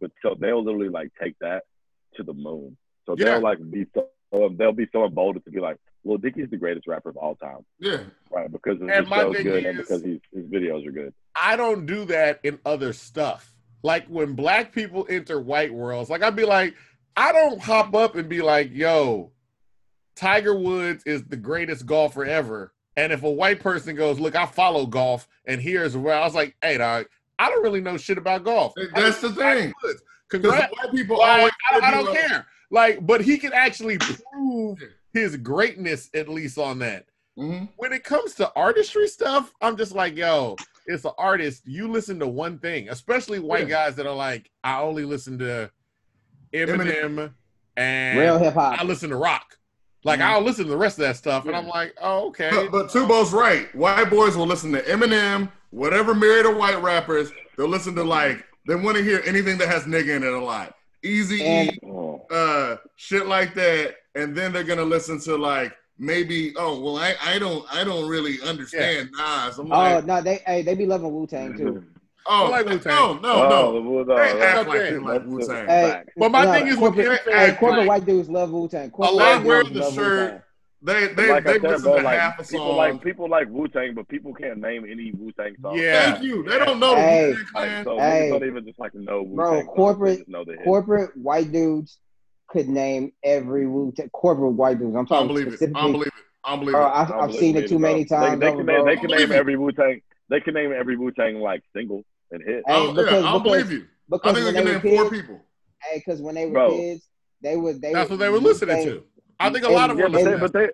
[0.00, 1.62] but so they'll literally like take that
[2.16, 3.24] to the moon so Yeah.
[3.26, 4.08] they'll like be so
[4.58, 7.64] they'll be so emboldened to be like well Dicky's the greatest rapper of all time
[7.78, 8.02] Yeah.
[8.30, 11.84] right because his And show's good and because he's, his videos are good I don't
[11.86, 13.52] do that in other stuff.
[13.82, 16.74] Like when black people enter white worlds, like I'd be like,
[17.16, 19.32] I don't hop up and be like, yo,
[20.16, 22.72] Tiger Woods is the greatest golfer ever.
[22.96, 26.34] And if a white person goes, look, I follow golf, and here's where I was
[26.34, 27.06] like, hey, dog,
[27.38, 28.72] I don't really know shit about golf.
[28.94, 29.72] That's the thing.
[29.82, 30.72] Because Congrats.
[30.76, 32.46] white people Like, always I, I be don't like- care.
[32.70, 34.78] Like, but he can actually prove
[35.12, 37.06] his greatness at least on that.
[37.38, 37.68] Mhm.
[37.76, 40.56] When it comes to artistry stuff, I'm just like, yo,
[40.86, 41.62] it's an artist.
[41.66, 43.86] You listen to one thing, especially white Yeah.
[43.86, 45.70] guys that are like, I only listen to
[46.52, 47.32] Eminem,
[47.76, 48.80] and Real hip hop.
[48.80, 49.58] I listen to rock.
[50.04, 50.24] Like Mhm.
[50.24, 52.50] I'll listen to the rest of that stuff, and I'm like, oh, okay.
[52.50, 53.74] But, but Tubo's right.
[53.74, 57.30] White boys will listen to Eminem, whatever myriad of white rappers.
[57.56, 60.38] They'll listen to like they want to hear anything that has nigga in it a
[60.38, 60.74] lot.
[61.02, 62.24] Easy E, oh.
[62.30, 67.14] uh, shit like that, and then they're gonna listen to like maybe oh well I,
[67.22, 69.58] I don't I don't really understand Nas.
[69.58, 71.84] I'm Oh like no, they hey they be loving Wu Tang too.
[72.26, 72.94] oh like Wu-Tang.
[72.94, 74.04] no no oh, no.
[74.04, 75.66] They act like they like Wu Tang.
[75.66, 78.30] Hey, But my no, thing is with corporate, him hey, saying, corporate like, white dudes
[78.30, 78.90] love Wu Tang.
[78.90, 80.43] Corporate lot white wear dudes the love shirt.
[80.84, 81.08] Wu-Tang.
[81.08, 82.76] They they like they said, listen bro, to like, half a people song.
[82.76, 85.80] like people like Wu Tang, but people can't name any Wu Tang songs.
[85.80, 86.12] Yeah.
[86.12, 86.42] Thank you.
[86.42, 87.32] They don't know Hey.
[87.32, 87.84] the Wu Tang Like, Clan.
[87.84, 88.28] so Hey.
[88.30, 89.66] don't even just like know Wu-Tang Bro, Tang.
[89.66, 90.64] corporate- know the hits.
[90.64, 91.98] Corporate white dudes
[92.48, 94.10] could name every Wu Tang.
[94.10, 94.94] Corporate white dudes.
[94.96, 95.52] I'm I talking don't believe it.
[95.52, 95.82] I specifically.
[95.82, 96.12] don't believe it.
[96.44, 96.88] I don't believe Bro, it.
[96.90, 97.88] I've, I don't I've seen believe it too bro.
[97.90, 98.40] many times.
[98.40, 98.84] They, they over, can name, bro.
[98.84, 99.36] they can name it.
[99.36, 100.00] every Wu Tang.
[100.28, 102.62] They can name every Wu Tang like single and hit.
[102.66, 103.84] Hey, Oh, because- yeah, I don't because- believe you.
[103.86, 105.40] I because think when can they name were four kids, people.
[105.82, 107.08] hey, because when they were kids,
[107.40, 109.02] they would they That's what they were listening to.
[109.40, 110.68] I think a lot of Yeah, them but they, but they,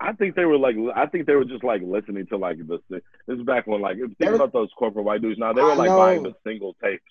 [0.00, 2.78] I, think they were like I think they were just like listening to like the
[2.90, 5.52] this is back when like if They think were- about those corporate white dudes now
[5.52, 5.96] they were I like know.
[5.96, 7.02] buying the single tapes.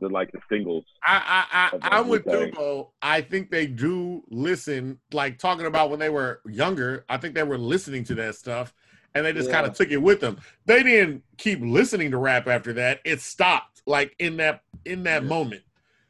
[0.00, 0.84] The like the singles.
[1.06, 2.52] I, I, I, I'm with what I'm saying.
[2.54, 2.88] Tubo.
[3.02, 7.04] I think they do listen, like talking about when they were younger.
[7.08, 8.74] I think they were listening to that stuff,
[9.14, 9.54] and they just Yeah.
[9.60, 10.38] kind of took it with them.
[10.66, 12.98] They didn't keep listening to rap after that.
[13.04, 15.62] It stopped, like in that in that moment.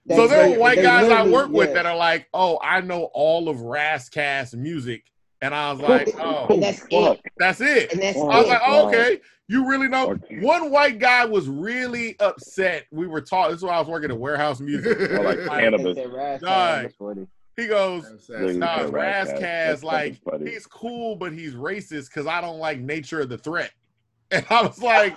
[0.07, 2.29] They- so there they- are white they guys I literally- work with that are like,
[2.35, 5.05] "Oh, I know all of Ras Kass music,"
[5.41, 7.21] and I was like, "Oh, And that's it.
[7.39, 8.51] that's it." And that's oh, I was it.
[8.51, 10.13] like, oh, okay, you really know.
[10.13, 10.41] Okay.
[10.41, 12.87] One white guy was really upset.
[12.91, 13.51] We were taught.
[13.51, 14.99] This is why I was working at warehouse music.
[15.13, 15.95] Or like Like, Canibus.
[15.95, 16.85] They said Raz Dog.
[16.85, 17.27] was funny.
[17.57, 20.51] He goes, Niggas Nah, said Ras Kass, like funny.
[20.53, 23.71] he's cool, but he's racist because I don't like nature of the threat.
[24.33, 25.15] And I was like,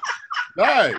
[0.57, 0.93] no,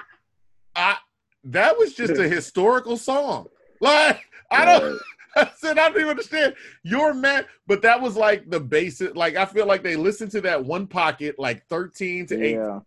[0.74, 0.96] I
[1.44, 3.48] that was just a historical song.
[3.80, 4.98] Like, I don't
[5.36, 6.54] I said I don't even understand.
[6.82, 9.14] You're mad, but that was like the basic.
[9.16, 12.80] Like I feel like they listened to that one pocket, like 13 to 18, Yeah.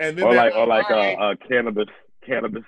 [0.00, 1.88] and then Or they're like or like uh, "Alright, uh Canibus
[2.26, 2.64] Canibus.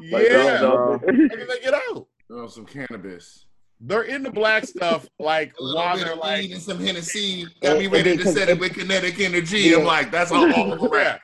[0.00, 0.98] yeah, Like, those- bro.
[0.98, 2.06] those- and then they get out.
[2.30, 3.44] Oh, some Canibus.
[3.80, 6.78] They're in the black stuff, like A while bit they're of like, weed and some
[6.78, 9.58] Hennessy got me It- ready it to set it it- with kinetic energy.
[9.60, 9.78] Yeah.
[9.78, 11.20] I'm like, that's all, all of rap.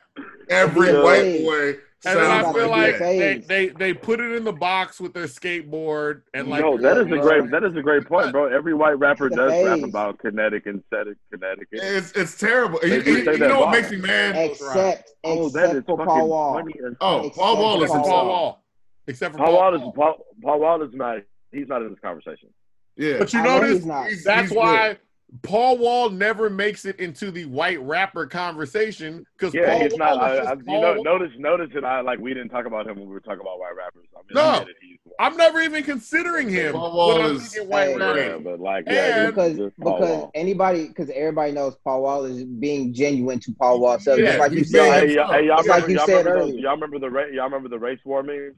[0.49, 1.03] Every Yeah.
[1.03, 1.75] white boy
[2.05, 5.13] And then I feel like like they, they they put it in the box with
[5.13, 8.45] their skateboard and like no, that is a great that is a great point, bro.
[8.45, 11.67] Every white rapper The does rap about kinetic and static Connecticut.
[11.81, 12.79] It's it's terrible.
[12.81, 14.35] They You, you- you that know what makes me mad?
[14.35, 16.63] Except, Oh, except is for fucking Paul Wall.
[17.01, 18.27] Oh, Paul Wall is Paul Paul Wall.
[18.27, 18.63] Wall.
[19.07, 21.17] Except for Paul Paul Wall is Paul, Paul Wall is not
[21.51, 22.49] he's not in this conversation.
[22.97, 23.17] Yeah.
[23.19, 24.07] But you I know notice he's not.
[24.07, 24.97] He's- that's he's why
[25.41, 29.99] Paul Wall never makes it into the white rapper conversation because Yeah, Paul he's Wall
[29.99, 30.13] not.
[30.13, 31.03] is I, just I, you Paul know, Wall.
[31.03, 33.59] notice, notice that I like we didn't talk about him when we were talking about
[33.59, 34.05] white rappers.
[34.15, 34.41] I mean, No.
[34.41, 36.73] I get it, he's I'm never even considering him.
[36.73, 37.97] Paul Wall is- white Hey.
[37.97, 38.19] rapper.
[38.19, 40.31] yeah, but like yeah, And- because just because Wall.
[40.35, 43.99] anybody because everybody knows Paul Wall is being genuine to Paul Wall.
[43.99, 45.87] So Yeah, just like you he's Yo, being- said, hey, y'all, hey, y'all It's like
[45.87, 46.61] remember, you y'all said remember those, earlier.
[46.61, 48.55] y'all remember the ra- y'all remember the race war memes?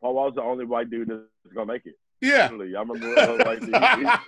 [0.00, 1.94] Paul Wall's the only white dude that's gonna make it.
[2.20, 2.44] Yeah.
[2.50, 4.18] Literally, y'all remember uh, like the,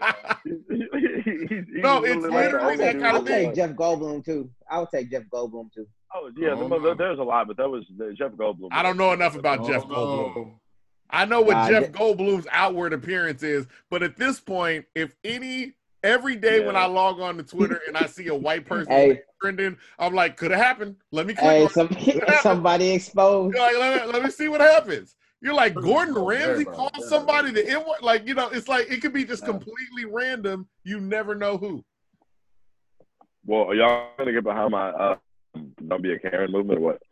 [1.82, 3.24] No, it's literally Hey, like the literally I'll only that take, dude kind I'll of
[3.24, 3.46] that's thing.
[3.48, 4.50] take Jeff Goldblum too.
[4.70, 5.86] I'll take Jeff Goldblum too.
[6.14, 6.94] Oh yeah, Oh, there- no.
[6.94, 8.68] there's a lot, but that was the Jeff Goldblum.
[8.72, 10.36] I don't know enough about Jeff Oh, Goldblum.
[10.36, 10.60] no.
[11.10, 15.14] I know what Nah, Jeff that- Goldblum's outward appearance is, but at this point, if
[15.24, 18.90] any every day when I log on to Twitter and I see a white person
[18.92, 19.20] Hey.
[19.40, 20.96] trending, I'm like, could have happened.
[21.10, 21.96] Let me click Hey, on some,
[22.40, 23.56] somebody exposed.
[23.58, 25.14] Like, let, me, let me see what happens.
[25.42, 26.74] You're like Gordon Ramsay bro.
[26.74, 27.06] called Yeah.
[27.06, 28.02] somebody the N word.
[28.02, 30.68] Like, you know, it's like it could be just completely random.
[30.84, 31.82] You never know who.
[33.46, 35.16] Well, are y'all gonna get behind my uh,
[35.88, 37.02] "Don't Be a Karen" movement or what?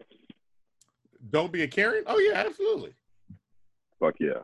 [1.31, 2.05] Don't be a Karen.
[2.07, 2.93] Oh yeah, absolutely.
[3.99, 4.41] Fuck yeah,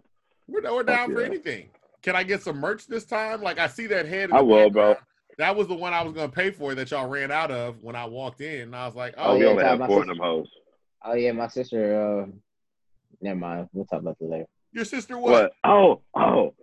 [0.48, 1.26] We're, we're down for yeah.
[1.26, 1.68] anything.
[2.02, 3.42] Can I get some merch this time?
[3.42, 4.32] Like I see that head.
[4.32, 4.96] I the will, bro.
[5.38, 7.96] That was the one I was gonna pay for that y'all ran out of when
[7.96, 8.62] I walked in.
[8.62, 10.22] And I was like, Oh, oh, we yeah, only have my four of sister- them
[10.22, 10.48] hoes.
[11.04, 12.22] Oh yeah, my sister.
[12.22, 12.26] Uh,
[13.24, 13.68] never mind.
[13.72, 14.46] We'll talk about that later.
[14.72, 15.32] your sister what?
[15.32, 15.52] What?
[15.64, 16.54] Oh, oh,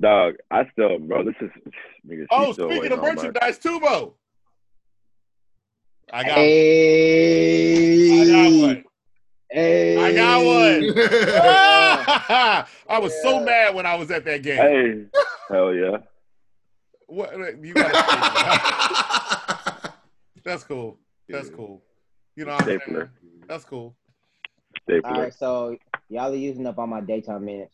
[0.00, 0.34] dog.
[0.50, 1.22] I still, bro.
[1.24, 1.50] This is
[2.08, 2.26] nigga.
[2.30, 4.14] Oh, speaking of on my- merchandise, Tubo.
[6.12, 8.84] I got, Hey, I got one.
[9.48, 10.82] Hey, I got one.
[12.88, 14.56] I was so mad when I was at that game.
[14.56, 15.04] Hey,
[15.48, 15.98] hell yeah.
[17.06, 17.92] What, you gotta,
[20.44, 20.98] that's cool.
[21.28, 21.80] That's cool.
[22.34, 22.80] You know what I'm saying?
[22.84, 23.10] Stapler.
[23.48, 23.94] That's cool.
[24.82, 25.10] Stapler.
[25.14, 25.76] All right, so
[26.10, 27.72] y'all are using up all my daytime minutes.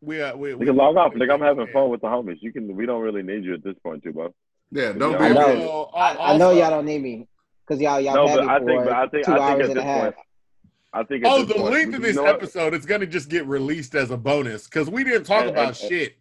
[0.00, 1.12] We uh, we, We we can log off.
[1.14, 2.36] Nigga, I'm having fun with the homies.
[2.40, 2.76] You can.
[2.76, 4.32] We don't really need you at this point, too, bro.
[4.70, 5.24] yeah, don't I be.
[5.24, 5.58] I know.
[5.58, 7.26] So, uh, I, I know y'all don't need me
[7.66, 9.68] because y'all y'all No, had but I think- but I think- two I think hours
[9.70, 10.02] and a half.
[10.04, 10.14] point-
[10.92, 11.24] I think.
[11.24, 13.94] At Oh, this the point, length of this episode is going to just get released
[13.96, 16.14] as a bonus because we didn't talk And- about and- shit.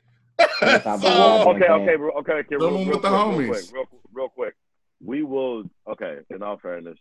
[0.62, 2.56] Yes, so, okay, okay, okay, okay.
[2.58, 3.40] Real, real with the quick, homies.
[3.40, 4.56] Real quick, real, real quick.
[5.04, 5.64] We will.
[5.90, 6.98] Okay, in all fairness,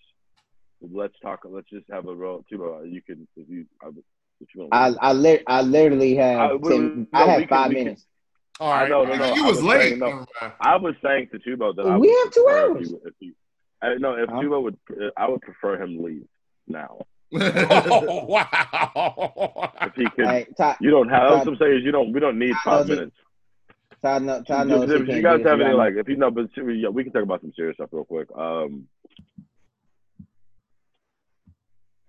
[0.80, 1.40] let's talk.
[1.44, 2.44] Let's just have a real.
[2.50, 2.64] Two.
[2.74, 3.66] Uh, you can if you.
[3.82, 3.88] I,
[4.40, 4.74] if you want.
[4.74, 7.74] I I, lit I literally have I- we- ten, we- I have can- five we
[7.76, 8.06] can- minutes.
[8.60, 8.90] all I right.
[8.90, 9.34] know, no, no.
[9.34, 9.80] you I was late.
[9.80, 10.24] saying, no,
[10.60, 12.82] I was saying to Tubo that We would have two prefer hours.
[12.82, 13.32] If you, if you,
[13.82, 14.36] I, no, if Huh?
[14.36, 14.78] Tubo would,
[15.16, 16.26] I would prefer him leave
[16.68, 16.98] now.
[17.32, 19.72] Oh, wow.
[19.82, 21.30] If he could, Hey, Todd, you don't have.
[21.30, 22.12] Todd- I'm saying is you don't.
[22.12, 23.16] We don't need Todd five knows he- minutes.
[24.02, 26.46] Todd, know, Todd knows he if you guys have any like, if you know, but
[26.54, 28.28] seriously, yeah, we can talk about some serious stuff real quick.
[28.36, 28.86] Um,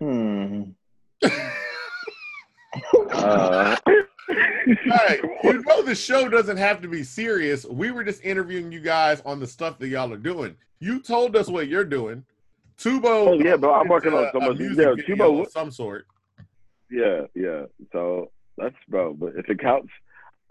[0.00, 0.62] Hmm.
[3.12, 3.76] uh,
[4.66, 7.64] Hey, you know the show doesn't have to be serious.
[7.64, 10.56] We were just interviewing you guys on the stuff that y'all are doing.
[10.78, 12.24] You told us what you're doing.
[12.78, 13.04] Tubo.
[13.04, 15.70] Oh, yeah, bro, I'm working on uh, some a music yeah, video Tubo- of some
[15.70, 16.06] sort.
[16.90, 17.64] Yeah, yeah.
[17.92, 19.14] So that's bro.
[19.14, 19.88] But if it counts,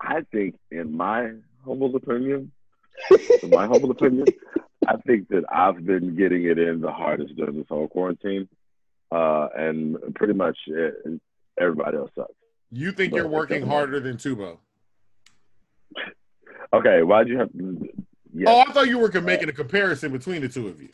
[0.02, 2.52] I think, in my humble opinion,
[3.44, 4.26] in my humble opinion,
[4.88, 8.50] I think that I've been getting it in the hardest during this whole quarantine,
[9.12, 10.92] uh, and pretty much eh,
[11.60, 12.34] everybody else sucks.
[12.72, 14.58] You think you're working harder than Tubo?
[16.74, 17.50] Okay, why'd you have?
[18.34, 18.50] Yeah.
[18.50, 20.90] Oh, I thought you were making a comparison between the two of you.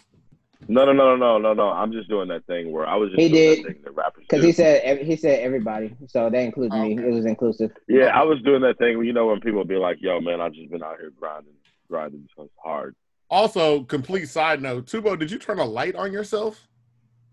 [0.67, 1.69] No, no, no, no, no, no.
[1.69, 3.92] I'm just doing that thing where I was just He doing did, that thing that
[3.95, 6.98] rappers Because he said he said everybody, so that included me.
[6.98, 7.72] It was inclusive.
[7.88, 8.98] yeah, I was doing that thing.
[8.98, 11.53] where, You know, when people be like, "Yo, man, I've just been out here grinding,
[11.90, 12.95] grinding so hard."
[13.30, 16.67] Also, complete side note, Tubo, did you turn a light on yourself?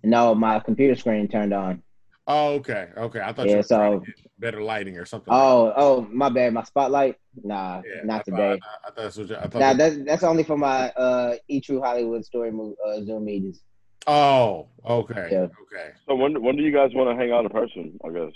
[0.02, 1.82] No, my computer screen turned on.
[2.26, 3.20] Oh, okay, okay.
[3.20, 5.32] I thought Yeah, you were so- to get better lighting or something.
[5.32, 6.52] Oh, oh, my bad.
[6.54, 7.16] My spotlight.
[7.42, 8.50] Nah, Yeah, not I thought- today.
[8.52, 9.58] I, I thought that's what you, I thought.
[9.58, 13.60] Nah, that's that's only for my uh E True Hollywood Story move, uh, Zoom meetings.
[14.06, 15.38] oh, okay, Yeah.
[15.42, 15.90] okay.
[16.06, 17.98] So when when do you guys want to hang out in person?
[18.04, 18.32] I guess.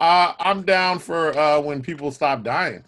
[0.00, 2.84] Uh, I'm down for uh, when people stop dying.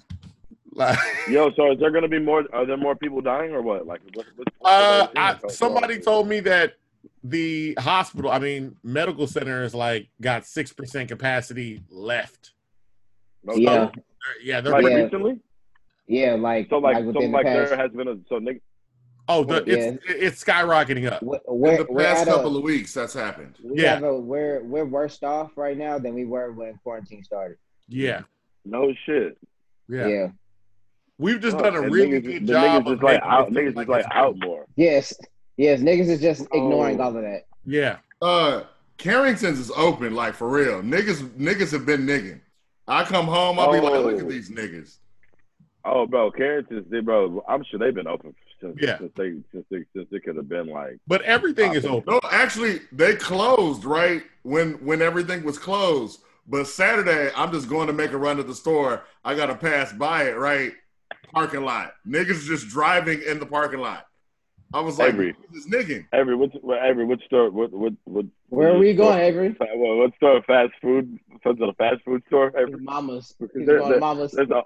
[0.72, 0.96] Like,
[1.28, 2.44] Yo, so is there gonna be more?
[2.52, 3.86] Are there more people dying or what?
[3.86, 6.74] Like, what, what, what's uh, I, somebody told me that
[7.22, 12.52] the hospital, I mean, medical center is like got six percent capacity left.
[13.44, 13.70] No, Yeah.
[13.92, 13.92] They're-
[14.42, 14.94] yeah, they're Like Yeah.
[15.04, 15.40] recently?
[16.06, 17.70] Yeah, like So like, so within like the past.
[17.70, 18.60] there has been a so nigga.
[19.28, 21.22] oh, the, it's it's skyrocketing up.
[21.22, 21.38] we're,
[21.72, 23.56] In the we're past couple a, of weeks, that's happened.
[23.62, 23.94] we Yeah.
[23.94, 27.56] have a we're we're worse off right now than we were when quarantine started.
[27.88, 28.22] Yeah,
[28.64, 29.38] No shit.
[29.88, 30.06] yeah.
[30.06, 30.28] Yeah.
[31.18, 32.84] We've just Fuck, done a really niggas, good the job.
[32.84, 33.46] Niggas of just like out.
[33.48, 34.66] seem Niggas just like out more.
[34.76, 35.14] Yes.
[35.60, 35.80] Yes.
[35.80, 37.04] Niggas is just ignoring Oh.
[37.04, 37.44] all of that.
[37.66, 38.62] Yeah, Uh,
[38.96, 40.80] Carrington's is open, like for real.
[40.82, 42.40] Niggas, niggas have been nigging.
[42.88, 44.18] I come home, I'll be like, look Oh.
[44.20, 44.96] at these niggas.
[45.84, 47.44] Oh, bro, Carrington's, they, bro.
[47.48, 48.96] I'm sure they've been open since Yeah.
[48.98, 50.98] since they since they since it could have been like.
[51.06, 52.12] but everything is open.
[52.14, 56.20] No, actually, they closed right when when everything was closed.
[56.46, 59.04] But Saturday, I'm just going to make a run to the store.
[59.24, 60.72] I gotta pass by it, right?
[61.32, 61.94] Parking lot.
[62.06, 64.06] Niggas just driving in the parking lot.
[64.72, 65.34] I was like, Avery.
[65.52, 66.06] this nigging.
[66.12, 69.56] Every what every what store what what what Where are what we store- going, Avery?
[69.58, 70.42] What, what store?
[70.46, 71.18] Fast food?
[71.42, 72.52] Some sort of fast food store?
[72.56, 72.80] Avery?
[72.80, 73.34] Mamas.
[73.54, 74.30] There- there- Mamas.
[74.32, 74.62] There's, a,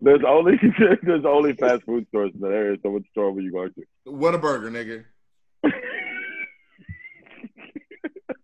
[0.00, 0.60] there's only
[1.02, 2.76] there's only fast food stores in that area.
[2.84, 3.82] So what store were you going to?
[4.10, 5.04] Whataburger, nigga.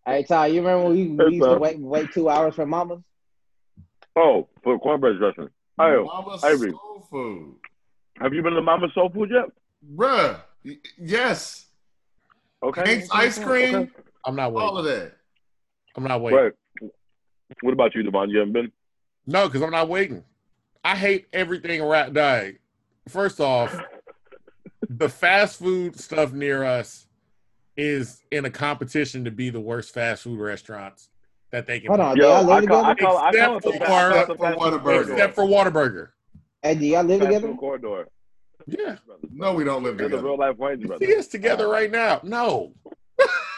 [0.07, 2.65] Hey Ty, you remember when we, we Yes, used to wait wait two hours for
[2.65, 3.01] Mamas?
[4.17, 5.49] Oh, for cornbread dressing.
[5.78, 6.70] Oh, Mama Avery.
[6.73, 7.55] soul food.
[8.20, 9.44] have you been to Mama Soul Food yet?
[9.94, 10.41] Bruh.
[10.68, 11.66] Y- Yes.
[12.62, 12.82] Okay.
[12.84, 13.90] Hank's ice cream, Okay.
[14.26, 14.68] I'm not waiting.
[14.68, 14.92] all waiting.
[14.92, 15.12] of that.
[15.97, 16.38] I'm not waiting.
[16.40, 16.52] Right.
[17.62, 18.30] What about you, Devon?
[18.30, 18.72] You haven't been?
[19.26, 20.24] No, because I'm not waiting.
[20.84, 22.58] I hate everything around dying.
[23.08, 23.78] First off,
[24.88, 27.06] the fast food stuff near us
[27.76, 31.08] is in a competition to be the worst fast food restaurants
[31.50, 31.88] that they can.
[31.88, 32.18] Hold on, find.
[32.18, 34.38] Yo, I I call, I call the Except I call it the for fast food
[34.58, 35.12] Whataburger.
[35.12, 36.08] Except for Whataburger.
[36.62, 37.55] And do y'all live Fast together?
[37.55, 38.08] corridor.
[38.68, 38.97] Yeah,
[39.32, 40.28] No, we don't live They're the together.
[40.28, 41.08] real life Wayans you brothers.
[41.08, 42.20] see us together right now.
[42.22, 42.72] No.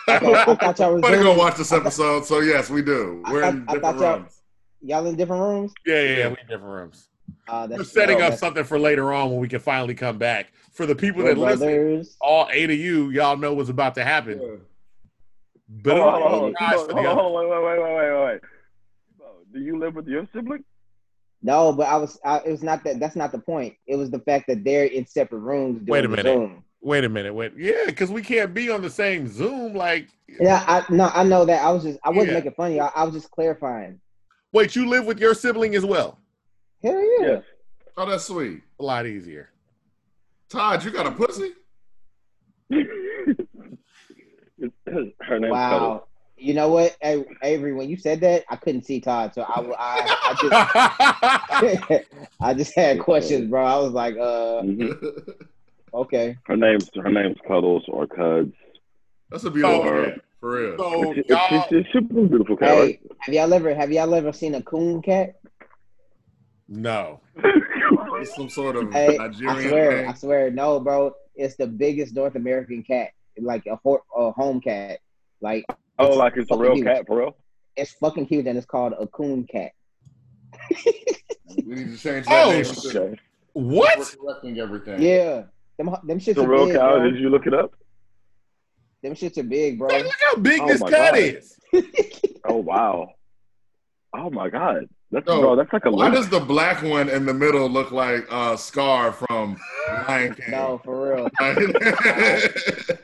[0.09, 2.25] Okay, I thought y'all was Better go doing- watch this episode.
[2.25, 3.23] So yes, we do.
[3.31, 4.43] We're thought- in I different thought y'all- rooms.
[4.83, 5.73] Y'all in different rooms?
[5.87, 6.29] Yeah, yeah, yeah.
[6.29, 7.09] We in different rooms.
[7.49, 10.53] Uh, We're setting oh, up something for later on when we can finally come back.
[10.73, 14.05] For the people we're that listen, all eight of you, y'all know what's about to
[14.05, 14.61] happen.
[15.69, 17.95] But Hold on, hold oh, gosh, hold for on, the hold on, wait, wait, wait,
[17.95, 18.41] wait, wait, wait.
[19.53, 20.65] Do you live with your sibling?
[21.43, 22.19] No, but I was.
[22.25, 23.01] I, it was not that.
[23.01, 23.75] That's not the point.
[23.87, 25.79] It was the fact that they're in separate rooms.
[25.79, 26.25] Doing Wait a minute.
[26.27, 26.65] Zoom.
[26.83, 27.35] Wait a minute.
[27.35, 27.53] Wait.
[27.57, 29.75] Yeah, because we can't be on the same Zoom.
[29.75, 31.63] Like, Yeah, I no, I know that.
[31.63, 31.99] I was just.
[32.05, 32.35] I wasn't Yeah.
[32.35, 32.83] making fun of you.
[32.83, 34.01] I, I was just clarifying.
[34.53, 36.19] wait, you live with your sibling as well?
[36.83, 37.27] Hell yeah.
[37.27, 37.43] Yes.
[37.97, 38.63] Oh, that's sweet.
[38.79, 39.51] A lot easier.
[40.49, 41.53] Todd, you got a pussy?
[42.71, 42.85] Her
[45.39, 46.05] name's Wow.
[46.41, 46.97] You know what,
[47.43, 47.75] Avery?
[47.75, 50.35] When you said that, I couldn't see Todd, so I, I, I
[51.91, 52.05] just,
[52.41, 53.63] I just had questions, bro.
[53.65, 54.79] I was like, uh, Cuddles.
[54.79, 55.47] Mhm.
[55.95, 56.37] okay.
[56.47, 58.55] Her name's her name's Cuddles or Cuds.
[59.31, 60.79] That's a beautiful Oh, cat, for real.
[60.79, 62.99] so It's, it's, it's, it's super beautiful cat, right?
[63.03, 65.35] Hey, have y'all ever have y'all ever seen a coon cat?
[66.69, 67.21] no.
[68.21, 71.13] It's some sort of Hey, I Nigerian swear, I swear, no, bro.
[71.35, 75.01] It's the biggest North American cat, like a, hor- a home cat.
[75.41, 75.65] Like
[75.99, 77.37] oh, like it's a real Fucking cat for real?
[77.77, 79.73] it's fucking huge, and it's called a coon cat.
[81.67, 82.65] We need to change that Oh, name.
[82.65, 82.93] shit.
[82.93, 83.17] to-
[83.55, 83.99] What?
[83.99, 85.03] We're correcting everything.
[85.03, 85.43] Yeah,
[85.79, 86.97] them them shits It's a are real big, cow.
[86.99, 87.11] bro.
[87.11, 87.75] Did you look it up?
[89.03, 89.89] Them shits are big, bro.
[89.89, 91.19] Man, look how big Oh this cat God.
[91.19, 91.57] is.
[92.45, 93.13] Oh wow.
[94.13, 94.87] Oh my god.
[95.13, 96.19] That's Yo, bro, that's like a Why lynx.
[96.19, 99.57] does the black one in the middle look like uh, Scar from
[100.09, 100.51] Lion King?
[100.53, 101.29] no, for real.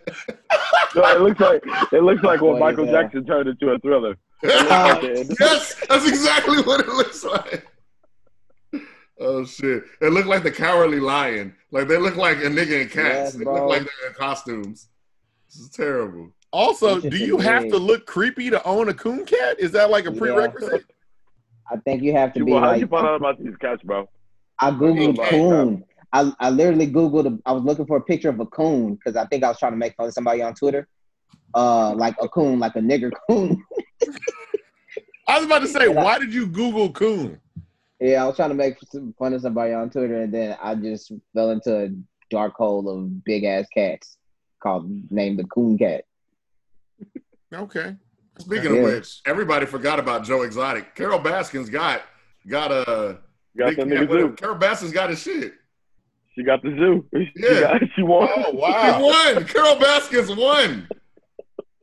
[0.95, 1.63] No, it looks like
[1.93, 3.03] it looks like what, Boy, Michael yeah.
[3.03, 4.17] Jackson turned into a thriller.
[4.43, 7.67] yes, that's exactly what it looks like.
[9.21, 9.85] Oh shit!
[10.01, 11.55] It looked like the cowardly lion.
[11.71, 13.05] Like they look like a nigga in cats.
[13.05, 14.89] Yes, they look like they're in costumes.
[15.49, 16.31] This is terrible.
[16.51, 19.59] Also, do you have to look creepy to own a coon cat?
[19.61, 20.19] Is that like a Yeah.
[20.19, 20.85] prerequisite?
[21.71, 22.81] I think you have to You, be how like.
[22.81, 24.09] you find out about these cats, bro?
[24.61, 25.39] I googled Okay.
[25.39, 25.85] coon.
[26.13, 27.27] I, I literally googled.
[27.27, 29.59] A, I was looking for a picture of a coon because I think I was
[29.59, 30.89] trying to make fun of somebody on Twitter.
[31.55, 33.63] Uh, like a coon, like a nigger coon.
[35.29, 37.41] I was about to say, why did you Google coon?
[38.01, 40.75] yeah, I was trying to make some fun of somebody on Twitter, and then I
[40.75, 41.89] just fell into a
[42.31, 44.17] dark hole of big ass cats
[44.63, 46.05] called named the coon cat.
[47.53, 47.97] Okay.
[48.39, 48.81] Speaking Yeah.
[48.81, 50.95] of which, everybody forgot about Joe Exotic.
[50.95, 52.03] Carol Baskins got
[52.47, 53.19] got a
[53.57, 54.33] Got big that cat nigga with zoo.
[54.37, 55.55] Carol Baskins got his shit.
[56.35, 57.07] She got the zoo.
[57.15, 57.61] She, Yeah.
[57.61, 58.29] got, she won.
[58.37, 59.01] Oh He wow.
[59.03, 59.45] won.
[59.47, 60.89] Carol Baskins won.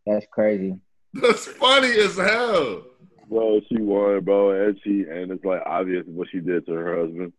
[0.06, 0.76] That's crazy.
[1.14, 2.86] That's funny as hell.
[3.30, 7.00] Bro, she won, bro, and she and it's like obvious what she did to her
[7.02, 7.34] husband,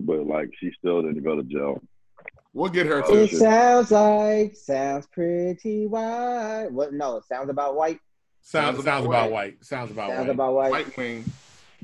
[0.00, 1.80] but like she still didn't go to jail.
[2.52, 6.66] We'll get her Oh, It sounds like sounds pretty white.
[6.72, 6.92] What?
[6.92, 8.00] No, it sounds about white.
[8.42, 9.32] Sounds Sounds sounds about about white.
[9.32, 9.64] white.
[9.64, 10.30] Sounds about Sounds white.
[10.30, 10.70] about white.
[10.70, 11.24] White Wing.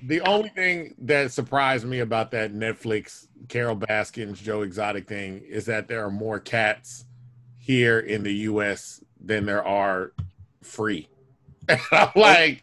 [0.02, 5.65] The only thing that surprised me about that Netflix Carol Baskins Joe Exotic thing is
[5.67, 7.05] that there are more cats
[7.59, 9.02] here in the U.S.
[9.20, 10.12] than there are
[10.62, 11.09] free.
[11.68, 12.62] And I'm like,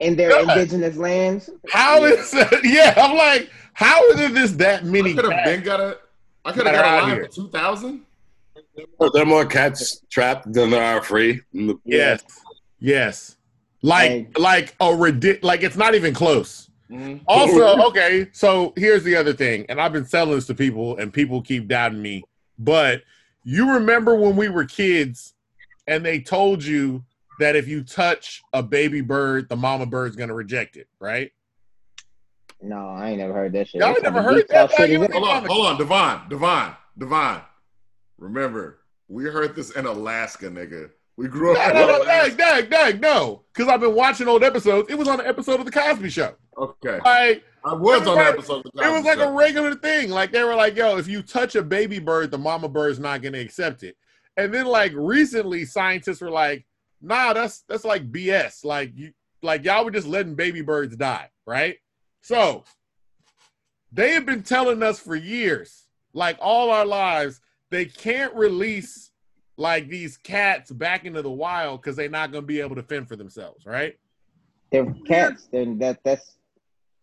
[0.00, 0.58] in their God.
[0.58, 1.48] indigenous lands.
[1.70, 2.52] how is that?
[2.64, 5.14] Yeah, I'm like, how are there just that I many?
[5.14, 5.98] could have been got a.
[6.44, 7.24] I could have got a line here.
[7.26, 8.02] for two thousand.
[9.00, 11.40] Are there more cats trapped than there are free?
[11.54, 12.22] in the- Yes,
[12.82, 13.36] yes.
[13.82, 14.28] Like, Hey.
[14.36, 16.68] like a ridic- Like it's not even close.
[16.90, 17.24] Mm-hmm.
[17.26, 21.10] Also, okay, so here's the other thing, and I've been selling this to people, and
[21.12, 22.22] people keep doubting me.
[22.58, 23.02] But
[23.44, 25.34] you remember when we were kids,
[25.86, 27.02] and they told you
[27.38, 31.32] that if you touch a baby bird, the mama bird's gonna reject it, right?
[32.60, 33.80] No, I ain't never heard that shit.
[33.80, 34.70] Y'all ain't never heard that?
[34.70, 35.12] shit that?
[35.12, 37.40] Hold on, hold on, Devon, Devon, Devon.
[38.18, 40.90] Remember, we heard this in Alaska, nigga.
[41.22, 42.36] We grew up no, no, Alaska.
[42.36, 44.88] Dag, Dag, Dag, no, because I've been watching old episodes.
[44.90, 46.34] It was on an episode of the Cosby Show.
[46.58, 48.66] Okay, Like I was on that Everybody- episode.
[48.66, 50.10] Of the it was like a regular thing.
[50.10, 53.22] Like they were like, "Yo, if you touch a baby bird, the mama bird's not
[53.22, 53.96] gonna accept it."
[54.36, 56.66] And then like recently, scientists were like,
[57.00, 58.64] "Nah, that's that's like BS.
[58.64, 61.76] Like you, like y'all were just letting baby birds die, right?"
[62.20, 62.64] So
[63.92, 65.84] they have been telling us for years,
[66.14, 69.11] like all our lives, they can't release
[69.56, 73.08] like these cats back into the wild because they're not gonna be able to fend
[73.08, 73.98] for themselves, right?
[74.70, 75.48] They're cats.
[75.52, 76.36] Then that that's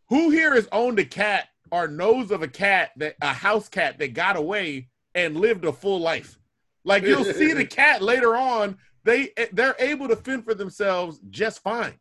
[0.10, 4.00] Who here has owned a cat or knows of a cat that a house cat
[4.00, 6.40] that got away and lived a full life?
[6.84, 11.62] Like you'll see the cat later on, they they're able to fend for themselves just
[11.62, 12.00] fine.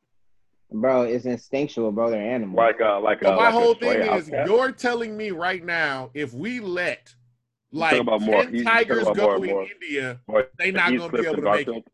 [0.73, 1.02] bro.
[1.02, 2.10] It's instinctual, bro.
[2.10, 2.57] They're animals.
[2.57, 4.47] Like uh, like So uh, my like whole thing is cat.
[4.47, 7.17] you're telling me right now if we let You
[7.72, 10.97] like talking about more- 10 tigers about go more- in more- India, More they not
[10.97, 11.84] gonna be able to make it.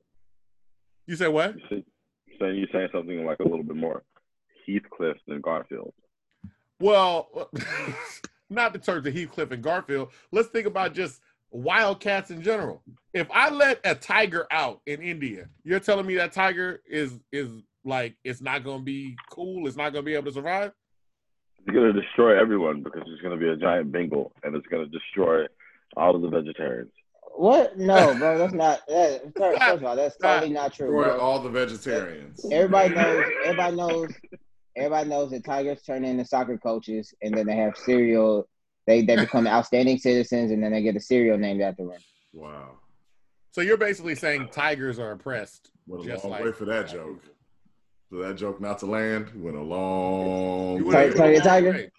[1.06, 1.54] You say what?
[1.56, 1.84] You say-
[2.38, 4.02] saying you saying something like a little bit more
[4.66, 5.92] Heathcliff than Garfield.
[6.80, 7.50] Well,
[8.50, 10.10] not the terms of Heathcliff and Garfield.
[10.32, 11.20] Let's think about just
[11.50, 12.82] wildcats in general.
[13.12, 17.48] If I let a tiger out in India, you're telling me that tiger is is
[17.84, 19.66] like it's not going to be cool.
[19.66, 20.72] It's not going to be able to survive.
[21.66, 25.46] It's gonna destroy everyone because it's gonna be a giant Bengal and it's gonna destroy
[25.96, 26.92] all of the vegetarians.
[27.36, 27.76] What?
[27.78, 28.38] No, bro.
[28.38, 28.80] That's not.
[28.88, 31.18] That, first, first of all, that's totally not true, Destroy bro.
[31.20, 32.44] all the vegetarians.
[32.50, 33.24] Everybody knows.
[33.44, 34.10] Everybody knows.
[34.76, 38.48] Everybody knows that tigers turn into soccer coaches, and then they have cereal.
[38.86, 42.00] They they become outstanding citizens, and then they get a cereal named after them.
[42.32, 42.78] Wow,
[43.52, 45.70] So you're basically saying tigers are oppressed.
[45.86, 47.22] what a Just long like- way for that joke.
[48.10, 51.04] For that joke not to land, went a long You way.
[51.04, 51.90] would've- Tony the Tiger?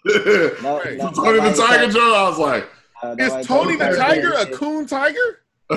[0.62, 0.96] No, Right.
[0.98, 2.14] no, Tony the Tiger joke.
[2.14, 2.68] I was like,
[3.02, 5.42] uh, nobody Is Tony the tiger a coon tiger?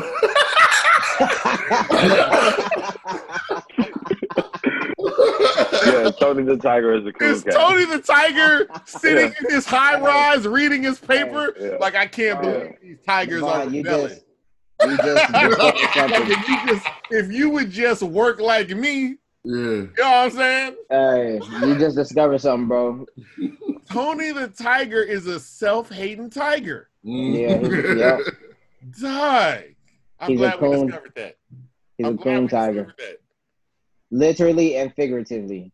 [4.99, 7.53] yeah, Tony the Tiger is a cool Is cat.
[7.53, 11.53] Tony the tiger sitting in his high rise reading his paper?
[11.59, 11.77] Yeah.
[11.79, 12.51] Like I can't Yeah.
[12.51, 14.21] believe these tigers are Devon, you just
[14.85, 19.55] you just Like, if you just if you would just work like me, yeah.
[19.55, 20.75] you know what I'm saying?
[20.89, 23.05] Hey, you just discovered something, bro.
[23.89, 26.88] Tony the Tiger is a self-hating tiger.
[27.05, 27.33] Mm.
[27.39, 28.19] Yeah, he's- yeah.
[29.01, 29.75] Die.
[30.19, 30.85] I'm He's a glad we coon.
[30.87, 31.37] discovered that.
[31.97, 32.93] He's I'm a glad coon tiger,
[34.11, 35.71] literally and figuratively.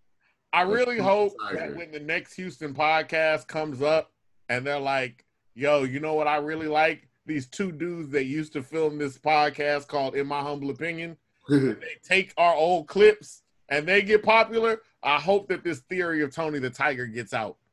[0.54, 1.58] I really coon hope tiger.
[1.58, 4.12] that when the next Houston podcast comes up
[4.50, 7.08] and they're like, yo, you know what I really like?
[7.26, 11.18] These two dudes that used to film this podcast called In My Humble Opinion.
[11.50, 14.82] they take our old clips and they get popular.
[15.04, 17.58] I hope that this theory of Tony the Tiger gets out.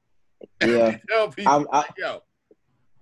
[0.60, 0.96] Yeah.
[1.08, 2.22] Tell people, I'm- I- like, yo,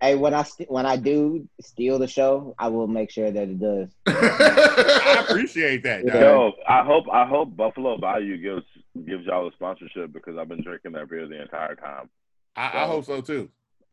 [0.00, 3.42] Hey, when I st- when I do steal the show, I will make sure that
[3.48, 3.88] it does.
[4.06, 6.04] I appreciate that.
[6.06, 6.20] Yeah.
[6.20, 8.64] Yo, I hope I hope Buffalo Bayou gives
[9.06, 12.08] gives y'all a sponsorship because I've been drinking that beer the entire time.
[12.56, 13.50] I, I hope so too.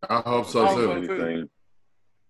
[0.10, 0.82] I hope so Oh, too.
[0.86, 1.50] so- Anything.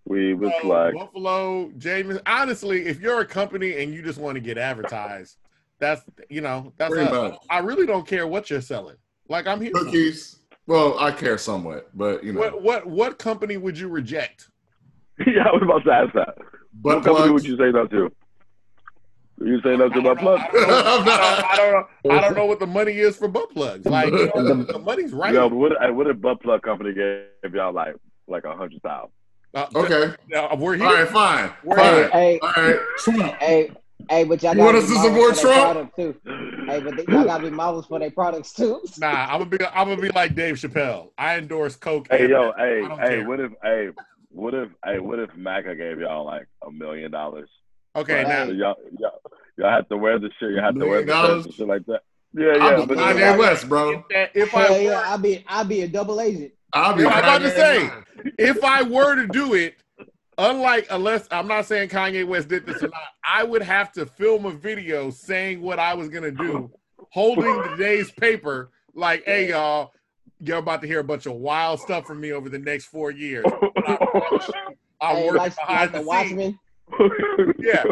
[0.05, 2.17] We was So, like, Buffalo, James.
[2.25, 5.35] Honestly, if you're a company and you just want to get advertised,
[5.79, 7.35] that's you know that's Pretty much.
[7.49, 8.95] I really don't care what you're selling.
[9.27, 9.71] Like I'm here.
[9.71, 9.83] for.
[9.83, 10.39] Cookies.
[10.67, 14.49] Well, I care somewhat, but you know, What what what company would you reject?
[15.25, 16.35] yeah, I was about to ask that.
[16.73, 18.11] butt what company would you say no to?
[19.39, 20.39] You say no to I butt don't, plug?
[20.39, 21.71] I, don't know, I, don't, I don't
[22.03, 22.11] know.
[22.17, 23.85] I don't know what the money is for butt plugs.
[23.85, 25.33] Like you know, the, the money's right.
[25.33, 27.95] Yeah, but what, hey, what if butt plug company gave y'all like
[28.27, 29.11] like a hundred thousand?
[29.53, 30.13] Uh, Okay.
[30.27, 30.85] Now, we're here.
[30.87, 31.51] All right, fine.
[31.63, 32.11] We're Hey, Fine.
[32.11, 32.79] hey, All right.
[32.97, 33.35] Trump.
[33.39, 33.71] hey,
[34.09, 35.95] hey, but y'all gotta us be to models support for their Trump?
[35.95, 36.15] too.
[36.67, 38.81] Hey, but they, y'all gotta be models for their products too.
[38.99, 41.11] Nah, I'm gonna be I'm gonna be like Dave Chappelle.
[41.17, 42.07] I endorse Coke.
[42.09, 43.27] Hey yo, hey, hey, care.
[43.27, 43.89] what if hey
[44.29, 47.49] what if hey what if MAGA gave y'all like a million dollars?
[47.95, 48.27] Okay, Right.
[48.27, 49.21] now So y'all, y'all
[49.57, 51.85] y'all have to wear the shit, you have to wear the shirts and shit like
[51.87, 52.01] that.
[52.33, 52.63] Yeah, yeah.
[52.65, 54.03] I'll be but Kanye then- West, bro.
[54.09, 56.51] if, I Hell were, yeah, I'll be I'll be a double agent.
[56.73, 57.05] I'll be.
[57.05, 57.89] I'm about to say.
[58.37, 59.75] If I were to do it,
[60.37, 64.05] unlike unless I'm not saying Kanye West did this or not, I would have to
[64.05, 66.71] film a video saying what I was gonna do,
[67.09, 69.93] holding today's paper, like, hey y'all,
[70.39, 73.11] you're about to hear a bunch of wild stuff from me over the next four
[73.11, 73.45] years.
[73.45, 76.55] I promise you, I'm hey, working like, behind like the the, scenes.
[77.59, 77.83] Yeah.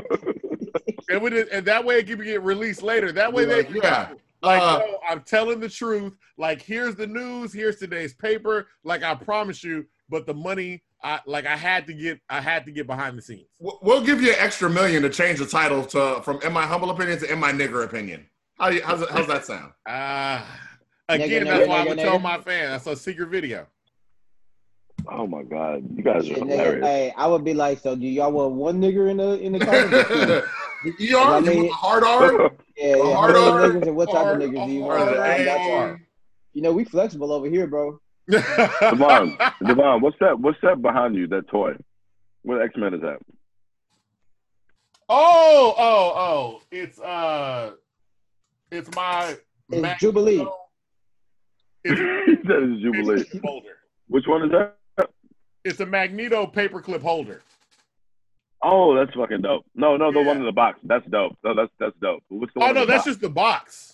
[1.09, 3.11] And, with it, and that way it can get released later.
[3.11, 4.09] That way they Yeah, yeah.
[4.41, 6.13] like, Uh, yo, I'm telling the truth.
[6.37, 7.53] Like, here's the news.
[7.53, 8.67] Here's today's paper.
[8.83, 9.85] Like, I promise you.
[10.09, 13.21] But the money, I like, I had to get, I had to get behind the
[13.21, 13.45] scenes.
[13.59, 16.63] We'll- We'll give you an extra million to change the title to from "In My
[16.65, 18.25] Humble Opinion" to "In My Nigger Opinion."
[18.59, 19.71] How you, how's, how's that sound?
[19.87, 20.43] Ah,
[21.07, 22.71] again, Nigga, that's nigga, why I nigga, would tell my fan.
[22.71, 23.67] That's a secret video.
[25.07, 26.83] oh my god, you guys are hilarious.
[26.83, 29.59] hey, I would be like, so do y'all want one nigger in the in the
[29.59, 29.89] title?
[29.89, 30.43] The
[30.85, 30.91] ER?
[30.97, 32.51] You want the hard R?
[32.77, 33.13] yeah, yeah.
[33.13, 35.05] Hard many R, niggas and what type of hard niggas do you want?
[35.05, 35.21] the bro?
[35.23, 35.73] I got you.
[35.75, 35.97] A.
[36.53, 37.99] You know, we flexible over here, bro.
[38.29, 39.37] Devon,
[39.67, 40.39] Devon, what's that?
[40.39, 41.27] What's that behind you?
[41.27, 41.73] That toy?
[42.43, 43.17] What X Men is that?
[45.07, 46.61] Oh, oh, oh!
[46.71, 47.71] It's uh,
[48.71, 50.47] it's my It's Magneto- Jubilee.
[51.83, 53.25] It's that is Jubilee.
[53.43, 53.77] holder.
[54.07, 55.09] Which one is that?
[55.63, 57.41] It's a Magneto paperclip holder.
[58.63, 59.65] Oh, that's fucking dope.
[59.75, 60.25] No, no, the Yeah.
[60.27, 60.79] one in the box.
[60.83, 61.37] That's dope.
[61.43, 62.23] No, that's that's dope.
[62.29, 63.09] What's the Oh one no, the that's box?
[63.09, 63.93] just the box.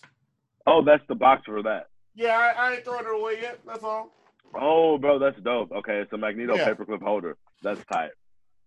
[0.65, 1.87] Oh, that's the box for that.
[2.15, 3.59] Yeah, I, I ain't throwing it away yet.
[3.67, 4.09] That's all.
[4.55, 5.71] Oh, bro, that's dope.
[5.71, 6.69] Okay, it's a Magneto Yeah.
[6.69, 7.37] paperclip holder.
[7.63, 8.11] That's tight.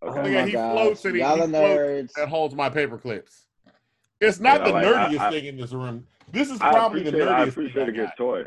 [0.03, 0.33] Oh Okay.
[0.33, 0.73] yeah, he gosh.
[0.73, 2.13] floats and he- Y'all he are nerds.
[2.15, 3.47] That holds my paper clips.
[4.21, 6.07] It's not Yeah, the like- nerdiest I- I- thing in this room.
[6.31, 8.17] This is probably the nerdiest I thing appreciate I a good got.
[8.17, 8.43] toy.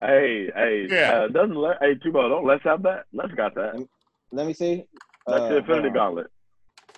[0.00, 1.12] Hey, hey, Yeah.
[1.22, 3.04] uh, doesn't let hey Tubo, don't let's have that.
[3.12, 3.74] Let's got that.
[4.32, 4.84] Let me see.
[5.26, 5.90] That's Uh, the Infinity.
[5.90, 6.28] Gauntlet.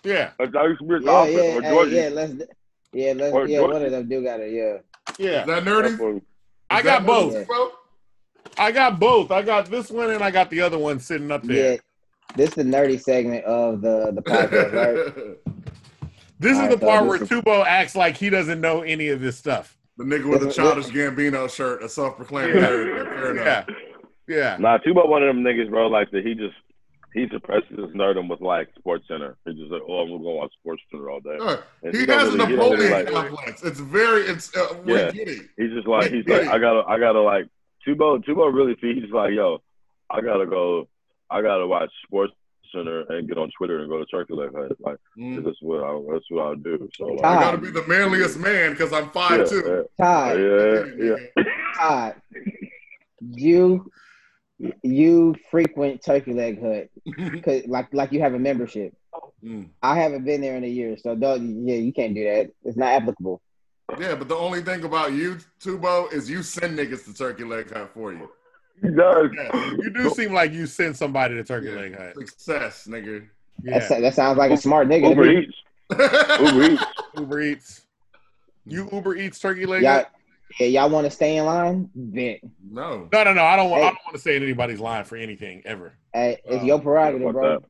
[0.02, 2.09] Yeah, Like, I used to be at the Yeah, yeah, or hey, yeah.
[2.09, 2.33] Let's,
[2.92, 3.59] yeah, let's, Or yeah.
[3.59, 3.73] Georgie.
[3.75, 4.52] One of them do got it.
[4.52, 4.78] Yeah.
[5.18, 5.41] yeah.
[5.42, 6.00] Is that nerdy?
[6.00, 6.23] Or- Is
[6.70, 7.49] I that got nerdy, both.
[8.57, 8.65] Bro?
[8.65, 9.31] I got both.
[9.31, 11.75] I got this one and I got the other one sitting up there.
[11.75, 11.79] Yeah.
[12.37, 15.37] This is the nerdy segment of the the podcast, right?
[16.39, 18.81] This is All the so part this where is- Tubo acts like he doesn't know
[18.81, 19.77] any of this stuff.
[19.99, 22.95] the nigga with the childish Gambino shirt, a self-proclaimed nerd.
[23.15, 23.67] Fair enough.
[24.27, 24.57] Yeah, yeah.
[24.59, 25.89] Nah, Tubo one of them niggas, bro.
[25.89, 26.55] Like that, he just
[27.12, 29.37] he suppresses his nerdom with like Sports Center.
[29.45, 31.37] He's just like, oh, I'm gonna go watch Sports Center all day.
[31.37, 31.62] Sure.
[31.83, 35.11] And He has a really- he don't like- It's very, it's, uh, Yeah.
[35.12, 35.47] it.
[35.59, 37.49] He's just like he's like I gotta I gotta like
[37.86, 39.62] Tubo Tubo really he's like yo
[40.10, 40.89] I gotta go
[41.31, 42.33] I gotta watch Sports
[42.75, 44.76] Center and get on Twitter and go to Turkey Leg Hut.
[44.81, 45.44] Like Mm.
[45.44, 46.89] that's what I that's what I do.
[46.97, 49.89] So like, I gotta be the manliest man because I'm five yeah, two.
[50.00, 51.44] Todd, yeah, yeah, yeah.
[51.76, 52.15] Todd,
[53.20, 53.91] you
[54.83, 56.89] you frequent Turkey Leg Hut,
[57.42, 58.94] cause like like you have a membership.
[59.42, 59.70] Mm.
[59.83, 61.67] I haven't been there in a year, so don't.
[61.67, 62.50] Yeah, you can't do that.
[62.65, 63.41] It's not applicable.
[63.99, 67.73] Yeah, but the only thing about you, Tubo, is you send niggas to Turkey Leg
[67.73, 68.28] Hut for you.
[68.83, 69.31] He does.
[69.36, 69.70] Yeah.
[69.78, 71.77] You do seem like you send somebody to Turkey Yeah.
[71.77, 72.15] Leg Hut.
[72.15, 73.27] Success, nigga.
[73.62, 73.78] Yeah.
[74.01, 75.02] that sounds like a smart nigga.
[75.02, 75.39] to Uber me.
[75.39, 75.55] Eats.
[76.41, 76.85] Uber Eats.
[77.17, 77.81] Uber Eats.
[78.67, 80.10] You Uber Eats Turkey Leg Y'all, Hut?
[80.59, 81.91] yeah, y'all want to stay in line?
[81.94, 82.41] Bet.
[82.70, 83.09] no.
[83.12, 83.44] No, no, no.
[83.44, 83.83] I don't want.
[83.83, 85.93] I don't want to say in anybody's line for anything ever.
[86.15, 87.59] Hey, it's Oh, your uh, prerogative, Fuck bro.
[87.60, 87.62] that.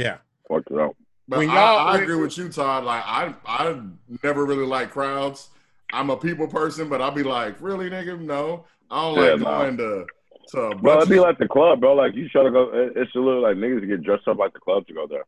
[0.00, 0.16] Yeah.
[0.48, 0.96] Fuck it out.
[1.30, 2.82] But When I, y'all- I agree with you, Todd.
[2.82, 3.80] Like I, I
[4.24, 5.50] never really like crowds.
[5.92, 8.20] I'm a people person, but I'll be like, really, nigga?
[8.20, 9.58] No, I don't Yeah, like nah.
[9.58, 10.06] going to
[10.48, 10.74] to.
[10.82, 11.94] Bro, it'd be like the club, bro.
[11.94, 14.58] Like you try to go it's a little like niggas get dressed up like the
[14.58, 15.22] club to go there.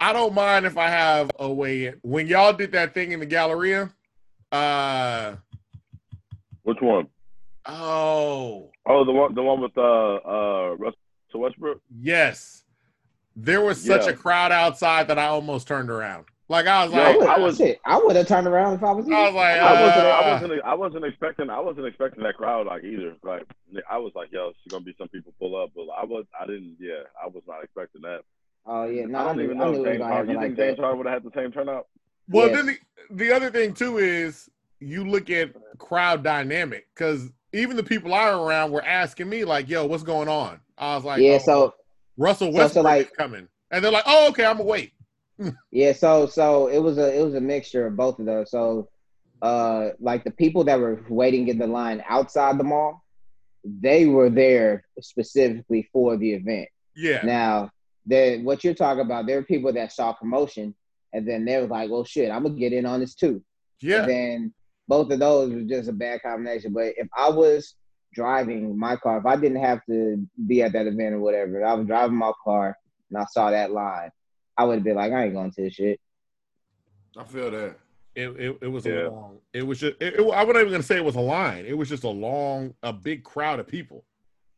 [0.00, 2.00] I don't mind if I have a way in.
[2.02, 3.92] When y'all did that thing in the Galleria,
[4.50, 5.34] uh,
[6.62, 7.08] Which one?
[7.66, 10.96] Oh, Oh, the one the one with uh uh Russell
[11.34, 11.82] Westbrook.
[12.00, 12.64] yes.
[13.40, 14.10] There was such Yeah.
[14.10, 16.24] a crowd outside that I almost turned around.
[16.48, 18.82] Like I was Yo, like, I would, I was- I would have turned around if
[18.82, 19.14] I was you.
[19.14, 22.36] I was like, I wasn't I uh, wasn't I wasn't expecting I wasn't expecting that
[22.36, 23.14] crowd like either.
[23.22, 23.44] Like
[23.88, 26.46] I was like, yo, it's gonna be some people pull up, but I was I
[26.46, 28.22] didn't yeah I was not expecting that.
[28.66, 29.98] oh yeah, no, I I, don't knew, even I know knew if it was James
[29.98, 30.30] gonna Harden.
[30.30, 30.82] You like think James that.
[30.82, 31.86] Harden would have had the same turnout?
[32.30, 32.56] Well, Yes.
[32.56, 34.48] then the, the other thing too is
[34.80, 39.44] you look at crowd dynamic because even the people I were around were asking me
[39.44, 41.74] like, "Yo, what's going on?" I was like, yeah, "Oh, so
[42.18, 44.92] Russell so- so, Westbrook like- is coming," and they're like, "Oh, okay, I'm gonna wait."
[45.70, 48.50] Yeah, so so it was a it was a mixture of both of those.
[48.50, 48.88] So
[49.40, 53.04] uh like the people that were waiting in the line outside the mall,
[53.64, 56.68] they were there specifically for the event.
[56.96, 57.70] Yeah, Now,
[58.04, 60.74] then what you're talking about, there were people that saw promotion
[61.12, 63.40] and then they were like, Well shit, I'm gonna get in on this too.
[63.80, 64.54] yeah, And then
[64.88, 66.72] both of those was just a bad combination.
[66.72, 67.74] But if I was
[68.18, 71.72] driving my car, if I didn't have to be at that event or whatever, I
[71.74, 72.76] was driving my car
[73.10, 74.10] and I saw that line,
[74.56, 76.00] I would have been like, I ain't going to this shit.
[77.16, 77.76] I feel that.
[78.16, 79.06] It, it, it was Yeah.
[79.06, 79.38] a long.
[79.52, 79.94] It was just.
[80.00, 81.64] It, it, I wasn't even gonna say it was a line.
[81.64, 84.04] It was just a long, a big crowd of people.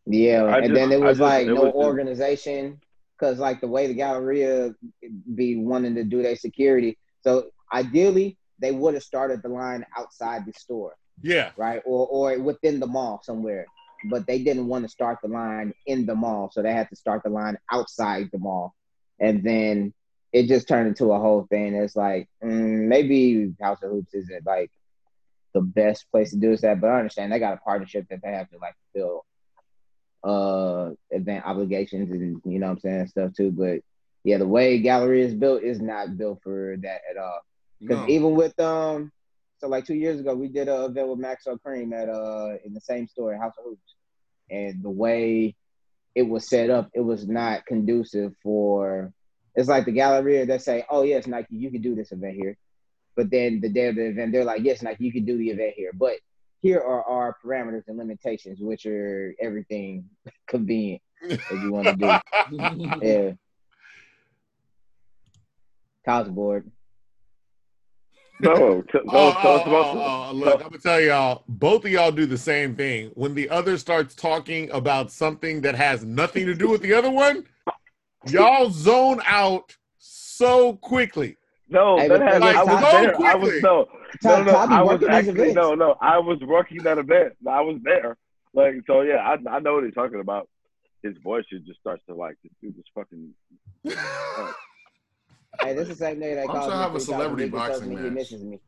[0.06, 2.80] Yeah, I and just- then it was just- like it no was organization
[3.18, 4.74] because like the way the Galleria
[5.34, 6.96] be wanting to do their security.
[7.20, 12.38] So ideally, they would have started the line outside the store, Yeah, right, or or
[12.38, 13.66] within the mall somewhere.
[14.10, 16.96] But they didn't want to start the line in the mall, so they had to
[16.96, 18.74] start the line outside the mall,
[19.18, 19.92] and then
[20.32, 21.74] it just turned into a whole thing.
[21.74, 24.70] It's like mm, maybe House of Hoops isn't like
[25.52, 28.20] the best place to do is that, but I understand they got a partnership that
[28.22, 29.24] they have to like fulfill
[30.22, 33.50] uh event obligations and you know what I'm saying stuff too.
[33.50, 33.80] But
[34.24, 37.40] yeah, the way Gallery is built is not built for that at all.
[37.80, 38.08] Because No.
[38.08, 39.10] even with um,
[39.60, 42.72] so like two years ago, we did a event with Maxwell Cream at uh in
[42.72, 43.94] the same store, House of Hoops,
[44.50, 45.54] and the way
[46.14, 49.12] it was set up, it was not conducive for.
[49.54, 52.56] It's like the Galleria that say, "Oh yes, Nike, you can do this event here,"
[53.16, 55.50] but then the day of the event, they're like, "Yes, Nike, you can do the
[55.50, 56.14] event here," but
[56.62, 60.08] here are our parameters and limitations, which are everything
[60.48, 63.00] convenient that you want to do.
[63.02, 63.32] Yeah.
[66.04, 66.70] College board.
[68.40, 71.00] No, t- no, Oh, tell oh, us about oh, oh, oh look, I'm gonna tell
[71.00, 73.10] y'all, both of y'all do the same thing.
[73.14, 77.10] When the other starts talking about something that has nothing to do with the other
[77.10, 77.44] one,
[78.26, 81.36] y'all zone out so quickly.
[81.68, 83.22] No, Hey, that but has, like, I was so there.
[83.22, 83.88] I was no,
[84.24, 84.52] no, Todd, no.
[84.52, 85.96] Todd I was actually no, no.
[86.00, 87.34] I was working that event.
[87.48, 88.16] I was there.
[88.52, 89.18] Like so, yeah.
[89.18, 90.48] I I know what he's talking about.
[91.02, 93.34] His voice just just starts to like this dude just fucking.
[95.62, 97.52] Hey, this is the same nigga that I'm calls trying to have a celebrity week
[97.54, 98.12] and tells boxing me he match.
[98.12, 98.58] misses me.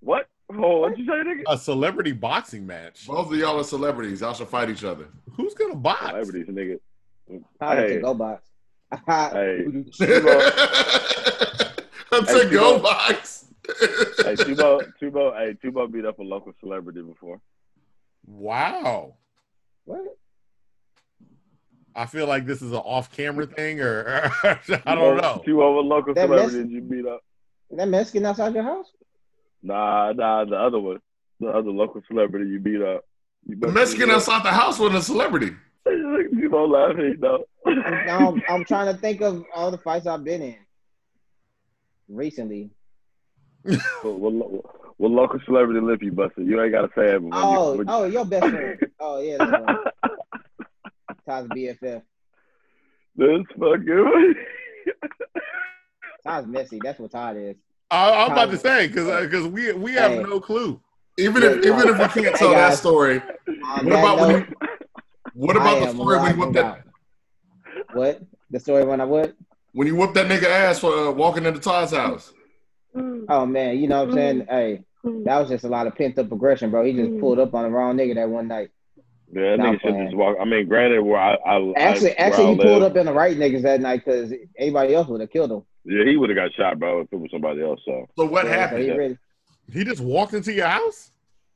[0.00, 0.28] What?
[0.52, 1.42] Oh, what'd you say, nigga?
[1.46, 3.06] A celebrity boxing match.
[3.06, 4.20] Both of y'all are celebrities.
[4.20, 5.08] Y'all should fight each other.
[5.34, 6.06] Who's gonna box?
[6.06, 6.80] Celebrities, nigga.
[7.60, 7.94] How Hey.
[7.94, 8.42] to go box?
[9.06, 9.66] Hey.
[12.12, 12.82] I Hey, said go Tubo.
[12.82, 13.44] box.
[14.24, 17.40] hey, Tubo, Tubo, hey, Tubo beat up a local celebrity before.
[18.26, 19.14] Wow.
[19.84, 20.00] What?
[21.94, 25.42] I feel like this is an off-camera thing, or I don't know.
[25.44, 27.20] Two other local That celebrities you beat up.
[27.70, 28.86] That Mexican outside your house?
[29.62, 31.00] Nah, nah, the other one,
[31.38, 33.04] the other local celebrity you beat up.
[33.46, 34.16] You The beat Mexican up.
[34.16, 35.52] outside the house was a celebrity.
[35.86, 37.44] Tubo laughing, though.
[37.66, 40.56] I'm, I'm, I'm trying to think of all the fights I've been in
[42.08, 42.70] recently.
[44.02, 44.64] What, what,
[44.96, 46.46] what local celebrity lip you busted?
[46.46, 47.22] You ain't gotta say it.
[47.32, 48.78] Oh, you, oh, your best friend.
[49.00, 49.38] Oh yeah,
[51.30, 51.48] that's.
[51.48, 52.02] Todd's BFF.
[53.16, 54.34] That's fucking.
[56.24, 56.78] Todd's messy.
[56.82, 57.56] That's what Todd is.
[57.90, 60.22] I, I'm about to say because because uh, we we have Hey.
[60.22, 60.80] no clue.
[61.18, 64.28] Even if even if we can't tell Hey, that story, On what that about when
[64.28, 64.56] note, you?
[65.34, 66.84] What about the story when you rocking whooped that.
[67.92, 68.22] What?
[68.50, 69.34] The story when I what?
[69.72, 72.32] when you whooped that nigga ass for uh, walking into Todd's house?
[73.28, 74.40] Oh man, you know what I'm saying?
[74.42, 74.48] Mm.
[74.48, 74.84] Hey,
[75.24, 76.84] that was just a lot of pent up aggression, bro.
[76.84, 77.20] He just mm.
[77.20, 78.70] pulled up on the wrong nigga that one night.
[79.32, 80.36] Yeah, that nigga should just walk.
[80.40, 83.06] I mean, granted, where I, I Actually, I, actually, where he I pulled up in
[83.06, 85.62] the right niggas that night because anybody else would have killed him.
[85.84, 87.80] Yeah, he would have got shot, bro, if it was somebody else.
[87.84, 88.82] So, So what Yeah, so happened?
[88.82, 89.18] he really,
[89.72, 91.10] He just walked into your house.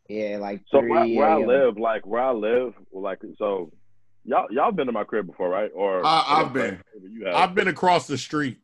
[0.08, 0.90] yeah, like so three.
[0.90, 1.46] where, where I a.m.
[1.48, 3.72] live, like where I live, like so,
[4.24, 5.70] y'all y'all been to my crib before, right?
[5.74, 6.80] Or I- I've been.
[7.02, 7.34] You have.
[7.34, 8.58] I've been across the street.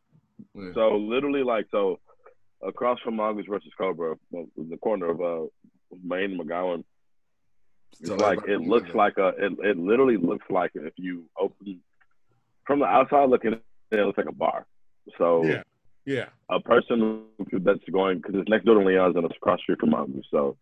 [0.55, 0.69] Yeah.
[0.73, 1.99] So literally, like so,
[2.65, 5.47] across from August versus Cobra, in the corner of uh
[6.03, 6.83] Main and McGowen,
[7.99, 11.81] it's like it looks like a it, it literally looks like if you open
[12.65, 14.65] from the outside looking in, it looks like a bar.
[15.17, 15.63] So Yeah,
[16.05, 16.25] yeah.
[16.49, 19.79] a person that's going because it's next door to Leon's and it's across the street
[19.79, 20.27] from August.
[20.31, 20.57] So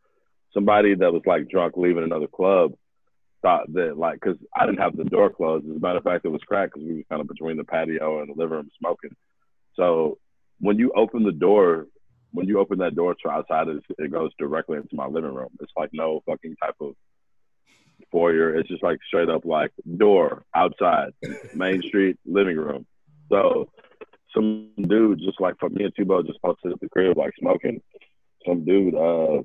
[0.54, 2.74] somebody that was like drunk leaving another club
[3.42, 5.66] thought that like because I didn't have the door closed.
[5.70, 7.64] As a matter of fact, it was cracked because we were kind of between the
[7.64, 9.16] patio and the living room smoking.
[9.76, 10.18] So
[10.60, 11.88] when you open the door,
[12.32, 15.50] when you open that door to outside, it, it goes directly into my living room.
[15.62, 16.96] It's like no fucking type of
[18.12, 18.56] foyer.
[18.56, 21.12] It's just like straight up like door outside,
[21.54, 22.86] main street living room.
[23.32, 23.70] So
[24.34, 27.82] some dude just like for me and Tubo just posted at the crib like smoking.
[28.46, 29.42] Some dude uh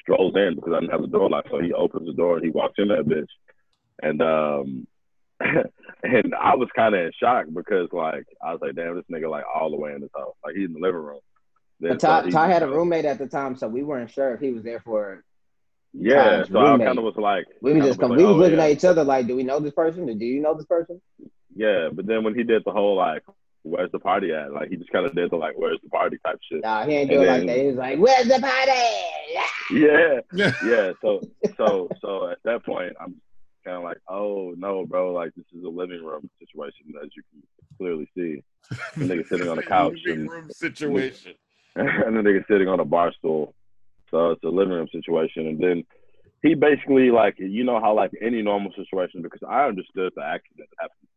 [0.00, 2.44] strolls in because I didn't have the door locked, so he opens the door and
[2.44, 3.28] he walks in that bitch,
[4.02, 4.86] and um.
[5.40, 9.28] and I was kind of in shock because, like, I was like, "Damn, this nigga
[9.28, 11.18] like all the way in his house, like he's in the living room."
[11.80, 14.32] Then, Ty, so he- Ty had a roommate at the time, so we weren't sure
[14.32, 15.24] if he was there for.
[15.96, 18.24] Yeah, Ty's so I kind of was like, We were just was come, like, we
[18.24, 18.64] oh, was oh, looking yeah.
[18.64, 20.08] at each other like, do we know this person?
[20.08, 21.00] or Do you know this person?
[21.54, 23.22] Yeah, but then when he did the whole like,
[23.62, 26.18] "Where's the party at?" Like he just kind of did the like, "Where's the party?"
[26.26, 26.62] type shit.
[26.64, 27.58] Nah, he ain't And do it like then- that.
[27.58, 29.40] He was like, "Where's the party?"
[29.70, 30.52] Yeah, Yeah.
[30.66, 30.92] yeah.
[31.00, 31.20] So,
[31.56, 33.20] so, so at that point, I'm
[33.64, 35.12] kind of like, "Oh no, bro!
[35.12, 37.42] Like this is a living room situation, as you can
[37.78, 38.42] clearly see."
[38.96, 41.34] The nigga sitting on the couch Living and- room situation.
[41.76, 43.54] and the nigga sitting on a bar stool.
[44.14, 45.48] So it's a living room situation.
[45.48, 45.84] And then
[46.42, 50.68] he basically like you know how like any normal situation because I understood the accident
[50.70, 51.08] that happened.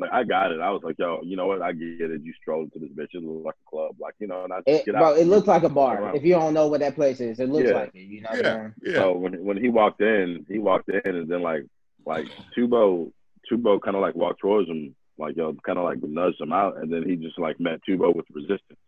[0.00, 0.60] Like I got it.
[0.60, 1.60] I was like, yo, you know what?
[1.60, 2.22] I get it.
[2.22, 3.08] You strolled to this bitch.
[3.14, 3.96] It looked like a club.
[3.98, 5.18] Like you know, and I just It, get bro, out.
[5.18, 6.14] it looks like a bar.
[6.14, 7.74] If you don't know what that place is, it looks Yeah.
[7.74, 7.98] like it.
[7.98, 8.92] You know what Yeah, I'm yeah.
[8.94, 11.64] So when when he walked in, he walked in, and then like
[12.06, 12.26] like
[12.56, 13.10] Tubo
[13.50, 16.76] Tubo kind of like walked towards him, like yo, kind of like nudged him out,
[16.78, 18.78] and then he just like met Tubo with resistance,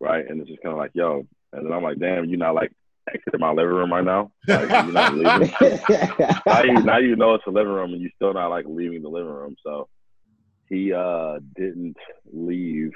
[0.00, 0.24] right?
[0.26, 2.72] And it's just kind of like yo, and then I'm like, damn, you're not like
[3.12, 4.30] exiting my living room right now?
[4.48, 5.54] Like you're not leaving.
[6.46, 9.02] now you now you know it's a living room, and you're still not like leaving
[9.02, 9.56] the living room.
[9.64, 9.88] So
[10.68, 11.96] he uh didn't
[12.32, 12.92] leave.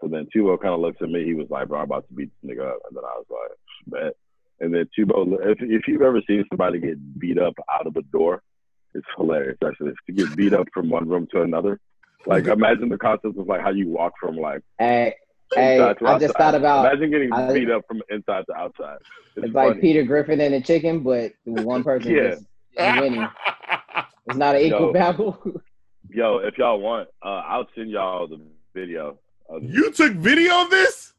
[0.00, 1.24] So then Tubo kind of looks at me.
[1.24, 3.26] He was like, "Bro, I'm about to beat this nigga up," and then I was
[3.30, 4.16] like, "Bet."
[4.60, 8.02] And then Tubo, if if you've ever seen somebody get beat up out of a
[8.02, 8.42] door,
[8.94, 9.58] it's hilarious.
[9.66, 11.80] Actually, to get beat up from one room to another.
[12.26, 15.14] Like imagine the concept of like how you walk from like hey,
[15.54, 18.54] hey, inside to I just thought about Imagine getting I- beat up from inside to
[18.54, 18.98] outside.
[19.36, 19.80] It's, it's like.
[19.80, 22.30] Peter Griffin and a chicken, but one person Yeah.
[22.30, 22.44] just
[23.00, 23.26] winning.
[24.26, 24.92] It's not an equal Yo.
[24.92, 25.38] battle.
[26.12, 28.40] Yo, if y'all want, uh, I'll send y'all the
[28.74, 29.18] video.
[29.48, 31.12] Of you took video of this?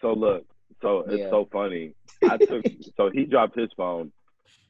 [0.00, 0.44] So look,
[0.80, 1.30] so it's Yeah.
[1.30, 1.94] so funny.
[2.28, 2.64] I took
[2.96, 4.12] so he dropped his phone.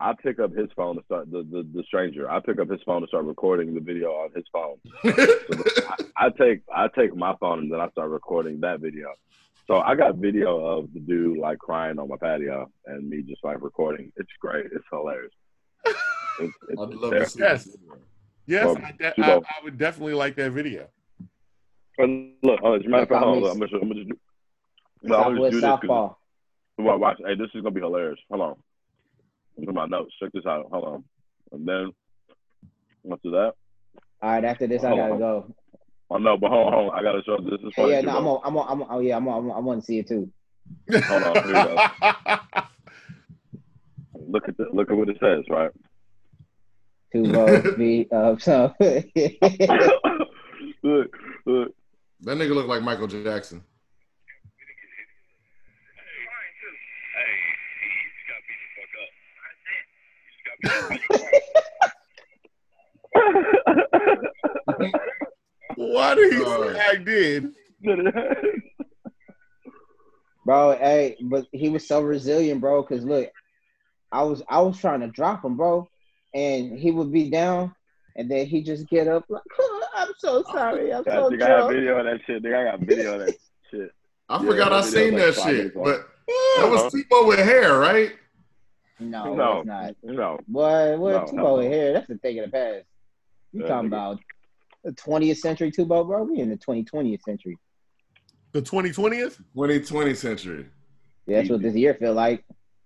[0.01, 2.29] I pick up his phone to start the, the the stranger.
[2.31, 4.77] I pick up his phone to start recording the video on his phone.
[5.05, 9.09] So I, I take I take my phone and then I start recording that video.
[9.69, 13.45] So I got video of the dude like crying on my patio and me just
[13.45, 14.13] like recording.
[14.17, 14.67] It's great.
[14.67, 15.33] It's hilarious.
[15.87, 15.99] It's,
[16.41, 17.65] it's I'd love to see Yes.
[17.65, 17.77] this.
[18.45, 20.89] Yes, Well, I, de- I, I would definitely like that video.
[21.99, 24.09] And look, oh, as a matter of fact, hold on, I'm gonna, I'm gonna just
[24.09, 24.19] do,
[25.05, 26.15] no, I'm gonna just do this 'cause Southpaw.
[26.79, 27.19] Well, watch.
[27.25, 28.19] Hey, this is gonna be hilarious.
[28.31, 28.57] Hold on.
[29.59, 30.15] Look at my notes.
[30.21, 30.67] Check this out.
[30.73, 31.05] Hold on.
[31.53, 31.93] And then
[33.13, 33.53] after that,
[34.23, 35.19] All right, after this, I gotta on.
[35.19, 35.55] go.
[36.11, 36.99] oh no, but hold on, hold on.
[36.99, 37.93] I gotta show this is Hey, funny.
[37.93, 38.33] yeah, no, I'm bro.
[38.37, 39.99] on, I'm on, I'm on, oh yeah, I'm on, I'm on, I want to see
[39.99, 40.31] it too.
[41.09, 41.77] Hold on, here we go.
[44.29, 45.71] Look at the, look at what it says, right?
[47.13, 48.73] Two votes be up so.
[50.83, 51.11] look,
[51.47, 51.75] look.
[52.23, 53.63] That nigga look like Michael Jackson.
[65.77, 67.47] Why did he Uh, say I did?
[70.45, 72.83] bro, hey, but he was so resilient, bro.
[72.83, 73.29] Cause look,
[74.11, 75.89] I was I was trying to drop him, bro,
[76.35, 77.75] and he would be down,
[78.17, 79.43] and then he just get up like,
[79.97, 81.73] I'm so sorry, I'm I so think I have drunk.
[81.73, 82.43] video of that shit.
[82.43, 83.35] Nigga, I got video of that
[83.71, 83.91] shit.
[84.29, 85.57] I Yeah, forgot I seen that five shit.
[85.57, 85.85] minutes long.
[85.85, 86.09] But
[86.59, 88.13] that was Tubo with hair, right?
[89.11, 89.59] No, No.
[89.59, 89.95] it's not.
[90.03, 91.59] No, Boy, what No, Tubo no, no.
[91.61, 91.93] here?
[91.93, 92.85] That's the thing of the past.
[93.53, 94.21] You Yeah, talking about
[94.85, 96.25] the 20th century Tubo, bro?
[96.25, 97.59] We in the 2020th century.
[98.53, 99.39] The 2020th?
[99.55, 100.67] 2020 century.
[101.27, 102.45] Yeah, that's what this year feel like.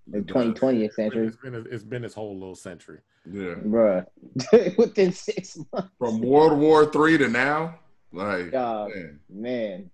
[0.09, 0.35] The It does.
[0.37, 2.99] 2020th century, It's been, it's been his whole little century.
[3.29, 3.55] Yeah.
[3.57, 4.07] bruh.
[4.79, 7.81] Within six months, From World War Three to now,
[8.13, 9.21] like uh, man.
[9.29, 9.91] man.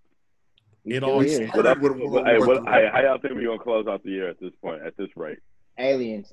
[0.84, 1.49] We It all here.
[1.55, 2.73] But that- Started with but, World hey, what, Three.
[2.73, 4.83] hey, how y'all think we gonna close out the year at this point?
[4.84, 5.39] At this rate?
[5.78, 6.33] Aliens.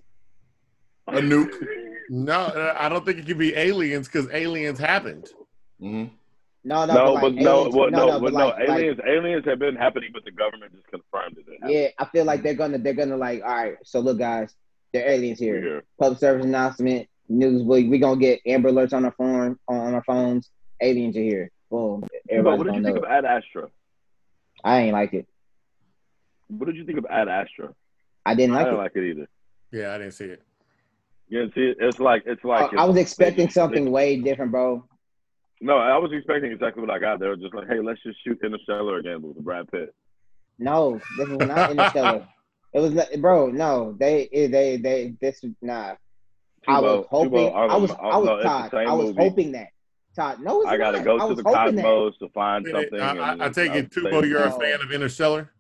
[1.08, 1.54] A nuke.
[2.10, 5.30] No, I don't think it could be aliens because aliens happened.
[5.80, 6.06] hmm
[6.64, 8.48] No, no, No, but, but like, no, aliens, well, no, no, no, but but no.
[8.48, 11.46] like, like, aliens, aliens have been happening, but the government just confirmed it.
[11.48, 13.78] it yeah, I feel like they're gonna, they're gonna like, all right.
[13.84, 14.54] So look, guys,
[14.94, 15.62] they're aliens here.
[15.62, 15.84] here.
[16.00, 17.64] Public service announcement, news.
[17.64, 20.50] We we gonna get Amber Alerts on our phone, on our phones.
[20.82, 21.52] Aliens are here.
[21.70, 22.02] Boom.
[22.02, 22.94] But Everybody's what did you know.
[22.94, 23.68] think of Ad Astra?
[24.64, 25.28] I ain't like it.
[26.48, 27.74] What did you think of Ad Astra?
[28.26, 28.84] I didn't like I like didn't it.
[28.84, 29.30] like it either.
[29.72, 30.42] Yeah, I didn't see it.
[31.30, 31.78] Yeah, see, it?
[31.80, 34.84] it's like it's like I was expecting they- something way different, bro.
[35.62, 37.20] No, I was expecting exactly what I got.
[37.20, 39.94] They were just like, "Hey, let's just shoot Interstellar again with Brad Pitt."
[40.58, 42.28] No, this was not Interstellar.
[42.72, 43.48] It was, bro.
[43.48, 45.16] No, they, they, they.
[45.20, 45.96] This was nah.
[46.68, 47.32] I was Tubo- hoping.
[47.32, 48.72] Tubo, I was, I was it's the Todd.
[48.72, 49.24] same I was movie.
[49.24, 49.68] hoping that.
[50.16, 51.04] Todd, no, it's I gotta not.
[51.06, 52.14] go I to the hoping that.
[52.20, 53.00] to find I, something.
[53.02, 55.52] I, and I take it, Tubo, you're a fan of Interstellar.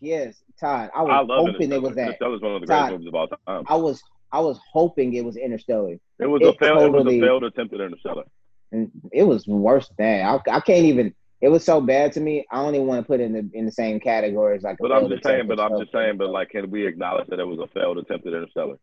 [0.00, 0.90] Yes, Todd.
[0.94, 1.94] I I was love hoping it was Interstellar.
[1.94, 2.02] that.
[2.06, 2.88] Interstellar is one of the Todd.
[2.88, 3.64] greatest movies of all time.
[3.68, 4.02] I was,
[4.32, 6.82] I was hoping it was Interstellar, It was it a failed.
[6.82, 8.24] It was a failed attempt at Interstellar.
[8.72, 11.14] and it was worse than I, I can't even.
[11.40, 12.46] It was so bad to me.
[12.50, 14.76] I don't even want to put it in the in the same category as like.
[14.80, 15.46] But I'm failed just saying.
[15.46, 16.16] But I'm just saying.
[16.16, 18.76] But like, can we acknowledge that it was a failed attempt at Interstellar?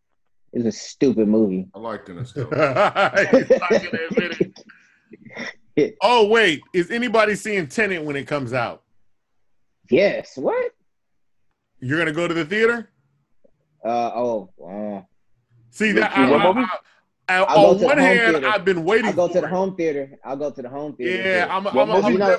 [0.52, 1.66] it was a stupid movie.
[1.74, 2.48] I liked Interstellar.
[3.30, 5.96] He's not gonna admit it.
[6.02, 8.82] Oh wait, is anybody seeing Tenet when it comes out?
[9.90, 10.36] Yes.
[10.36, 10.72] What?
[11.82, 12.88] You're gonna go to the theater?
[13.84, 14.50] Uh oh.
[14.64, 15.02] Uh,
[15.70, 16.16] See that?
[16.16, 16.78] I, I- I-
[17.28, 18.46] I- I'll on to the one hand, theater.
[18.48, 19.06] I've been waiting.
[19.06, 20.18] I'll go to the home theater.
[20.24, 21.28] I'll go to the home theater.
[21.28, 21.66] Yeah, I'm.
[21.66, 22.12] I'm, What I'm.
[22.12, 22.38] You know,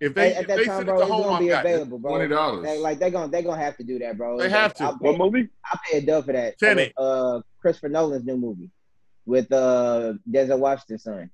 [0.00, 1.98] if they at if that they time, bro, it it's home, gonna I'm be available,
[1.98, 2.16] bro.
[2.16, 2.64] Twenty dollars.
[2.64, 4.38] They, like they're gonna they're gonna have to do that, bro.
[4.38, 4.84] They have to.
[4.84, 5.48] I'll What pay, movie?
[5.64, 6.58] I'll pay a dub for that.
[6.58, 6.92] Tenet.
[6.96, 8.70] Uh, Christopher Nolan's new movie
[9.24, 11.30] with uh Denzel Washington's son.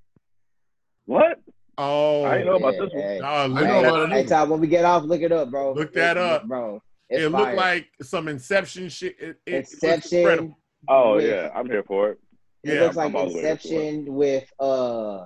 [1.06, 1.40] What?
[1.78, 3.02] Oh, I didn't know about this one.
[3.02, 4.16] Hey, I look know at about that.
[4.18, 4.22] it.
[4.22, 5.72] hey, Todd, when we get off, look it up, bro.
[5.72, 6.46] Look that up.
[6.46, 6.82] bro.
[7.10, 7.40] It's It fire.
[7.44, 9.16] looked like some Inception shit.
[9.18, 10.18] It, it, it Inception.
[10.20, 10.58] incredible.
[10.88, 12.18] Oh with- yeah, I'm here for it.
[12.62, 13.72] It Yeah, looks like I'm all the way here for it.
[13.72, 15.24] Inception with uh,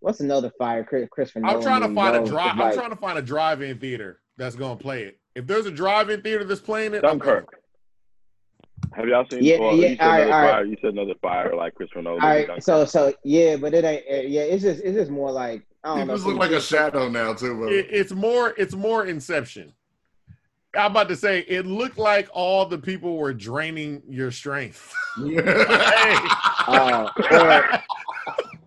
[0.00, 1.62] what's another fire Chris- Christopher I'm Nolan?
[1.62, 2.54] trying to movie, find a drive.
[2.56, 5.18] It's I'm trying to find a drive-in theater that's gonna play it.
[5.34, 7.48] If there's a drive-in theater that's playing it, I'm Dunkirk.
[8.92, 9.42] Have y'all seen?
[9.42, 10.68] Yeah, well, yeah, You said all right, all right.
[10.68, 12.22] You said another fire like Christopher Nolan.
[12.22, 12.62] All movie, right, Dunkirk.
[12.64, 14.04] so so yeah, but it ain't.
[14.10, 16.14] uh, Yeah, it's just it's just more like I don't know.
[16.14, 17.68] just look like a shadow now too, bro.
[17.68, 18.54] It, it's more.
[18.56, 19.72] It's more Inception.
[20.76, 24.92] I'm about to say it looked like all the people were draining your strength.
[26.66, 27.10] Uh,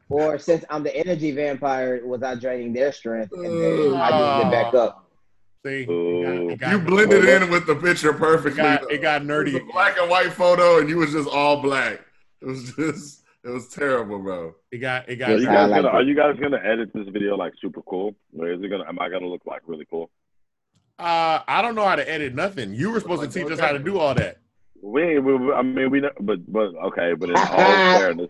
[0.10, 4.10] or, or since I'm the energy vampire, was I draining their strength and then I
[4.10, 5.04] just get back up?
[5.66, 8.58] See, it got, it got, you blended in with the picture It perfectly.
[8.62, 9.62] got, it got It was nerdy.
[9.62, 12.00] a black and white photo, and you was just all black.
[12.42, 14.54] It was just, it was terrible, bro.
[14.72, 15.10] It got.
[15.10, 15.32] It got.
[15.32, 15.86] Are you guys gonna it.
[15.94, 18.86] Are you guys gonna edit this video like super cool, or is it gonna?
[18.88, 20.10] Am I gonna look like really cool?
[21.00, 22.74] Uh, I don't know how to edit nothing.
[22.74, 24.40] You were supposed to teach us how to do all that.
[24.82, 27.44] We, we, we I mean, we, know, but but okay, but in all
[28.00, 28.30] fairness,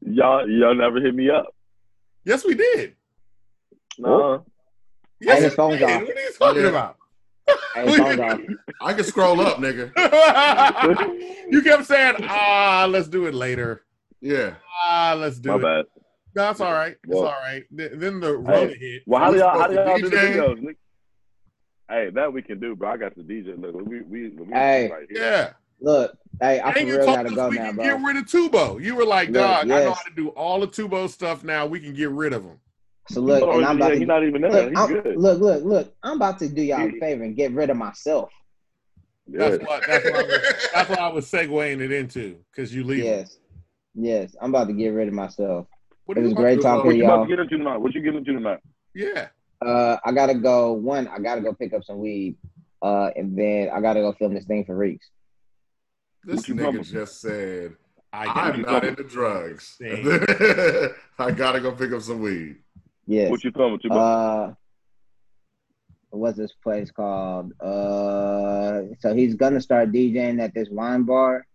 [0.00, 1.54] y'all y'all never hit me up.
[2.24, 2.94] Yes, we did.
[3.98, 4.44] No,
[5.20, 5.84] Yes, his we phone's did.
[5.90, 6.02] off.
[6.02, 6.68] What are you talking Yeah.
[6.68, 6.96] about?
[7.74, 8.40] Hey, phone's off.
[8.80, 9.90] I can scroll up, nigga.
[11.50, 13.82] you kept saying, "Ah, let's do it later."
[14.20, 14.54] Yeah.
[14.84, 15.62] Ah, let's do my it.
[15.62, 15.84] bad.
[16.34, 16.92] No, it's all right.
[17.04, 17.64] It's Well- all right.
[17.70, 19.02] Then the Rona hit.
[19.06, 20.60] Well, how do y'all how do supposed y'all do the videos?
[20.62, 20.76] Nick?
[21.88, 22.90] Hey, that we can do, bro.
[22.90, 23.60] I got the DJ.
[23.60, 24.90] Look, we we, we Hey.
[24.90, 25.20] right here.
[25.22, 25.52] Yeah.
[25.80, 27.84] Look, hey, I for and you real gotta us go we now, can bro.
[27.84, 28.82] get rid of Tubo.
[28.82, 31.66] You were like, Look, dog, I know how to do all the Tubo stuff now.
[31.66, 32.58] We can get rid of them.
[33.10, 34.50] So look, Oh, and I'm yeah, about he's to not even there.
[34.52, 35.16] look, He's I'm- good.
[35.16, 35.94] look, look, look.
[36.04, 38.30] I'm about to do y'all a favor and get rid of myself.
[39.26, 39.84] That's what.
[39.86, 43.02] That's what I was, that's what I was segueing it into because you leave.
[43.04, 43.38] Yes,
[43.94, 44.36] yes.
[44.40, 45.66] I'm about to get rid of myself.
[46.04, 46.62] What It was about great to do?
[46.62, 47.24] talking What to you about y'all.
[47.24, 47.76] to get into tonight?
[47.78, 48.60] What you getting into tonight?
[48.94, 49.28] Yeah.
[49.66, 50.72] Uh, I gotta go.
[50.72, 52.36] One, I gotta go pick up some weed.
[52.80, 55.08] Uh, and then I gotta go film this thing for Reeks.
[56.24, 56.82] This nigga coming?
[56.82, 57.76] just said,
[58.12, 59.76] I I'm got not into drugs.
[61.18, 62.56] I gotta go pick up some weed.
[63.06, 63.30] Yes.
[63.30, 63.72] What you filming?
[63.72, 64.54] What you Uh,
[66.10, 67.52] what's this place called?
[67.60, 71.46] Uh, so he's gonna start DJing at this wine bar,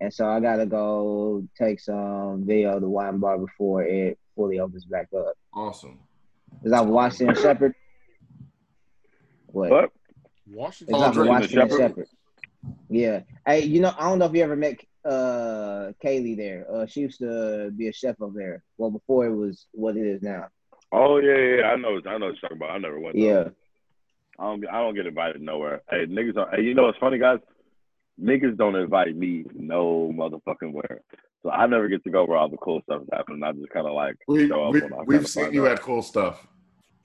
[0.00, 4.60] and so I gotta go take some video of the wine bar before it fully
[4.60, 5.34] opens back up.
[5.52, 5.98] Awesome.
[6.64, 7.74] Is that Washington Shepherd?
[9.46, 9.70] What?
[9.70, 9.90] What?
[10.50, 10.94] Washington.
[10.94, 11.78] It's off Drake Washington Shepherd?
[11.78, 12.06] Shepherd.
[12.88, 13.20] Yeah.
[13.46, 16.66] Hey, you know, I don't know if you ever met uh Kaylee there.
[16.70, 18.62] Uh, she used to be a chef up there.
[18.76, 20.48] Well, before it was what it is now.
[20.90, 21.66] Oh yeah, yeah, yeah.
[21.66, 22.00] I know.
[22.06, 22.70] I know what you're talking about.
[22.70, 23.16] I never went.
[23.16, 23.22] though.
[23.22, 23.48] Yeah.
[24.38, 24.68] I don't.
[24.68, 25.82] I don't get invited nowhere.
[25.90, 26.36] Hey, niggas.
[26.36, 27.38] Are, hey, you know what's funny, guys?
[28.20, 31.02] Niggas don't invite me no motherfucking where.
[31.42, 33.42] So I never get to go where all the cool stuff is happening.
[33.42, 35.72] I just kind of like We, show up we, when I we've seen you out.
[35.72, 36.46] at cool stuff.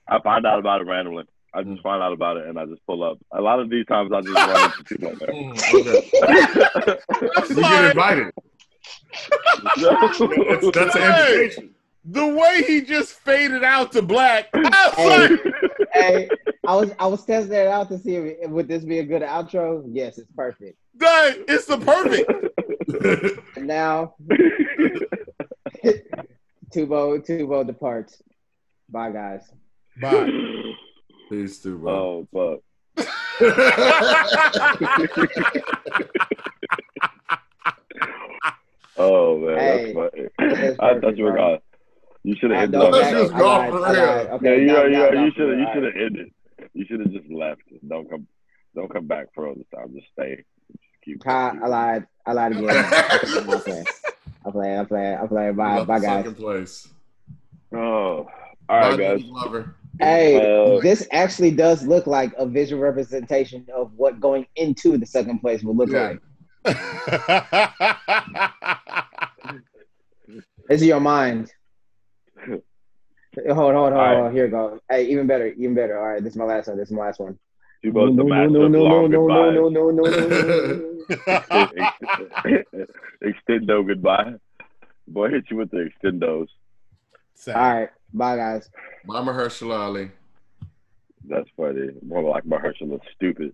[0.08, 1.26] I find out about it randomly.
[1.54, 1.84] I just mm.
[1.84, 3.20] find out about it and I just pull up.
[3.32, 5.28] A lot of these times I just run into people on there.
[5.30, 5.54] Mm,
[6.78, 7.00] okay.
[7.38, 8.32] I'm You get invited.
[9.78, 11.73] That's, that's an invitation.
[12.06, 14.50] The way he just faded out to black.
[14.54, 15.30] I was Hey.
[15.30, 15.40] like,
[15.94, 16.30] hey,
[16.68, 19.22] I was I was testing it out to see if would this be a good
[19.22, 19.84] outro.
[19.88, 20.78] Yes, it's perfect.
[20.98, 22.30] dang, it's the perfect.
[23.58, 24.16] Now
[26.74, 28.22] Tubo Tubo departs.
[28.90, 29.50] Bye guys.
[30.02, 30.30] Bye.
[31.30, 31.90] Peace Tubo.
[31.90, 32.60] oh, fuck.
[38.96, 39.94] Oh man, Hey,
[40.38, 40.80] that's that's funny.
[40.80, 41.54] I thought you were bro.
[41.54, 41.60] gone.
[42.24, 43.22] You should have ended know I thought on she that.
[43.22, 43.36] was that.
[43.36, 43.82] I gone lied, for real.
[43.84, 43.96] lied.
[43.98, 45.94] Yeah, Okay, you, now, you, now, know, you for should have you should right.
[45.96, 46.28] have ended.
[46.74, 47.62] You should have just left.
[47.88, 48.28] Don't come
[48.76, 49.94] don't come back for all this time.
[49.94, 50.44] Just stay.
[50.72, 51.24] Just keep.
[51.26, 52.08] Ha, keep- I lied.
[52.26, 52.70] I lied again.
[52.86, 53.86] I'm playing.
[54.46, 54.78] I'm playing.
[54.80, 55.18] I'm playing.
[55.20, 55.56] I'm playing.
[55.56, 56.24] Bye, bye, guys.
[56.24, 56.88] second place.
[57.74, 58.28] Oh, all
[58.68, 59.20] Bye, right, guys.
[59.20, 59.76] Danny Glover.
[60.00, 65.06] Hey, Uh, this actually does look like a visual representation of what going into the
[65.06, 66.14] second place will look Yeah.
[66.66, 66.80] like.
[70.70, 71.52] It's in your mind.
[73.36, 74.18] Hold, hold, hold, All right.
[74.18, 74.34] hold.
[74.34, 74.80] Here we go.
[74.90, 75.98] Hey, even better, even better.
[75.98, 76.78] All right, this is my last one.
[76.78, 77.38] This is my last one.
[77.82, 80.30] You both the no, master no, of no, no, no, no, no, no, no,
[82.40, 82.58] no.
[83.24, 84.36] Extendo goodbye.
[85.08, 86.48] Boy, hit you with the extendos.
[87.48, 88.70] All right, bye, guys.
[89.06, 90.12] Bye, Mahershala Ali.
[91.28, 91.90] That's funny.
[92.06, 93.54] More like Mahershala stupid.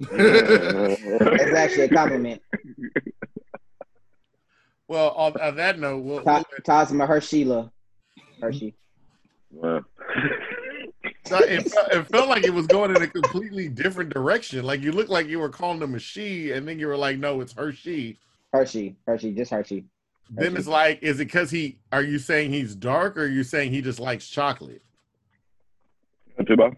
[0.00, 2.42] It's actually a compliment.
[4.88, 7.70] well, on, on that note, we'll, Ta- Toss Mahershala.
[8.42, 8.74] Hershey.
[9.54, 9.80] Well,
[11.30, 14.62] No, it, felt, it felt like it was going in a completely different direction.
[14.64, 17.18] Like you looked like you were calling him a she, and then you were like,
[17.18, 18.18] "No, it's her she."
[18.52, 18.96] Hershey.
[19.06, 19.32] Hershey.
[19.32, 19.84] Just Hershey.
[20.30, 21.78] Then it's like, is it because he?
[21.92, 24.82] Are you saying he's dark, or are you saying he just likes chocolate?
[26.46, 26.74] Two Bob?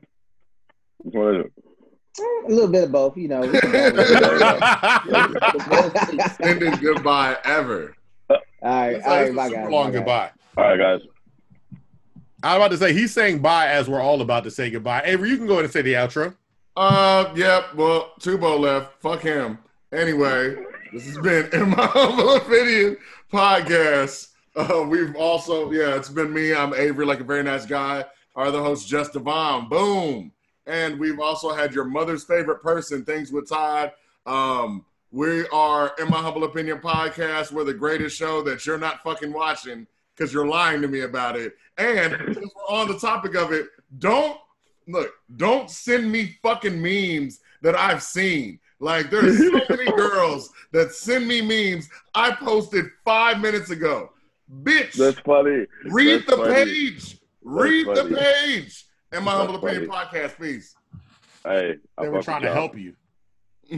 [0.98, 1.52] Which it?
[2.18, 3.40] Mm, a little bit of both, you know.
[3.40, 6.14] we can go with it.
[6.14, 7.94] Extended goodbye ever.
[8.30, 9.70] all right, It's all like right, a bye, super guys.
[9.72, 10.30] long bye, goodbye.
[10.56, 11.00] All right, guys.
[12.42, 15.02] I'm about to say he's saying bye as we're all about to say goodbye.
[15.04, 16.34] Avery, you can go ahead and say the outro.
[16.76, 17.74] Uh, yep.
[17.74, 19.00] Well, Tubo left.
[19.00, 19.58] Fuck him.
[19.92, 20.56] Anyway,
[20.92, 22.98] this has been in my humble opinion
[23.32, 24.32] podcast.
[24.54, 26.54] Uh, we've also, yeah, it's been me.
[26.54, 28.04] I'm Avery, like a very nice guy.
[28.34, 29.68] Our other host, Just Devon.
[29.68, 30.32] Boom.
[30.66, 33.92] And we've also had your mother's favorite person, Things with Todd.
[34.26, 37.52] Um, we are in my humble opinion podcast.
[37.52, 41.36] We're the greatest show that you're not fucking watching because you're lying to me about
[41.36, 41.54] it.
[41.78, 43.66] And since we're on the topic of it,
[43.98, 44.38] don't
[44.88, 48.58] look, don't send me fucking memes that I've seen.
[48.78, 54.10] Like there's so many girls that send me memes I posted five minutes ago.
[54.62, 55.66] Bitch, That's funny.
[55.86, 56.54] read that's the funny.
[56.54, 57.18] page.
[57.42, 58.14] Read the funny.
[58.16, 58.84] page.
[59.12, 60.74] And my That's humble opinion podcast, please.
[61.44, 62.94] Hey, I They were trying to help you.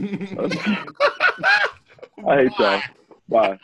[2.27, 2.81] I hate y'all.
[3.29, 3.59] Bye.